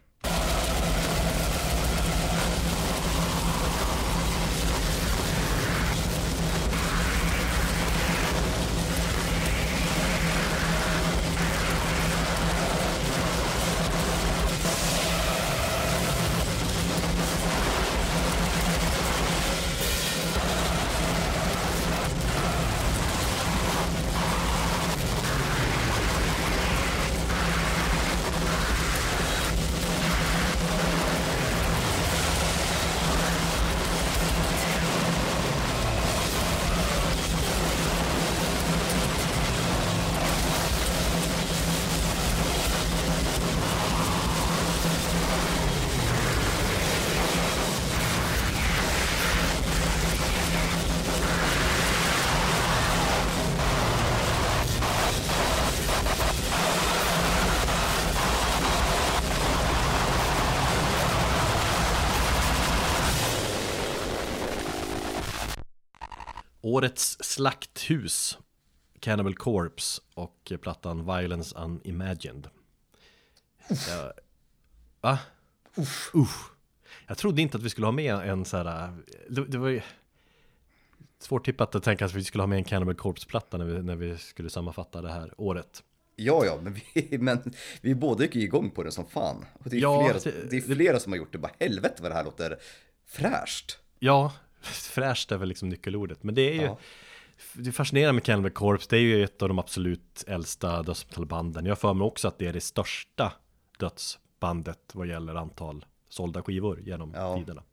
Årets 66.82 67.18
slakthus 67.24 68.38
Cannibal 69.00 69.36
Corpse 69.36 70.02
och 70.14 70.52
plattan 70.62 71.06
Violence 71.06 71.56
Unimagined 71.58 72.48
ja, 73.68 74.14
Va? 75.02 75.20
Uff. 75.76 76.12
Uff. 76.14 76.52
Jag 77.08 77.18
trodde 77.18 77.42
inte 77.42 77.58
att 77.58 77.64
vi 77.64 77.70
skulle 77.70 77.88
ha 77.88 77.92
med 77.92 78.16
en 78.16 78.46
så 78.46 78.58
här 78.58 78.94
Det, 79.30 79.46
det 79.46 79.58
var 79.58 79.70
ju 79.70 79.82
Svårt 81.20 81.46
tippat 81.46 81.76
att 81.76 81.84
tänka 81.84 82.06
att 82.06 82.14
vi 82.14 82.24
skulle 82.24 82.42
ha 82.42 82.48
med 82.48 82.58
en 82.58 82.64
Cannibal 82.64 82.96
Corpse-platta 82.96 83.58
när 83.58 83.66
vi, 83.66 83.84
när 83.84 83.96
vi 83.96 84.18
skulle 84.18 84.50
sammanfatta 84.50 85.02
det 85.02 85.12
här 85.12 85.34
året 85.38 85.84
Ja, 86.16 86.46
ja, 86.46 86.60
men 86.62 86.74
vi, 86.94 87.18
men 87.18 87.54
vi 87.82 87.96
båda 87.96 88.24
gick 88.24 88.36
ju 88.36 88.42
igång 88.42 88.70
på 88.72 88.84
den 88.84 88.92
som 88.92 89.06
fan. 89.06 89.46
Och 89.54 89.70
det 89.70 89.78
är, 89.78 89.82
Ja, 89.82 90.04
flera, 90.20 90.20
det- 90.36 90.50
det, 90.50 90.58
är 90.58 90.62
flera 90.62 91.00
som 91.00 91.12
har 91.12 91.18
gjort 91.18 91.32
det. 91.32 91.38
Bara 91.38 91.52
helvete 91.60 92.02
vad 92.02 92.12
det 92.12 92.16
här 92.16 92.24
låter 92.24 92.60
fräscht. 93.06 93.80
Ja, 94.00 94.34
fräscht 94.62 95.32
är 95.32 95.38
väl 95.38 95.50
liksom 95.50 95.70
nyckelordet 95.70 96.24
Men 96.24 96.36
det 96.36 96.42
är 96.42 96.54
ju 96.54 96.62
Ja. 96.62 96.78
Det 97.54 97.68
är 97.70 97.72
fascinerande 97.72 98.14
med 98.14 98.24
Cannibal 98.24 98.52
Corpse, 98.52 98.88
det 98.90 98.98
är 98.98 99.02
ju 99.02 99.24
ett 99.24 99.42
av 99.42 99.48
de 99.48 99.60
absolut 99.60 100.24
äldsta 100.28 100.84
dödsmetallbanden. 100.84 101.66
Jag 101.66 101.80
för 101.80 101.94
mig 101.94 102.06
också 102.06 102.28
att 102.28 102.38
det 102.40 102.48
är 102.48 102.54
det 102.54 102.62
största 102.62 103.34
dödsbandet 103.80 104.80
vad 104.94 105.08
gäller 105.08 105.36
antal 105.36 105.86
sålda 106.10 106.44
skivor 106.44 106.80
genom 106.82 107.14
Ja. 107.16 107.38
tiderna. 107.38 107.64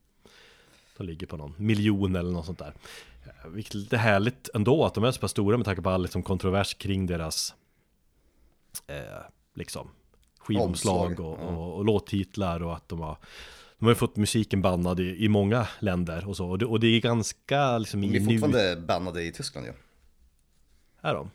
De 0.97 1.07
ligger 1.07 1.26
på 1.26 1.36
någon 1.36 1.55
miljon 1.57 2.16
eller 2.16 2.30
något 2.32 2.47
sånt 2.47 2.59
där. 2.59 2.74
Eh, 3.26 3.49
Vilket 3.51 3.74
är 3.74 3.78
lite 3.78 3.97
härligt 3.97 4.49
ändå 4.55 4.84
att 4.84 4.95
de 4.95 5.05
är 5.05 5.11
så 5.12 5.20
pass 5.20 5.30
stora 5.30 5.57
med 5.57 5.64
tanke 5.66 5.82
på 5.82 5.91
all 5.91 6.03
liksom 6.03 6.22
kontrovers 6.22 6.74
kring 6.74 7.07
deras 7.07 7.55
eh, 8.86 8.97
liksom 9.55 9.91
skivomslag 10.39 11.07
Omslag, 11.07 11.26
och, 11.26 11.39
och, 11.39 11.76
och 11.76 11.84
låttitlar 11.84 12.62
och 12.62 12.76
att 12.76 12.89
de 12.89 13.01
har 13.01 13.16
de 13.79 13.85
har 13.85 13.91
ju 13.91 13.95
fått 13.95 14.16
musiken 14.16 14.62
bannad 14.62 15.01
i, 15.01 15.24
i 15.24 15.29
många 15.29 15.68
länder 15.81 16.29
och 16.29 16.37
så. 16.37 16.49
Och 16.49 16.59
det, 16.59 16.66
och 16.66 16.81
det 16.81 16.87
är 16.87 17.01
ganska 17.01 17.79
liksom 17.79 18.01
De 18.01 18.07
är 18.16 18.20
nu... 18.20 18.39
fortfarande 18.39 18.76
bannade 18.87 19.22
i 19.22 19.33
Tyskland 19.33 19.66
ju. 19.66 19.72
Är 21.01 21.14
de? 21.14 21.31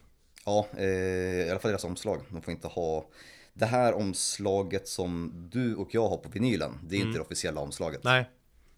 Ja, 0.45 0.67
eh, 0.77 0.85
i 0.85 1.49
alla 1.49 1.59
fall 1.59 1.71
deras 1.71 1.83
omslag. 1.83 2.21
De 2.29 2.41
får 2.41 2.51
inte 2.51 2.67
ha 2.67 3.07
det 3.53 3.65
här 3.65 3.93
omslaget 3.93 4.87
som 4.87 5.33
du 5.51 5.75
och 5.75 5.93
jag 5.93 6.09
har 6.09 6.17
på 6.17 6.29
vinylen. 6.29 6.71
Det 6.87 6.95
är 6.95 6.99
inte 6.99 7.17
det 7.17 7.21
officiella 7.23 7.61
omslaget. 7.61 8.03
Nej. 8.03 8.29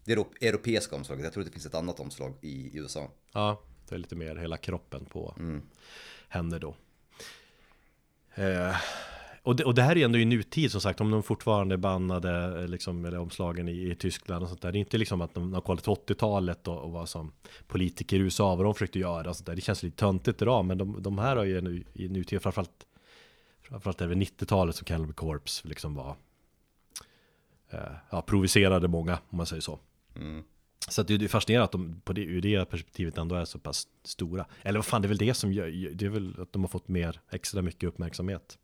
Det 0.04 0.12
är 0.12 0.16
det 0.40 0.48
europeiska 0.48 0.96
omslaget. 0.96 1.24
Jag 1.24 1.32
tror 1.32 1.44
det 1.44 1.50
finns 1.50 1.66
ett 1.66 1.74
annat 1.74 2.00
omslag 2.00 2.34
i 2.40 2.78
USA. 2.78 3.10
Ja, 3.32 3.60
det 3.88 3.94
är 3.94 3.98
lite 3.98 4.16
mer 4.16 4.36
hela 4.36 4.56
kroppen 4.56 5.04
på 5.04 5.34
Mm. 5.38 5.62
henne 6.28 6.58
då. 6.58 6.76
Eh, 8.34 8.76
och, 9.46 9.56
det, 9.56 9.64
och 9.64 9.74
det 9.74 9.82
här 9.82 9.96
är 9.96 10.04
ändå 10.04 10.18
i 10.18 10.24
nutid 10.24 10.72
som 10.72 10.80
sagt, 10.80 11.00
om 11.00 11.10
de 11.10 11.22
fortfarande 11.22 11.74
är 11.74 11.76
bannade, 11.76 12.60
eh, 12.62 12.68
liksom, 12.68 13.04
eller 13.04 13.18
omslagen 13.18 13.68
i, 13.68 13.90
i 13.90 13.94
Tyskland 13.94 14.42
och 14.42 14.48
sånt 14.48 14.62
där. 14.62 14.72
Det 14.72 14.78
är 14.78 14.80
inte 14.80 14.98
liksom 14.98 15.20
att 15.20 15.34
de 15.34 15.52
har 15.52 15.60
kollat 15.60 15.86
80-talet 15.86 16.68
och, 16.68 16.78
och 16.78 16.90
vad 16.90 17.08
som 17.08 17.32
politiker 17.66 18.16
i 18.16 18.20
USA, 18.20 18.54
vad 18.54 18.66
de 18.66 18.74
försökte 18.74 18.98
göra 18.98 19.30
och 19.30 19.36
sånt 19.36 19.46
där. 19.46 19.54
Det 19.54 19.60
känns 19.60 19.82
lite 19.82 19.96
töntigt 19.96 20.42
idag, 20.42 20.64
men 20.64 20.78
de, 20.78 21.02
de 21.02 21.18
här 21.18 21.36
har 21.36 21.44
ju 21.44 21.60
nu, 21.60 21.84
i 21.92 22.08
nutid, 22.08 22.42
framförallt, 22.42 22.86
framförallt 23.62 23.98
det 23.98 24.06
90-talet 24.06 24.76
som 24.76 24.84
Cannibal 24.84 25.14
Corpse 25.14 25.68
liksom 25.68 25.94
var, 25.94 26.16
eh, 27.70 27.78
ja, 28.10 28.22
provocerade 28.22 28.88
många, 28.88 29.18
om 29.28 29.36
man 29.36 29.46
säger 29.46 29.62
så. 29.62 29.78
Mm. 30.16 30.44
Så 30.88 31.00
att 31.00 31.08
det 31.08 31.14
är 31.14 31.28
fascinerande 31.28 31.64
att 31.64 31.72
de 31.72 32.00
på 32.04 32.12
det, 32.12 32.22
ur 32.22 32.40
det 32.40 32.64
perspektivet 32.64 33.18
ändå 33.18 33.34
är 33.34 33.44
så 33.44 33.58
pass 33.58 33.86
stora. 34.04 34.46
Eller 34.62 34.78
vad 34.78 34.86
fan, 34.86 35.02
det 35.02 35.06
är 35.06 35.08
väl 35.08 35.18
det 35.18 35.34
som 35.34 35.52
gör, 35.52 35.66
det 35.94 36.06
är 36.06 36.10
väl 36.10 36.40
att 36.40 36.52
de 36.52 36.62
har 36.62 36.68
fått 36.68 36.88
mer, 36.88 37.20
extra 37.30 37.62
mycket 37.62 37.88
uppmärksamhet. 37.88 38.58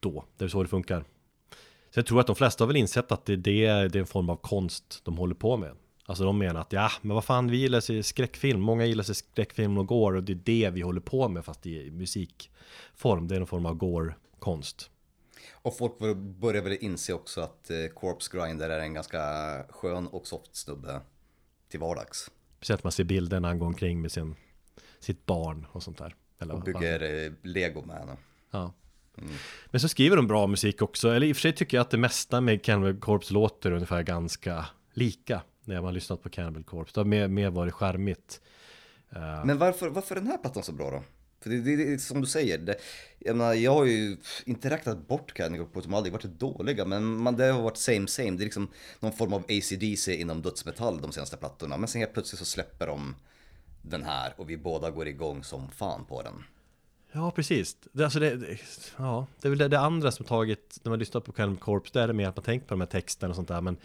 Då, 0.00 0.24
det 0.36 0.44
är 0.44 0.48
så 0.48 0.62
det 0.62 0.68
funkar. 0.68 1.04
Så 1.90 1.98
jag 1.98 2.06
tror 2.06 2.20
att 2.20 2.26
de 2.26 2.36
flesta 2.36 2.64
har 2.64 2.66
väl 2.66 2.76
insett 2.76 3.12
att 3.12 3.24
det, 3.24 3.36
det, 3.36 3.66
det 3.66 3.94
är 3.94 3.96
en 3.96 4.06
form 4.06 4.30
av 4.30 4.36
konst 4.36 5.00
de 5.04 5.18
håller 5.18 5.34
på 5.34 5.56
med. 5.56 5.76
Alltså 6.08 6.24
de 6.24 6.38
menar 6.38 6.60
att 6.60 6.72
ja, 6.72 6.90
men 7.02 7.14
vad 7.14 7.24
fan, 7.24 7.50
vi 7.50 7.56
gillar 7.56 7.80
sig 7.80 8.02
skräckfilm, 8.02 8.60
många 8.60 8.84
gillar 8.84 9.04
sig 9.04 9.14
skräckfilm 9.14 9.78
och 9.78 9.86
går 9.86 10.12
och 10.12 10.22
det 10.22 10.32
är 10.32 10.40
det 10.44 10.70
vi 10.70 10.80
håller 10.80 11.00
på 11.00 11.28
med 11.28 11.44
fast 11.44 11.66
i 11.66 11.90
musikform. 11.90 13.28
Det 13.28 13.36
är 13.36 13.40
en 13.40 13.46
form 13.46 13.66
av 13.66 13.74
gore-konst. 13.74 14.90
Och 15.52 15.76
folk 15.76 15.98
börjar 16.18 16.62
väl 16.62 16.76
inse 16.80 17.12
också 17.12 17.40
att 17.40 17.70
eh, 17.70 17.76
Corpse 17.94 18.36
Grinder 18.36 18.70
är 18.70 18.80
en 18.80 18.94
ganska 18.94 19.18
skön 19.70 20.06
och 20.06 20.26
soft 20.26 20.56
snubbe 20.56 21.00
till 21.68 21.80
vardags. 21.80 22.30
Speciellt 22.56 22.84
man 22.84 22.92
ser 22.92 23.04
bilder 23.04 23.40
när 23.40 23.48
han 23.48 23.58
går 23.58 23.66
omkring 23.66 24.02
med 24.02 24.12
sin, 24.12 24.36
sitt 25.00 25.26
barn 25.26 25.66
och 25.72 25.82
sånt 25.82 25.98
där. 25.98 26.14
Eller 26.38 26.54
och 26.54 26.62
bygger 26.62 27.24
eh, 27.24 27.32
Lego 27.42 27.82
med 27.86 27.96
henne. 27.96 28.16
Ja. 28.50 28.72
Mm. 29.18 29.34
Men 29.66 29.80
så 29.80 29.88
skriver 29.88 30.16
de 30.16 30.26
bra 30.26 30.46
musik 30.46 30.82
också, 30.82 31.10
eller 31.10 31.26
i 31.26 31.32
och 31.32 31.36
för 31.36 31.40
sig 31.40 31.52
tycker 31.52 31.76
jag 31.76 31.82
att 31.82 31.90
det 31.90 31.98
mesta 31.98 32.40
med 32.40 32.62
Cannibal 32.62 33.00
Corpse 33.00 33.34
låter 33.34 33.72
ungefär 33.72 34.02
ganska 34.02 34.66
lika 34.94 35.42
när 35.64 35.82
man 35.82 35.94
lyssnat 35.94 36.22
på 36.22 36.28
Cannibal 36.28 36.64
Corpse. 36.64 36.92
Det 36.94 37.00
har 37.00 37.04
mer, 37.04 37.28
mer 37.28 37.50
varit 37.50 37.74
skärmigt. 37.74 38.40
Eh, 39.10 39.44
men 39.44 39.58
varför, 39.58 39.88
varför 39.88 40.16
är 40.16 40.20
den 40.20 40.30
här 40.30 40.38
plattan 40.38 40.62
så 40.62 40.72
bra 40.72 40.90
då? 40.90 41.02
För 41.40 41.50
det, 41.50 41.60
det, 41.60 41.76
det 41.76 41.92
är 41.92 41.98
som 41.98 42.20
du 42.20 42.26
säger, 42.26 42.58
det, 42.58 42.76
jag, 43.18 43.36
menar, 43.36 43.54
jag 43.54 43.74
har 43.74 43.84
ju 43.84 44.16
inte 44.44 44.70
räknat 44.70 45.08
bort 45.08 45.32
Cannibal 45.32 45.66
Corpse, 45.66 45.88
de 45.88 45.92
har 45.92 45.98
aldrig 45.98 46.12
varit 46.12 46.38
dåliga, 46.40 46.84
men 46.84 47.04
man, 47.04 47.36
det 47.36 47.44
har 47.44 47.62
varit 47.62 47.76
same 47.76 48.08
same. 48.08 48.30
Det 48.30 48.42
är 48.42 48.44
liksom 48.44 48.68
någon 49.00 49.12
form 49.12 49.32
av 49.32 49.44
ACDC 49.48 50.14
inom 50.14 50.42
dödsmetall 50.42 51.00
de 51.00 51.12
senaste 51.12 51.36
plattorna. 51.36 51.76
Men 51.76 51.88
sen 51.88 52.00
helt 52.00 52.12
plötsligt 52.12 52.38
så 52.38 52.44
släpper 52.44 52.86
de 52.86 53.14
den 53.82 54.02
här 54.02 54.34
och 54.36 54.50
vi 54.50 54.56
båda 54.56 54.90
går 54.90 55.08
igång 55.08 55.44
som 55.44 55.70
fan 55.70 56.04
på 56.04 56.22
den. 56.22 56.44
Ja, 57.18 57.30
precis. 57.30 57.76
Det, 57.92 58.04
alltså 58.04 58.20
det, 58.20 58.36
det, 58.36 58.58
ja, 58.96 59.26
det 59.40 59.48
är 59.48 59.50
väl 59.50 59.58
det, 59.58 59.68
det, 59.68 59.80
andra 59.80 60.10
som 60.10 60.26
tagit, 60.26 60.80
när 60.82 60.90
man 60.90 60.98
lyssnar 60.98 61.20
på 61.20 61.32
Cannibal 61.32 61.58
Corpse, 61.58 61.90
det 61.92 62.02
är 62.02 62.06
det 62.06 62.12
mer 62.12 62.28
att 62.28 62.36
man 62.36 62.44
tänker 62.44 62.66
på 62.66 62.74
de 62.74 62.80
här 62.80 62.86
texterna 62.88 63.30
och 63.30 63.36
sånt 63.36 63.48
där, 63.48 63.60
men 63.60 63.76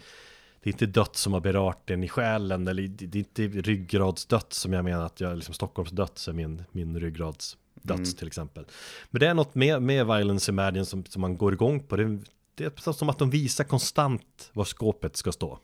det 0.62 0.70
är 0.70 0.72
inte 0.72 0.86
dött 0.86 1.16
som 1.16 1.32
har 1.32 1.40
berört 1.40 1.90
en 1.90 2.04
i 2.04 2.08
själen, 2.08 2.68
eller 2.68 2.88
det 2.88 3.18
är 3.18 3.18
inte 3.18 3.42
ryggradsdött 3.42 4.52
som 4.52 4.72
jag 4.72 4.84
menar 4.84 5.06
att 5.06 5.20
jag, 5.20 5.36
liksom 5.36 5.54
Stockholms 5.54 5.90
döds 5.90 6.28
är 6.28 6.32
min, 6.32 6.64
min 6.72 7.00
ryggradsdöds 7.00 7.90
mm. 7.90 8.04
till 8.04 8.26
exempel. 8.26 8.66
Men 9.10 9.20
det 9.20 9.26
är 9.26 9.34
något 9.34 9.54
med, 9.54 9.82
med 9.82 10.06
Violence 10.06 10.50
Imagine 10.50 10.86
som, 10.86 11.04
som 11.04 11.20
man 11.20 11.36
går 11.36 11.52
igång 11.52 11.80
på, 11.80 11.96
det, 11.96 12.18
det 12.54 12.64
är 12.64 12.92
som 12.92 13.08
att 13.08 13.18
de 13.18 13.30
visar 13.30 13.64
konstant 13.64 14.50
var 14.52 14.64
skåpet 14.64 15.16
ska 15.16 15.32
stå. 15.32 15.58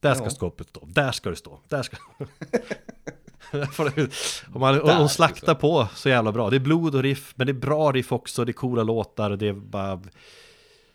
Där 0.00 0.14
ska 0.14 0.24
ja. 0.24 0.30
skåpet 0.30 0.68
stå, 0.68 0.86
där 0.86 1.12
ska 1.12 1.30
det 1.30 1.36
stå, 1.36 1.60
där 1.68 1.82
ska... 1.82 1.96
och, 4.52 4.60
man, 4.60 4.80
och 4.80 4.88
de 4.88 5.08
slaktar 5.08 5.54
på 5.54 5.88
så 5.94 6.08
jävla 6.08 6.32
bra. 6.32 6.50
Det 6.50 6.56
är 6.56 6.60
blod 6.60 6.94
och 6.94 7.02
riff, 7.02 7.32
men 7.36 7.46
det 7.46 7.50
är 7.50 7.54
bra 7.54 7.92
riff 7.92 8.12
också, 8.12 8.44
det 8.44 8.50
är 8.50 8.54
coola 8.54 8.82
låtar, 8.82 9.30
det 9.30 9.48
är 9.48 9.52
bara 9.52 10.02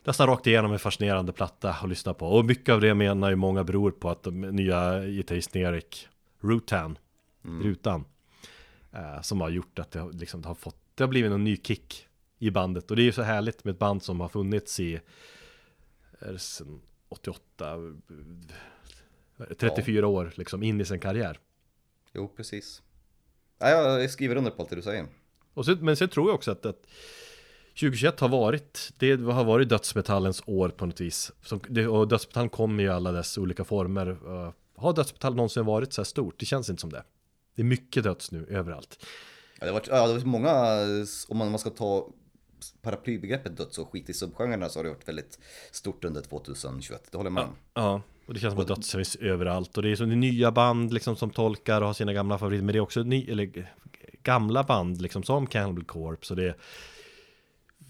nästan 0.04 0.28
rakt 0.28 0.48
igenom 0.48 0.74
en 0.74 0.80
fascinerande 0.80 1.34
platta 1.34 1.70
att 1.70 1.90
lyssna 1.90 2.14
på. 2.14 2.28
Och 2.28 2.46
mycket 2.46 2.74
av 2.74 2.82
det 2.82 2.94
menar 2.94 3.30
ju 3.30 3.36
många 3.36 3.64
beror 3.64 3.92
på 3.92 4.10
att 4.10 4.24
de 4.24 4.42
nya 4.42 5.06
gitarristen 5.06 5.62
Erik 5.62 6.08
Rutan, 6.40 6.98
mm. 7.46 7.64
Rutan, 7.64 8.06
eh, 8.92 9.22
som 9.22 9.42
har 9.42 9.50
gjort 9.50 9.80
att 9.80 9.92
det, 9.92 10.00
har, 10.00 10.12
liksom, 10.12 10.42
det 10.42 10.48
har 10.48 10.56
fått, 10.56 10.78
det 10.96 11.04
har 11.04 11.10
blivit 11.10 11.32
en 11.32 11.44
ny 11.44 11.58
kick 11.58 12.08
i 12.40 12.52
bandet. 12.52 12.90
Och 12.92 12.98
det 12.98 13.02
är 13.02 13.06
ju 13.06 13.12
så 13.12 13.22
härligt 13.22 13.64
med 13.64 13.72
ett 13.72 13.80
band 13.80 14.04
som 14.04 14.20
har 14.20 14.28
funnits 14.30 14.80
i, 14.80 15.00
är 16.20 16.38
sen 16.38 16.82
88, 17.10 17.78
34 19.60 20.02
ja. 20.02 20.08
år 20.08 20.34
liksom 20.36 20.64
in 20.64 20.82
i 20.82 20.86
sin 20.86 21.00
karriär. 21.00 21.40
Jo, 22.14 22.28
precis. 22.28 22.82
Ja, 23.60 24.00
jag 24.00 24.12
skriver 24.12 24.36
under 24.36 24.52
på 24.52 24.62
allt 24.62 24.70
det 24.70 24.76
du 24.76 24.82
säger. 24.82 25.08
Och 25.54 25.66
så, 25.66 25.76
men 25.80 25.96
sen 25.96 26.10
tror 26.10 26.28
jag 26.28 26.36
också 26.36 26.52
att, 26.52 26.66
att 26.66 26.86
2021 27.80 28.20
har 28.20 28.30
varit, 28.30 28.92
det 28.98 29.22
har 29.22 29.44
varit 29.44 29.70
dödsmetallens 29.70 30.44
år 30.46 30.70
på 30.70 30.86
något 30.86 31.02
vis. 31.02 31.32
Som, 31.42 31.62
det, 31.70 31.88
och 31.88 32.08
dödsmetallen 32.08 32.50
kommer 32.50 32.84
i 32.84 32.90
alla 32.90 33.12
dess 33.12 33.38
olika 33.38 33.64
former. 33.64 34.08
Uh, 34.08 34.52
har 34.76 34.94
dödsmetall 34.94 35.36
någonsin 35.36 35.66
varit 35.66 35.94
så 35.94 36.02
här 36.02 36.06
stort? 36.06 36.40
Det 36.40 36.46
känns 36.46 36.70
inte 36.70 36.82
som 36.82 36.90
det. 36.90 37.04
Det 37.56 37.62
är 37.62 37.66
mycket 37.66 38.04
döds 38.04 38.32
nu 38.32 38.46
överallt. 38.50 39.06
Ja, 39.60 39.66
det 39.66 39.72
har 39.72 39.74
varit, 39.74 39.88
ja, 39.88 40.08
det 40.08 40.14
varit 40.14 40.26
många, 40.26 40.54
om 41.28 41.38
man, 41.38 41.52
man 41.52 41.60
ska 41.60 41.70
ta 41.70 42.10
paraplybegreppet 42.82 43.58
döds 43.58 43.78
och 43.78 43.92
skit 43.92 44.10
i 44.10 44.14
subgenrerna 44.14 44.70
så 44.70 44.80
har 44.80 44.84
det 44.84 44.90
varit 44.90 45.08
väldigt 45.08 45.40
stort 45.72 46.04
under 46.04 46.22
2021. 46.22 47.08
Det 47.12 47.18
håller 47.18 47.30
om. 47.30 47.38
Ja, 47.38 47.50
ja, 47.74 48.02
och 48.26 48.34
det 48.34 48.40
känns 48.40 48.54
som 48.54 48.62
att 48.62 48.68
döds 48.68 48.92
finns 48.92 49.16
överallt. 49.16 49.78
Och 49.78 49.84
det 49.84 49.90
är 49.90 50.06
det 50.06 50.14
är 50.14 50.16
nya 50.16 50.52
band 50.52 50.94
liksom 50.94 51.16
som 51.16 51.30
tolkar 51.30 51.82
och 51.82 51.88
har 51.88 51.94
sina 51.94 52.14
gamla 52.14 52.38
favoriter. 52.38 52.64
Men 52.64 52.74
det 52.74 52.80
är 52.80 52.82
också 52.82 53.04
ny, 53.04 53.26
eller, 53.32 53.70
gamla 54.24 54.64
band 54.64 55.02
liksom 55.02 55.24
som 55.24 55.48
Cannibal 55.48 55.84
Corpse. 55.84 56.34
Och 56.34 56.38
det 56.38 56.56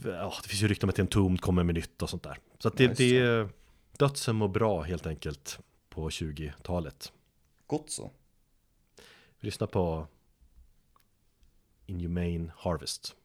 ja, 0.04 0.34
det 0.44 0.50
finns 0.50 0.64
ju 0.64 0.68
rykten 0.68 0.88
om 0.88 0.90
att 0.90 1.00
en 1.00 1.08
tom 1.08 1.38
kommer 1.38 1.64
med 1.64 1.76
nytt 1.76 2.02
och 2.02 2.10
sånt 2.10 2.24
där. 2.24 2.38
Så 2.60 2.68
att 2.68 2.78
det, 2.78 2.88
nice. 2.88 3.04
det 3.04 3.20
är 3.20 3.50
dödsen 3.98 4.36
mår 4.36 4.48
bra 4.48 4.82
helt 4.82 5.08
enkelt 5.08 5.60
på 5.90 6.10
20-talet. 6.10 7.12
Gott 7.68 7.90
så. 7.90 8.12
Vi 9.40 9.46
lyssnar 9.46 9.68
på 9.68 10.08
Inhumane 11.86 12.52
Harvest. 12.58 13.16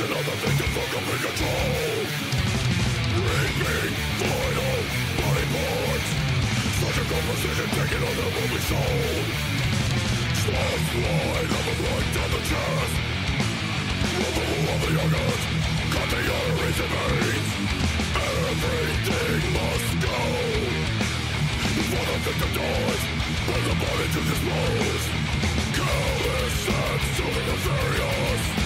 Another 0.00 0.36
victim 0.44 0.68
for 0.76 0.86
complete 0.92 1.22
control 1.24 2.04
Reaping 3.16 3.94
final 4.20 4.76
body 5.16 5.46
parts 5.56 6.10
Surgical 6.76 7.20
precision 7.24 7.68
taken 7.72 8.00
on 8.04 8.14
the 8.20 8.28
movie 8.36 8.64
soul 8.68 9.16
Slow 10.36 10.68
line 11.00 11.48
of 11.48 11.64
a 11.64 11.74
blood 11.80 12.06
down 12.12 12.28
the 12.28 12.42
chest 12.44 12.94
Removal 14.20 14.68
of 14.68 14.80
the 14.84 14.92
organs 15.00 15.42
Cut 15.88 16.08
the 16.12 16.20
arteries 16.28 16.78
and 16.84 16.92
veins 16.92 17.50
Everything 18.20 19.42
must 19.56 19.90
go 20.04 20.20
Before 21.72 22.04
the 22.04 22.16
victim 22.26 22.50
dies 22.52 23.02
Bring 23.48 23.64
the 23.64 23.76
body 23.80 24.06
to 24.12 24.20
dispose 24.28 25.04
Careless 25.72 26.68
and 26.68 27.00
super 27.16 27.42
nefarious 27.48 28.65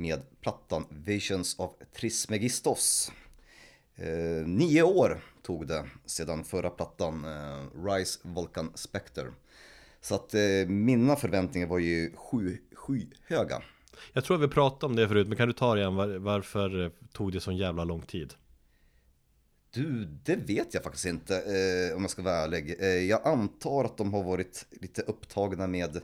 med 0.00 0.20
plattan 0.40 0.84
Visions 0.90 1.58
of 1.58 1.70
Trismegistos. 1.92 3.12
Eh, 3.96 4.46
nio 4.46 4.82
år 4.82 5.20
tog 5.42 5.66
det 5.66 5.84
sedan 6.04 6.44
förra 6.44 6.70
plattan 6.70 7.24
eh, 7.24 7.84
Rise 7.84 8.18
Volcan 8.22 8.72
Spectre. 8.74 9.26
Så 10.00 10.14
att 10.14 10.34
eh, 10.34 10.68
mina 10.68 11.16
förväntningar 11.16 11.66
var 11.66 11.78
ju 11.78 12.12
sky, 12.16 12.58
skyhöga. 12.74 13.62
Jag 14.12 14.24
tror 14.24 14.38
vi 14.38 14.48
pratade 14.48 14.86
om 14.86 14.96
det 14.96 15.08
förut, 15.08 15.28
men 15.28 15.36
kan 15.36 15.48
du 15.48 15.54
ta 15.54 15.74
det 15.74 15.80
igen? 15.80 15.94
Var, 15.94 16.08
varför 16.08 16.84
eh, 16.84 16.90
tog 17.12 17.32
det 17.32 17.40
så 17.40 17.52
jävla 17.52 17.84
lång 17.84 18.02
tid? 18.02 18.34
Du, 19.70 20.04
det 20.04 20.36
vet 20.36 20.74
jag 20.74 20.82
faktiskt 20.82 21.06
inte 21.06 21.36
eh, 21.36 21.96
om 21.96 22.02
jag 22.02 22.10
ska 22.10 22.22
vara 22.22 22.36
ärlig. 22.36 22.76
Eh, 22.80 22.86
jag 22.86 23.26
antar 23.26 23.84
att 23.84 23.96
de 23.96 24.14
har 24.14 24.22
varit 24.22 24.66
lite 24.70 25.02
upptagna 25.02 25.66
med... 25.66 26.00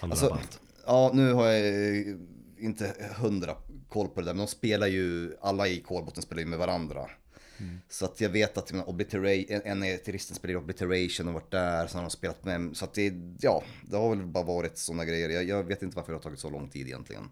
Andra 0.00 0.12
alltså, 0.12 0.28
band. 0.28 0.48
Ja, 0.86 1.10
nu 1.14 1.32
har 1.32 1.46
jag 1.46 2.18
inte 2.58 3.12
hundra 3.18 3.56
koll 3.88 4.08
på 4.08 4.20
det 4.20 4.26
där, 4.26 4.34
men 4.34 4.46
de 4.46 4.50
spelar 4.50 4.86
ju, 4.86 5.36
alla 5.40 5.68
i 5.68 5.80
kolbotten 5.80 6.22
spelar 6.22 6.40
ju 6.42 6.46
med 6.48 6.58
varandra. 6.58 7.10
Mm. 7.58 7.80
Så 7.88 8.04
att 8.04 8.20
jag 8.20 8.28
vet 8.28 8.58
att 8.58 8.72
Obliteration, 8.88 9.60
en 9.64 9.82
av 9.82 9.96
terroristen 9.96 10.36
spelar 10.36 10.56
Obliteration 10.56 11.28
och 11.28 11.34
varit 11.34 11.50
där, 11.50 11.86
så 11.86 11.98
har 11.98 12.02
de 12.02 12.10
spelat 12.10 12.44
med, 12.44 12.76
så 12.76 12.84
att 12.84 12.94
det, 12.94 13.12
ja, 13.40 13.62
det 13.82 13.96
har 13.96 14.16
väl 14.16 14.26
bara 14.26 14.44
varit 14.44 14.78
sådana 14.78 15.04
grejer. 15.04 15.30
Jag, 15.30 15.48
jag, 15.48 15.64
vet 15.64 15.82
inte 15.82 15.96
varför 15.96 16.12
det 16.12 16.16
har 16.18 16.22
tagit 16.22 16.38
så 16.40 16.50
lång 16.50 16.68
tid 16.68 16.86
egentligen. 16.86 17.30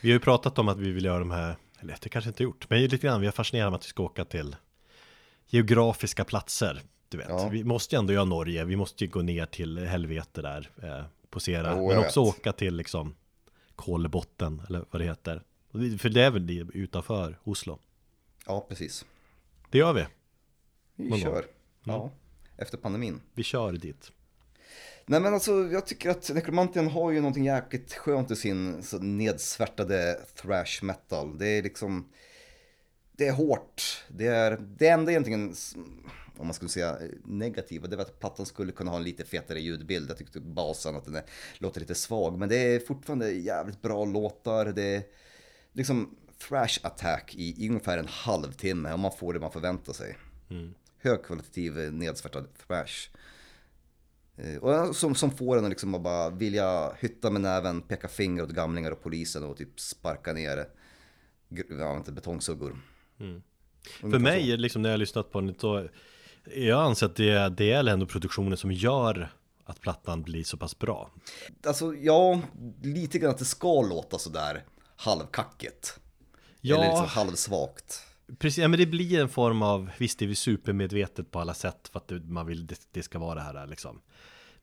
Vi 0.00 0.08
har 0.10 0.14
ju 0.14 0.20
pratat 0.20 0.58
om 0.58 0.68
att 0.68 0.78
vi 0.78 0.90
vill 0.90 1.04
göra 1.04 1.18
de 1.18 1.30
här, 1.30 1.56
eller 1.80 1.96
det 2.02 2.08
kanske 2.08 2.28
inte 2.28 2.42
gjort, 2.42 2.70
men 2.70 2.82
lite 2.82 2.96
grann, 2.96 3.20
vi 3.20 3.26
har 3.26 3.32
fascinerat 3.32 3.70
med 3.72 3.76
att 3.76 3.84
vi 3.84 3.88
ska 3.88 4.02
åka 4.02 4.24
till 4.24 4.56
geografiska 5.46 6.24
platser. 6.24 6.82
Du 7.08 7.18
vet, 7.18 7.28
Ja. 7.28 7.48
vi 7.48 7.64
måste 7.64 7.94
ju 7.94 7.98
ändå 7.98 8.12
göra 8.12 8.24
Norge, 8.24 8.64
vi 8.64 8.76
måste 8.76 9.04
ju 9.04 9.10
gå 9.10 9.22
ner 9.22 9.46
till 9.46 9.78
helvete 9.78 10.42
där, 10.42 10.70
eh, 10.82 11.04
posera, 11.30 11.72
Jo, 11.76 11.88
men 11.88 11.98
också 11.98 12.24
vet. 12.24 12.34
åka 12.34 12.52
till 12.52 12.76
liksom 12.76 13.14
Kolbotten, 13.78 14.62
eller 14.68 14.84
vad 14.90 15.00
det 15.00 15.04
heter. 15.04 15.42
För 15.98 16.08
det 16.08 16.22
är 16.22 16.30
väl 16.30 16.46
det 16.46 16.66
utanför 16.74 17.38
Oslo. 17.44 17.78
Ja, 18.46 18.66
precis. 18.68 19.04
Det 19.70 19.78
gör 19.78 19.92
vi, 19.92 20.06
Vi 20.96 21.04
Någon 21.10 21.10
gång. 21.10 21.20
kör. 21.20 21.44
Ja, 21.84 22.10
efter 22.56 22.78
pandemin. 22.78 23.20
vi 23.34 23.42
kör 23.42 23.72
dit. 23.72 24.12
Nej 25.06 25.20
men 25.20 25.34
alltså 25.34 25.52
jag 25.52 25.86
tycker 25.86 26.10
att 26.10 26.30
Necromantian 26.34 26.88
har 26.88 27.10
ju 27.10 27.20
någonting 27.20 27.44
jäkligt 27.44 27.92
skönt 27.94 28.30
i 28.30 28.36
sin 28.36 28.82
så 28.82 28.98
nedsvärtade 28.98 30.20
thrash 30.42 30.82
metal. 30.84 31.38
Det 31.38 31.48
är 31.48 31.62
liksom, 31.62 32.08
det 33.12 33.26
är 33.26 33.32
hårt. 33.32 34.04
Det 34.08 34.26
är, 34.26 34.56
det 34.78 34.88
enda 34.88 35.10
egentligen, 35.12 35.54
om 36.38 36.46
man 36.46 36.54
skulle 36.54 36.68
säga 36.68 36.98
negativa, 37.24 37.86
det 37.86 37.96
var 37.96 38.02
att 38.02 38.20
plattan 38.20 38.46
skulle 38.46 38.72
kunna 38.72 38.90
ha 38.90 38.98
en 38.98 39.04
lite 39.04 39.24
fetare 39.24 39.60
ljudbild. 39.60 40.10
Jag 40.10 40.16
tyckte 40.16 40.40
basen 40.40 40.96
att 40.96 41.04
den 41.04 41.14
är, 41.14 41.22
låter 41.58 41.80
lite 41.80 41.94
svag, 41.94 42.38
men 42.38 42.48
det 42.48 42.56
är 42.56 42.80
fortfarande 42.80 43.30
jävligt 43.32 43.82
bra 43.82 44.04
låtar. 44.04 44.66
Det 44.66 44.94
är 44.96 45.02
liksom 45.72 46.16
thrash 46.48 46.78
attack 46.82 47.34
i, 47.34 47.64
i 47.64 47.68
ungefär 47.68 47.98
en 47.98 48.08
halvtimme 48.08 48.92
och 48.92 48.98
man 48.98 49.12
får 49.12 49.32
det 49.34 49.40
man 49.40 49.52
förväntar 49.52 49.92
sig. 49.92 50.16
Högkvalitativ 51.02 51.78
eh, 51.80 51.92
nedsvärtad 51.92 52.46
thrash. 52.66 53.08
Eh, 54.36 54.56
Och 54.56 54.96
som, 54.96 55.14
som 55.14 55.30
får 55.30 55.58
en 55.58 55.64
att 55.64 55.70
liksom 55.70 56.02
bara 56.02 56.30
vilja 56.30 56.92
hytta 56.98 57.30
med 57.30 57.40
näven, 57.40 57.82
peka 57.82 58.08
finger 58.08 58.42
åt 58.42 58.50
gamlingar 58.50 58.90
och 58.90 59.02
polisen 59.02 59.44
och 59.44 59.56
typ 59.56 59.80
sparka 59.80 60.32
ner 60.32 60.66
gr- 61.48 61.78
ja, 61.80 61.96
inte, 61.96 62.12
betongsuggor. 62.12 62.78
För 64.00 64.18
mig, 64.18 64.56
liksom 64.56 64.82
när 64.82 64.88
jag 64.88 64.92
har 64.94 64.98
lyssnat 64.98 65.32
på 65.32 65.40
den, 65.40 65.54
så 65.58 65.88
jag 66.56 66.80
anser 66.80 67.06
att 67.06 67.16
det, 67.16 67.48
det 67.48 67.72
är 67.72 67.84
ändå 67.84 68.06
produktionen 68.06 68.56
som 68.56 68.72
gör 68.72 69.32
att 69.64 69.80
plattan 69.80 70.22
blir 70.22 70.44
så 70.44 70.56
pass 70.56 70.78
bra. 70.78 71.10
Alltså 71.66 71.94
ja, 71.94 72.40
lite 72.82 73.18
grann 73.18 73.30
att 73.30 73.38
det 73.38 73.44
ska 73.44 73.82
låta 73.82 74.18
sådär 74.18 74.64
halvkackigt. 74.96 75.98
Eller 76.62 76.88
liksom 76.88 77.06
halvsvagt. 77.06 78.02
Precis, 78.38 78.58
ja, 78.58 78.68
men 78.68 78.78
det 78.78 78.86
blir 78.86 79.20
en 79.20 79.28
form 79.28 79.62
av, 79.62 79.90
visst 79.98 80.18
det 80.18 80.24
är 80.24 80.26
vi 80.26 80.34
supermedvetet 80.34 81.30
på 81.30 81.40
alla 81.40 81.54
sätt 81.54 81.88
för 81.92 81.98
att 81.98 82.08
det, 82.08 82.20
man 82.20 82.46
vill 82.46 82.66
det, 82.66 82.80
det 82.92 83.02
ska 83.02 83.18
vara 83.18 83.34
det 83.34 83.40
här 83.40 83.66
liksom 83.66 84.00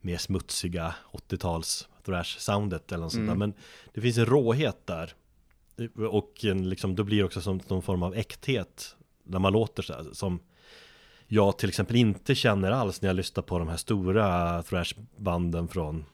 mer 0.01 0.17
smutsiga 0.17 0.95
80-tals 1.11 1.87
thrash-soundet 2.05 2.91
eller 2.91 3.03
något 3.03 3.13
sånt 3.13 3.27
där. 3.27 3.35
Men 3.35 3.53
det 3.93 4.01
finns 4.01 4.17
en 4.17 4.25
råhet 4.25 4.87
där. 4.87 5.13
Och 6.09 6.45
en, 6.45 6.69
liksom, 6.69 6.95
då 6.95 7.03
blir 7.03 7.17
det 7.17 7.23
också 7.23 7.41
som 7.41 7.61
någon 7.67 7.81
form 7.81 8.03
av 8.03 8.15
äkthet 8.15 8.95
när 9.23 9.39
man 9.39 9.53
låter 9.53 9.83
så 9.83 9.93
här, 9.93 10.05
som 10.13 10.39
jag 11.27 11.57
till 11.57 11.69
exempel 11.69 11.95
inte 11.95 12.35
känner 12.35 12.71
alls 12.71 13.01
när 13.01 13.09
jag 13.09 13.15
lyssnar 13.15 13.43
på 13.43 13.59
de 13.59 13.67
här 13.67 13.77
stora 13.77 14.63
thrashbanden 14.63 15.67
från 15.67 16.05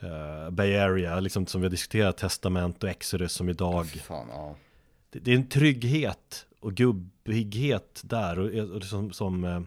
eh, 0.00 0.50
Bay 0.50 0.76
Area, 0.76 1.20
liksom 1.20 1.46
som 1.46 1.60
vi 1.60 1.64
har 1.64 1.70
diskuterat, 1.70 2.16
Testament 2.16 2.82
och 2.84 2.90
Exodus 2.90 3.32
som 3.32 3.48
idag 3.48 3.86
Fan, 3.86 4.26
ja. 4.30 4.56
det, 5.10 5.18
det 5.18 5.30
är 5.32 5.36
en 5.36 5.48
trygghet 5.48 6.46
och 6.60 6.74
gubbighet 6.74 8.00
där 8.04 8.38
och, 8.38 8.76
och 8.76 8.82
som, 8.84 9.12
som 9.12 9.44
eh, 9.44 9.60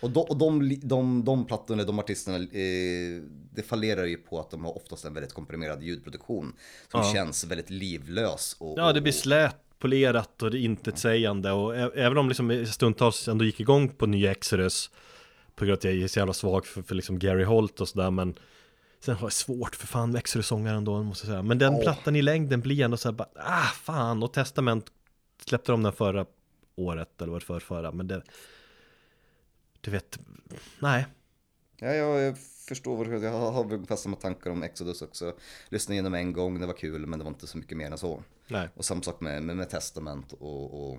Och, 0.00 0.10
de, 0.10 0.20
och 0.20 0.36
de, 0.36 0.80
de, 0.82 1.24
de 1.24 1.44
plattorna, 1.46 1.84
de 1.84 1.98
artisterna, 1.98 2.36
eh, 2.36 3.22
det 3.52 3.62
fallerar 3.62 4.04
ju 4.04 4.16
på 4.16 4.40
att 4.40 4.50
de 4.50 4.64
har 4.64 4.76
oftast 4.76 5.04
en 5.04 5.14
väldigt 5.14 5.32
komprimerad 5.34 5.82
ljudproduktion. 5.82 6.52
Som 6.90 7.00
Ja. 7.00 7.12
känns 7.14 7.44
väldigt 7.44 7.70
livlös. 7.70 8.56
Och, 8.58 8.78
Ja, 8.78 8.92
det 8.92 9.00
blir 9.00 9.12
slät, 9.12 9.56
polerat 9.80 10.42
och 10.42 10.54
intetsägande 10.54 11.52
och 11.52 11.76
även 11.76 12.18
om 12.18 12.28
liksom 12.28 12.50
jag 12.50 12.68
stundtals 12.68 13.28
ändå 13.28 13.44
gick 13.44 13.60
igång 13.60 13.88
på 13.88 14.06
nya 14.06 14.30
Exodus 14.30 14.90
på 15.54 15.64
grund 15.64 15.72
av 15.72 15.78
att 15.78 15.84
jag 15.84 15.94
är 15.94 16.08
så 16.08 16.18
jävla 16.18 16.32
svag 16.32 16.66
för, 16.66 16.82
för 16.82 16.94
liksom 16.94 17.18
Gary 17.18 17.44
Holt 17.44 17.80
och 17.80 17.88
sådär 17.88 18.10
men 18.10 18.34
sen 19.00 19.14
har 19.14 19.22
jag 19.22 19.32
svårt 19.32 19.76
för 19.76 19.86
fan 19.86 20.16
Exodus-sångaren 20.16 20.84
då 20.84 21.02
måste 21.02 21.26
jag 21.26 21.32
säga 21.32 21.42
men 21.42 21.58
den 21.58 21.74
Åh. 21.74 21.82
plattan 21.82 22.16
i 22.16 22.22
längden 22.22 22.60
blir 22.60 22.84
ändå 22.84 22.96
såhär 22.96 23.14
bara 23.14 23.28
ah 23.34 23.70
fan 23.82 24.22
och 24.22 24.32
Testament 24.32 24.86
släppte 25.46 25.72
de 25.72 25.82
den 25.82 25.92
förra 25.92 26.26
året 26.76 27.22
eller 27.22 27.32
var 27.32 27.40
det 27.40 27.46
för 27.46 27.60
förra 27.60 27.92
men 27.92 28.08
det 28.08 28.22
du 29.80 29.90
vet 29.90 30.18
nej 30.78 31.06
Ja, 31.80 31.94
jag, 31.94 32.38
förstår 32.38 33.24
Jag 33.24 33.32
har 33.32 33.72
ungefär 33.72 33.96
samma 33.96 34.16
tankar 34.16 34.50
om 34.50 34.62
Exodus 34.62 35.02
också. 35.02 35.34
Lyssnade 35.68 35.94
igenom 35.94 36.14
en 36.14 36.32
gång, 36.32 36.60
det 36.60 36.66
var 36.66 36.74
kul, 36.74 37.06
men 37.06 37.18
det 37.18 37.24
var 37.24 37.30
inte 37.30 37.46
så 37.46 37.58
mycket 37.58 37.76
mer 37.76 37.90
än 37.90 37.98
så. 37.98 38.22
nej 38.48 38.68
Och 38.74 38.84
samma 38.84 39.02
sak 39.02 39.20
med, 39.20 39.42
med, 39.42 39.56
med 39.56 39.70
Testament 39.70 40.32
och, 40.32 40.90
och... 40.90 40.98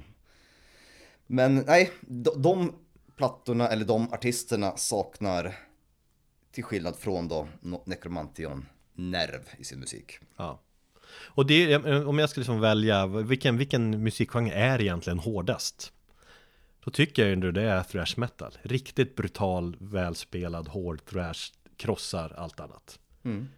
Men 1.28 1.56
nej, 1.56 1.92
de, 2.02 2.42
de 2.42 2.74
plattorna 3.16 3.68
eller 3.68 3.86
de 3.86 4.14
artisterna 4.14 4.78
saknar, 4.78 5.56
till 6.52 6.64
skillnad 6.64 6.96
från 6.96 7.28
då 7.28 7.48
Necromantion, 7.86 8.66
nerv 8.94 9.50
i 9.58 9.64
sin 9.64 9.80
musik. 9.80 10.20
Ja. 10.38 10.60
Och 11.14 11.46
det, 11.46 11.76
om 12.06 12.20
jag 12.20 12.30
skulle 12.30 12.42
liksom 12.42 12.60
välja, 12.60 13.08
vilken, 13.08 13.58
vilken 13.58 14.04
musikgenre 14.04 14.54
är 14.54 14.82
egentligen 14.82 15.20
hårdast? 15.20 15.94
Då 16.84 16.92
tycker 16.92 17.24
jag 17.24 17.34
ändå 17.34 17.52
det 17.52 17.62
är 17.62 17.84
thrash 17.84 18.14
metal. 18.18 18.58
Riktigt 18.62 19.16
brutal, 19.16 19.78
välspelad, 19.80 20.68
hård 20.68 21.06
thrash, 21.06 21.52
krossar 21.78 22.34
allt 22.38 22.60
annat. 22.60 23.00
Mm. 23.24 23.50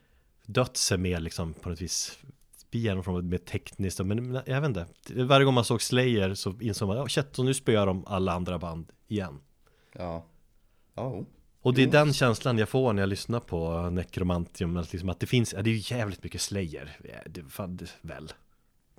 Döds 0.46 0.92
är 0.92 0.98
mer 0.98 1.20
liksom 1.20 1.54
på 1.54 1.70
något 1.70 1.82
vis, 1.82 2.20
av 3.08 3.24
mer 3.24 3.38
tekniskt, 3.38 4.00
men 4.00 4.42
jag 4.46 4.62
vet 4.62 4.68
inte. 4.68 4.86
Varje 5.24 5.46
gång 5.46 5.54
man 5.54 5.66
såg 5.66 5.82
Slayer 5.82 6.34
så 6.34 6.56
insåg 6.62 6.88
man, 6.88 6.98
ja 6.98 7.08
shit, 7.08 7.40
och 7.40 7.46
nu 7.46 7.54
spöar 7.54 7.86
de 7.86 8.06
alla 8.06 8.34
andra 8.34 8.60
band 8.60 8.92
igen. 9.08 9.40
Ja. 9.94 10.26
Jo. 10.98 11.26
Och 11.62 11.74
det 11.74 11.84
är 11.84 11.88
den 11.88 12.14
känslan 12.14 12.58
jag 12.58 12.70
får 12.70 12.94
när 12.94 13.02
jag 13.02 13.10
lyssnar 13.10 13.40
på 13.40 13.90
Necromantium, 13.90 14.78
att, 14.78 14.94
liksom 14.94 15.10
att 15.10 15.20
det 15.20 15.28
finns, 15.28 15.54
ja, 15.54 15.62
det 15.62 15.70
är 15.70 15.74
ju 15.74 15.96
jävligt 15.96 16.24
mycket 16.24 16.42
Slayer, 16.42 16.98
det, 17.26 17.44
fan, 17.44 17.78
det, 17.78 17.90
väl. 18.02 18.34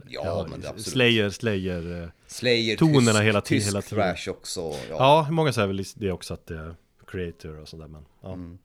Ja, 0.07 0.47
men 0.51 0.61
det 0.61 0.69
absolut. 0.69 0.87
Slayer, 0.87 1.31
Slayer 1.31 2.03
eh, 2.03 2.09
Slayer, 2.27 2.77
tonerna 2.77 3.12
tysk, 3.12 3.23
hela 3.23 3.41
tysk 3.41 3.66
hela 3.66 3.83
tiden. 3.83 4.05
thrash 4.05 4.29
också. 4.29 4.61
Ja. 4.61 4.77
Ja, 4.89 5.27
många 5.31 5.53
säger 5.53 5.69
väl 5.69 5.85
det 5.95 6.12
också 6.12 6.35
att 6.35 6.47
det 6.47 6.57
är 6.57 6.77
creator 7.07 7.61
och 7.61 7.69
sådär 7.69 7.89
men 7.89 8.05
ja. 8.23 8.33
Mm. 8.33 8.59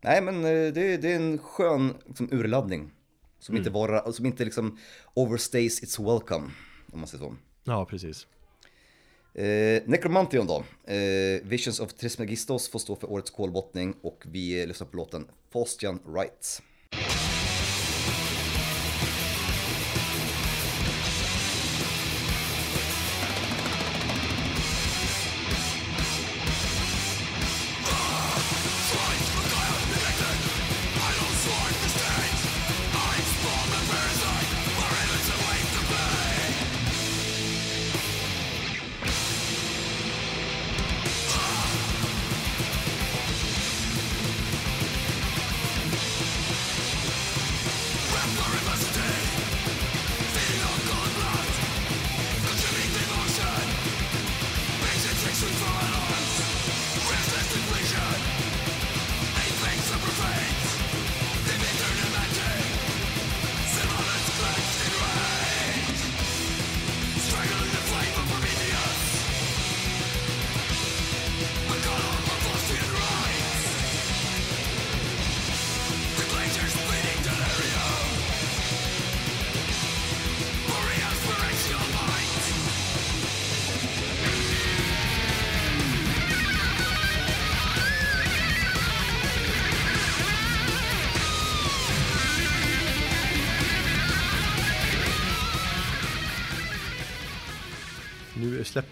Nej, 0.00 0.22
men 0.22 0.44
eh, 0.44 0.72
det, 0.72 0.96
det 0.96 1.12
är 1.12 1.16
en 1.16 1.38
skön 1.38 1.94
liksom, 2.06 2.28
urladdning. 2.32 2.90
Som 3.38 3.56
inte, 3.56 3.70
vara, 3.70 4.12
som 4.12 4.26
inte 4.26 4.44
liksom 4.44 4.78
overstays 5.14 5.82
its 5.82 5.98
welcome, 5.98 6.50
om 6.92 6.98
man 6.98 7.06
säger 7.06 7.24
så. 7.24 7.36
ja, 7.64 7.84
precis 7.84 8.26
Eh, 9.34 9.82
Necromantion 9.86 10.46
då. 10.46 10.64
Eh, 10.92 11.42
Visions 11.42 11.80
of 11.80 11.92
Trismegistos 11.94 12.68
får 12.68 12.78
stå 12.78 12.96
för 12.96 13.10
årets 13.10 13.30
kolbottning 13.30 13.94
och 14.02 14.22
vi 14.26 14.66
lyssnar 14.66 14.86
på 14.86 14.96
låten 14.96 15.26
Faustian 15.52 16.00
Rights. 16.14 16.62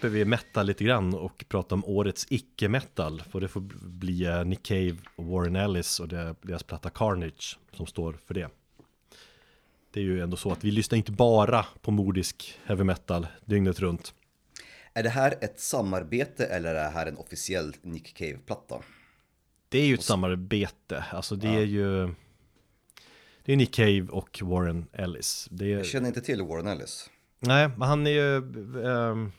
Släpper 0.03 0.17
vi 0.17 0.25
metal 0.25 0.65
lite 0.65 0.83
grann 0.83 1.13
och 1.13 1.45
pratar 1.47 1.75
om 1.75 1.85
årets 1.85 2.27
icke-metal. 2.29 3.21
För 3.31 3.41
det 3.41 3.47
får 3.47 3.59
bli 3.81 4.25
eh, 4.25 4.45
Nick 4.45 4.63
Cave 4.63 4.95
och 5.15 5.25
Warren 5.25 5.55
Ellis 5.55 5.99
och 5.99 6.07
deras 6.07 6.63
platta 6.63 6.89
Carnage 6.89 7.59
som 7.71 7.85
står 7.85 8.13
för 8.25 8.33
det. 8.33 8.49
Det 9.93 9.99
är 9.99 10.03
ju 10.03 10.21
ändå 10.21 10.37
så 10.37 10.51
att 10.51 10.63
vi 10.63 10.71
lyssnar 10.71 10.97
inte 10.97 11.11
bara 11.11 11.65
på 11.81 11.91
mordisk 11.91 12.59
heavy 12.65 12.83
metal 12.83 13.27
dygnet 13.45 13.79
runt. 13.79 14.13
Är 14.93 15.03
det 15.03 15.09
här 15.09 15.33
ett 15.41 15.59
samarbete 15.59 16.45
eller 16.45 16.75
är 16.75 16.83
det 16.83 16.89
här 16.89 17.05
en 17.05 17.17
officiell 17.17 17.75
Nick 17.81 18.13
Cave-platta? 18.13 18.79
Det 19.69 19.79
är 19.79 19.85
ju 19.85 19.93
ett 19.93 20.03
samarbete, 20.03 21.05
alltså 21.11 21.35
det 21.35 21.47
ja. 21.47 21.59
är 21.59 21.65
ju 21.65 22.13
Det 23.45 23.53
är 23.53 23.55
Nick 23.55 23.73
Cave 23.73 24.07
och 24.09 24.41
Warren 24.43 24.85
Ellis 24.93 25.49
är... 25.59 25.65
Jag 25.65 25.85
känner 25.85 26.07
inte 26.07 26.21
till 26.21 26.41
Warren 26.41 26.67
Ellis 26.67 27.09
Nej, 27.39 27.69
men 27.77 27.87
han 27.87 28.07
är 28.07 28.11
ju 28.11 28.35
um... 28.81 29.31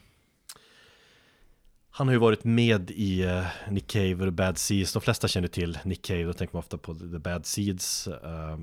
Han 1.96 2.08
har 2.08 2.12
ju 2.12 2.18
varit 2.18 2.44
med 2.44 2.90
i 2.90 3.24
uh, 3.24 3.46
Nick 3.68 3.86
Cave 3.86 4.14
och 4.14 4.20
The 4.20 4.30
Bad 4.30 4.58
Seeds 4.58 4.92
De 4.92 5.02
flesta 5.02 5.28
känner 5.28 5.48
till 5.48 5.78
Nick 5.84 6.02
Cave, 6.02 6.24
då 6.24 6.32
tänker 6.32 6.54
man 6.54 6.58
ofta 6.58 6.78
på 6.78 6.94
The 6.94 7.18
Bad 7.18 7.46
Seeds 7.46 8.08
uh, 8.08 8.58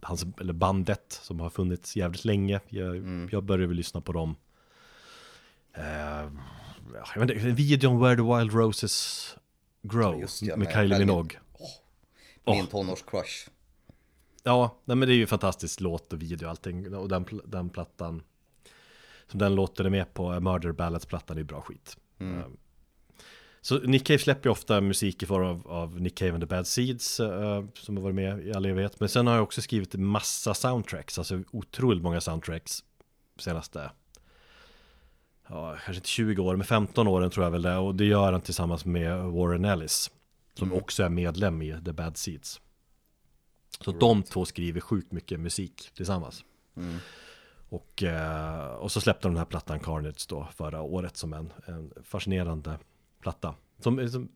hans, 0.00 0.26
Eller 0.40 0.52
bandet 0.52 1.20
som 1.22 1.40
har 1.40 1.50
funnits 1.50 1.96
jävligt 1.96 2.24
länge 2.24 2.60
Jag, 2.68 2.96
mm. 2.96 3.28
jag 3.32 3.44
började 3.44 3.66
väl 3.66 3.76
lyssna 3.76 4.00
på 4.00 4.12
dem 4.12 4.36
uh, 5.78 6.32
jag 7.14 7.20
vet 7.20 7.30
inte, 7.30 7.50
videon 7.50 8.00
Where 8.00 8.16
the 8.16 8.22
Wild 8.22 8.52
Roses 8.52 9.36
Grow 9.82 10.20
Just, 10.20 10.42
ja, 10.42 10.56
med, 10.56 10.66
med 10.66 10.74
Kylie 10.74 10.98
Minogue. 10.98 11.38
Oh, 12.44 12.56
min 12.56 12.66
tonårs-crush. 12.66 13.48
Ja, 14.42 14.76
nej, 14.84 14.96
men 14.96 15.08
det 15.08 15.14
är 15.14 15.16
ju 15.16 15.26
fantastiskt 15.26 15.80
låt 15.80 16.12
och 16.12 16.22
video 16.22 16.46
och 16.46 16.50
allting. 16.50 16.94
Och 16.94 17.08
den, 17.08 17.26
den 17.44 17.70
plattan, 17.70 18.22
som 19.26 19.38
den 19.38 19.54
låten 19.54 19.86
är 19.86 19.90
med 19.90 20.14
på, 20.14 20.40
Murder 20.40 20.72
Ballads-plattan, 20.72 21.38
är 21.38 21.42
bra 21.42 21.60
skit. 21.60 21.96
Mm. 22.22 22.44
Um, 22.44 22.56
så 23.60 23.78
Nick 23.78 24.06
Cave 24.06 24.18
släpper 24.18 24.48
ju 24.48 24.52
ofta 24.52 24.80
musik 24.80 25.22
i 25.22 25.26
form 25.26 25.46
av, 25.46 25.68
av 25.68 26.00
Nick 26.00 26.14
Cave 26.14 26.32
and 26.32 26.42
the 26.42 26.46
Bad 26.46 26.66
Seeds 26.66 27.20
uh, 27.20 27.64
Som 27.74 27.96
har 27.96 28.02
varit 28.02 28.14
med 28.14 28.46
i 28.46 28.52
all 28.52 28.66
evighet 28.66 29.00
Men 29.00 29.08
sen 29.08 29.26
har 29.26 29.34
jag 29.34 29.42
också 29.42 29.62
skrivit 29.62 29.94
massa 29.94 30.54
soundtracks 30.54 31.18
Alltså 31.18 31.42
otroligt 31.50 32.02
många 32.02 32.20
soundtracks 32.20 32.84
Senaste 33.38 33.90
ja, 35.52 35.76
kanske 35.84 35.94
inte 35.94 36.08
20 36.08 36.42
år, 36.42 36.56
men 36.56 36.66
15 36.66 37.08
åren 37.08 37.30
tror 37.30 37.44
jag 37.44 37.50
väl 37.50 37.62
det. 37.62 37.76
Och 37.76 37.94
det 37.94 38.04
gör 38.04 38.32
han 38.32 38.40
tillsammans 38.40 38.84
med 38.84 39.18
Warren 39.18 39.64
Ellis. 39.64 40.10
Som 40.54 40.68
mm. 40.68 40.78
också 40.78 41.02
är 41.02 41.08
medlem 41.08 41.62
i 41.62 41.76
The 41.84 41.92
Bad 41.92 42.16
Seeds. 42.16 42.60
Så 43.84 43.90
right. 43.90 44.00
de 44.00 44.22
två 44.22 44.44
skriver 44.44 44.80
sjukt 44.80 45.12
mycket 45.12 45.40
musik 45.40 45.90
tillsammans. 45.94 46.44
Mm. 46.76 46.96
Och, 47.72 48.02
eh, 48.02 48.74
och 48.74 48.92
så 48.92 49.00
släppte 49.00 49.28
de 49.28 49.32
den 49.32 49.38
här 49.38 49.44
plattan 49.44 49.80
Carnage 49.80 50.26
då 50.28 50.48
förra 50.54 50.82
året 50.82 51.16
som 51.16 51.32
en, 51.32 51.52
en 51.66 51.92
fascinerande 52.02 52.78
platta. 53.20 53.54
Som, 53.78 54.10
som 54.10 54.28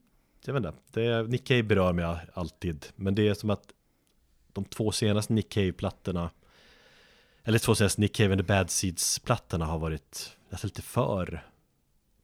jag 0.45 0.55
vet 0.55 0.65
inte, 0.65 0.79
det 0.93 1.07
är, 1.07 1.25
Nick 1.25 1.47
Cave 1.47 1.63
berör 1.63 1.93
mig 1.93 2.17
alltid. 2.35 2.87
Men 2.95 3.15
det 3.15 3.29
är 3.29 3.35
som 3.35 3.51
att 3.51 3.73
de 4.53 4.65
två 4.65 4.93
senaste 4.93 5.33
Nick 5.33 5.49
Cave-plattorna 5.49 6.31
eller 7.45 7.59
två 7.59 7.75
senaste 7.75 8.01
Nick 8.01 8.17
Cave 8.17 8.33
and 8.33 8.41
the 8.41 8.55
Bad 8.55 8.71
Seeds-plattorna 8.71 9.65
har 9.65 9.79
varit 9.79 10.37
nästan 10.51 10.69
lite 10.69 10.83
för 10.83 11.47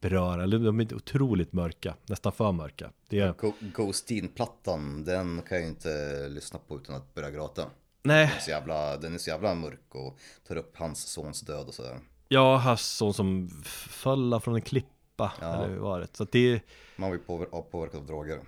beröra, 0.00 0.42
eller 0.42 0.58
de 0.58 0.80
är 0.80 0.94
otroligt 0.94 1.52
mörka, 1.52 1.96
nästan 2.06 2.32
för 2.32 2.52
mörka. 2.52 2.90
Det 3.08 3.20
är... 3.20 3.34
Ghostin-plattan, 3.60 5.04
den 5.04 5.42
kan 5.42 5.56
jag 5.56 5.64
ju 5.64 5.68
inte 5.68 6.28
lyssna 6.28 6.58
på 6.68 6.76
utan 6.76 6.96
att 6.96 7.14
börja 7.14 7.30
gråta. 7.30 7.70
Nej. 8.02 8.26
Den 8.26 8.36
är, 8.36 8.40
så 8.40 8.50
jävla, 8.50 8.96
den 8.96 9.14
är 9.14 9.18
så 9.18 9.30
jävla 9.30 9.54
mörk 9.54 9.94
och 9.94 10.18
tar 10.48 10.56
upp 10.56 10.76
hans 10.76 11.12
sons 11.12 11.40
död 11.40 11.68
och 11.68 11.74
sådär. 11.74 12.00
Ja, 12.28 12.56
hans 12.56 12.82
son 12.82 13.14
som 13.14 13.48
föll 13.64 14.40
från 14.40 14.54
en 14.54 14.62
klippa, 14.62 15.32
ja. 15.40 15.64
eller 15.64 15.76
var 15.76 16.00
det? 16.00 16.16
Så 16.16 16.22
att 16.22 16.32
det 16.32 16.60
Man 16.96 17.10
blir 17.10 17.20
påver 17.20 17.46
påverkad 17.46 18.00
av 18.00 18.06
droger. 18.06 18.40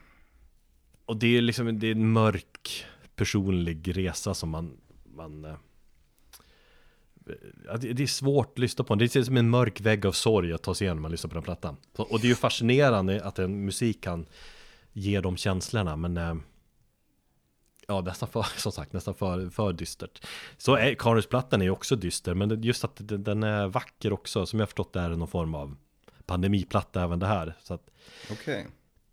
Och 1.04 1.16
det 1.16 1.36
är 1.38 1.42
liksom, 1.42 1.78
det 1.78 1.86
är 1.86 1.92
en 1.92 2.12
mörk 2.12 2.86
personlig 3.16 3.96
resa 3.96 4.34
som 4.34 4.50
man, 4.50 4.76
man 5.04 5.44
eh, 5.44 5.54
det 7.80 8.02
är 8.02 8.06
svårt 8.06 8.52
att 8.52 8.58
lyssna 8.58 8.84
på 8.84 8.94
Det 8.94 9.16
är 9.16 9.22
som 9.22 9.36
en 9.36 9.50
mörk 9.50 9.80
vägg 9.80 10.06
av 10.06 10.12
sorg 10.12 10.52
att 10.52 10.62
ta 10.62 10.74
sig 10.74 10.84
igenom 10.84 10.96
när 10.96 11.02
man 11.02 11.10
lyssnar 11.10 11.28
på 11.28 11.34
den 11.34 11.42
plattan 11.42 11.76
Och 11.96 12.20
det 12.20 12.26
är 12.26 12.28
ju 12.28 12.34
fascinerande 12.34 13.24
att 13.24 13.38
en 13.38 13.64
musik 13.64 14.00
kan 14.00 14.26
ge 14.92 15.20
de 15.20 15.36
känslorna 15.36 15.96
men 15.96 16.16
eh, 16.16 16.34
Ja 17.88 18.00
nästan 18.00 18.28
för, 18.28 18.42
som 18.56 18.72
sagt, 18.72 18.92
nästan 18.92 19.14
för, 19.14 19.50
för 19.50 19.72
dystert. 19.72 20.26
Så 20.56 20.76
är 20.76 20.94
Carnage-plattan 20.94 21.60
är 21.60 21.64
ju 21.64 21.70
också 21.70 21.96
dyster 21.96 22.34
Men 22.34 22.62
just 22.62 22.84
att 22.84 23.00
den 23.00 23.42
är 23.42 23.66
vacker 23.66 24.12
också 24.12 24.46
Som 24.46 24.60
jag 24.60 24.68
förstått 24.68 24.92
det 24.92 25.00
är 25.00 25.08
någon 25.08 25.28
form 25.28 25.54
av 25.54 25.76
Pandemiplatta 26.26 27.02
även 27.02 27.18
det 27.18 27.26
här. 27.26 27.54
Så 27.62 27.74
att 27.74 27.90
okay. 28.32 28.64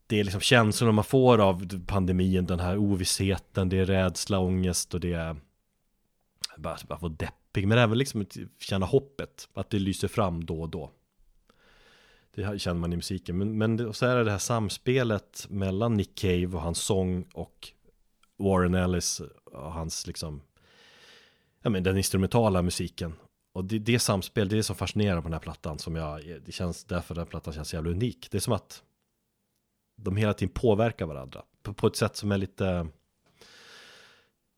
Det 0.08 0.20
är 0.20 0.24
liksom 0.24 0.42
känslorna 0.42 0.92
man 0.92 1.04
får 1.04 1.38
av 1.38 1.86
pandemin 1.86 2.46
Den 2.46 2.60
här 2.60 2.78
ovissheten 2.78 3.70
Det 3.70 3.78
är 3.78 3.86
rädsla, 3.86 4.40
ångest 4.40 4.94
och 4.94 5.00
det 5.00 5.14
är 5.14 5.36
Bara, 6.58 6.78
bara 6.88 7.00
få 7.00 7.08
depp 7.08 7.34
deppig. 7.52 7.68
Men 7.68 7.78
även 7.78 7.98
liksom 7.98 8.26
känna 8.60 8.86
hoppet 8.86 9.50
Att 9.54 9.70
det 9.70 9.80
lyser 9.80 10.08
fram 10.08 10.46
då 10.46 10.62
och 10.62 10.70
då. 10.70 10.92
Det 12.36 12.62
känner 12.62 12.80
man 12.80 12.94
i 12.94 12.96
musiken. 12.96 13.38
Men, 13.38 13.58
men 13.58 13.94
så 13.94 14.06
är 14.06 14.16
det 14.16 14.24
det 14.24 14.32
här 14.32 14.38
samspelet 14.38 15.46
mellan 15.50 15.94
Nick 15.94 16.16
Cave 16.16 16.48
och 16.48 16.62
hans 16.62 16.80
sång 16.80 17.24
och 17.34 17.72
Warren 18.42 18.74
Ellis 18.74 19.22
och 19.46 19.74
hans 19.74 20.08
liksom 20.08 20.42
Ja 21.62 21.70
men 21.70 21.84
den 21.84 21.98
instrumentala 21.98 22.62
musiken 22.62 23.14
och 23.54 23.66
det, 23.66 23.80
det 23.80 24.00
samspel, 24.00 24.50
det 24.50 24.56
är 24.56 24.58
det 24.58 24.64
som 24.64 24.76
fascinerar 24.76 25.22
på 25.22 25.28
den 25.28 25.34
här 25.34 25.40
plattan 25.40 25.80
som 25.80 25.96
jag, 25.96 26.42
det 26.46 26.52
känns 26.52 26.84
därför 26.84 27.16
den 27.16 27.22
här 27.22 27.30
plattan 27.30 27.54
känns 27.54 27.74
jävla 27.74 27.92
unik. 27.92 28.28
Det 28.32 28.38
är 28.38 28.40
som 28.40 28.54
att 28.54 28.84
de 29.96 30.18
hela 30.18 30.34
tiden 30.34 30.54
påverkar 30.54 31.06
varandra 31.06 31.44
på, 31.64 31.74
på 31.74 31.88
ett 31.88 31.96
sätt 31.96 32.16
som 32.16 32.32
är 32.32 32.38
lite 32.38 32.88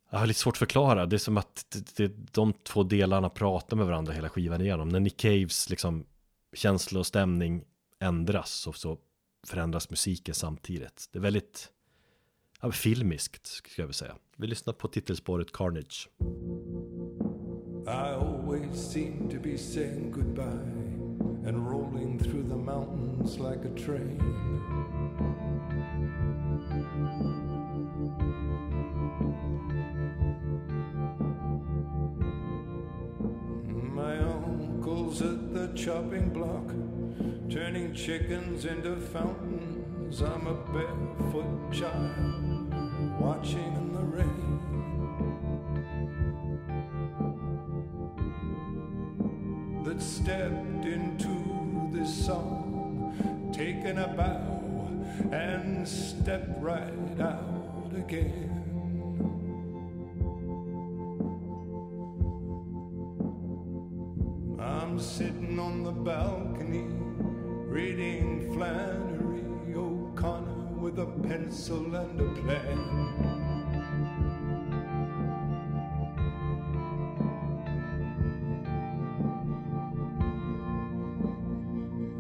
jag 0.09 0.19
har 0.19 0.27
lite 0.27 0.39
svårt 0.39 0.53
att 0.53 0.57
förklara. 0.59 1.05
Det 1.05 1.15
är 1.15 1.17
som 1.17 1.37
att 1.37 1.65
det, 1.69 1.95
det, 1.97 2.13
de 2.31 2.53
två 2.53 2.83
delarna 2.83 3.29
pratar 3.29 3.77
med 3.77 3.85
varandra 3.85 4.13
hela 4.13 4.29
skivan 4.29 4.61
igenom. 4.61 4.89
När 4.89 4.99
Nick 4.99 5.17
Caves 5.17 5.69
liksom 5.69 6.05
känsla 6.53 6.99
och 6.99 7.07
stämning 7.07 7.63
ändras 7.99 8.51
så, 8.51 8.73
så 8.73 8.97
förändras 9.47 9.89
musiken 9.89 10.35
samtidigt. 10.35 11.09
Det 11.11 11.19
är 11.19 11.21
väldigt 11.21 11.69
filmiskt, 12.71 13.47
skulle 13.47 13.81
jag 13.81 13.87
vilja 13.87 13.93
säga. 13.93 14.15
Vi 14.37 14.47
lyssnar 14.47 14.73
på 14.73 14.87
titelspåret 14.87 15.51
Carnage. 15.51 16.09
I 17.85 18.13
always 18.15 18.91
seem 18.91 19.29
to 19.29 19.39
be 19.43 19.57
saying 19.57 20.11
goodbye 20.11 21.47
and 21.47 21.67
rolling 21.71 22.19
through 22.19 22.49
the 22.49 22.55
mountains 22.55 23.37
like 23.39 23.65
a 23.65 23.85
train 23.85 24.19
My 33.93 34.17
uncle's 34.17 35.21
at 35.21 35.53
the 35.53 35.71
chopping 35.75 36.29
block, 36.29 36.67
turning 37.49 37.93
chickens 37.93 38.65
into 38.65 38.95
fountains. 38.95 39.82
I'm 40.25 40.47
a 40.47 40.53
barefoot 40.71 41.71
child 41.71 43.19
watching 43.19 43.75
in 43.75 43.93
the 43.93 44.03
rain. 44.03 44.59
That 49.83 50.01
stepped 50.01 50.85
into 50.85 51.89
this 51.91 52.25
song, 52.25 53.51
taken 53.53 53.97
a 53.97 54.07
bow, 54.07 54.63
and 55.31 55.87
stepped 55.87 56.61
right 56.61 57.19
out 57.19 57.91
again. 57.95 58.49
I'm 64.59 64.99
sitting 64.99 65.59
on 65.59 65.83
the 65.83 65.91
balcony 65.91 66.85
reading 67.67 68.53
Flannery 68.53 69.12
O'Connor 70.23 70.79
with 70.79 70.99
a 70.99 71.05
pencil 71.27 71.93
and 71.95 72.21
a 72.21 72.41
plan. 72.41 72.79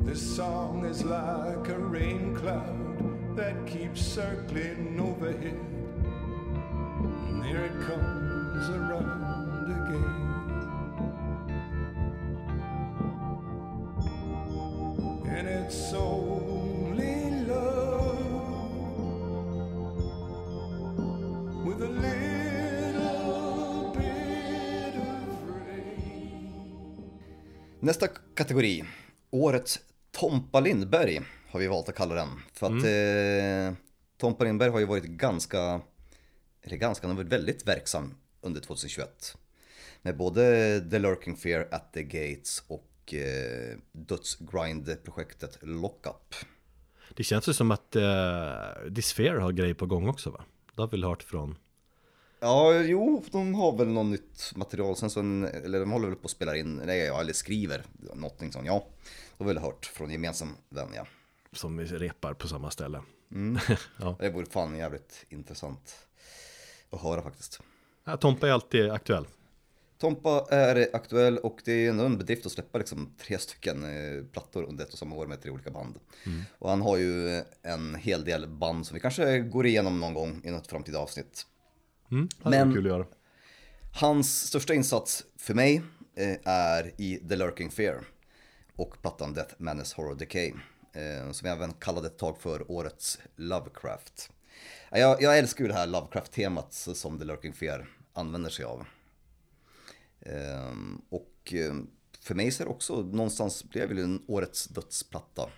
This 0.03 0.35
song 0.35 0.83
is 0.83 1.05
like 1.05 1.69
a 1.69 1.79
rain 1.79 2.35
cloud 2.35 3.37
that 3.37 3.65
keeps 3.65 4.01
circling 4.01 4.99
overhead. 4.99 5.61
And 7.29 7.41
there 7.41 7.63
it 7.63 7.87
comes 7.87 8.69
around 8.69 9.71
again. 9.71 10.23
and 15.35 15.47
it's 15.47 15.93
only 15.93 16.12
Nästa 27.83 28.07
kategori, 28.35 28.83
årets 29.29 29.79
Tompa 30.11 30.59
Lindberg 30.59 31.21
har 31.49 31.59
vi 31.59 31.67
valt 31.67 31.89
att 31.89 31.95
kalla 31.95 32.15
den. 32.15 32.27
För 32.53 32.65
att 32.67 32.83
eh, 32.83 33.77
Tompa 34.17 34.43
Lindberg 34.43 34.69
har 34.69 34.79
ju 34.79 34.85
varit 34.85 35.03
ganska, 35.03 35.81
eller 36.61 36.77
ganska, 36.77 37.07
han 37.07 37.15
har 37.17 37.23
varit 37.23 37.33
väldigt 37.33 37.67
verksam 37.67 38.13
under 38.41 38.61
2021. 38.61 39.37
Med 40.01 40.17
både 40.17 40.41
The 40.91 40.99
Lurking 40.99 41.35
Fear 41.35 41.67
at 41.71 41.93
the 41.93 42.03
Gates 42.03 42.63
och 42.67 43.13
eh, 43.13 43.77
dödsgrind-projektet 43.91 45.57
Lockup. 45.61 46.35
Det 47.15 47.23
känns 47.23 47.49
ju 47.49 47.53
som 47.53 47.71
att 47.71 47.95
eh, 47.95 48.53
Disfear 48.89 49.35
har 49.35 49.51
grejer 49.51 49.73
på 49.73 49.85
gång 49.85 50.07
också 50.07 50.29
va? 50.29 50.43
Det 50.75 50.81
har 50.81 50.87
vi 50.87 50.91
väl 50.91 51.03
hört 51.03 51.23
från 51.23 51.57
Ja, 52.43 52.73
jo, 52.73 53.23
de 53.31 53.55
har 53.55 53.77
väl 53.77 53.87
något 53.87 54.05
nytt 54.05 54.51
material 54.55 54.95
sen 54.95 55.09
så, 55.09 55.19
en, 55.19 55.43
eller 55.43 55.79
de 55.79 55.91
håller 55.91 56.07
väl 56.07 56.15
på 56.15 56.25
att 56.25 56.31
spela 56.31 56.57
in, 56.57 56.75
nej, 56.75 56.99
ja, 56.99 57.21
eller 57.21 57.33
skriver 57.33 57.83
någonting 58.13 58.51
sånt, 58.51 58.65
ja. 58.67 58.87
Det 59.37 59.43
har 59.43 59.45
väl 59.45 59.57
hört 59.57 59.85
från 59.85 60.11
gemensam 60.11 60.49
vän, 60.69 60.87
ja. 60.95 61.07
Som 61.51 61.79
repar 61.79 62.33
på 62.33 62.47
samma 62.47 62.71
ställe 62.71 63.01
ja. 63.99 64.15
Det 64.19 64.29
vore 64.29 64.45
fan 64.45 64.77
jävligt 64.77 65.25
intressant 65.29 65.95
att 66.89 67.01
höra 67.01 67.21
faktiskt. 67.21 67.59
ja, 68.03 68.17
Tompa 68.17 68.47
är 68.47 68.51
alltid 68.51 68.91
aktuell 68.91 69.27
Tompa 69.97 70.47
är 70.49 70.95
aktuell 70.95 71.37
och 71.37 71.61
det 71.65 71.71
är 71.71 71.89
ändå 71.89 72.05
en 72.05 72.17
bedrift 72.17 72.45
att 72.45 72.51
släppa 72.51 72.77
liksom 72.77 73.15
tre 73.17 73.37
stycken 73.37 73.83
eh, 73.83 74.23
plattor 74.23 74.63
under 74.63 74.83
ett 74.83 74.93
och 74.93 74.99
samma 74.99 75.15
år 75.15 75.27
med 75.27 75.41
tre 75.41 75.51
olika 75.51 75.71
band. 75.71 75.99
Och 76.59 76.69
han 76.69 76.81
har 76.81 76.97
ju 76.97 77.41
en 77.61 77.95
hel 77.95 78.25
del 78.25 78.47
band 78.47 78.87
som 78.87 78.95
vi 78.95 78.99
kanske 78.99 79.39
går 79.39 79.65
igenom 79.65 79.99
någon 79.99 80.13
gång 80.13 80.41
i 80.43 80.51
något 80.51 80.67
framtida 80.67 80.99
avsnitt. 80.99 81.45
Mm, 82.13 82.29
Men- 82.43 82.73
kul 82.73 82.85
att 82.85 82.91
göra 82.91 83.05
Hans 83.93 84.41
största 84.47 84.73
insats 84.73 85.25
för 85.37 85.53
mig 85.53 85.81
eh, 86.15 86.37
är 86.43 87.01
i 87.01 87.17
The 87.29 87.35
Lurking 87.35 87.71
Fear 87.71 88.05
och 88.75 89.01
plattan 89.01 89.33
Death 89.33 89.53
Menace 89.57 89.95
Horror 89.95 90.15
Decay. 90.15 90.53
eh, 90.93 91.31
Som 91.31 91.47
jag 91.47 91.57
även 91.57 91.73
kallade 91.73 92.07
ett 92.07 92.17
tag 92.17 92.37
för 92.41 92.71
årets 92.71 93.19
Lovecraft. 93.35 94.31
Ja, 94.91 94.97
Jag, 94.97 95.21
jag 95.21 95.37
älskar 95.37 95.63
ju 95.63 95.67
det 95.67 95.73
här 95.73 95.87
Lovecraft-temat 95.87 96.73
som 96.73 97.19
The 97.19 97.25
Lurking 97.25 97.53
Fear 97.53 97.89
använder 98.13 98.49
sig 98.49 98.65
av. 98.65 98.85
Ehm, 100.21 101.01
Och 101.09 101.53
eh, 101.53 101.73
för 102.19 102.35
mig 102.35 102.51
så 102.51 102.63
är 102.63 102.67
det 102.67 102.73
också 102.73 103.01
någonstans, 103.01 103.65
det 103.73 103.79
är 103.79 103.87
väl 103.87 103.97
en 103.97 104.23
årets 104.27 104.65
dödsplatta. 104.67 105.49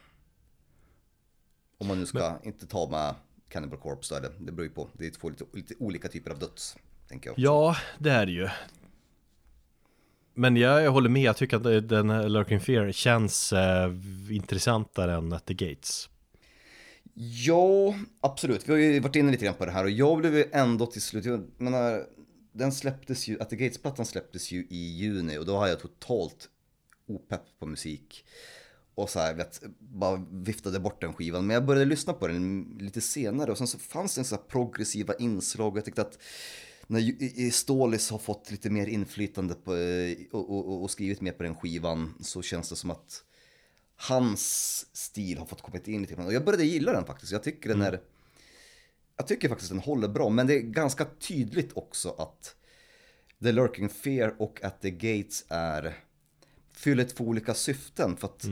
Om 1.77 1.87
man 1.87 1.99
nu 1.99 2.05
ska 2.05 2.39
inte 2.43 2.67
ta 2.67 2.89
med 2.89 3.15
Cannibal 3.49 3.79
Corpse 3.79 4.13
då, 4.13 4.17
eller 4.17 4.35
det 4.39 4.51
beror 4.51 4.67
ju 4.67 4.73
på. 4.73 4.89
Det 4.93 5.05
är 5.05 5.11
två 5.11 5.29
lite, 5.29 5.45
lite 5.53 5.73
olika 5.79 6.07
typer 6.07 6.31
av 6.31 6.39
döds, 6.39 6.77
tänker 7.09 7.29
jag. 7.29 7.39
Ja, 7.39 7.75
det 7.99 8.11
är 8.11 8.25
det 8.25 8.31
ju 8.31 8.49
Men 10.33 10.57
jag, 10.57 10.83
jag 10.83 10.91
håller 10.91 11.09
med, 11.09 11.21
jag 11.21 11.37
tycker 11.37 11.57
att 11.57 11.89
den 11.89 12.09
här 12.09 12.29
Lurking 12.29 12.59
Fear 12.59 12.91
känns 12.91 13.53
eh, 13.53 13.91
intressantare 14.29 15.13
än 15.13 15.33
At 15.33 15.45
the 15.45 15.53
Gates 15.53 16.09
Ja, 17.17 17.95
absolut. 18.21 18.69
Vi 18.69 18.71
har 18.71 18.79
ju 18.79 18.99
varit 18.99 19.15
inne 19.15 19.31
lite 19.31 19.45
grann 19.45 19.55
på 19.55 19.65
det 19.65 19.71
här 19.71 19.83
och 19.83 19.89
jag 19.89 20.17
blev 20.17 20.35
ju 20.35 20.45
ändå 20.51 20.85
till 20.85 21.01
slut, 21.01 21.25
jag 21.25 21.47
menar, 21.57 22.03
den 22.51 22.71
släpptes 22.71 23.27
ju, 23.27 23.39
At 23.39 23.49
the 23.49 23.55
Gates-plattan 23.55 24.05
släpptes 24.05 24.51
ju 24.51 24.67
i 24.69 24.97
juni 24.97 25.37
och 25.37 25.45
då 25.45 25.57
har 25.57 25.67
jag 25.67 25.79
totalt 25.79 26.49
opepp 27.07 27.41
på 27.59 27.65
musik. 27.65 28.25
Och 28.95 29.09
så 29.09 29.19
här, 29.19 29.33
vet, 29.33 29.63
bara 29.79 30.25
viftade 30.31 30.79
bort 30.79 31.01
den 31.01 31.13
skivan. 31.13 31.47
Men 31.47 31.53
jag 31.53 31.65
började 31.65 31.85
lyssna 31.85 32.13
på 32.13 32.27
den 32.27 32.77
lite 32.79 33.01
senare 33.01 33.51
och 33.51 33.57
sen 33.57 33.67
så 33.67 33.79
fanns 33.79 34.15
det 34.15 34.21
en 34.21 34.25
så 34.25 34.35
här 34.35 34.43
progressiva 34.43 35.13
inslag 35.13 35.71
och 35.71 35.77
jag 35.77 35.85
tyckte 35.85 36.01
att 36.01 36.19
när 36.87 37.51
Stålis 37.51 38.09
har 38.09 38.17
fått 38.17 38.51
lite 38.51 38.69
mer 38.69 38.87
inflytande 38.87 39.53
på, 39.53 39.75
eh, 39.75 40.17
och, 40.31 40.49
och, 40.49 40.83
och 40.83 40.91
skrivit 40.91 41.21
mer 41.21 41.31
på 41.31 41.43
den 41.43 41.55
skivan 41.55 42.13
så 42.21 42.41
känns 42.41 42.69
det 42.69 42.75
som 42.75 42.91
att 42.91 43.23
hans 43.95 44.85
stil 44.93 45.37
har 45.37 45.45
fått 45.45 45.61
kommit 45.61 45.87
in 45.87 46.01
lite 46.01 46.15
grann. 46.15 46.25
Och 46.25 46.33
jag 46.33 46.45
började 46.45 46.65
gilla 46.65 46.93
den 46.93 47.05
faktiskt. 47.05 47.31
Jag 47.31 47.43
tycker 47.43 47.69
den 47.69 47.81
är... 47.81 48.01
Jag 49.17 49.27
tycker 49.27 49.49
faktiskt 49.49 49.71
den 49.71 49.79
håller 49.79 50.07
bra, 50.07 50.29
men 50.29 50.47
det 50.47 50.53
är 50.53 50.61
ganska 50.61 51.05
tydligt 51.05 51.71
också 51.73 52.09
att 52.09 52.55
The 53.43 53.51
Lurking 53.51 53.89
Fear 53.89 54.35
och 54.39 54.63
At 54.63 54.81
the 54.81 54.91
Gates 54.91 55.45
är 55.49 55.97
fyller 56.73 57.03
två 57.03 57.23
olika 57.23 57.53
syften. 57.53 58.17
För 58.17 58.27
att 58.27 58.43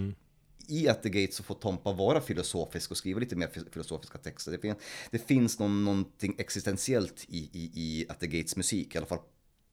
i 0.68 0.88
At 0.88 1.04
the 1.04 1.10
Gates 1.10 1.36
så 1.36 1.44
får 1.44 1.56
Tompa 1.56 1.92
vara 1.92 2.22
filosofisk 2.22 2.92
och 2.92 2.98
skriva 2.98 3.20
lite 3.20 3.36
mer 3.36 3.48
fi- 3.48 3.72
filosofiska 3.72 4.18
texter. 4.18 4.52
Det, 4.52 4.58
fin- 4.60 4.76
det 5.12 5.28
finns 5.28 5.60
någon, 5.60 5.86
någonting 5.86 6.36
existentiellt 6.38 7.26
i, 7.28 7.38
i, 7.38 7.72
i 7.76 8.06
At 8.10 8.20
the 8.20 8.28
Gates 8.28 8.56
musik, 8.56 8.96
i 8.96 8.98
alla 8.98 9.08
fall 9.08 9.20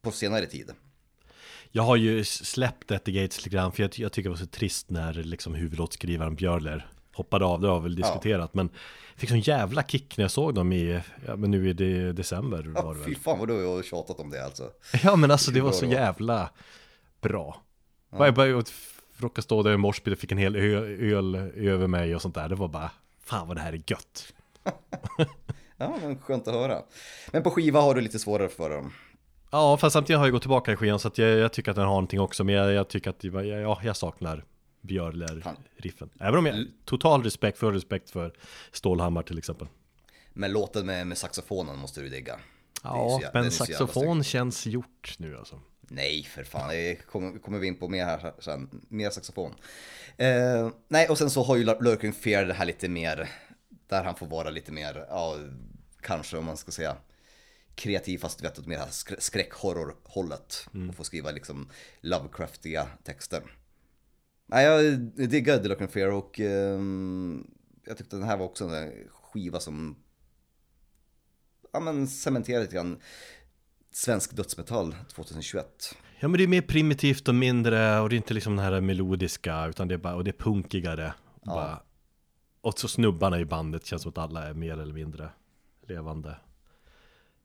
på 0.02 0.10
senare 0.10 0.46
tid. 0.46 0.70
Jag 1.72 1.82
har 1.82 1.96
ju 1.96 2.24
släppt 2.24 2.90
At 2.90 3.04
the 3.04 3.12
Gates 3.12 3.38
lite 3.38 3.50
grann 3.50 3.72
för 3.72 3.82
jag, 3.82 3.90
jag 3.98 4.12
tycker 4.12 4.28
det 4.28 4.32
var 4.32 4.36
så 4.40 4.46
trist 4.46 4.90
när 4.90 5.12
liksom 5.14 5.54
huvudlåtskrivaren 5.54 6.34
Björler 6.34 6.90
hoppade 7.12 7.44
av, 7.44 7.60
det 7.60 7.68
har 7.68 7.80
väl 7.80 7.94
diskuterat 7.94 8.54
men 8.54 8.70
jag 9.12 9.20
fick 9.20 9.30
sån 9.30 9.40
jävla 9.40 9.82
kick 9.82 10.16
när 10.16 10.24
jag 10.24 10.30
såg 10.30 10.54
dem 10.54 10.72
i, 10.72 11.00
ja 11.26 11.36
men 11.36 11.50
nu 11.50 11.68
i 11.70 11.72
de, 11.72 12.12
december 12.12 12.62
var 12.62 12.94
Ja, 12.94 12.98
det 12.98 13.04
fy 13.04 13.14
fan 13.14 13.38
vad 13.38 13.48
du 13.48 13.64
har 13.66 13.82
tjatat 13.82 14.20
om 14.20 14.30
det 14.30 14.44
alltså. 14.44 14.70
Ja 15.02 15.16
men 15.16 15.30
alltså 15.30 15.50
det 15.50 15.60
var 15.60 15.72
så 15.72 15.86
var. 15.86 15.92
jävla 15.92 16.50
bra 17.20 17.62
Jag 18.10 18.34
bara 18.34 18.56
åt 18.56 18.72
råkade 19.20 19.42
stå 19.42 19.62
där 19.62 19.72
i 19.72 19.76
moshpit 19.76 20.12
och 20.12 20.18
fick 20.18 20.32
en 20.32 20.38
hel 20.38 20.56
öl, 20.56 20.84
öl 21.14 21.34
över 21.56 21.86
mig 21.86 22.14
och 22.14 22.22
sånt 22.22 22.34
där 22.34 22.48
Det 22.48 22.54
var 22.54 22.68
bara, 22.68 22.90
fan 23.24 23.48
vad 23.48 23.56
det 23.56 23.60
här 23.60 23.72
är 23.72 23.82
gött 23.86 24.32
Ja, 25.76 25.98
men 26.02 26.18
skönt 26.18 26.48
att 26.48 26.54
höra. 26.54 26.82
Men 27.32 27.42
på 27.42 27.50
skiva 27.50 27.80
har 27.80 27.94
du 27.94 28.00
lite 28.00 28.18
svårare 28.18 28.48
för 28.48 28.70
dem. 28.70 28.92
Ja 29.50 29.76
fast 29.76 29.92
samtidigt 29.92 30.18
har 30.18 30.26
jag 30.26 30.32
gått 30.32 30.42
tillbaka 30.42 30.72
i 30.72 30.76
skivan 30.76 30.98
så 30.98 31.10
jag, 31.14 31.28
jag 31.28 31.52
tycker 31.52 31.70
att 31.70 31.76
den 31.76 31.84
har 31.84 31.92
någonting 31.92 32.20
också 32.20 32.44
Men 32.44 32.54
jag, 32.54 32.72
jag 32.72 32.88
tycker 32.88 33.10
att, 33.10 33.24
ja 33.24 33.80
jag 33.82 33.96
saknar 33.96 34.44
Björler-riffen 34.80 36.10
Även 36.20 36.38
om 36.38 36.46
jag 36.46 36.66
total 36.84 37.22
respekt, 37.22 37.58
för 37.58 37.72
respekt 37.72 38.10
för 38.10 38.32
Stålhammar 38.72 39.22
till 39.22 39.38
exempel 39.38 39.68
Men 40.32 40.52
låten 40.52 40.86
med, 40.86 41.06
med 41.06 41.18
saxofonen 41.18 41.78
måste 41.78 42.00
du 42.00 42.08
digga. 42.08 42.40
Ja, 42.84 43.18
så 43.20 43.26
jä- 43.26 43.32
den 43.32 43.42
men 43.42 43.42
jävla 43.44 43.50
saxofon 43.66 44.24
känns 44.24 44.66
gjort 44.66 45.14
nu 45.18 45.36
alltså. 45.36 45.60
Nej, 45.80 46.24
för 46.24 46.44
fan. 46.44 46.68
Det 46.68 46.94
kommer, 47.06 47.38
kommer 47.38 47.58
vi 47.58 47.66
in 47.66 47.76
på 47.78 47.88
mer 47.88 48.04
här 48.04 48.32
sen. 48.38 48.84
Mer 48.88 49.10
saxofon. 49.10 49.54
Eh, 50.16 50.70
nej, 50.88 51.08
och 51.08 51.18
sen 51.18 51.30
så 51.30 51.42
har 51.42 51.56
ju 51.56 51.64
Lurking 51.64 52.12
Fear 52.12 52.44
det 52.44 52.54
här 52.54 52.64
lite 52.64 52.88
mer, 52.88 53.28
där 53.86 54.04
han 54.04 54.14
får 54.14 54.26
vara 54.26 54.50
lite 54.50 54.72
mer, 54.72 55.06
ja, 55.08 55.36
kanske 56.00 56.36
om 56.38 56.44
man 56.44 56.56
ska 56.56 56.72
säga 56.72 56.96
kreativ 57.74 58.18
fast 58.18 58.44
vet, 58.44 58.58
åt 58.58 58.66
mer 58.66 58.78
skrä- 58.78 59.20
skräckhorror-hållet. 59.20 60.66
Och 60.88 60.94
få 60.94 61.04
skriva 61.04 61.30
liksom 61.30 61.68
Lovecraftiga 62.00 62.86
texter. 63.04 63.42
Nej, 64.46 64.64
jag 64.66 64.98
diggar 65.30 65.58
The 65.58 65.68
Lurking 65.68 65.88
Fear 65.88 66.08
och 66.10 66.40
ehm, 66.40 67.46
jag 67.86 67.96
tyckte 67.98 68.16
den 68.16 68.24
här 68.28 68.36
var 68.36 68.46
också 68.46 68.64
en 68.64 68.92
skiva 69.10 69.60
som 69.60 69.96
ja, 71.72 71.80
men 71.80 72.08
cementerar 72.08 72.60
lite 72.60 72.74
grann 72.74 73.00
svensk 73.92 74.36
dödsmetall 74.36 74.94
2021. 75.14 75.96
Ja 76.20 76.28
men 76.28 76.38
det 76.38 76.44
är 76.44 76.48
mer 76.48 76.62
primitivt 76.62 77.28
och 77.28 77.34
mindre 77.34 78.00
och 78.00 78.08
det 78.08 78.14
är 78.14 78.16
inte 78.16 78.34
liksom 78.34 78.56
den 78.56 78.64
här 78.64 78.80
melodiska 78.80 79.66
utan 79.66 79.88
det 79.88 79.94
är 79.94 79.98
bara, 79.98 80.14
och 80.14 80.24
det 80.24 80.30
är 80.30 80.44
punkigare 80.44 81.14
och, 81.40 81.46
bara, 81.46 81.82
och 82.60 82.78
så 82.78 82.88
snubbarna 82.88 83.40
i 83.40 83.44
bandet 83.44 83.86
känns 83.86 84.02
som 84.02 84.08
att 84.10 84.18
alla 84.18 84.48
är 84.48 84.54
mer 84.54 84.78
eller 84.78 84.94
mindre 84.94 85.30
levande 85.88 86.36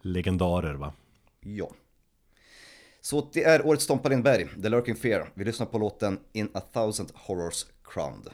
legendarer 0.02 0.74
va 0.74 0.94
Ja. 1.42 1.72
Så 3.02 3.30
det 3.34 3.44
är 3.44 3.66
årets 3.66 3.88
Tompa 3.88 4.10
Lindberg, 4.10 4.48
The 4.62 4.70
Lurking 4.70 4.96
Fear. 4.96 5.30
Vi 5.34 5.46
lyssnar 5.46 5.66
på 5.66 5.78
låten 5.78 6.20
In 6.34 6.50
a 6.54 6.62
thousand 6.74 7.12
horrors 7.16 7.66
crowned. 7.84 8.30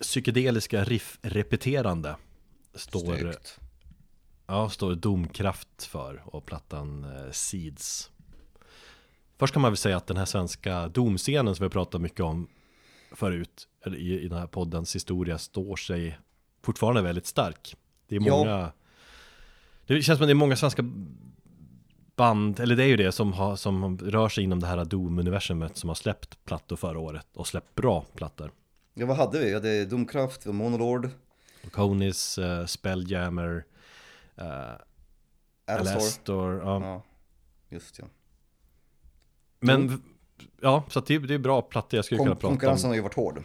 Psykedeliska 0.00 0.84
riff-repeterande 0.84 2.16
står, 2.74 3.16
Snyggt. 3.16 3.60
ja, 4.46 4.70
står 4.70 4.94
Domkraft 4.94 5.84
för 5.84 6.22
och 6.24 6.46
plattan 6.46 7.04
eh, 7.04 7.30
Seeds. 7.30 8.10
Först 9.38 9.52
kan 9.52 9.62
man 9.62 9.72
väl 9.72 9.76
säga 9.76 9.96
att 9.96 10.06
den 10.06 10.16
här 10.16 10.24
svenska 10.24 10.88
domscenen 10.88 11.54
som 11.54 11.62
vi 11.62 11.64
har 11.64 11.70
pratat 11.70 12.00
mycket 12.00 12.20
om 12.20 12.48
förut 13.12 13.68
eller 13.84 13.96
i, 13.98 14.20
i 14.20 14.28
den 14.28 14.38
här 14.38 14.46
poddens 14.46 14.94
historia 14.96 15.38
står 15.38 15.76
sig 15.76 16.18
fortfarande 16.62 17.02
väldigt 17.02 17.26
stark. 17.26 17.76
Det 18.08 18.16
är 18.16 18.20
många 18.20 18.72
Det 19.86 20.02
känns 20.02 20.18
som 20.18 20.24
att 20.24 20.28
det 20.28 20.32
är 20.32 20.34
många 20.34 20.56
svenska 20.56 20.84
band, 22.16 22.60
eller 22.60 22.76
det 22.76 22.84
är 22.84 22.88
ju 22.88 22.96
det 22.96 23.12
som, 23.12 23.32
har, 23.32 23.56
som 23.56 23.98
rör 23.98 24.28
sig 24.28 24.44
inom 24.44 24.60
det 24.60 24.66
här 24.66 24.84
Doom-universumet 24.84 25.76
som 25.76 25.88
har 25.88 25.94
släppt 25.94 26.44
plattor 26.44 26.76
förra 26.76 26.98
året 26.98 27.26
och 27.34 27.46
släppt 27.46 27.74
bra 27.74 28.04
plattor. 28.14 28.50
Ja, 28.94 29.06
vad 29.06 29.16
hade 29.16 29.38
vi? 29.38 29.44
Vi 29.44 29.54
hade 29.54 29.84
Domkraft, 29.84 30.46
Monolord, 30.46 31.10
Conis, 31.70 32.38
uh, 32.38 32.66
Spelljammer, 32.66 33.64
uh, 34.40 34.44
Alastor. 35.66 36.54
Ja. 36.54 36.80
Ja, 36.84 37.02
just 37.68 37.98
ja. 37.98 38.04
Men, 39.60 40.02
ja, 40.60 40.84
så 40.88 41.00
det, 41.00 41.18
det 41.18 41.34
är 41.34 41.38
bra 41.38 41.62
plattor 41.62 41.98
jag 41.98 42.04
skulle 42.04 42.18
kunna 42.18 42.30
Kon- 42.30 42.36
prata 42.36 42.46
om. 42.46 42.52
konkurrensen 42.52 42.90
har 42.90 42.94
ju 42.94 43.00
varit 43.02 43.14
hård. 43.14 43.42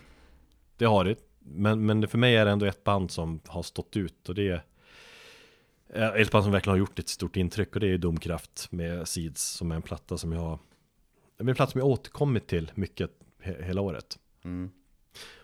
Det 0.77 0.85
har 0.85 1.05
det. 1.05 1.15
Men, 1.39 1.85
men 1.85 2.07
för 2.07 2.17
mig 2.17 2.35
är 2.35 2.45
det 2.45 2.51
ändå 2.51 2.65
ett 2.65 2.84
band 2.84 3.11
som 3.11 3.39
har 3.47 3.63
stått 3.63 3.97
ut 3.97 4.30
och 4.30 4.35
det 4.35 4.63
är 5.93 6.17
ett 6.17 6.31
band 6.31 6.43
som 6.43 6.51
verkligen 6.51 6.73
har 6.73 6.80
gjort 6.80 6.99
ett 6.99 7.09
stort 7.09 7.35
intryck 7.35 7.76
och 7.76 7.80
det 7.80 7.88
är 7.88 7.97
Domkraft 7.97 8.71
med 8.71 9.07
Seeds 9.07 9.43
som 9.43 9.71
är 9.71 9.76
en 9.76 9.81
platta 9.81 10.17
som 10.17 10.31
jag 10.31 10.41
har 10.41 10.59
det 11.38 11.43
är 11.43 11.49
en 11.49 11.55
platta 11.55 11.71
som 11.71 11.80
jag 11.80 11.88
återkommit 11.88 12.47
till 12.47 12.71
mycket 12.76 13.11
he, 13.41 13.63
hela 13.63 13.81
året. 13.81 14.19
Mm. 14.43 14.71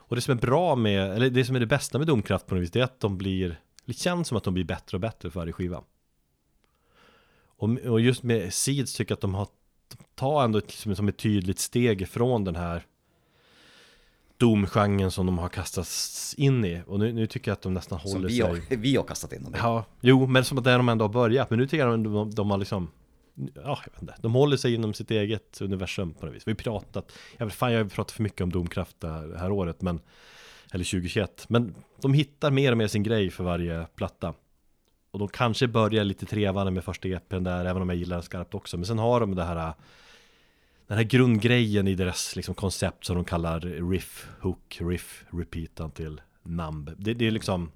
Och 0.08 0.16
det 0.16 0.22
som 0.22 0.38
är 0.38 0.42
bra 0.42 0.76
med, 0.76 1.12
eller 1.12 1.30
det 1.30 1.46
som 1.46 1.56
är 1.56 1.60
det 1.60 1.66
bästa 1.66 1.98
med 1.98 2.08
Domkraft 2.08 2.48
på 2.48 2.56
något 2.56 2.62
vis, 2.62 2.72
det 2.72 2.80
är 2.80 2.84
att 2.84 3.00
de 3.00 3.18
blir, 3.18 3.60
det 3.86 3.94
känns 3.94 4.28
som 4.28 4.38
att 4.38 4.44
de 4.44 4.54
blir 4.54 4.64
bättre 4.64 4.98
och 4.98 5.02
bättre 5.02 5.32
för 5.32 5.40
varje 5.40 5.54
skiva. 5.54 5.84
Och, 7.58 7.70
och 7.70 8.02
just 8.02 8.24
med 8.24 8.54
Seeds 8.54 8.94
tycker 8.94 9.12
jag 9.12 9.16
att 9.16 9.22
de 9.22 9.34
har, 9.34 9.48
de 9.88 9.98
tar 10.16 10.44
ändå 10.44 10.58
ett, 10.58 10.68
liksom, 10.68 10.96
som 10.96 11.08
ett 11.08 11.18
tydligt 11.18 11.60
steg 11.60 12.02
ifrån 12.02 12.44
den 12.44 12.56
här 12.56 12.86
Doom-genren 14.38 15.12
som 15.12 15.26
de 15.26 15.38
har 15.38 15.50
kastats 15.50 16.34
in 16.38 16.66
i. 16.66 16.82
Och 16.88 17.00
nu, 17.00 17.14
nu 17.14 17.28
tycker 17.28 17.52
jag 17.52 17.54
att 17.56 17.62
de 17.62 17.74
nästan 17.74 18.00
Som 18.00 18.12
håller 18.12 18.28
vi 18.28 18.38
sig... 18.38 18.48
har, 18.48 18.76
vi 18.76 18.96
har 18.96 19.04
kastat 19.04 19.34
in 19.34 19.44
dem 19.44 19.56
i. 19.56 19.58
Ja, 19.58 19.86
jo, 20.02 20.28
men 20.28 20.46
som 20.46 20.58
att 20.58 20.64
där 20.64 20.78
de 20.78 20.90
ändå 20.90 21.04
har 21.06 21.10
börjat. 21.10 21.50
Men 21.50 21.60
nu 21.60 21.68
tycker 21.68 21.88
jag 21.88 21.94
att 21.94 22.04
de, 22.04 22.32
de 22.32 22.52
har 22.52 22.58
liksom 22.58 22.92
Ja, 23.36 23.80
jag 23.86 23.92
vet 23.92 24.02
inte. 24.02 24.16
De 24.20 24.34
håller 24.34 24.58
sig 24.58 24.74
inom 24.74 24.94
sitt 24.94 25.12
eget 25.12 25.62
universum 25.62 26.14
på 26.14 26.26
något 26.26 26.36
vis. 26.36 26.48
Vi 26.48 26.52
har 26.52 26.56
pratat, 26.56 27.12
jag 27.38 27.46
vet, 27.46 27.56
fan 27.56 27.72
jag 27.74 27.84
har 27.84 27.90
pratat 27.90 28.12
för 28.12 28.24
mycket 28.24 28.42
om 28.42 28.52
Domkraft 28.52 29.00
det 29.00 29.08
här, 29.08 29.28
det 29.28 29.40
här 29.40 29.52
året, 29.52 29.82
men 29.82 30.00
Eller 30.72 30.86
2021. 30.86 31.46
Men 31.50 31.76
de 32.02 32.14
hittar 32.14 32.52
mer 32.52 32.72
och 32.72 32.78
mer 32.78 32.88
sin 32.88 33.04
grej 33.04 33.30
för 33.30 33.44
varje 33.44 33.88
platta. 33.96 34.34
Och 35.12 35.20
de 35.20 35.28
kanske 35.28 35.68
börjar 35.68 36.04
lite 36.04 36.26
trevande 36.26 36.72
med 36.72 36.84
första 36.84 37.08
EPn 37.08 37.44
där, 37.44 37.66
även 37.66 37.82
om 37.82 37.90
jag 37.90 37.98
gillar 37.98 38.16
den 38.16 38.24
skarpt 38.24 38.54
också. 38.54 38.78
Men 38.78 38.86
sen 38.86 39.00
har 39.00 39.20
de 39.20 39.36
det 39.36 39.44
här 39.44 39.74
den 40.88 40.98
här 40.98 41.04
grundgrejen 41.04 41.88
i 41.88 41.96
deras 41.96 42.36
liksom, 42.36 42.56
koncept 42.56 43.06
som 43.06 43.16
de 43.16 43.26
kallar 43.26 43.60
riff, 43.60 44.28
hook, 44.42 44.78
riff, 44.82 45.26
repeat 45.30 45.96
till 45.96 46.22
numb. 46.44 46.92
Det, 46.98 47.14
det 47.14 47.28
är 47.28 47.32
liksom 47.32 47.72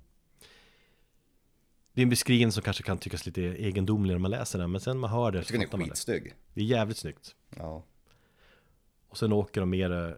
det 2.00 2.02
är 2.02 2.06
en 2.06 2.10
beskrivning 2.10 2.52
som 2.52 2.64
kanske 2.64 2.84
kan 2.84 2.98
tyckas 2.98 3.26
lite 3.26 3.42
egendomlig 3.42 4.14
när 4.14 4.20
man 4.20 4.32
läser 4.32 4.60
den 4.60 4.72
Men 4.72 4.82
sen 4.82 4.98
man 5.00 5.10
hör 5.10 5.32
det 5.32 5.38
Jag 5.38 5.46
tycker 5.48 5.60
den 5.60 5.68
fattar 5.68 5.78
är 5.78 5.80
man 5.80 5.88
det. 5.88 5.92
skitsnygg. 5.96 6.34
Det 6.54 6.62
är 6.62 6.66
jävligt 6.66 6.98
snyggt 6.98 7.36
Ja. 7.58 7.84
Och 9.10 9.18
sen 9.18 9.34
åker 9.34 9.60
de 9.62 9.70
mer 9.70 10.18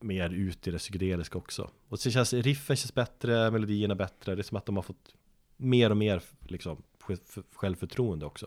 Mer 0.00 0.30
ut 0.30 0.66
i 0.66 0.70
det 0.70 0.78
psykedeliska 0.78 1.38
också 1.38 1.70
Och 1.88 2.00
så 2.00 2.10
känns 2.10 2.32
riffen 2.32 2.76
känns 2.76 2.94
bättre, 2.94 3.50
melodierna 3.50 3.94
bättre 3.94 4.34
Det 4.34 4.40
är 4.40 4.42
som 4.42 4.56
att 4.56 4.66
de 4.66 4.76
har 4.76 4.82
fått 4.82 5.14
Mer 5.56 5.90
och 5.90 5.96
mer 5.96 6.22
liksom 6.48 6.82
själv- 7.00 7.18
Självförtroende 7.54 8.26
också 8.26 8.46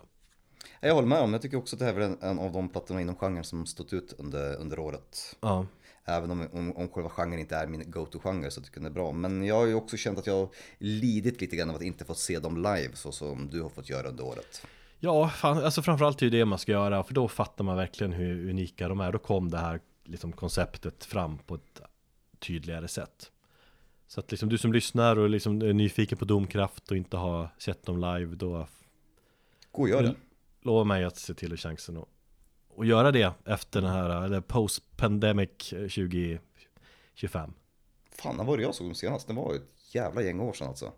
Jag 0.82 0.94
håller 0.96 1.08
med 1.08 1.20
om, 1.22 1.34
jag 1.34 1.42
tycker 1.42 1.58
också 1.58 1.76
att 1.76 1.80
det 1.80 1.86
här 1.86 1.94
är 1.96 2.00
en, 2.00 2.18
en 2.22 2.40
av 2.40 2.52
de 2.52 2.70
plattorna 2.70 3.02
inom 3.02 3.16
genren 3.16 3.44
som 3.44 3.66
stått 3.66 3.94
ut 3.94 4.14
under, 4.18 4.56
under 4.56 4.80
året. 4.80 5.36
Ja 5.42 5.66
Även 6.06 6.32
om, 6.32 6.48
om, 6.54 6.78
om 6.78 6.90
själva 6.90 7.10
genren 7.10 7.40
inte 7.40 7.56
är 7.56 7.68
min 7.68 7.92
go-to-genre 7.92 8.52
så 8.52 8.62
tycker 8.62 8.78
jag 8.78 8.84
den 8.84 8.92
är 8.92 8.96
bra. 8.96 9.12
Men 9.12 9.46
jag 9.46 9.56
har 9.56 9.66
ju 9.66 9.74
också 9.74 9.98
känt 9.98 10.20
att 10.20 10.28
jag 10.28 10.34
har 10.34 10.50
lidit 10.78 11.42
lite 11.42 11.56
grann 11.56 11.70
av 11.70 11.76
att 11.76 11.82
inte 11.82 12.06
få 12.06 12.14
se 12.14 12.40
dem 12.40 12.58
live 12.58 12.90
så 12.94 13.12
som 13.12 13.50
du 13.52 13.62
har 13.62 13.70
fått 13.70 13.90
göra 13.90 14.08
under 14.08 14.26
året. 14.26 14.66
Ja, 15.00 15.30
fan, 15.30 15.64
alltså 15.64 15.82
framförallt 15.82 16.22
är 16.22 16.30
det 16.30 16.38
det 16.38 16.46
man 16.46 16.60
ska 16.60 16.72
göra 16.72 17.04
För 17.04 17.14
då 17.14 17.28
fattar 17.28 17.64
man 17.64 17.78
verkligen 17.78 18.14
hur 18.14 18.50
unika 18.50 18.88
de 18.88 19.00
är 19.00 19.12
Då 19.12 19.20
kom 19.20 19.50
det 19.52 19.58
här 19.58 19.80
liksom, 20.04 20.32
konceptet 20.32 21.06
fram 21.06 21.38
på 21.38 21.56
ett 21.56 21.82
tydligare 22.40 22.88
sätt 22.88 23.32
Så 24.08 24.20
att 24.20 24.32
liksom 24.32 24.50
du 24.50 24.58
som 24.58 24.74
lyssnar 24.74 25.20
och 25.20 25.30
liksom 25.30 25.62
är 25.62 25.74
nyfiken 25.74 26.18
på 26.18 26.26
Domkraft 26.26 26.92
och 26.92 26.98
inte 26.98 27.18
har 27.18 27.50
sett 27.58 27.86
dem 27.86 27.98
live 28.02 28.36
Då 28.36 28.68
Gå 29.72 29.82
och 29.82 29.90
gör 29.90 30.04
det. 30.04 30.16
lovar 30.62 30.84
mig 30.84 31.04
att 31.04 31.18
se 31.18 31.34
till 31.34 31.54
att 31.54 31.60
chansen 31.60 31.98
att 31.98 32.08
och 32.76 32.86
göra 32.86 33.12
det 33.12 33.34
efter 33.46 33.82
den 33.82 33.92
här, 33.92 34.24
eller 34.26 34.42
post-pandemic 34.42 35.50
2025 35.70 37.54
Fan, 38.12 38.38
när 38.38 38.44
var 38.44 38.58
det 38.58 38.64
jag 38.64 38.76
såg 38.76 38.88
dem 38.88 38.96
senast? 38.96 39.28
Det 39.28 39.34
var 39.34 39.56
ett 39.56 39.94
jävla 39.94 40.22
gäng 40.22 40.40
år 40.40 40.54
sedan 40.54 40.68
alltså. 40.68 40.92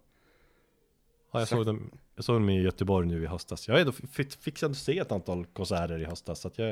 Ja, 1.31 1.39
jag 1.39 1.47
såg 1.47 1.65
dem, 1.65 1.91
jag 2.15 2.25
såg 2.25 2.35
dem 2.35 2.49
i 2.49 2.61
Göteborg 2.61 3.07
nu 3.07 3.23
i 3.23 3.25
höstas. 3.25 3.67
Jag 3.67 3.81
är 3.81 3.91
fick, 4.41 4.63
ändå 4.63 4.75
se 4.75 4.99
ett 4.99 5.11
antal 5.11 5.45
konserter 5.45 5.99
i 5.99 6.05
höstas. 6.05 6.39
Så 6.39 6.47
att 6.47 6.57
jag, 6.57 6.69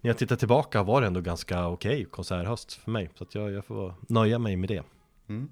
när 0.00 0.10
jag 0.10 0.18
tittar 0.18 0.36
tillbaka 0.36 0.82
var 0.82 1.00
det 1.00 1.06
ändå 1.06 1.20
ganska 1.20 1.66
okej 1.66 2.04
konserthöst 2.04 2.72
för 2.72 2.90
mig. 2.90 3.10
Så 3.14 3.24
att 3.24 3.34
jag, 3.34 3.50
jag 3.50 3.64
får 3.64 3.94
nöja 4.08 4.38
mig 4.38 4.56
med 4.56 4.68
det. 4.68 4.82
Mm. 5.28 5.48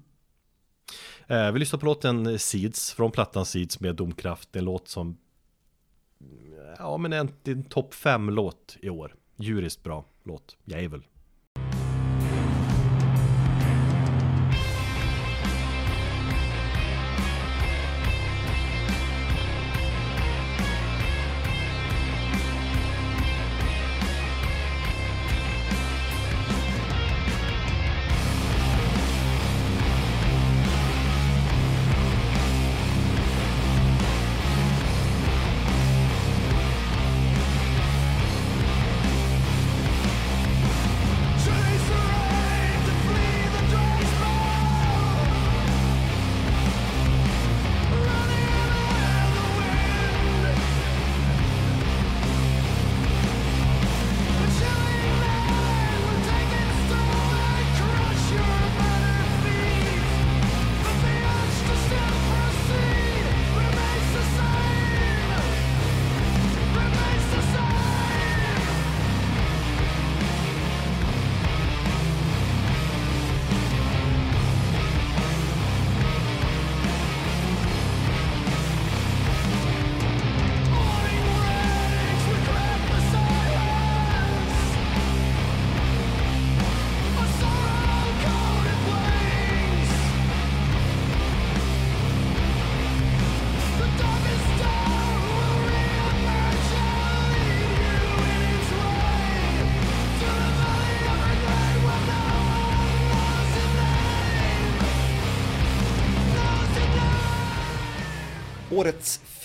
Eh, 1.27 1.51
vi 1.51 1.59
lyssnar 1.59 1.79
på 1.79 1.85
låten 1.85 2.39
Seeds 2.39 2.93
från 2.93 3.11
plattan 3.11 3.45
Seeds 3.45 3.79
med 3.79 3.95
Domkraft. 3.95 4.55
En 4.55 4.65
låt 4.65 4.87
som 4.87 5.17
Ja 6.77 6.97
men 6.97 7.13
en, 7.13 7.29
en 7.43 7.63
topp 7.63 7.93
5 7.93 8.29
låt 8.29 8.77
i 8.81 8.89
år. 8.89 9.15
Djuriskt 9.35 9.83
bra 9.83 10.05
låt. 10.23 10.57
Jävel. 10.63 11.05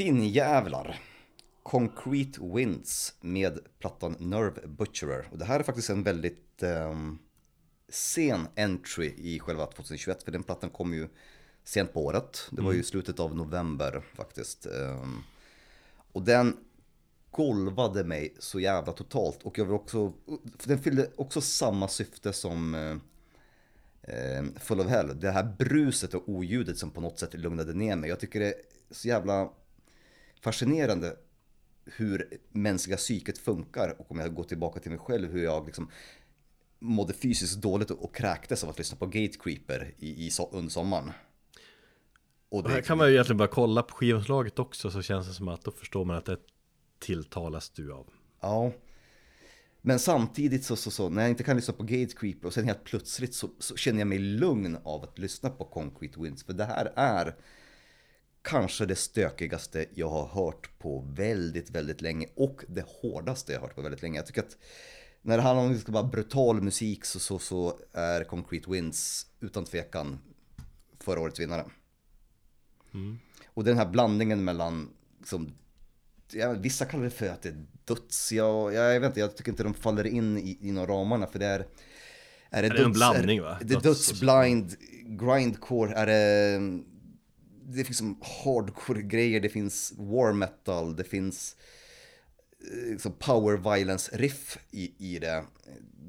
Årets 0.05 0.17
Finnjävlar. 0.21 1.01
Concrete 1.63 2.41
Winds 2.41 3.15
med 3.21 3.59
plattan 3.79 4.17
Nerve 4.19 4.67
Butcherer. 4.67 5.29
Och 5.33 5.39
det 5.39 5.45
här 5.45 5.61
är 5.61 5.65
faktiskt 5.65 5.91
en 5.91 6.03
väldigt 6.03 6.63
ehm, 6.63 7.19
sen 7.89 8.47
entry 8.57 9.15
i 9.17 9.39
själva 9.39 9.67
2021, 9.67 10.23
för 10.23 10.33
den 10.33 10.43
plattan 10.43 10.71
kom 10.71 10.95
ju 10.95 11.09
sent 11.65 11.93
på 11.93 12.05
året. 12.05 12.49
Det 12.51 12.63
var 12.63 12.73
ju 12.73 12.83
slutet 12.83 13.21
av 13.21 13.37
november 13.37 14.03
faktiskt. 14.15 14.67
Ehm, 14.67 15.23
Och 16.13 16.23
den 16.23 16.57
golvade 17.31 18.05
mig 18.05 18.35
så 18.39 18.61
jävla 18.61 18.93
totalt. 18.93 19.43
Och 19.43 19.59
jag 19.59 19.65
vill 19.65 19.75
också, 19.75 20.13
den 20.65 20.79
fyllde 20.79 21.11
också 21.17 21.41
samma 21.41 21.89
syfte 21.89 22.33
som 22.33 22.75
eh, 22.75 22.97
eh, 24.15 24.45
Full 24.61 24.81
of 24.81 24.87
Hell. 24.87 25.21
Det 25.21 25.31
här 25.31 25.55
bruset 25.59 26.15
och 26.15 26.29
oljudet 26.29 26.79
som 26.79 26.91
på 26.91 27.01
något 27.01 27.19
sätt 27.19 27.35
lugnade 27.35 27.75
ner 27.75 27.97
mig. 27.97 28.11
Jag 28.11 28.21
tycker 28.21 28.41
det 28.41 28.47
är 28.47 28.55
så 28.91 29.09
jävla 29.09 29.51
fascinerande 30.45 31.17
hur 31.85 32.39
mänskliga 32.53 32.97
psyket 32.97 33.39
funkar. 33.39 33.97
Och 33.99 34.11
om 34.11 34.19
jag 34.19 34.35
går 34.35 34.45
tillbaka 34.45 34.81
till 34.81 34.91
mig 34.91 35.01
själv, 35.01 35.33
hur 35.33 35.45
jag 35.45 35.67
liksom 35.67 35.91
mådde 36.79 37.13
fysiskt 37.13 37.63
dåligt 37.63 37.91
och, 37.91 38.15
kräktes 38.15 38.65
av 38.65 38.71
att 38.71 38.79
lyssna 38.79 38.97
på 38.97 39.07
Gate 39.07 39.39
Creeper 39.41 39.95
i, 39.99 40.27
i 40.27 40.31
so 40.31 40.51
under 40.53 40.71
sommaren. 40.71 41.13
Och 42.49 42.65
Och 42.65 42.71
här 42.71 42.81
kan 42.81 42.99
man 42.99 43.07
ju 43.07 43.13
egentligen 43.13 43.39
bara 43.39 43.49
kolla 43.49 43.83
på 43.83 43.95
skivomslaget 43.95 44.59
också 44.59 44.91
så 44.91 45.03
känns 45.03 45.27
det 45.27 45.35
som 45.35 45.49
att 45.49 45.65
då 45.65 45.71
förstår 45.71 46.05
man 46.05 46.17
att 46.17 46.25
det 46.25 46.39
tilltalas 46.99 47.71
du 47.71 47.93
av. 47.93 48.07
Ja. 48.41 48.73
Men 49.81 49.99
samtidigt 49.99 50.65
så, 50.65 50.77
så, 50.77 50.91
så, 50.91 51.09
när 51.09 51.23
jag 51.23 51.31
inte 51.31 51.45
kan 51.45 51.57
lyssna 51.57 51.75
på 51.75 51.83
Gate 51.83 52.15
Creeper 52.17 52.47
och 52.47 52.55
sen 52.55 52.65
helt 52.65 52.85
plötsligt 52.85 53.35
så, 53.35 53.49
så 53.59 53.77
känner 53.77 53.99
jag 53.99 54.09
mig 54.09 54.19
lugn 54.19 54.79
av 54.85 55.03
att 55.03 55.19
lyssna 55.19 55.51
på 55.51 55.65
Concrete 55.65 56.21
Winds. 56.21 56.45
För 56.45 56.53
det 56.53 56.65
här 56.65 56.93
är 56.97 57.35
kanske 58.45 58.87
det 58.87 58.97
stökigaste 58.97 59.87
jag 59.95 60.09
har 60.09 60.27
hört 60.27 60.79
på 60.79 61.09
väldigt, 61.17 61.71
väldigt 61.71 62.01
länge. 62.01 62.27
Och 62.37 62.65
det 62.69 62.85
hårdaste 62.89 63.53
jag 63.53 63.61
har 63.61 63.67
hört 63.67 63.77
på 63.77 63.83
väldigt 63.83 64.03
länge. 64.03 64.19
Jag 64.19 64.27
tycker 64.27 64.43
att 64.43 64.57
när 65.23 65.37
det 65.37 65.43
handlar 65.43 65.65
om 65.65 65.81
bara 65.87 66.03
brutal 66.03 66.63
musik 66.63 67.05
så, 67.05 67.21
så, 67.21 67.39
så 67.39 67.79
är 67.93 68.25
Concrete 68.25 68.71
Winds 68.71 69.27
utan 69.41 69.65
tvekan 69.65 70.19
förra 71.01 71.21
årets 71.21 71.41
vinnare. 71.41 71.65
Och 73.47 73.65
den 73.65 73.77
här 73.77 73.87
blandningen 73.87 74.45
mellan, 74.45 74.91
liksom, 75.19 75.55
ja, 76.33 76.53
vissa 76.53 76.85
kallar 76.85 77.05
det 77.05 77.11
för 77.11 77.29
att 77.29 77.43
det 77.43 77.49
är 77.49 77.67
döds, 77.85 78.33
jag, 78.33 78.75
jag 78.75 79.01
vet 79.01 79.09
inte, 79.09 79.21
jag 79.21 79.37
tycker 79.37 79.51
inte 79.51 79.63
de 79.63 79.75
faller 79.75 80.07
in 80.07 80.39
i, 80.39 80.59
inom 80.61 80.87
ramarna 80.87 81.27
för 81.27 81.39
det 81.39 81.47
är... 81.47 81.67
Är 82.51 82.63
det, 82.63 82.69
det 82.69 82.75
är 82.75 82.85
en 82.85 82.93
döds- 82.93 82.95
blandning, 82.95 83.43
va? 83.43 83.59
Det 83.63 83.75
är 83.75 83.81
så. 83.81 83.89
dödsblind, 83.89 84.77
grindcore, 85.07 85.95
är 85.95 86.07
det... 86.07 86.61
Det 87.67 87.85
finns 87.85 87.99
som 87.99 88.21
hardcore 88.45 89.03
grejer, 89.03 89.41
det 89.41 89.49
finns 89.49 89.93
war 89.97 90.33
metal, 90.33 90.97
det 90.97 91.05
finns 91.05 91.57
liksom 92.91 93.13
power 93.19 93.57
violence 93.77 94.17
riff 94.17 94.59
i, 94.71 94.93
i 95.15 95.19
det. 95.19 95.45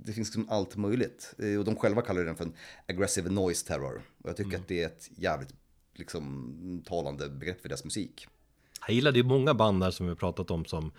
Det 0.06 0.14
finns 0.14 0.28
liksom 0.28 0.50
allt 0.50 0.76
möjligt. 0.76 1.34
Eh, 1.40 1.60
Och 1.60 1.66
de 1.66 1.76
själva 1.76 2.02
kallar 2.02 2.24
den 2.24 2.36
för 2.36 2.44
en 2.44 2.54
aggressive 2.88 3.30
noise 3.30 3.68
terror. 3.68 4.02
Och 4.24 4.30
jag 4.30 4.38
tycker 4.38 4.50
Mm. 4.50 4.62
att 4.62 4.68
det 4.68 4.82
är 4.84 4.86
ett 4.86 5.10
jävligt 5.18 5.54
liksom, 5.94 6.84
talande 6.86 7.30
begrepp 7.30 7.62
för 7.62 7.70
deras 7.70 7.84
musik. 7.84 8.28
Jag 8.88 8.96
gillar 8.96 9.12
det 9.12 9.20
är 9.20 9.24
många 9.24 9.54
band 9.54 9.84
här 9.84 9.92
som 9.92 10.06
vi 10.06 10.10
har 10.10 10.16
pratat 10.16 10.52
om 10.52 10.66
som 10.66 10.92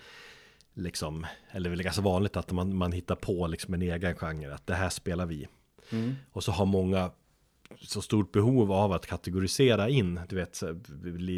liksom, 0.74 1.26
eller 1.50 1.70
väl 1.70 1.82
ganska 1.82 2.02
vanligt 2.02 2.36
att 2.36 2.52
man, 2.52 2.76
man 2.76 2.92
hittar 2.92 3.16
på 3.16 3.46
liksom 3.46 3.74
en 3.74 3.82
egen 3.82 4.16
genre, 4.16 4.54
att 4.54 4.66
det 4.66 4.74
här 4.74 4.90
spelar 4.90 5.26
vi. 5.26 5.48
Och 6.32 6.44
så 6.44 6.52
har 6.52 6.66
många 6.66 7.10
så 7.80 8.02
stort 8.02 8.32
behov 8.32 8.72
av 8.72 8.92
att 8.92 9.06
kategorisera 9.06 9.88
in, 9.88 10.20
du 10.28 10.36
vet, 10.36 10.62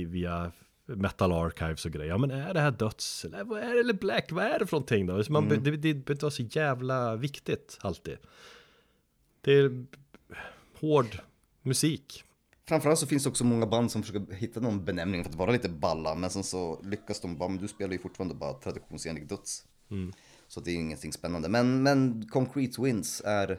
via 0.07 0.53
metal 0.87 1.33
archives 1.33 1.85
och 1.85 1.93
grejer. 1.93 2.09
Ja 2.09 2.19
men 2.19 2.31
är 2.31 2.55
det 2.55 2.61
här 2.61 2.71
döds, 2.71 3.25
eller 3.25 3.45
vad 3.45 3.63
är 3.63 3.75
det, 3.75 3.81
eller 3.81 3.95
black, 3.95 4.33
vad 4.33 4.45
är 4.45 4.59
det 4.59 4.67
för 4.67 4.77
någonting 4.77 5.07
då? 5.07 5.23
Man, 5.29 5.49
det, 5.49 5.57
det 5.57 5.71
behöver 5.71 6.11
inte 6.13 6.25
vara 6.25 6.31
så 6.31 6.43
jävla 6.43 7.17
viktigt 7.17 7.79
alltid. 7.81 8.17
Det 9.41 9.53
är 9.53 9.87
hård 10.81 11.19
musik. 11.63 12.25
Framförallt 12.69 12.99
så 12.99 13.07
finns 13.07 13.23
det 13.23 13.29
också 13.29 13.45
många 13.45 13.67
band 13.67 13.91
som 13.91 14.03
försöker 14.03 14.35
hitta 14.35 14.61
någon 14.61 14.85
benämning 14.85 15.25
för 15.25 15.31
att 15.31 15.37
vara 15.37 15.51
lite 15.51 15.69
balla, 15.69 16.15
men 16.15 16.31
sen 16.31 16.45
så 16.45 16.81
lyckas 16.83 17.21
de 17.21 17.37
bara, 17.37 17.49
men 17.49 17.59
du 17.59 17.69
spelar 17.69 17.93
ju 17.93 17.99
fortfarande 17.99 18.35
bara 18.35 18.53
traditionsenlig 18.53 19.29
döds. 19.29 19.65
Så 20.49 20.61
det 20.61 20.71
är 20.71 20.75
ingenting 20.75 21.13
spännande. 21.13 21.49
Men, 21.49 21.83
men 21.83 22.29
Concrete 22.29 22.83
Winds 22.83 23.23
är 23.25 23.59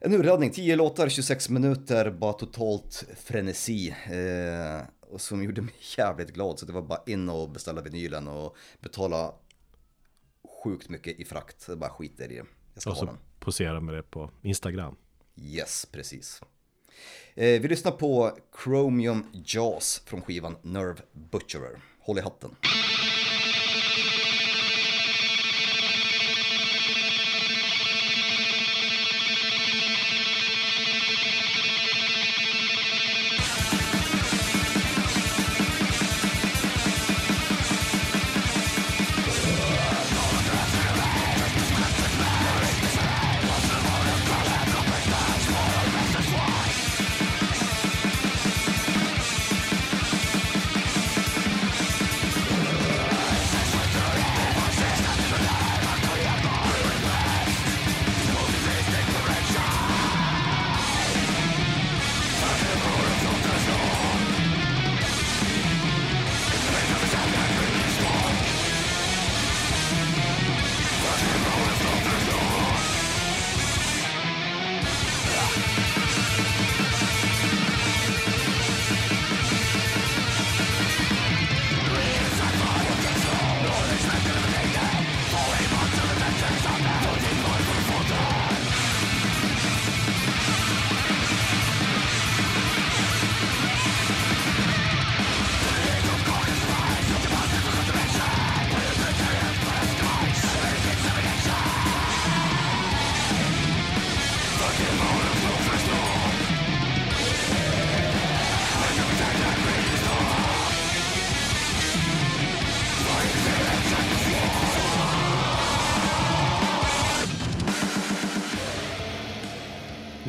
en 0.00 0.14
urladdning, 0.14 0.50
10 0.50 0.76
låtar, 0.76 1.08
26 1.08 1.48
minuter, 1.48 2.10
bara 2.10 2.32
totalt 2.32 3.04
frenesi. 3.16 3.88
Eh, 3.90 4.86
och 5.10 5.20
som 5.20 5.42
gjorde 5.44 5.62
mig 5.62 5.74
jävligt 5.98 6.32
glad, 6.34 6.58
så 6.58 6.66
det 6.66 6.72
var 6.72 6.82
bara 6.82 7.02
in 7.06 7.28
och 7.28 7.50
beställa 7.50 7.82
vinylen 7.82 8.28
och 8.28 8.56
betala 8.80 9.34
sjukt 10.64 10.88
mycket 10.88 11.20
i 11.20 11.24
frakt. 11.24 11.64
Jag 11.68 11.78
bara 11.78 11.90
skiter 11.90 12.24
i 12.32 12.36
det. 12.36 12.44
Jag 12.74 12.80
ska 12.82 12.90
Och 12.90 12.96
ha 12.96 13.00
så 13.00 13.06
den. 13.06 13.18
posera 13.40 13.80
med 13.80 13.94
det 13.94 14.02
på 14.02 14.30
Instagram. 14.42 14.96
Yes, 15.36 15.86
precis. 15.92 16.40
Eh, 17.34 17.60
vi 17.60 17.68
lyssnar 17.68 17.92
på 17.92 18.38
Chromium 18.64 19.26
Jaws 19.32 20.02
från 20.06 20.22
skivan 20.22 20.56
Nerve 20.62 21.00
Butcherer. 21.12 21.80
Håll 22.00 22.18
i 22.18 22.20
hatten. 22.20 22.50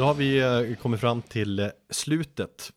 Har 0.07 0.13
vi 0.13 0.39
eh, 0.39 0.75
kommit 0.77 0.99
fram 0.99 1.21
till 1.21 1.59
eh, 1.59 1.67
slutet. 1.89 2.71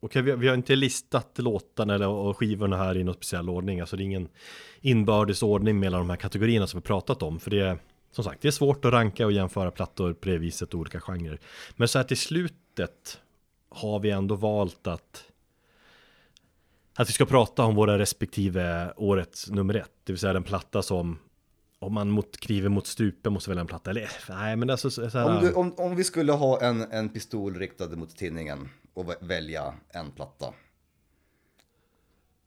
Okej, 0.00 0.22
vi, 0.22 0.30
har- 0.30 0.38
vi 0.38 0.48
har 0.48 0.54
inte 0.54 0.76
listat 0.76 1.38
låtarna 1.38 1.94
eller, 1.94 2.08
och 2.08 2.36
skivorna 2.38 2.76
här 2.76 2.96
i 2.96 3.04
någon 3.04 3.14
speciell 3.14 3.48
ordning. 3.50 3.80
Alltså 3.80 3.96
det 3.96 4.02
är 4.02 4.04
ingen 4.04 4.28
inbördes 4.80 5.42
ordning 5.42 5.80
mellan 5.80 6.00
de 6.00 6.10
här 6.10 6.16
kategorierna 6.16 6.66
som 6.66 6.80
vi 6.80 6.86
pratat 6.86 7.22
om. 7.22 7.40
För 7.40 7.50
det 7.50 7.60
är, 7.60 7.78
som 8.12 8.24
sagt, 8.24 8.42
det 8.42 8.48
är 8.48 8.52
svårt 8.52 8.84
att 8.84 8.92
ranka 8.92 9.26
och 9.26 9.32
jämföra 9.32 9.70
plattor 9.70 10.12
på 10.12 10.28
det 10.28 10.38
viset, 10.38 10.74
olika 10.74 11.00
genrer. 11.00 11.40
Men 11.76 11.88
så 11.88 11.98
här 11.98 12.04
till 12.04 12.16
slutet 12.16 13.20
har 13.68 14.00
vi 14.00 14.10
ändå 14.10 14.34
valt 14.34 14.86
att 14.86 15.24
att 16.94 17.08
vi 17.08 17.12
ska 17.12 17.26
prata 17.26 17.64
om 17.64 17.74
våra 17.74 17.98
respektive 17.98 18.92
årets 18.96 19.50
nummer 19.50 19.74
ett. 19.74 19.90
Det 20.04 20.12
vill 20.12 20.20
säga 20.20 20.32
den 20.32 20.42
platta 20.42 20.82
som 20.82 21.18
om 21.82 21.94
man 21.94 22.10
mot, 22.10 22.36
kriver 22.40 22.68
mot 22.68 22.86
strupen 22.86 23.32
måste 23.32 23.50
välja 23.50 23.60
en 23.60 23.66
platta. 23.66 23.90
Eller 23.90 24.10
nej, 24.28 24.56
men 24.56 24.70
alltså 24.70 24.90
så 24.90 25.10
så 25.10 25.18
här, 25.18 25.36
Om, 25.36 25.44
du, 25.44 25.52
om, 25.52 25.74
om 25.76 25.96
vi 25.96 26.04
skulle 26.04 26.32
ha 26.32 26.60
en, 26.60 26.92
en 26.92 27.08
pistol 27.08 27.54
riktad 27.54 27.88
mot 27.96 28.16
tinningen 28.16 28.68
och 28.94 29.04
vä- 29.06 29.26
välja 29.28 29.74
en 29.88 30.10
platta. 30.10 30.52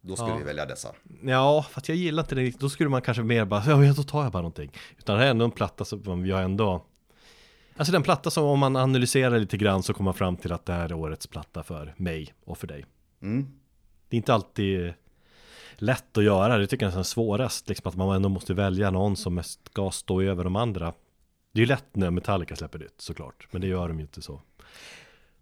Då 0.02 0.16
skulle 0.16 0.32
Ja. 0.32 0.38
vi 0.38 0.44
välja 0.44 0.66
dessa. 0.66 0.90
Ja, 1.24 1.66
för 1.72 1.80
att 1.82 1.90
jag 1.90 1.98
gillar 1.98 2.24
inte 2.24 2.36
det 2.36 2.42
riktigt. 2.42 2.62
Då 2.62 2.70
skulle 2.70 2.90
man 2.90 3.02
kanske 3.02 3.24
mer 3.24 3.46
bara, 3.46 3.64
ja, 3.86 3.94
då 3.94 4.04
tar 4.04 4.24
jag 4.24 4.32
bara 4.32 4.42
någonting. 4.42 4.72
Utan 4.98 5.16
det 5.16 5.20
här 5.20 5.28
är 5.28 5.32
ändå 5.32 5.46
en 5.46 5.52
platta 5.52 5.86
som 5.86 6.24
vi 6.24 6.32
har 6.32 6.42
ändå 6.42 6.86
Alltså 7.78 7.92
den 7.92 8.04
platta 8.04 8.32
som 8.32 8.44
om 8.44 8.60
man 8.60 8.76
analyserar 8.76 9.40
lite 9.40 9.58
grann 9.58 9.84
så 9.84 9.94
kommer 9.94 10.06
man 10.06 10.14
fram 10.14 10.38
till 10.38 10.52
att 10.54 10.66
det 10.66 10.74
här 10.74 10.86
är 10.90 10.94
årets 10.94 11.28
platta 11.28 11.64
för 11.64 11.94
mig 11.98 12.34
och 12.46 12.58
för 12.58 12.68
dig. 12.68 12.86
Mm. 13.22 13.48
Det 14.10 14.16
är 14.16 14.18
inte 14.18 14.34
alltid 14.34 14.94
lätt 15.84 16.18
att 16.18 16.24
göra, 16.24 16.58
det 16.58 16.68
tycker 16.68 16.86
jag 16.86 16.94
är 16.94 16.98
nästan 16.98 17.06
svårast, 17.06 17.70
liksom 17.70 17.90
att 17.90 17.96
man 17.96 18.16
ändå 18.16 18.30
måste 18.30 18.54
välja 18.54 18.92
någon 18.92 19.16
som 19.16 19.44
ska 19.44 19.92
stå 19.92 20.22
över 20.22 20.44
de 20.44 20.56
andra. 20.56 20.94
Det 21.52 21.60
är 21.60 21.62
ju 21.62 21.66
lätt 21.66 21.96
när 21.96 22.12
Metallica 22.12 22.56
släpper 22.56 22.80
nytt 22.80 23.02
såklart, 23.02 23.48
men 23.52 23.62
det 23.62 23.68
gör 23.68 23.88
de 23.88 23.98
ju 23.98 24.02
inte 24.02 24.22
så. 24.22 24.42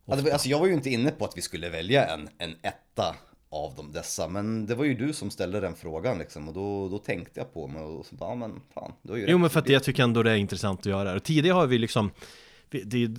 Alltså, 0.05 0.31
alltså 0.31 0.49
jag 0.49 0.59
var 0.59 0.67
ju 0.67 0.73
inte 0.73 0.89
inne 0.89 1.11
på 1.11 1.25
att 1.25 1.37
vi 1.37 1.41
skulle 1.41 1.69
välja 1.69 2.05
en, 2.05 2.29
en 2.37 2.55
etta 2.61 3.15
av 3.49 3.73
de 3.75 3.91
dessa, 3.91 4.27
men 4.27 4.65
det 4.65 4.75
var 4.75 4.85
ju 4.85 4.93
du 4.93 5.13
som 5.13 5.31
ställde 5.31 5.59
den 5.59 5.75
frågan 5.75 6.17
liksom 6.17 6.47
och 6.47 6.53
då, 6.53 6.89
då 6.89 6.97
tänkte 6.97 7.39
jag 7.39 7.53
på 7.53 7.67
mig 7.67 7.81
och 7.81 8.05
så 8.05 8.15
bara, 8.15 8.29
ja 8.29 8.35
men 8.35 8.61
fan, 8.73 8.91
du 9.01 9.11
har 9.11 9.17
ju 9.17 9.25
Jo 9.27 9.37
men 9.37 9.49
för 9.49 9.59
att 9.59 9.69
jag 9.69 9.83
tycker 9.83 10.03
ändå 10.03 10.23
det 10.23 10.31
är 10.31 10.35
intressant 10.35 10.79
att 10.79 10.85
göra. 10.85 11.13
Och 11.13 11.23
tidigare 11.23 11.55
har 11.55 11.67
vi 11.67 11.77
liksom, 11.77 12.11
vi, 12.69 12.81
det, 12.83 12.97
jag 12.97 13.09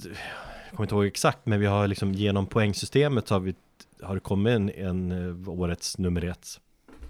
kommer 0.70 0.82
inte 0.82 0.94
ihåg 0.94 1.06
exakt, 1.06 1.46
men 1.46 1.60
vi 1.60 1.66
har 1.66 1.88
liksom 1.88 2.12
genom 2.12 2.46
poängsystemet 2.46 3.28
har 3.28 3.40
vi 3.40 3.54
har 4.02 4.14
det 4.14 4.20
kommit 4.20 4.52
en, 4.52 4.70
en 4.70 5.12
eh, 5.12 5.48
årets 5.48 5.98
nummer 5.98 6.24
ett 6.24 6.60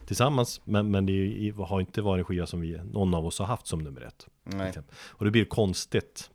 tillsammans. 0.07 0.61
Men, 0.65 0.91
men 0.91 1.07
det 1.07 1.13
är 1.13 1.53
har 1.65 1.81
inte 1.81 2.03
varit 2.03 2.19
en 2.21 2.25
skiva 2.25 2.47
som 2.47 2.61
vi, 2.61 2.81
någon 2.85 3.15
av 3.15 3.27
oss 3.27 3.39
har 3.39 3.47
haft 3.47 3.67
som 3.67 3.79
nummer 3.85 4.01
ett. 4.01 4.27
Nej. 4.45 4.67
Liksom. 4.67 4.83
Och 4.95 5.25
det 5.25 5.31
blir 5.31 5.45
konstigt. 5.45 6.31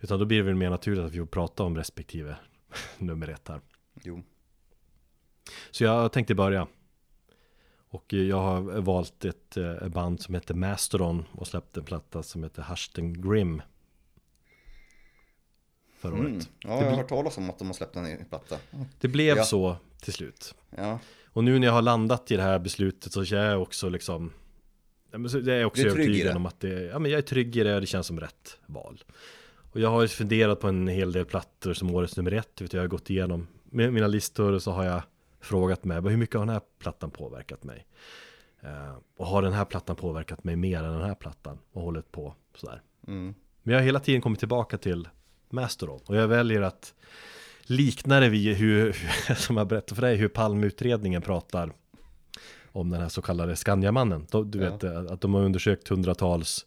Utan 0.00 0.18
då 0.18 0.24
blir 0.24 0.38
det 0.38 0.44
väl 0.44 0.54
mer 0.54 0.70
naturligt 0.70 1.04
att 1.04 1.12
vi 1.12 1.18
får 1.18 1.26
prata 1.26 1.62
om 1.62 1.76
respektive 1.76 2.36
nummer 2.98 3.28
ett 3.28 3.48
här. 3.48 3.60
Jo. 4.02 4.22
Så 5.70 5.84
jag 5.84 6.12
tänkte 6.12 6.34
börja. 6.34 6.66
Och 7.88 8.12
jag 8.12 8.40
har 8.40 8.60
valt 8.80 9.24
ett 9.24 9.56
eh, 9.56 9.88
band 9.88 10.20
som 10.20 10.34
heter 10.34 10.54
Mastodon 10.54 11.24
och 11.32 11.46
släppt 11.46 11.76
en 11.76 11.84
platta 11.84 12.22
som 12.22 12.42
heter 12.42 12.62
Hashten 12.62 13.22
Grim. 13.22 13.62
Förra 15.98 16.14
Mm. 16.18 16.34
året. 16.34 16.48
Ja, 16.58 16.82
jag 16.82 16.90
har 16.90 16.96
hört 16.96 17.08
talas 17.08 17.38
om 17.38 17.50
att 17.50 17.58
de 17.58 17.66
har 17.66 17.74
släppt 17.74 17.96
en 17.96 18.24
platta. 18.24 18.56
Det 19.00 19.08
blev 19.08 19.36
Ja. 19.36 19.44
så 19.44 19.76
till 20.00 20.12
slut. 20.12 20.54
Ja, 20.76 20.98
Och 21.34 21.44
nu 21.44 21.58
när 21.58 21.66
jag 21.66 21.74
har 21.74 21.82
landat 21.82 22.30
i 22.30 22.36
det 22.36 22.42
här 22.42 22.58
beslutet 22.58 23.12
så 23.12 23.24
känner 23.24 23.50
jag 23.50 23.62
också 23.62 23.88
liksom 23.88 24.32
ja, 25.10 25.18
men 25.18 25.30
så 25.30 25.38
det 25.38 25.54
är 25.54 25.64
också 25.64 25.82
är 25.82 25.86
övertygad 25.86 26.36
om 26.36 26.46
att 26.46 26.60
det, 26.60 26.82
ja 26.82 26.98
men 26.98 27.10
jag 27.10 27.18
är 27.18 27.22
trygg 27.22 27.56
i 27.56 27.62
det 27.62 27.74
och 27.74 27.80
det 27.80 27.86
känns 27.86 28.06
som 28.06 28.20
rätt 28.20 28.58
val. 28.66 29.04
Och 29.72 29.80
jag 29.80 29.88
har 29.90 30.02
ju 30.02 30.08
funderat 30.08 30.60
på 30.60 30.68
en 30.68 30.88
hel 30.88 31.12
del 31.12 31.24
plattor 31.24 31.72
som 31.74 31.94
årets 31.94 32.16
nummer 32.16 32.32
ett, 32.32 32.60
vet 32.60 32.70
du, 32.70 32.76
jag 32.76 32.82
har 32.82 32.88
gått 32.88 33.10
igenom 33.10 33.46
mina 33.64 34.06
listor 34.06 34.52
och 34.52 34.62
så 34.62 34.70
har 34.70 34.84
jag 34.84 35.02
frågat 35.40 35.84
mig, 35.84 36.00
"Vad- 36.00 36.10
hur 36.12 36.18
mycket 36.18 36.34
har 36.36 36.46
den 36.46 36.52
här 36.54 36.62
plattan 36.78 37.10
påverkat 37.10 37.64
mig? 37.64 37.86
Eh, 38.60 38.96
och 39.16 39.26
har 39.26 39.42
den 39.42 39.52
här 39.52 39.64
plattan 39.64 39.96
påverkat 39.96 40.44
mig 40.44 40.56
mer 40.56 40.82
än 40.82 40.92
den 40.92 41.02
här 41.02 41.14
plattan? 41.14 41.58
Och 41.72 41.82
hållit 41.82 42.12
på 42.12 42.34
sådär. 42.54 42.82
mm. 43.06 43.34
Men 43.62 43.72
jag 43.72 43.80
har 43.80 43.84
hela 43.86 44.00
tiden 44.00 44.20
kommit 44.20 44.38
tillbaka 44.38 44.78
till 44.78 45.08
Mastodon 45.50 46.00
och 46.06 46.16
jag 46.16 46.28
väljer 46.28 46.62
att 46.62 46.94
likna 47.66 48.20
det 48.20 48.28
vid 48.28 48.56
hur, 48.56 48.96
som 49.34 49.56
jag 49.56 49.66
berättade 49.68 49.94
för 49.94 50.02
dig, 50.02 50.16
hur 50.16 50.28
Palmeutredningen 50.28 51.22
pratar 51.22 51.72
om 52.72 52.90
den 52.90 53.00
här 53.00 53.08
så 53.08 53.22
kallade 53.22 53.56
Skandiamannen. 53.56 54.26
Du 54.46 54.58
Ja. 54.62 54.70
vet 54.70 54.84
eh, 54.84 54.96
att 55.12 55.20
de 55.20 55.34
har 55.34 55.42
undersökt 55.42 55.88
hundratals, 55.88 56.66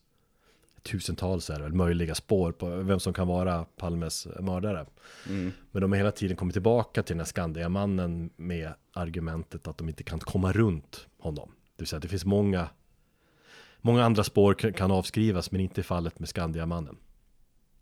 tusentals 0.84 1.49
är 1.49 1.60
väl, 1.60 1.74
möjliga 1.74 2.15
spår 2.15 2.52
på 2.52 2.69
vem 2.69 2.99
som 2.99 3.14
kan 3.14 3.28
vara 3.28 3.64
Palmes 3.64 4.28
mördare. 4.40 4.86
Mm. 5.30 5.52
Men 5.72 5.82
de 5.82 5.91
har 5.91 5.98
hela 5.98 6.11
tiden 6.11 6.38
kommit 6.38 6.53
tillbaka 6.53 7.03
till 7.03 7.14
den 7.14 7.19
här 7.19 7.26
Skandiamannen 7.26 8.30
med 8.36 8.74
argumentet 8.94 9.68
att 9.68 9.78
de 9.78 9.90
inte 9.90 10.03
kan 10.03 10.19
komma 10.19 10.52
runt 10.52 11.07
honom. 11.19 11.49
Det 11.76 11.82
vill 11.82 11.88
säga 11.88 11.98
att 11.98 12.02
det 12.03 12.07
finns 12.07 12.26
många 12.26 12.69
Många 13.82 14.03
andra 14.06 14.24
spår 14.24 14.53
kan 14.53 14.91
avskrivas 14.91 15.52
men 15.52 15.61
inte 15.61 15.82
i 15.82 15.84
fallet 15.84 16.19
med 16.19 16.30
Skandiamannen. 16.30 16.98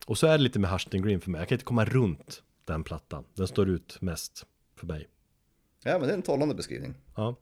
Och 0.05 0.17
så 0.17 0.27
är 0.27 0.31
det 0.37 0.43
lite 0.43 0.59
med 0.59 0.69
Hashton 0.69 1.01
Green 1.01 1.21
för 1.21 1.29
mig. 1.29 1.39
Jag 1.41 1.47
kan 1.47 1.55
inte 1.55 1.65
komma 1.65 1.85
runt 1.85 2.43
den 2.65 2.83
plattan. 2.83 3.23
Den 3.33 3.47
står 3.47 3.69
ut 3.69 4.01
mest 4.01 4.45
för 4.75 4.87
mig. 4.87 5.07
ja, 5.83 5.91
men 5.99 6.07
det 6.07 6.13
är 6.13 6.17
en 6.17 6.21
talande 6.21 6.55
beskrivning. 6.55 6.93
Ja. 7.15 7.35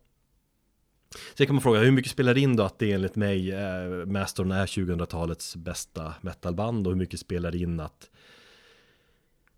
Sen 1.34 1.48
kan 1.48 1.56
man 1.56 1.62
fråga, 1.62 1.80
hur 1.80 1.91
mycket 1.91 2.12
spelar 2.12 2.34
det 2.34 2.40
in 2.40 2.56
då 2.56 2.64
att 2.64 2.80
det 2.80 2.91
enligt 2.91 3.16
mig, 3.16 3.52
eh, 3.52 4.06
Mastodon 4.06 4.52
är 4.52 4.66
2000-talets 4.66 5.56
bästa 5.56 6.14
metalband 6.22 6.88
och 6.88 6.94
hur 6.94 7.00
mycket 7.00 7.20
spelar 7.20 7.52
det 7.52 7.58
in 7.58 7.80
att 7.80 8.10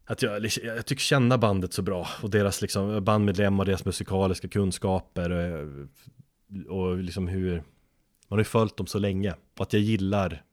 att 0.07 0.21
jag, 0.21 0.45
jag 0.63 0.85
tycker 0.85 1.01
känna 1.01 1.37
bandet 1.37 1.73
så 1.73 1.81
bra 1.81 2.07
och 2.21 2.29
deras 2.29 2.61
liksom 2.61 3.03
bandmedlemmar, 3.03 3.65
deras 3.65 3.85
musikaliska 3.85 4.47
kunskaper 4.47 5.29
eh, 5.31 5.67
och 6.67 6.97
liksom 6.97 7.27
hur 7.27 7.53
man 8.27 8.37
har 8.37 8.37
ju 8.37 8.43
följt 8.43 8.77
dem 8.77 8.87
så 8.87 8.99
länge 8.99 9.33
och 9.57 9.61
att 9.61 9.73
jag 9.73 9.81
gillar 9.81 10.43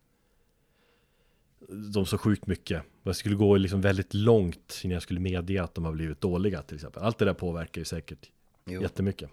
dem 1.69 2.07
så 2.07 2.19
sjukt 2.19 2.47
mycket. 2.47 2.83
Jag 3.03 3.17
skulle 3.17 3.35
gå 3.35 3.57
liksom 3.57 3.81
väldigt 3.81 4.15
långt 4.15 4.81
innan 4.85 4.93
jag 4.93 5.03
skulle 5.03 5.21
medge 5.21 5.63
att 5.63 5.75
de 5.75 5.85
har 5.85 5.93
blivit 5.93 6.21
dåliga 6.21 6.63
till 6.63 6.75
exempel. 6.75 7.03
Allt 7.03 7.19
det 7.19 7.25
där 7.25 7.35
påverkar 7.35 7.81
ju 7.81 7.85
säkert 7.85 8.31
Jo. 8.65 8.83
Jättemycket. 8.83 9.31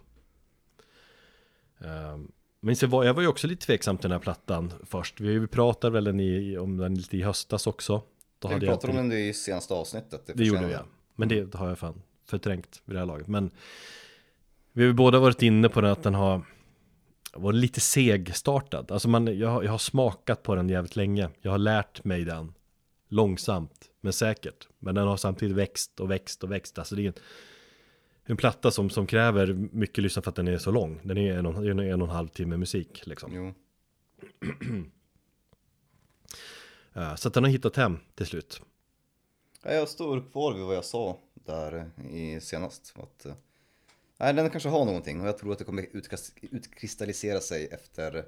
Um, 1.78 2.32
men 2.60 2.76
så 2.76 2.86
var, 2.86 3.04
jag 3.04 3.14
var 3.14 3.22
ju 3.22 3.28
också 3.28 3.46
lite 3.46 3.66
tveksam 3.66 3.98
till 3.98 4.02
den 4.02 4.12
här 4.12 4.22
plattan 4.22 4.72
först. 4.84 5.20
Vi 5.20 5.46
pratade 5.46 5.92
väl 5.92 6.04
den 6.04 6.20
i, 6.20 6.58
om 6.58 6.76
den 6.76 6.94
lite 6.94 7.16
i 7.16 7.22
höstas 7.22 7.66
också. 7.66 8.02
Då 8.38 8.48
Vi 8.48 8.54
hade 8.54 8.66
jag 8.66 8.80
pratade 8.80 9.00
om 9.00 9.08
den 9.08 9.18
i 9.18 9.32
senaste 9.32 9.74
avsnittet. 9.74 10.30
Det 10.34 10.44
gjorde 10.44 10.66
vi 10.66 10.72
ja. 10.72 10.84
Men 11.14 11.28
det 11.28 11.54
har 11.54 11.68
jag 11.68 11.78
fan 11.78 12.02
förträngt 12.26 12.82
vid 12.84 12.96
det 12.96 12.98
här 12.98 13.06
laget. 13.06 13.26
Men 13.26 13.50
vi 14.72 14.82
har 14.82 14.86
ju 14.86 14.92
båda 14.92 15.18
varit 15.18 15.42
inne 15.42 15.68
på 15.68 15.80
den 15.80 15.90
att 15.90 16.02
den 16.02 16.14
har 16.14 16.42
varit 17.40 17.56
lite 17.56 17.80
segstartad. 17.80 18.90
Alltså 18.92 19.08
man, 19.08 19.38
jag, 19.38 19.48
har- 19.48 19.62
jag 19.62 19.70
har 19.70 19.78
smakat 19.78 20.42
på 20.42 20.54
den 20.54 20.68
jävligt 20.68 20.96
länge. 20.96 21.30
Jag 21.40 21.50
har 21.50 21.58
lärt 21.58 22.04
mig 22.04 22.24
den 22.24 22.54
långsamt 23.08 23.90
men 24.00 24.12
säkert. 24.12 24.68
Men 24.78 24.94
den 24.94 25.06
har 25.06 25.16
samtidigt 25.16 25.56
växt 25.56 26.00
och 26.00 26.10
växt 26.10 26.44
och 26.44 26.50
växt. 26.52 26.78
Alltså 26.78 26.94
det 26.96 27.02
är 27.02 27.06
en, 27.06 27.12
en 28.24 28.36
platta 28.36 28.70
som, 28.70 28.90
som 28.90 29.06
kräver 29.06 29.46
mycket 29.72 30.02
lyssna 30.04 30.22
för 30.22 30.30
att 30.30 30.36
den 30.36 30.48
är 30.48 30.58
så 30.58 30.70
lång. 30.70 31.00
Den 31.04 31.18
är 31.18 31.38
en 31.38 31.46
och, 31.46 31.66
en, 31.66 31.78
en 31.78 32.02
och 32.02 32.08
en 32.08 32.14
halv 32.14 32.28
timme 32.28 32.56
musik 32.56 33.02
liksom. 33.06 33.54
Eh, 36.94 37.14
Så 37.14 37.28
att 37.28 37.34
den 37.34 37.44
har 37.44 37.50
hittat 37.50 37.76
hem 37.76 37.98
till 38.14 38.26
slut. 38.26 38.62
Ja, 39.62 39.72
jag 39.72 39.88
står 39.88 40.30
kvar 40.32 40.54
vid 40.54 40.64
vad 40.64 40.76
jag 40.76 40.84
sa 40.84 41.18
där 41.34 41.90
i 42.10 42.40
senast. 42.40 42.94
Att, 42.98 43.26
eh, 43.26 43.32
nej, 44.20 44.34
den 44.34 44.50
kanske 44.50 44.68
har 44.68 44.84
någonting 44.84 45.20
och 45.20 45.28
jag 45.28 45.38
tror 45.38 45.52
att 45.52 45.58
det 45.58 45.64
kommer 45.64 45.86
utkristallisera 46.40 47.40
sig 47.40 47.66
efter, 47.66 48.24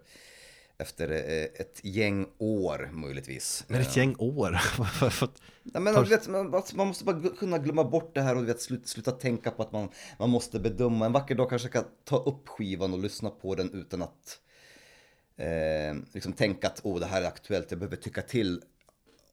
efter 0.79 1.11
eh, 1.11 1.61
ett 1.61 1.81
gäng 1.83 2.27
år 2.39 2.91
möjligtvis. 2.93 3.65
Men 3.69 3.81
ett 3.81 3.97
gäng 3.97 4.17
år. 4.19 4.51
Nej, 5.63 5.83
men, 5.83 6.05
vet, 6.05 6.29
man, 6.29 6.55
att 6.55 6.75
man 6.75 6.87
måste 6.87 7.05
bara 7.05 7.29
kunna 7.39 7.59
glömma 7.59 7.85
bort 7.85 8.15
det 8.15 8.21
här 8.21 8.37
och 8.37 8.49
vet, 8.49 8.61
sluta, 8.61 8.87
sluta 8.87 9.11
tänka 9.11 9.51
på 9.51 9.63
att 9.63 9.73
man, 9.73 9.89
man 10.19 10.31
måste 10.31 10.61
bedöma. 10.61 11.07
En 11.07 11.13
vacker 11.13 11.35
dag 11.35 11.51
kanske 11.51 11.69
kan 11.69 11.85
ta 12.05 12.23
upp 12.23 12.49
skivan 12.49 12.93
och 12.93 12.99
lyssna 12.99 13.31
på 13.31 13.55
den 13.55 13.71
utan 13.73 14.03
att 14.03 14.39
eh, 15.37 15.95
liksom 16.13 16.33
tänka 16.33 16.67
att 16.67 16.81
oh, 16.85 17.01
det 17.01 17.07
här 17.07 17.23
är 17.23 17.27
aktuellt, 17.27 17.71
jag 17.71 17.79
behöver 17.79 17.97
tycka 17.97 18.23
till 18.23 18.63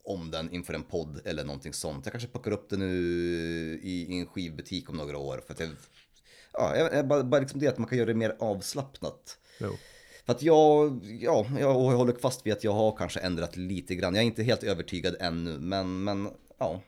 om 0.04 0.30
den 0.30 0.50
inför 0.50 0.74
en 0.74 0.82
podd 0.82 1.20
eller 1.24 1.44
någonting 1.44 1.72
sånt. 1.72 2.06
Jag 2.06 2.12
kanske 2.12 2.28
plockar 2.28 2.50
upp 2.50 2.70
den 2.70 2.78
nu 2.78 2.94
i, 3.82 4.06
i 4.14 4.20
en 4.20 4.26
skivbutik 4.26 4.90
om 4.90 4.96
några 4.96 5.18
år. 5.18 5.42
För 5.46 5.54
att 5.54 5.60
jag, 5.60 5.70
ja, 6.52 7.02
bara, 7.02 7.24
bara 7.24 7.40
liksom 7.40 7.60
det 7.60 7.68
att 7.68 7.78
man 7.78 7.88
kan 7.88 7.98
göra 7.98 8.06
det 8.06 8.14
mer 8.14 8.36
avslappnat. 8.38 9.38
Jo. 9.60 9.76
För 10.24 10.32
att 10.32 10.42
jag, 10.42 11.00
ja, 11.20 11.46
jag 11.58 11.74
håller 11.74 12.12
fast 12.12 12.46
vid 12.46 12.52
att 12.52 12.64
jag 12.64 12.72
har 12.72 12.96
kanske 12.96 13.20
ändrat 13.20 13.56
lite 13.56 13.94
grann. 13.94 14.14
Jag 14.14 14.22
är 14.22 14.26
inte 14.26 14.42
helt 14.42 14.62
övertygad 14.62 15.16
ännu, 15.20 15.58
men, 15.58 16.04
men 16.04 16.28
ja. 16.58 16.80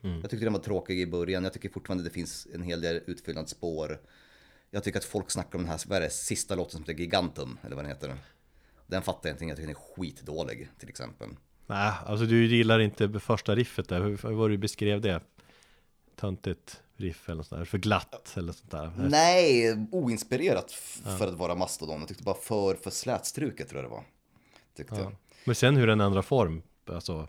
Jag 0.00 0.30
tyckte 0.30 0.46
den 0.46 0.52
var 0.52 0.60
tråkig 0.60 1.00
i 1.00 1.06
början. 1.06 1.44
Jag 1.44 1.52
tycker 1.52 1.68
fortfarande 1.68 2.04
det 2.04 2.10
finns 2.10 2.46
en 2.54 2.62
hel 2.62 2.80
del 2.80 3.00
utfyllnadsspår. 3.06 4.00
Jag 4.70 4.84
tycker 4.84 4.98
att 4.98 5.04
folk 5.04 5.30
snackar 5.30 5.58
om 5.58 5.64
den 5.64 5.70
här, 5.70 5.80
vad 5.86 5.96
är 5.96 6.00
det, 6.02 6.10
sista 6.10 6.54
låten 6.54 6.70
som 6.72 6.80
heter 6.80 6.94
Gigantum, 6.94 7.58
eller 7.64 7.76
vad 7.76 7.84
den 7.84 7.92
heter. 7.92 8.16
Den 8.86 9.02
fattar 9.02 9.28
jag 9.28 9.34
inte, 9.34 9.44
jag 9.44 9.56
tycker 9.56 9.66
den 9.66 9.76
är 9.76 9.96
skitdålig 9.96 10.68
till 10.78 10.88
exempel. 10.88 11.28
Nej, 11.66 11.92
alltså 12.06 12.26
du 12.26 12.46
gillar 12.46 12.78
inte 12.78 13.20
första 13.20 13.54
riffet 13.54 13.88
där. 13.88 14.00
Hur 14.00 14.28
hur 14.28 14.34
var 14.34 14.48
det 14.48 14.54
du 14.54 14.58
beskrev 14.58 15.00
det? 15.00 15.20
Töntigt 16.16 16.82
riff 17.00 17.28
eller 17.28 17.36
något 17.36 17.46
sånt 17.46 17.60
där. 17.60 17.64
För 17.64 17.78
glatt 17.78 18.34
eller 18.36 18.52
sånt 18.52 18.70
där. 18.70 18.90
Nej, 18.96 19.76
oinspirerat 19.92 20.66
f- 20.70 21.00
för 21.18 21.26
att 21.28 21.34
vara 21.34 21.54
Mastodon. 21.54 21.98
Jag 22.00 22.08
tyckte 22.08 22.24
bara 22.24 22.34
för, 22.34 22.74
för 22.74 22.90
slätstruket 22.90 23.68
tror 23.68 23.82
jag 23.82 23.90
det 23.90 23.94
var. 23.94 24.04
Tyckte 24.76 24.94
jag. 25.00 25.16
Men 25.44 25.54
sen 25.54 25.76
hur 25.76 25.86
den 25.86 26.00
ändrar 26.00 26.22
form, 26.22 26.62
alltså 26.86 27.28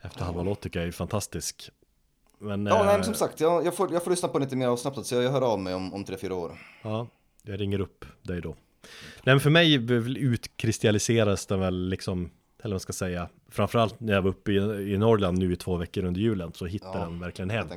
efter 0.00 0.24
halva 0.24 0.42
låt 0.42 0.60
tycker 0.60 0.78
jag 0.80 0.88
är 0.88 0.92
fantastisk. 0.92 1.70
Men, 2.38 2.66
Ja, 2.66 2.78
eh, 2.80 2.86
nej, 2.86 2.94
men 2.96 3.04
som 3.04 3.14
sagt, 3.14 3.40
jag, 3.40 3.66
jag, 3.66 3.74
får, 3.76 3.92
jag 3.92 4.04
får 4.04 4.10
lyssna 4.10 4.28
på 4.28 4.38
lite 4.38 4.56
mer 4.56 4.66
avslappnat 4.68 5.06
så 5.06 5.14
jag 5.14 5.30
hör 5.30 5.42
av 5.42 5.60
mig 5.60 5.74
om, 5.74 5.94
om 5.94 6.04
tre 6.04 6.16
fyra 6.16 6.34
år. 6.34 6.58
Ja, 6.82 7.06
jag 7.42 7.60
ringer 7.60 7.80
upp 7.80 8.04
dig 8.22 8.40
då. 8.40 8.48
Nej 9.24 9.34
men 9.34 9.40
för 9.40 9.50
mig 9.50 9.78
väl 9.78 10.16
utkristalliserades 10.18 11.46
den 11.46 11.60
väl 11.60 11.88
liksom, 11.88 12.20
eller 12.20 12.30
vad 12.62 12.70
man 12.70 12.80
ska 12.80 12.92
säga, 12.92 13.28
framförallt 13.48 14.00
när 14.00 14.12
jag 14.12 14.22
var 14.22 14.30
uppe 14.30 14.52
i, 14.52 14.56
i 14.94 14.98
Norrland 14.98 15.38
nu 15.38 15.52
i 15.52 15.56
två 15.56 15.76
veckor 15.76 16.04
under 16.04 16.20
julen 16.20 16.52
så 16.54 16.66
hittade 16.66 16.98
Ja, 16.98 17.04
den 17.04 17.20
verkligen 17.20 17.50
hem 17.50 17.68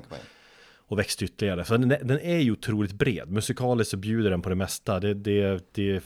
och 0.87 0.99
växte 0.99 1.25
ytterligare. 1.25 1.65
Så 1.65 1.77
den, 1.77 1.91
är- 1.91 2.03
den 2.03 2.19
är 2.19 2.37
ju 2.37 2.51
otroligt 2.51 2.93
bred, 2.93 3.31
musikaliskt 3.31 3.91
så 3.91 3.97
bjuder 3.97 4.29
den 4.29 4.41
på 4.41 4.49
det 4.49 4.55
mesta. 4.55 4.99
Det, 4.99 5.13
det, 5.13 5.63
det, 5.73 6.03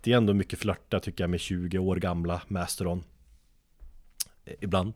det 0.00 0.12
är 0.12 0.16
ändå 0.16 0.34
mycket 0.34 0.58
flörta 0.58 1.00
tycker 1.00 1.24
jag 1.24 1.30
med 1.30 1.40
20 1.40 1.78
år 1.78 1.96
gamla 1.96 2.42
Masteron. 2.48 3.04
Eh, 4.44 4.54
ibland. 4.60 4.92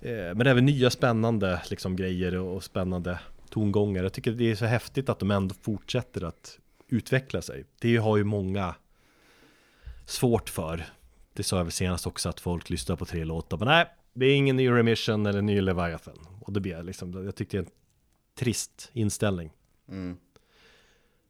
Eh, 0.00 0.34
men 0.34 0.46
även 0.46 0.66
nya 0.66 0.90
spännande 0.90 1.62
liksom, 1.70 1.96
grejer 1.96 2.36
och 2.36 2.64
spännande 2.64 3.18
tongångar. 3.50 4.02
Jag 4.02 4.12
tycker 4.12 4.32
det 4.32 4.50
är 4.50 4.54
så 4.54 4.64
häftigt 4.64 5.08
att 5.08 5.18
de 5.18 5.30
ändå 5.30 5.54
fortsätter 5.62 6.24
att 6.24 6.58
utveckla 6.88 7.42
sig. 7.42 7.64
Det 7.80 7.96
har 7.96 8.16
ju 8.16 8.24
många 8.24 8.74
svårt 10.06 10.48
för. 10.48 10.84
Det 11.32 11.42
sa 11.42 11.56
jag 11.56 11.64
väl 11.64 11.72
senast 11.72 12.06
också 12.06 12.28
att 12.28 12.40
folk 12.40 12.70
lyssnar 12.70 12.96
på 12.96 13.04
tre 13.04 13.24
låtar. 13.24 13.58
Men 13.58 13.68
nej, 13.68 13.86
det 14.14 14.26
är 14.26 14.36
ingen 14.36 14.56
ny 14.56 14.70
Remission 14.70 15.26
eller 15.26 15.42
ny 15.42 15.60
Leviathan. 15.60 16.18
Och 16.40 16.52
det 16.52 16.60
blir 16.60 16.82
liksom, 16.82 17.24
jag 17.24 17.34
tyckte 17.34 17.56
det 17.56 17.60
är 17.60 17.64
en 17.64 17.70
trist 18.36 18.90
inställning. 18.92 19.50
Mm. 19.88 20.16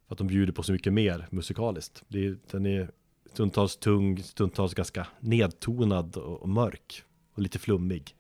För 0.07 0.15
att 0.15 0.19
de 0.19 0.27
bjuder 0.27 0.53
på 0.53 0.63
så 0.63 0.73
mycket 0.73 0.93
mer 0.93 1.29
musikaliskt. 1.31 2.03
Det 2.09 2.27
är, 2.27 2.39
den 2.51 2.67
är 2.67 2.91
stundtals 3.33 3.77
tung, 3.77 4.23
stundtals 4.23 4.75
ganska 4.75 5.07
nedtonad 5.21 6.17
och, 6.17 6.43
och 6.43 6.49
mörk. 6.49 7.03
Och 7.35 7.43
lite 7.43 7.59
flummig. 7.59 8.17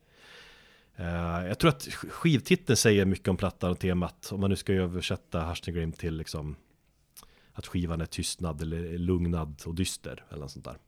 Eh, 0.96 1.46
jag 1.46 1.58
tror 1.58 1.68
att 1.68 1.86
sk- 1.86 2.08
skivtiteln 2.10 2.76
säger 2.76 3.04
mycket 3.04 3.28
om 3.28 3.36
plattan 3.36 3.70
och 3.70 3.78
temat. 3.78 4.32
Om 4.32 4.40
man 4.40 4.50
nu 4.50 4.56
ska 4.56 4.72
översätta 4.72 5.40
Hashtag 5.40 5.96
till 5.96 6.16
liksom 6.16 6.56
att 7.52 7.66
skivan 7.66 8.00
är 8.00 8.06
tystnad 8.06 8.62
eller 8.62 8.98
lugnad 8.98 9.62
och 9.66 9.74
dyster 9.74 10.24
eller 10.28 10.40
något 10.40 10.50
sånt 10.50 10.64
där. 10.64 10.78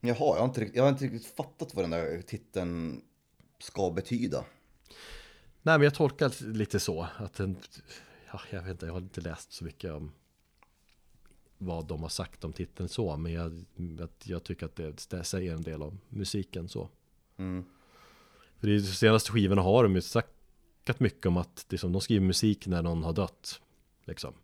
Jaha, 0.00 0.16
jag 0.18 0.36
har, 0.36 0.44
inte, 0.44 0.70
jag 0.74 0.82
har 0.82 0.90
inte 0.90 1.04
riktigt 1.04 1.36
fattat 1.36 1.74
vad 1.74 1.84
den 1.84 1.90
där 1.90 2.22
titeln 2.22 3.02
ska 3.58 3.90
betyda. 3.90 4.44
Nej 5.66 5.78
men 5.78 5.84
jag 5.84 5.94
tolkar 5.94 6.52
lite 6.52 6.80
så 6.80 7.08
att 7.16 7.34
den, 7.34 7.56
ja, 8.32 8.40
jag 8.50 8.62
vet 8.62 8.70
inte, 8.70 8.86
jag 8.86 8.92
har 8.92 9.00
inte 9.00 9.20
läst 9.20 9.52
så 9.52 9.64
mycket 9.64 9.92
om 9.92 10.12
vad 11.58 11.86
de 11.86 12.02
har 12.02 12.08
sagt 12.08 12.44
om 12.44 12.52
titeln 12.52 12.88
så, 12.88 13.16
men 13.16 13.32
jag, 13.32 13.64
att 14.00 14.26
jag 14.26 14.44
tycker 14.44 14.66
att 14.66 14.76
det, 14.76 15.08
det 15.10 15.24
säger 15.24 15.54
en 15.54 15.62
del 15.62 15.82
om 15.82 16.00
musiken 16.08 16.68
så. 16.68 16.88
Mm. 17.36 17.64
För 18.58 18.68
i 18.68 18.78
de 18.78 18.86
senaste 18.86 19.32
skivorna 19.32 19.62
har 19.62 19.82
de 19.82 19.94
ju 19.94 20.00
snackat 20.00 21.00
mycket 21.00 21.26
om 21.26 21.36
att 21.36 21.64
det 21.68 21.76
är 21.76 21.78
som 21.78 21.92
de 21.92 22.00
skriver 22.00 22.26
musik 22.26 22.66
när 22.66 22.82
någon 22.82 23.02
har 23.02 23.12
dött. 23.12 23.60
Liksom. 24.04 24.34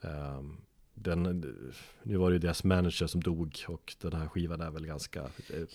Ehm, 0.00 0.56
den, 0.94 1.22
nu 2.02 2.16
var 2.16 2.30
det 2.30 2.34
ju 2.34 2.38
deras 2.38 2.64
manager 2.64 3.06
som 3.06 3.22
dog 3.22 3.64
och 3.68 3.96
den 4.00 4.12
här 4.12 4.28
skivan 4.28 4.60
är 4.60 4.70
väl 4.70 4.86
ganska 4.86 5.22
eh, 5.22 5.66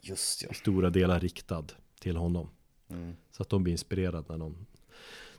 Just 0.00 0.42
ja. 0.42 0.52
stora 0.54 0.90
delar 0.90 1.20
riktad 1.20 1.64
till 2.00 2.16
honom. 2.16 2.48
Mm. 2.90 3.16
Så 3.30 3.42
att 3.42 3.48
de 3.48 3.62
blir 3.62 3.72
inspirerade 3.72 4.24
när 4.28 4.36
någon, 4.36 4.66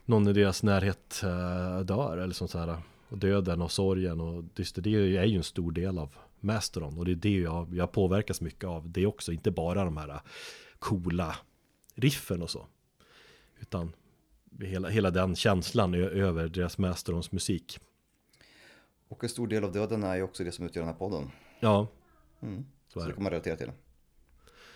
någon 0.04 0.28
i 0.28 0.32
deras 0.32 0.62
närhet 0.62 1.20
eh, 1.24 1.80
dör 1.80 2.18
eller 2.18 2.34
sånt 2.34 2.52
här. 2.54 2.76
Och 3.08 3.18
döden 3.18 3.62
och 3.62 3.72
sorgen 3.72 4.20
och 4.20 4.44
just 4.56 4.82
det, 4.82 4.90
är 4.94 5.24
ju 5.24 5.36
en 5.36 5.42
stor 5.42 5.72
del 5.72 5.98
av 5.98 6.14
Mastodon 6.40 6.98
och 6.98 7.04
det 7.04 7.10
är 7.10 7.14
det 7.14 7.38
jag, 7.40 7.74
jag 7.74 7.92
påverkas 7.92 8.40
mycket 8.40 8.64
av. 8.64 8.90
Det 8.90 9.02
är 9.02 9.06
också 9.06 9.32
inte 9.32 9.50
bara 9.50 9.84
de 9.84 9.96
här 9.96 10.20
coola 10.78 11.36
riffen 11.94 12.42
och 12.42 12.50
så. 12.50 12.66
Utan 13.60 13.92
hela, 14.60 14.88
hela 14.88 15.10
den 15.10 15.36
känslan 15.36 15.94
över 15.94 16.48
deras 16.48 16.78
Mastodons 16.78 17.32
musik. 17.32 17.78
Och 19.08 19.22
en 19.24 19.30
stor 19.30 19.46
del 19.46 19.64
av 19.64 19.72
döden 19.72 20.02
är 20.04 20.16
ju 20.16 20.22
också 20.22 20.44
det 20.44 20.52
som 20.52 20.64
utgör 20.66 20.82
den 20.82 20.92
här 20.92 20.98
podden. 20.98 21.30
Ja, 21.60 21.86
Mm. 22.40 22.64
så 22.88 23.00
Så 23.00 23.06
det. 23.06 23.14
kan 23.14 23.22
man 23.22 23.30
relatera 23.32 23.56
till. 23.56 23.70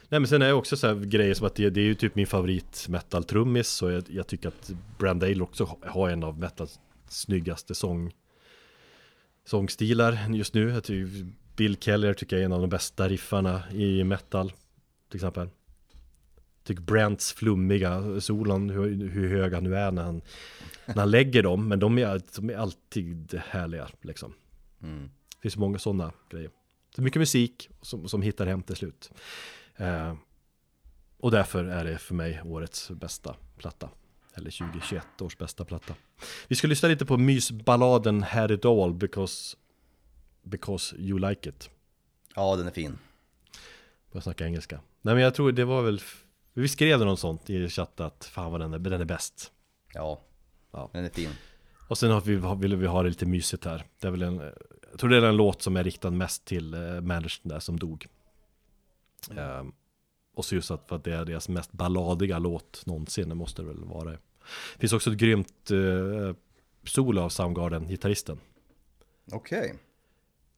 Nej 0.08 0.20
men 0.20 0.28
sen 0.28 0.42
är 0.42 0.46
det 0.46 0.52
också 0.52 0.76
så 0.76 0.86
här 0.86 0.94
grejer 0.94 1.34
som 1.34 1.46
att 1.46 1.54
det, 1.54 1.70
det 1.70 1.80
är 1.80 1.84
ju 1.84 1.94
typ 1.94 2.14
min 2.14 2.26
favorit 2.26 2.86
metal-trummis 2.88 3.68
Så 3.68 3.90
jag, 3.90 4.04
jag 4.08 4.26
tycker 4.26 4.48
att 4.48 4.70
Brandale 4.98 5.40
också 5.40 5.64
ha- 5.64 5.78
har 5.82 6.10
en 6.10 6.24
av 6.24 6.38
metals 6.38 6.78
snyggaste 7.08 7.74
sång 7.74 8.12
Sångstilar 9.44 10.34
just 10.34 10.54
nu 10.54 10.68
jag 10.70 10.84
tycker 10.84 11.26
Bill 11.56 11.76
Keller 11.76 12.14
tycker 12.14 12.36
jag 12.36 12.40
är 12.40 12.46
en 12.46 12.52
av 12.52 12.60
de 12.60 12.70
bästa 12.70 13.08
riffarna 13.08 13.62
i 13.72 14.04
metal 14.04 14.52
Till 15.10 15.16
exempel 15.16 15.48
Tycker 16.64 16.82
Brants 16.82 17.32
flummiga 17.32 18.20
solon 18.20 18.70
hur, 18.70 19.08
hur 19.08 19.28
hög 19.28 19.52
han 19.54 19.64
nu 19.64 19.76
är 19.76 19.90
när 19.92 20.02
han 20.02 20.22
När 20.86 20.94
han 20.96 21.10
lägger 21.10 21.42
dem 21.42 21.68
Men 21.68 21.78
de 21.78 21.98
är, 21.98 22.20
de 22.36 22.50
är 22.50 22.56
alltid 22.56 23.40
härliga 23.48 23.88
liksom 24.02 24.34
Mm. 24.82 25.02
det 25.36 25.42
finns 25.42 25.56
många 25.56 25.78
sådana 25.78 26.12
grejer. 26.30 26.50
Så 26.96 27.02
mycket 27.02 27.20
musik 27.20 27.68
som, 27.82 28.08
som 28.08 28.22
hittar 28.22 28.46
hem 28.46 28.62
till 28.62 28.76
slut. 28.76 29.10
Eh, 29.76 30.14
och 31.18 31.30
därför 31.30 31.64
är 31.64 31.84
det 31.84 31.98
för 31.98 32.14
mig 32.14 32.42
årets 32.44 32.90
bästa 32.90 33.36
platta. 33.58 33.90
Eller 34.34 34.50
2021 34.50 35.22
års 35.22 35.38
bästa 35.38 35.64
platta. 35.64 35.94
Vi 36.48 36.56
ska 36.56 36.66
lyssna 36.68 36.88
lite 36.88 37.06
på 37.06 37.16
mysballaden 37.16 38.22
Had 38.22 38.50
It 38.50 38.64
All 38.64 38.94
because, 38.94 39.56
because 40.42 40.96
you 40.96 41.18
like 41.18 41.48
it. 41.48 41.70
Ja, 42.34 42.56
den 42.56 42.66
är 42.66 42.70
fin. 42.70 42.98
Jag 44.12 44.22
snackar 44.22 44.44
engelska. 44.44 44.80
Nej 45.02 45.14
men 45.14 45.24
jag 45.24 45.34
tror 45.34 45.52
det 45.52 45.64
var 45.64 45.82
väl, 45.82 46.00
vi 46.52 46.68
skrev 46.68 46.98
något 47.00 47.20
sånt 47.20 47.50
i 47.50 47.68
chatten 47.68 48.06
att 48.06 48.24
fan 48.24 48.52
vad 48.52 48.60
den 48.60 48.74
är, 48.74 48.78
den 48.78 49.00
är 49.00 49.04
bäst. 49.04 49.52
Ja, 49.94 50.20
Ja. 50.72 50.90
den 50.92 51.04
är 51.04 51.10
fin. 51.10 51.30
Och 51.88 51.98
sen 51.98 52.20
vi, 52.24 52.36
ville 52.60 52.76
vi 52.76 52.86
ha 52.86 53.02
det 53.02 53.08
lite 53.08 53.26
mysigt 53.26 53.64
här. 53.64 53.84
Det 54.00 54.06
är 54.06 54.10
väl 54.10 54.22
en, 54.22 54.36
jag 54.90 54.98
tror 55.00 55.10
det 55.10 55.16
är 55.16 55.22
en 55.22 55.36
låt 55.36 55.62
som 55.62 55.76
är 55.76 55.84
riktad 55.84 56.10
mest 56.10 56.44
till 56.44 56.74
eh, 56.74 56.80
managern 57.00 57.48
där 57.48 57.60
som 57.60 57.78
dog. 57.78 58.06
Ehm, 59.30 59.72
och 60.34 60.44
så 60.44 60.54
just 60.54 60.70
att 60.70 60.88
för 60.88 60.96
att 60.96 61.04
det 61.04 61.14
är 61.14 61.24
deras 61.24 61.48
mest 61.48 61.72
balladiga 61.72 62.38
låt 62.38 62.86
någonsin, 62.86 63.28
det 63.28 63.34
måste 63.34 63.62
det 63.62 63.68
väl 63.68 63.84
vara. 63.84 64.10
Det 64.10 64.78
finns 64.78 64.92
också 64.92 65.10
ett 65.10 65.18
grymt 65.18 65.70
eh, 65.70 66.36
solo 66.84 67.20
av 67.20 67.28
Soundgarden, 67.28 67.88
gitarristen. 67.88 68.40
Okej. 69.32 69.74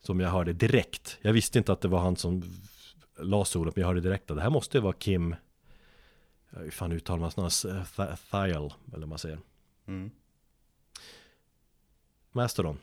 Som 0.00 0.20
jag 0.20 0.30
hörde 0.30 0.52
direkt. 0.52 1.18
Jag 1.20 1.32
visste 1.32 1.58
inte 1.58 1.72
att 1.72 1.80
det 1.80 1.88
var 1.88 2.00
han 2.00 2.16
som 2.16 2.42
la 3.18 3.44
solot, 3.44 3.76
men 3.76 3.80
jag 3.80 3.88
hörde 3.88 4.00
direkt 4.00 4.30
att 4.30 4.36
det 4.36 4.42
här 4.42 4.50
måste 4.50 4.80
vara 4.80 4.92
Kim, 4.92 5.34
hur 6.50 6.70
fan 6.70 6.92
uttalar 6.92 7.18
man 7.18 7.32
hans 7.36 7.64
namn? 7.64 7.84
Thiel, 8.30 8.72
eller 8.92 9.00
vad 9.00 9.08
man 9.08 9.18
säger. 9.18 9.38
Mm. 9.86 10.10
Mastodon. 12.32 12.78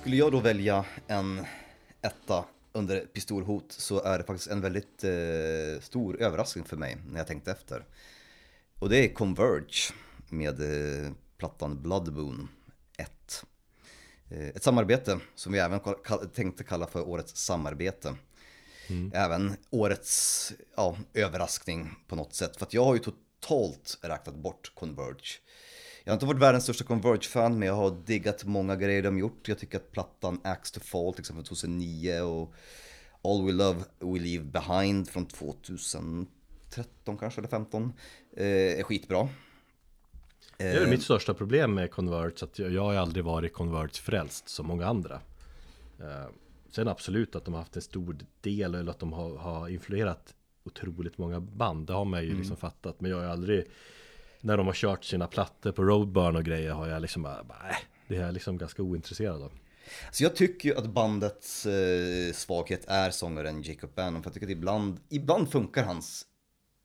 Skulle 0.00 0.16
jag 0.16 0.32
då 0.32 0.40
välja 0.40 0.84
en 1.06 1.46
etta 2.02 2.44
under 2.72 3.00
pistolhot 3.00 3.72
så 3.72 4.02
är 4.02 4.18
det 4.18 4.24
faktiskt 4.24 4.50
en 4.50 4.60
väldigt 4.60 5.04
eh, 5.04 5.80
stor 5.80 6.22
överraskning 6.22 6.64
för 6.64 6.76
mig 6.76 6.96
när 7.06 7.20
jag 7.20 7.26
tänkte 7.26 7.50
efter. 7.50 7.84
Och 8.78 8.88
det 8.88 8.96
är 9.04 9.14
Converge 9.14 9.92
med 10.28 10.60
eh, 11.04 11.12
plattan 11.38 11.82
Blood 11.82 12.12
Moon 12.12 12.48
1. 12.96 13.44
Eh, 14.28 14.48
ett 14.48 14.62
samarbete 14.62 15.20
som 15.34 15.52
vi 15.52 15.58
även 15.58 15.80
kall- 15.80 16.28
tänkte 16.34 16.64
kalla 16.64 16.86
för 16.86 17.08
årets 17.08 17.36
samarbete. 17.44 18.16
Även 19.12 19.56
årets 19.70 20.52
ja, 20.76 20.96
överraskning 21.14 21.90
på 22.06 22.16
något 22.16 22.34
sätt. 22.34 22.56
För 22.56 22.66
att 22.66 22.74
jag 22.74 22.84
har 22.84 22.94
ju 22.94 23.00
totalt 23.00 23.98
räknat 24.02 24.34
bort 24.34 24.72
Converge. 24.74 25.38
Jag 26.10 26.14
har 26.14 26.16
inte 26.16 26.26
varit 26.26 26.42
världens 26.42 26.64
största 26.64 26.84
Converge-fan, 26.84 27.58
men 27.58 27.68
jag 27.68 27.74
har 27.74 27.96
diggat 28.06 28.44
många 28.44 28.76
grejer 28.76 29.02
de 29.02 29.18
gjort. 29.18 29.48
Jag 29.48 29.58
tycker 29.58 29.78
att 29.78 29.92
plattan 29.92 30.40
Axe 30.44 30.74
to 30.74 30.80
Fall, 30.80 31.12
till 31.12 31.20
exempel 31.20 31.44
2009 31.44 32.20
och 32.20 32.54
All 33.22 33.46
We 33.46 33.52
Love 33.52 33.80
We 33.98 34.18
Leave 34.18 34.44
Behind 34.44 35.08
från 35.08 35.26
2013 35.26 36.28
kanske, 37.20 37.40
eller 37.40 37.48
15 37.48 37.92
eh, 38.36 38.46
är 38.46 38.82
skitbra. 38.82 39.28
Det 40.56 40.64
är 40.64 40.80
väl 40.80 40.90
mitt 40.90 41.02
största 41.02 41.34
problem 41.34 41.74
med 41.74 41.90
Converge, 41.90 42.36
att 42.42 42.58
jag 42.58 42.82
har 42.82 42.94
aldrig 42.94 43.24
varit 43.24 43.52
Converge-frälst 43.52 44.48
som 44.48 44.66
många 44.66 44.86
andra. 44.86 45.20
Eh, 46.00 46.26
Sen 46.70 46.88
absolut 46.88 47.36
att 47.36 47.44
de 47.44 47.54
har 47.54 47.60
haft 47.60 47.76
en 47.76 47.82
stor 47.82 48.16
del, 48.40 48.74
eller 48.74 48.90
att 48.90 48.98
de 48.98 49.12
har, 49.12 49.36
har 49.36 49.68
influerat 49.68 50.34
otroligt 50.64 51.18
många 51.18 51.40
band, 51.40 51.86
det 51.86 51.92
har 51.92 52.04
man 52.04 52.24
ju 52.24 52.36
liksom 52.36 52.56
fattat. 52.56 53.00
Men 53.00 53.10
jag 53.10 53.18
har 53.18 53.24
aldrig, 53.24 53.64
när 54.40 54.56
de 54.56 54.66
har 54.66 54.74
kört 54.74 55.04
sina 55.04 55.26
plattor 55.26 55.72
på 55.72 55.82
Roadburn 55.82 56.36
och 56.36 56.44
grejer, 56.44 56.70
har 56.70 56.88
jag 56.88 57.02
liksom 57.02 57.22
bara, 57.22 57.44
bara 57.44 57.68
äh, 57.70 57.76
det 58.08 58.16
är 58.16 58.20
jag 58.20 58.34
liksom 58.34 58.58
ganska 58.58 58.82
ointresserad 58.82 59.42
av. 59.42 59.52
Så 60.10 60.24
jag 60.24 60.36
tycker 60.36 60.68
ju 60.68 60.76
att 60.76 60.86
bandets 60.86 61.66
eh, 61.66 62.32
svaghet 62.32 62.84
är 62.88 63.10
sångaren 63.10 63.62
Jacob 63.62 63.90
Bannon, 63.94 64.22
för 64.22 64.30
jag 64.30 64.34
tycker 64.34 64.46
att 64.46 64.50
ibland, 64.52 65.00
ibland 65.08 65.52
funkar 65.52 65.84
hans 65.84 66.26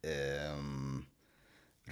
eh, 0.03 0.59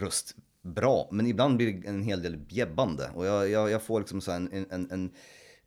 röst 0.01 0.35
bra, 0.61 1.09
men 1.11 1.27
ibland 1.27 1.57
blir 1.57 1.73
det 1.73 1.87
en 1.87 2.03
hel 2.03 2.21
del 2.21 2.37
bjäbbande. 2.37 3.09
Och 3.15 3.25
jag, 3.25 3.49
jag, 3.49 3.69
jag 3.69 3.83
får 3.83 3.99
liksom 3.99 4.21
så 4.21 4.31
här 4.31 4.37
en, 4.37 4.65
en, 4.69 4.91
en 4.91 5.11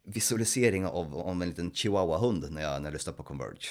visualisering 0.02 0.86
av, 0.86 1.16
av 1.16 1.42
en 1.42 1.48
liten 1.48 1.72
chihuahua-hund 1.72 2.46
när 2.50 2.62
jag, 2.62 2.82
när 2.82 2.88
jag 2.88 2.92
lyssnar 2.92 3.12
på 3.12 3.22
Converge. 3.22 3.68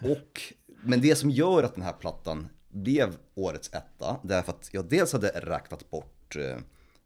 Och, 0.00 0.42
men 0.82 1.00
det 1.00 1.16
som 1.16 1.30
gör 1.30 1.62
att 1.62 1.74
den 1.74 1.84
här 1.84 1.92
plattan 1.92 2.48
blev 2.74 3.16
årets 3.34 3.70
etta, 3.72 4.20
det 4.22 4.34
är 4.34 4.42
för 4.42 4.52
att 4.52 4.68
jag 4.72 4.84
dels 4.88 5.12
hade 5.12 5.28
räknat 5.28 5.90
bort 5.90 6.36
eh, 6.36 6.58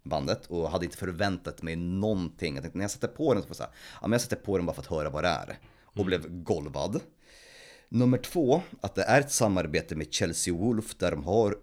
bandet 0.02 0.46
och 0.46 0.70
hade 0.70 0.84
inte 0.84 0.96
förväntat 0.96 1.62
mig 1.62 1.76
någonting. 1.76 2.54
Jag 2.54 2.62
tänkte 2.62 2.78
när 2.78 2.84
jag 2.84 2.90
sätter 2.90 3.08
på 3.08 3.34
den 3.34 3.42
så 3.42 3.48
var 3.48 3.50
jag 3.50 3.56
så 3.56 3.62
här, 3.62 3.72
ja 4.00 4.06
men 4.06 4.12
jag 4.12 4.20
sätter 4.20 4.36
på 4.36 4.56
den 4.56 4.66
bara 4.66 4.72
för 4.72 4.82
att 4.82 4.86
höra 4.86 5.10
vad 5.10 5.24
det 5.24 5.28
är. 5.28 5.58
Och 5.82 6.04
blev 6.04 6.42
golvad. 6.42 7.00
Nummer 7.88 8.18
två, 8.18 8.62
att 8.80 8.94
det 8.94 9.02
är 9.02 9.20
ett 9.20 9.32
samarbete 9.32 9.96
med 9.96 10.12
Chelsea 10.12 10.54
Wolf 10.54 10.94
där 10.94 11.10
de 11.10 11.24
har 11.24 11.58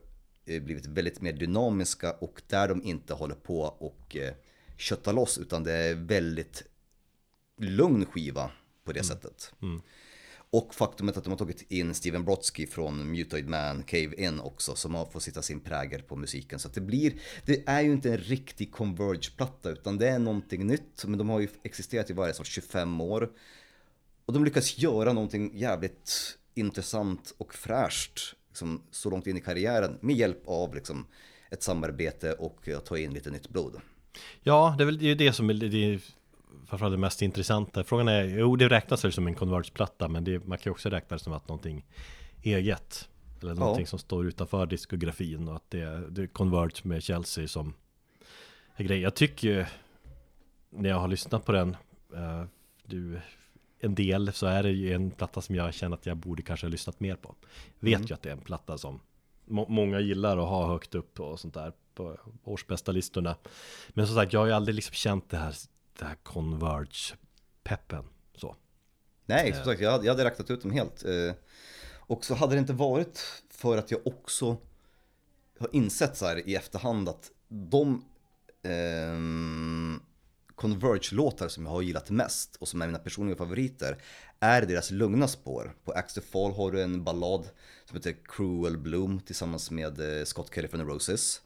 eh, 0.45 0.63
blivit 0.63 0.85
väldigt 0.85 1.21
mer 1.21 1.33
dynamiska 1.33 2.11
och 2.11 2.41
där 2.47 2.67
de 2.67 2.83
inte 2.83 3.13
håller 3.13 3.35
på 3.35 3.61
och 3.61 4.15
eh, 4.15 4.33
köttar 4.77 5.13
loss 5.13 5.37
utan 5.37 5.63
det 5.63 5.73
är 5.73 5.95
väldigt 5.95 6.63
lugn 7.57 8.05
skiva 8.05 8.51
på 8.83 8.91
det 8.91 9.03
sättet. 9.03 9.53
Och 10.49 10.75
faktumet 10.75 11.17
att 11.17 11.23
de 11.23 11.29
har 11.29 11.37
tagit 11.37 11.71
in 11.71 11.93
Steven 11.93 12.25
Brodsky 12.25 12.67
från 12.67 13.11
Mutoid 13.11 13.49
Man, 13.49 13.83
Cave 13.83 14.15
In 14.17 14.39
också, 14.39 14.75
som 14.75 14.95
har 14.95 15.05
fått 15.05 15.23
sitta 15.23 15.41
sin 15.41 15.59
prägel 15.59 16.01
på 16.01 16.15
musiken. 16.15 16.59
Så 16.59 16.67
att 16.67 16.73
det 16.73 16.81
blir, 16.81 17.13
det 17.45 17.63
är 17.65 17.81
ju 17.81 17.91
inte 17.91 18.09
en 18.09 18.17
riktig 18.17 18.71
Converge-platta, 18.71 19.69
utan 19.69 19.97
det 19.97 20.09
är 20.09 20.19
någonting 20.19 20.67
nytt. 20.67 21.05
Men 21.05 21.17
de 21.17 21.29
har 21.29 21.39
ju 21.39 21.47
existerat 21.63 22.09
i 22.09 22.13
varje 22.13 22.33
sorts 22.33 22.51
25 22.51 23.01
år. 23.01 23.29
Och 24.25 24.33
de 24.33 24.45
lyckas 24.45 24.77
göra 24.77 25.13
någonting 25.13 25.57
jävligt 25.57 26.37
intressant 26.53 27.33
och 27.37 27.53
fräscht 27.53 28.35
liksom, 28.47 28.81
så 28.91 29.09
långt 29.09 29.27
in 29.27 29.37
i 29.37 29.41
karriären 29.41 29.97
med 30.01 30.15
hjälp 30.15 30.43
av 30.47 30.75
liksom, 30.75 31.07
ett 31.51 31.63
samarbete 31.63 32.33
och 32.33 32.67
att 32.67 32.85
ta 32.85 32.97
in 32.97 33.13
lite 33.13 33.31
nytt 33.31 33.49
blod. 33.49 33.81
Ja, 34.43 34.75
det 34.77 34.83
är 34.83 34.85
väl 34.85 34.97
det, 34.97 35.11
är 35.11 35.15
det 35.15 35.33
som 35.33 35.49
är 35.49 35.53
det 35.53 35.99
framförallt 36.67 36.93
det 36.93 36.97
mest 36.97 37.21
intressanta. 37.21 37.83
Frågan 37.83 38.07
är, 38.07 38.23
jo 38.23 38.55
det 38.55 38.69
räknas 38.69 39.05
väl 39.05 39.11
som 39.13 39.27
en 39.27 39.35
Converge-platta, 39.35 40.07
men 40.07 40.23
det, 40.23 40.45
man 40.47 40.57
kan 40.57 40.69
ju 40.69 40.71
också 40.71 40.89
räkna 40.89 41.17
det 41.17 41.23
som 41.23 41.33
att 41.33 41.47
någonting 41.47 41.85
eget. 42.43 43.09
Eller 43.41 43.53
någonting 43.55 43.87
som 43.87 43.99
står 43.99 44.25
utanför 44.27 44.65
diskografin 44.65 45.47
och 45.47 45.55
att 45.55 45.69
det, 45.69 45.81
är- 45.81 46.07
det 46.09 46.21
är 46.21 46.27
Converge 46.27 46.81
med 46.83 47.03
Chelsea 47.03 47.47
som 47.47 47.73
är 48.75 48.83
grej. 48.83 48.99
Jag 48.99 49.15
tycker 49.15 49.47
ju, 49.47 49.65
när 50.69 50.89
jag 50.89 50.99
har 50.99 51.07
lyssnat 51.07 51.45
på 51.45 51.51
den, 51.51 51.77
eh, 52.13 52.43
du, 52.85 53.19
en 53.79 53.95
del 53.95 54.33
så 54.33 54.45
är 54.47 54.63
det 54.63 54.71
ju 54.71 54.93
en 54.93 55.11
platta 55.11 55.41
som 55.41 55.55
jag 55.55 55.73
känner 55.73 55.97
att 55.97 56.05
jag 56.05 56.17
borde 56.17 56.41
kanske 56.41 56.65
ha 56.65 56.71
lyssnat 56.71 56.99
mer 56.99 57.15
på. 57.15 57.35
Vet 57.79 58.09
ju 58.09 58.13
att 58.13 58.21
det 58.21 58.29
är 58.29 58.33
en 58.33 58.39
platta 58.41 58.77
som 58.77 58.99
må, 59.45 59.67
många 59.69 59.99
gillar 59.99 60.37
att 60.37 60.49
ha 60.49 60.67
högt 60.67 60.95
upp 60.95 61.19
och 61.19 61.39
sånt 61.39 61.53
där 61.53 61.73
på 61.95 62.17
årsbästa 62.43 62.91
listorna. 62.91 63.35
Men 63.89 64.07
som 64.07 64.15
sagt, 64.15 64.33
jag 64.33 64.39
har 64.39 64.47
ju 64.47 64.53
aldrig 64.53 64.75
liksom 64.75 64.93
känt 64.93 65.29
det 65.29 65.37
här, 65.37 65.53
det 65.99 66.05
här 66.05 66.15
Converge-peppen. 66.23 68.03
Så. 68.35 68.55
Nej, 69.25 69.53
som 69.53 69.63
sagt, 69.65 69.81
jag 69.81 69.91
hade, 69.91 70.05
jag 70.05 70.13
hade 70.13 70.25
räknat 70.25 70.51
ut 70.51 70.61
dem 70.61 70.71
helt. 70.71 71.05
eh, 71.05 71.33
Och 71.99 72.25
så 72.25 72.35
hade 72.35 72.55
det 72.55 72.59
inte 72.59 72.73
varit 72.73 73.23
för 73.49 73.77
att 73.77 73.91
jag 73.91 74.07
också 74.07 74.57
har 75.59 75.69
insett 75.71 76.17
så 76.17 76.25
här 76.25 76.49
i 76.49 76.55
efterhand 76.55 77.09
att 77.09 77.31
de 77.47 78.05
ehm, 78.63 79.99
Converge-låtar 80.55 81.47
som 81.47 81.65
jag 81.65 81.71
har 81.71 81.81
gillat 81.81 82.09
mest 82.09 82.55
och 82.55 82.67
som 82.67 82.81
är 82.81 82.85
mina 82.87 82.99
personliga 82.99 83.37
favoriter 83.37 83.97
är 84.39 84.61
deras 84.61 84.91
lugna 84.91 85.27
spår. 85.27 85.75
På 85.83 85.91
Axe 85.91 86.21
to 86.21 86.27
Fall 86.27 86.51
har 86.51 86.71
du 86.71 86.81
en 86.81 87.03
ballad 87.03 87.49
som 87.85 87.97
heter 87.97 88.15
Cruel 88.25 88.77
Bloom 88.77 89.19
tillsammans 89.19 89.71
med 89.71 90.19
eh, 90.19 90.25
Scott 90.25 90.51
Kelly 90.55 90.67
från 90.67 90.79
The 90.79 90.85
Roses. 90.85 91.41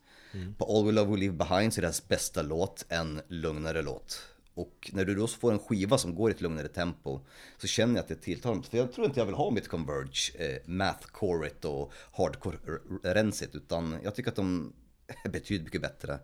På 0.57 0.65
All 0.77 0.85
We 0.85 0.91
Love 0.91 1.11
We 1.11 1.17
Leave 1.17 1.35
Behind 1.35 1.73
så 1.73 1.79
är 1.79 1.81
deras 1.81 2.07
bästa 2.07 2.41
låt 2.41 2.85
en 2.89 3.21
lugnare 3.27 3.81
låt. 3.81 4.21
Och 4.53 4.89
när 4.93 5.05
du 5.05 5.15
då 5.15 5.27
får 5.27 5.51
en 5.51 5.59
skiva 5.59 5.97
som 5.97 6.15
går 6.15 6.29
i 6.29 6.33
ett 6.33 6.41
lugnare 6.41 6.67
tempo 6.67 7.19
så 7.57 7.67
känner 7.67 7.95
jag 7.95 8.01
att 8.01 8.07
det 8.07 8.15
tilltalar 8.15 8.55
mig. 8.55 8.65
För 8.65 8.77
jag 8.77 8.93
tror 8.93 9.05
inte 9.07 9.19
jag 9.19 9.25
vill 9.25 9.35
ha 9.35 9.51
mitt 9.51 9.67
Converge 9.67 10.31
eh, 10.35 10.57
mathcoreit 10.65 11.65
och 11.65 11.93
hardcore-rensigt 12.13 13.55
utan 13.55 13.97
jag 14.03 14.15
tycker 14.15 14.29
att 14.29 14.35
de 14.35 14.73
betydligt 15.23 15.63
mycket 15.63 15.81
bättre 15.81 16.19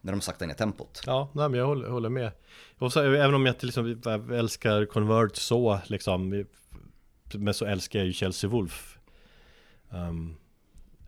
när 0.00 0.12
de 0.12 0.20
saktar 0.20 0.46
ner 0.46 0.54
tempot. 0.54 1.02
Ja, 1.06 1.30
nej, 1.34 1.48
men 1.48 1.60
jag 1.60 1.66
håller, 1.66 1.88
håller 1.88 2.08
med. 2.08 2.32
Och 2.78 2.92
så, 2.92 3.00
även 3.00 3.34
om 3.34 3.46
jag 3.46 3.56
liksom, 3.60 4.02
älskar 4.32 4.86
Converge 4.86 5.34
så, 5.34 5.80
liksom, 5.86 6.44
men 7.34 7.54
så 7.54 7.64
älskar 7.64 7.98
jag 7.98 8.06
ju 8.06 8.12
Chelsea 8.12 8.50
Wolf. 8.50 8.98
Um, 9.90 10.36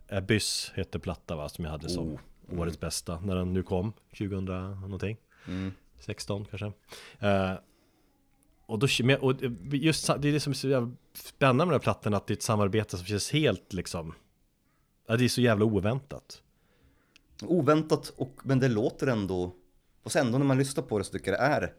Abyss 0.09 0.71
heter 0.75 0.99
platta 0.99 1.35
va, 1.35 1.49
som 1.49 1.65
jag 1.65 1.71
hade 1.71 1.89
som 1.89 2.17
Oh, 2.51 2.59
årets 2.59 2.79
bästa 2.79 3.19
när 3.19 3.35
den 3.35 3.53
nu 3.53 3.63
kom, 3.63 3.93
2000 4.17 4.45
någonting. 4.45 5.17
Mm. 5.47 5.71
16 5.99 6.45
kanske. 6.45 6.71
Eh, 7.19 7.53
och, 8.65 8.79
då, 8.79 8.87
och 9.19 9.35
just 9.71 10.07
det 10.07 10.27
är 10.29 10.31
det 10.31 10.39
som 10.39 10.51
är 10.51 10.55
så 10.55 10.67
jävla 10.67 10.91
spännande 11.13 11.65
med 11.65 11.67
den 11.67 11.73
här 11.73 11.83
plattan, 11.83 12.13
att 12.13 12.27
det 12.27 12.33
är 12.33 12.35
ett 12.35 12.43
samarbete 12.43 12.97
som 12.97 13.05
känns 13.05 13.31
helt 13.31 13.73
liksom, 13.73 14.13
ja, 15.07 15.17
det 15.17 15.25
är 15.25 15.29
så 15.29 15.41
jävla 15.41 15.65
oväntat. 15.65 16.41
Oväntat, 17.41 18.13
och, 18.17 18.39
men 18.43 18.59
det 18.59 18.67
låter 18.67 19.07
ändå, 19.07 19.55
och 20.03 20.11
sen 20.11 20.25
ändå 20.25 20.37
när 20.37 20.45
man 20.45 20.57
lyssnar 20.57 20.83
på 20.83 20.97
det 20.97 21.03
så 21.03 21.11
tycker 21.11 21.31
jag 21.31 21.39
det 21.39 21.45
är 21.45 21.73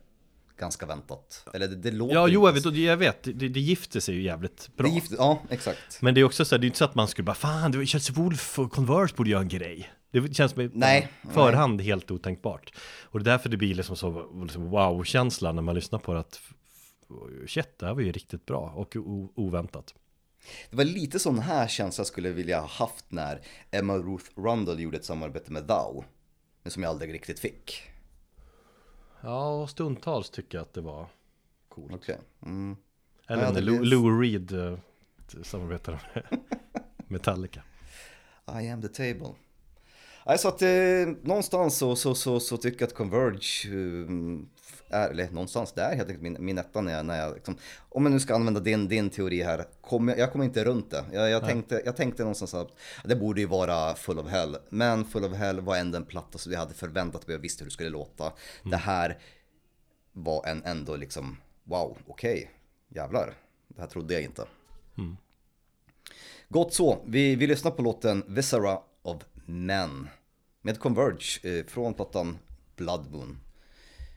ganska 0.58 0.86
väntat. 0.86 1.46
Eller 1.54 1.68
det, 1.68 1.76
det 1.76 1.90
låter 1.90 2.14
Ja, 2.14 2.28
jo, 2.28 2.46
jag 2.46 2.52
vet, 2.52 2.76
jag 2.76 2.96
vet 2.96 3.22
det, 3.22 3.32
det 3.32 3.60
gifter 3.60 4.00
sig 4.00 4.14
ju 4.14 4.22
jävligt 4.22 4.76
bra. 4.76 4.86
Det 4.86 4.92
är 4.92 4.94
gift, 4.94 5.12
ja, 5.18 5.42
exakt. 5.50 6.02
Men 6.02 6.14
det 6.14 6.20
är 6.20 6.24
också 6.24 6.44
så 6.44 6.54
här, 6.54 6.60
det 6.60 6.64
är 6.64 6.66
inte 6.66 6.78
så 6.78 6.84
att 6.84 6.94
man 6.94 7.08
skulle 7.08 7.24
bara 7.24 7.34
Fan, 7.34 7.72
det 7.72 7.86
Chelsea 7.86 8.16
Wolf 8.16 8.58
och 8.58 8.72
Converse 8.72 9.14
borde 9.16 9.30
göra 9.30 9.40
en 9.40 9.48
grej 9.48 9.90
Det 10.10 10.34
känns 10.34 10.52
som 10.52 10.70
Nej, 10.74 11.08
förhand 11.22 11.80
helt 11.80 12.10
otänkbart 12.10 12.74
Och 13.02 13.18
det 13.18 13.30
är 13.30 13.32
därför 13.32 13.48
det 13.48 13.56
blir 13.56 13.74
liksom 13.74 13.96
så 13.96 14.42
liksom 14.42 14.70
wow-känsla 14.70 15.52
när 15.52 15.62
man 15.62 15.74
lyssnar 15.74 15.98
på 15.98 16.14
det 16.14 16.20
att 16.20 16.40
Shit, 17.46 17.78
det 17.78 17.86
här 17.86 17.94
var 17.94 18.02
ju 18.02 18.12
riktigt 18.12 18.46
bra 18.46 18.72
och 18.76 18.96
oväntat 19.34 19.94
Det 20.70 20.76
var 20.76 20.84
lite 20.84 21.18
sån 21.18 21.38
här 21.38 21.68
känsla 21.68 22.00
jag 22.00 22.06
skulle 22.06 22.30
vilja 22.30 22.60
ha 22.60 22.68
haft 22.68 23.04
när 23.08 23.40
Emma 23.70 23.98
Ruth 23.98 24.24
Rundle 24.36 24.82
gjorde 24.82 24.96
ett 24.96 25.04
samarbete 25.04 25.52
med 25.52 25.68
Thou. 25.68 26.04
Men 26.62 26.70
som 26.70 26.82
jag 26.82 26.90
aldrig 26.90 27.14
riktigt 27.14 27.40
fick. 27.40 27.82
Ja, 29.20 29.66
stundtals 29.66 30.30
tycker 30.30 30.58
jag 30.58 30.62
att 30.62 30.74
det 30.74 30.80
var 30.80 31.06
coolt 31.68 31.92
Okej. 31.94 32.18
Mm. 32.42 32.76
Eller 33.26 33.42
Ja, 33.42 33.52
när 33.52 33.60
Lou, 33.60 33.84
Lou 33.84 34.20
Reed 34.20 34.52
eh, 34.52 34.78
samarbetade 35.42 36.00
med 36.14 36.24
Metallica 37.08 37.62
I 38.46 38.68
am 38.68 38.82
the 38.82 38.88
table. 38.88 39.34
Så 40.38 40.48
att 40.48 40.62
eh, 40.62 40.68
någonstans 41.22 41.76
så, 41.76 41.96
så, 41.96 42.14
så, 42.14 42.40
så 42.40 42.56
tycker 42.56 42.80
jag 42.82 42.86
att 42.86 42.94
Converge 42.94 43.68
eh, 43.68 44.10
är, 44.90 45.10
eller 45.10 45.30
någonstans, 45.30 45.72
det 45.72 45.82
är 45.82 45.96
helt 45.96 46.08
enkelt 46.08 46.22
min, 46.22 46.36
min 46.40 46.58
etta 46.58 46.80
när 46.80 46.92
jag, 46.92 47.06
när 47.06 47.20
jag 47.20 47.34
liksom, 47.34 47.56
om 47.88 48.02
jag 48.02 48.12
nu 48.12 48.20
ska 48.20 48.34
använda 48.34 48.60
din, 48.60 48.88
din 48.88 49.10
teori 49.10 49.42
här, 49.42 49.64
kommer, 49.80 50.16
jag 50.16 50.32
kommer 50.32 50.44
inte 50.44 50.64
runt 50.64 50.90
det. 50.90 51.04
Jag, 51.12 51.30
jag, 51.30 51.44
tänkte, 51.44 51.82
jag 51.84 51.96
tänkte 51.96 52.22
någonstans 52.22 52.54
att 52.54 52.70
det 53.04 53.16
borde 53.16 53.40
ju 53.40 53.46
vara 53.46 53.94
Full 53.94 54.18
of 54.18 54.28
Hell, 54.28 54.56
men 54.68 55.04
Full 55.04 55.24
of 55.24 55.32
Hell 55.32 55.60
var 55.60 55.76
ändå 55.76 55.96
en 55.96 56.04
platta 56.04 56.38
som 56.38 56.52
jag 56.52 56.58
hade 56.58 56.74
förväntat 56.74 57.26
mig 57.26 57.36
och 57.36 57.44
visste 57.44 57.64
hur 57.64 57.70
det 57.70 57.74
skulle 57.74 57.88
låta. 57.90 58.32
Det 58.70 58.76
här 58.76 59.18
var 60.12 60.46
en 60.46 60.62
ändå 60.64 60.96
liksom, 60.96 61.36
wow, 61.64 61.98
okej, 62.06 62.50
jävlar, 62.88 63.34
det 63.68 63.80
här 63.80 63.88
trodde 63.88 64.14
jag 64.14 64.22
inte. 64.22 64.44
Gott 66.48 66.74
så, 66.74 66.98
vi, 67.06 67.36
vi 67.36 67.46
lyssnar 67.46 67.70
på 67.70 67.82
låten 67.82 68.24
Viscera 68.26 68.78
of 69.02 69.22
Men 69.50 70.08
med 70.62 70.78
Converge 70.78 71.40
eh, 71.58 71.66
från 71.66 71.94
plattan 71.94 72.38
Blood 72.76 73.10
Moon. 73.12 73.38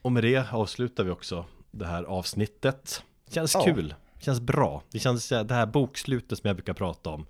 Och 0.02 0.12
med 0.12 0.24
det 0.24 0.52
avslutar 0.52 1.04
vi 1.04 1.10
också 1.10 1.46
det 1.70 1.86
här 1.86 2.04
avsnittet. 2.04 3.02
Känns 3.30 3.54
Ja. 3.54 3.64
kul, 3.64 3.94
känns 4.20 4.40
bra. 4.40 4.82
Det 4.92 4.98
känns 4.98 5.32
eh, 5.32 5.44
det 5.44 5.54
här 5.54 5.66
bokslutet 5.66 6.38
som 6.38 6.48
jag 6.48 6.56
brukar 6.56 6.74
prata 6.74 7.10
om. 7.10 7.26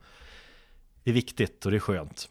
Det 1.04 1.10
är 1.10 1.14
viktigt 1.14 1.64
och 1.64 1.70
det 1.70 1.76
är 1.76 1.80
skönt. 1.80 2.28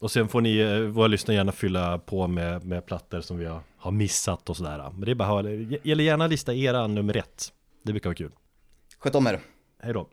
Och 0.00 0.10
sen 0.10 0.28
får 0.28 0.40
ni, 0.40 0.58
eh, 0.58 0.78
våra 0.78 1.06
lyssnare 1.06 1.36
gärna 1.36 1.52
fylla 1.52 1.98
på 1.98 2.26
med, 2.26 2.64
med 2.64 2.86
plattor 2.86 3.20
som 3.20 3.38
vi 3.38 3.44
har, 3.46 3.60
har 3.76 3.90
missat 3.90 4.50
och 4.50 4.56
sådär. 4.56 4.90
Men 4.90 5.00
det 5.00 5.10
är 5.10 5.14
bara 5.14 5.40
eller 5.50 6.00
gärna 6.04 6.26
lista 6.26 6.54
era 6.54 6.86
nummer 6.86 7.16
ett. 7.16 7.52
Det 7.82 7.92
brukar 7.92 8.10
vara 8.10 8.16
kul. 8.16 8.32
Sköt 8.98 9.14
om 9.14 9.26
er! 9.26 9.40
Hej 9.82 9.92
då! 9.92 10.08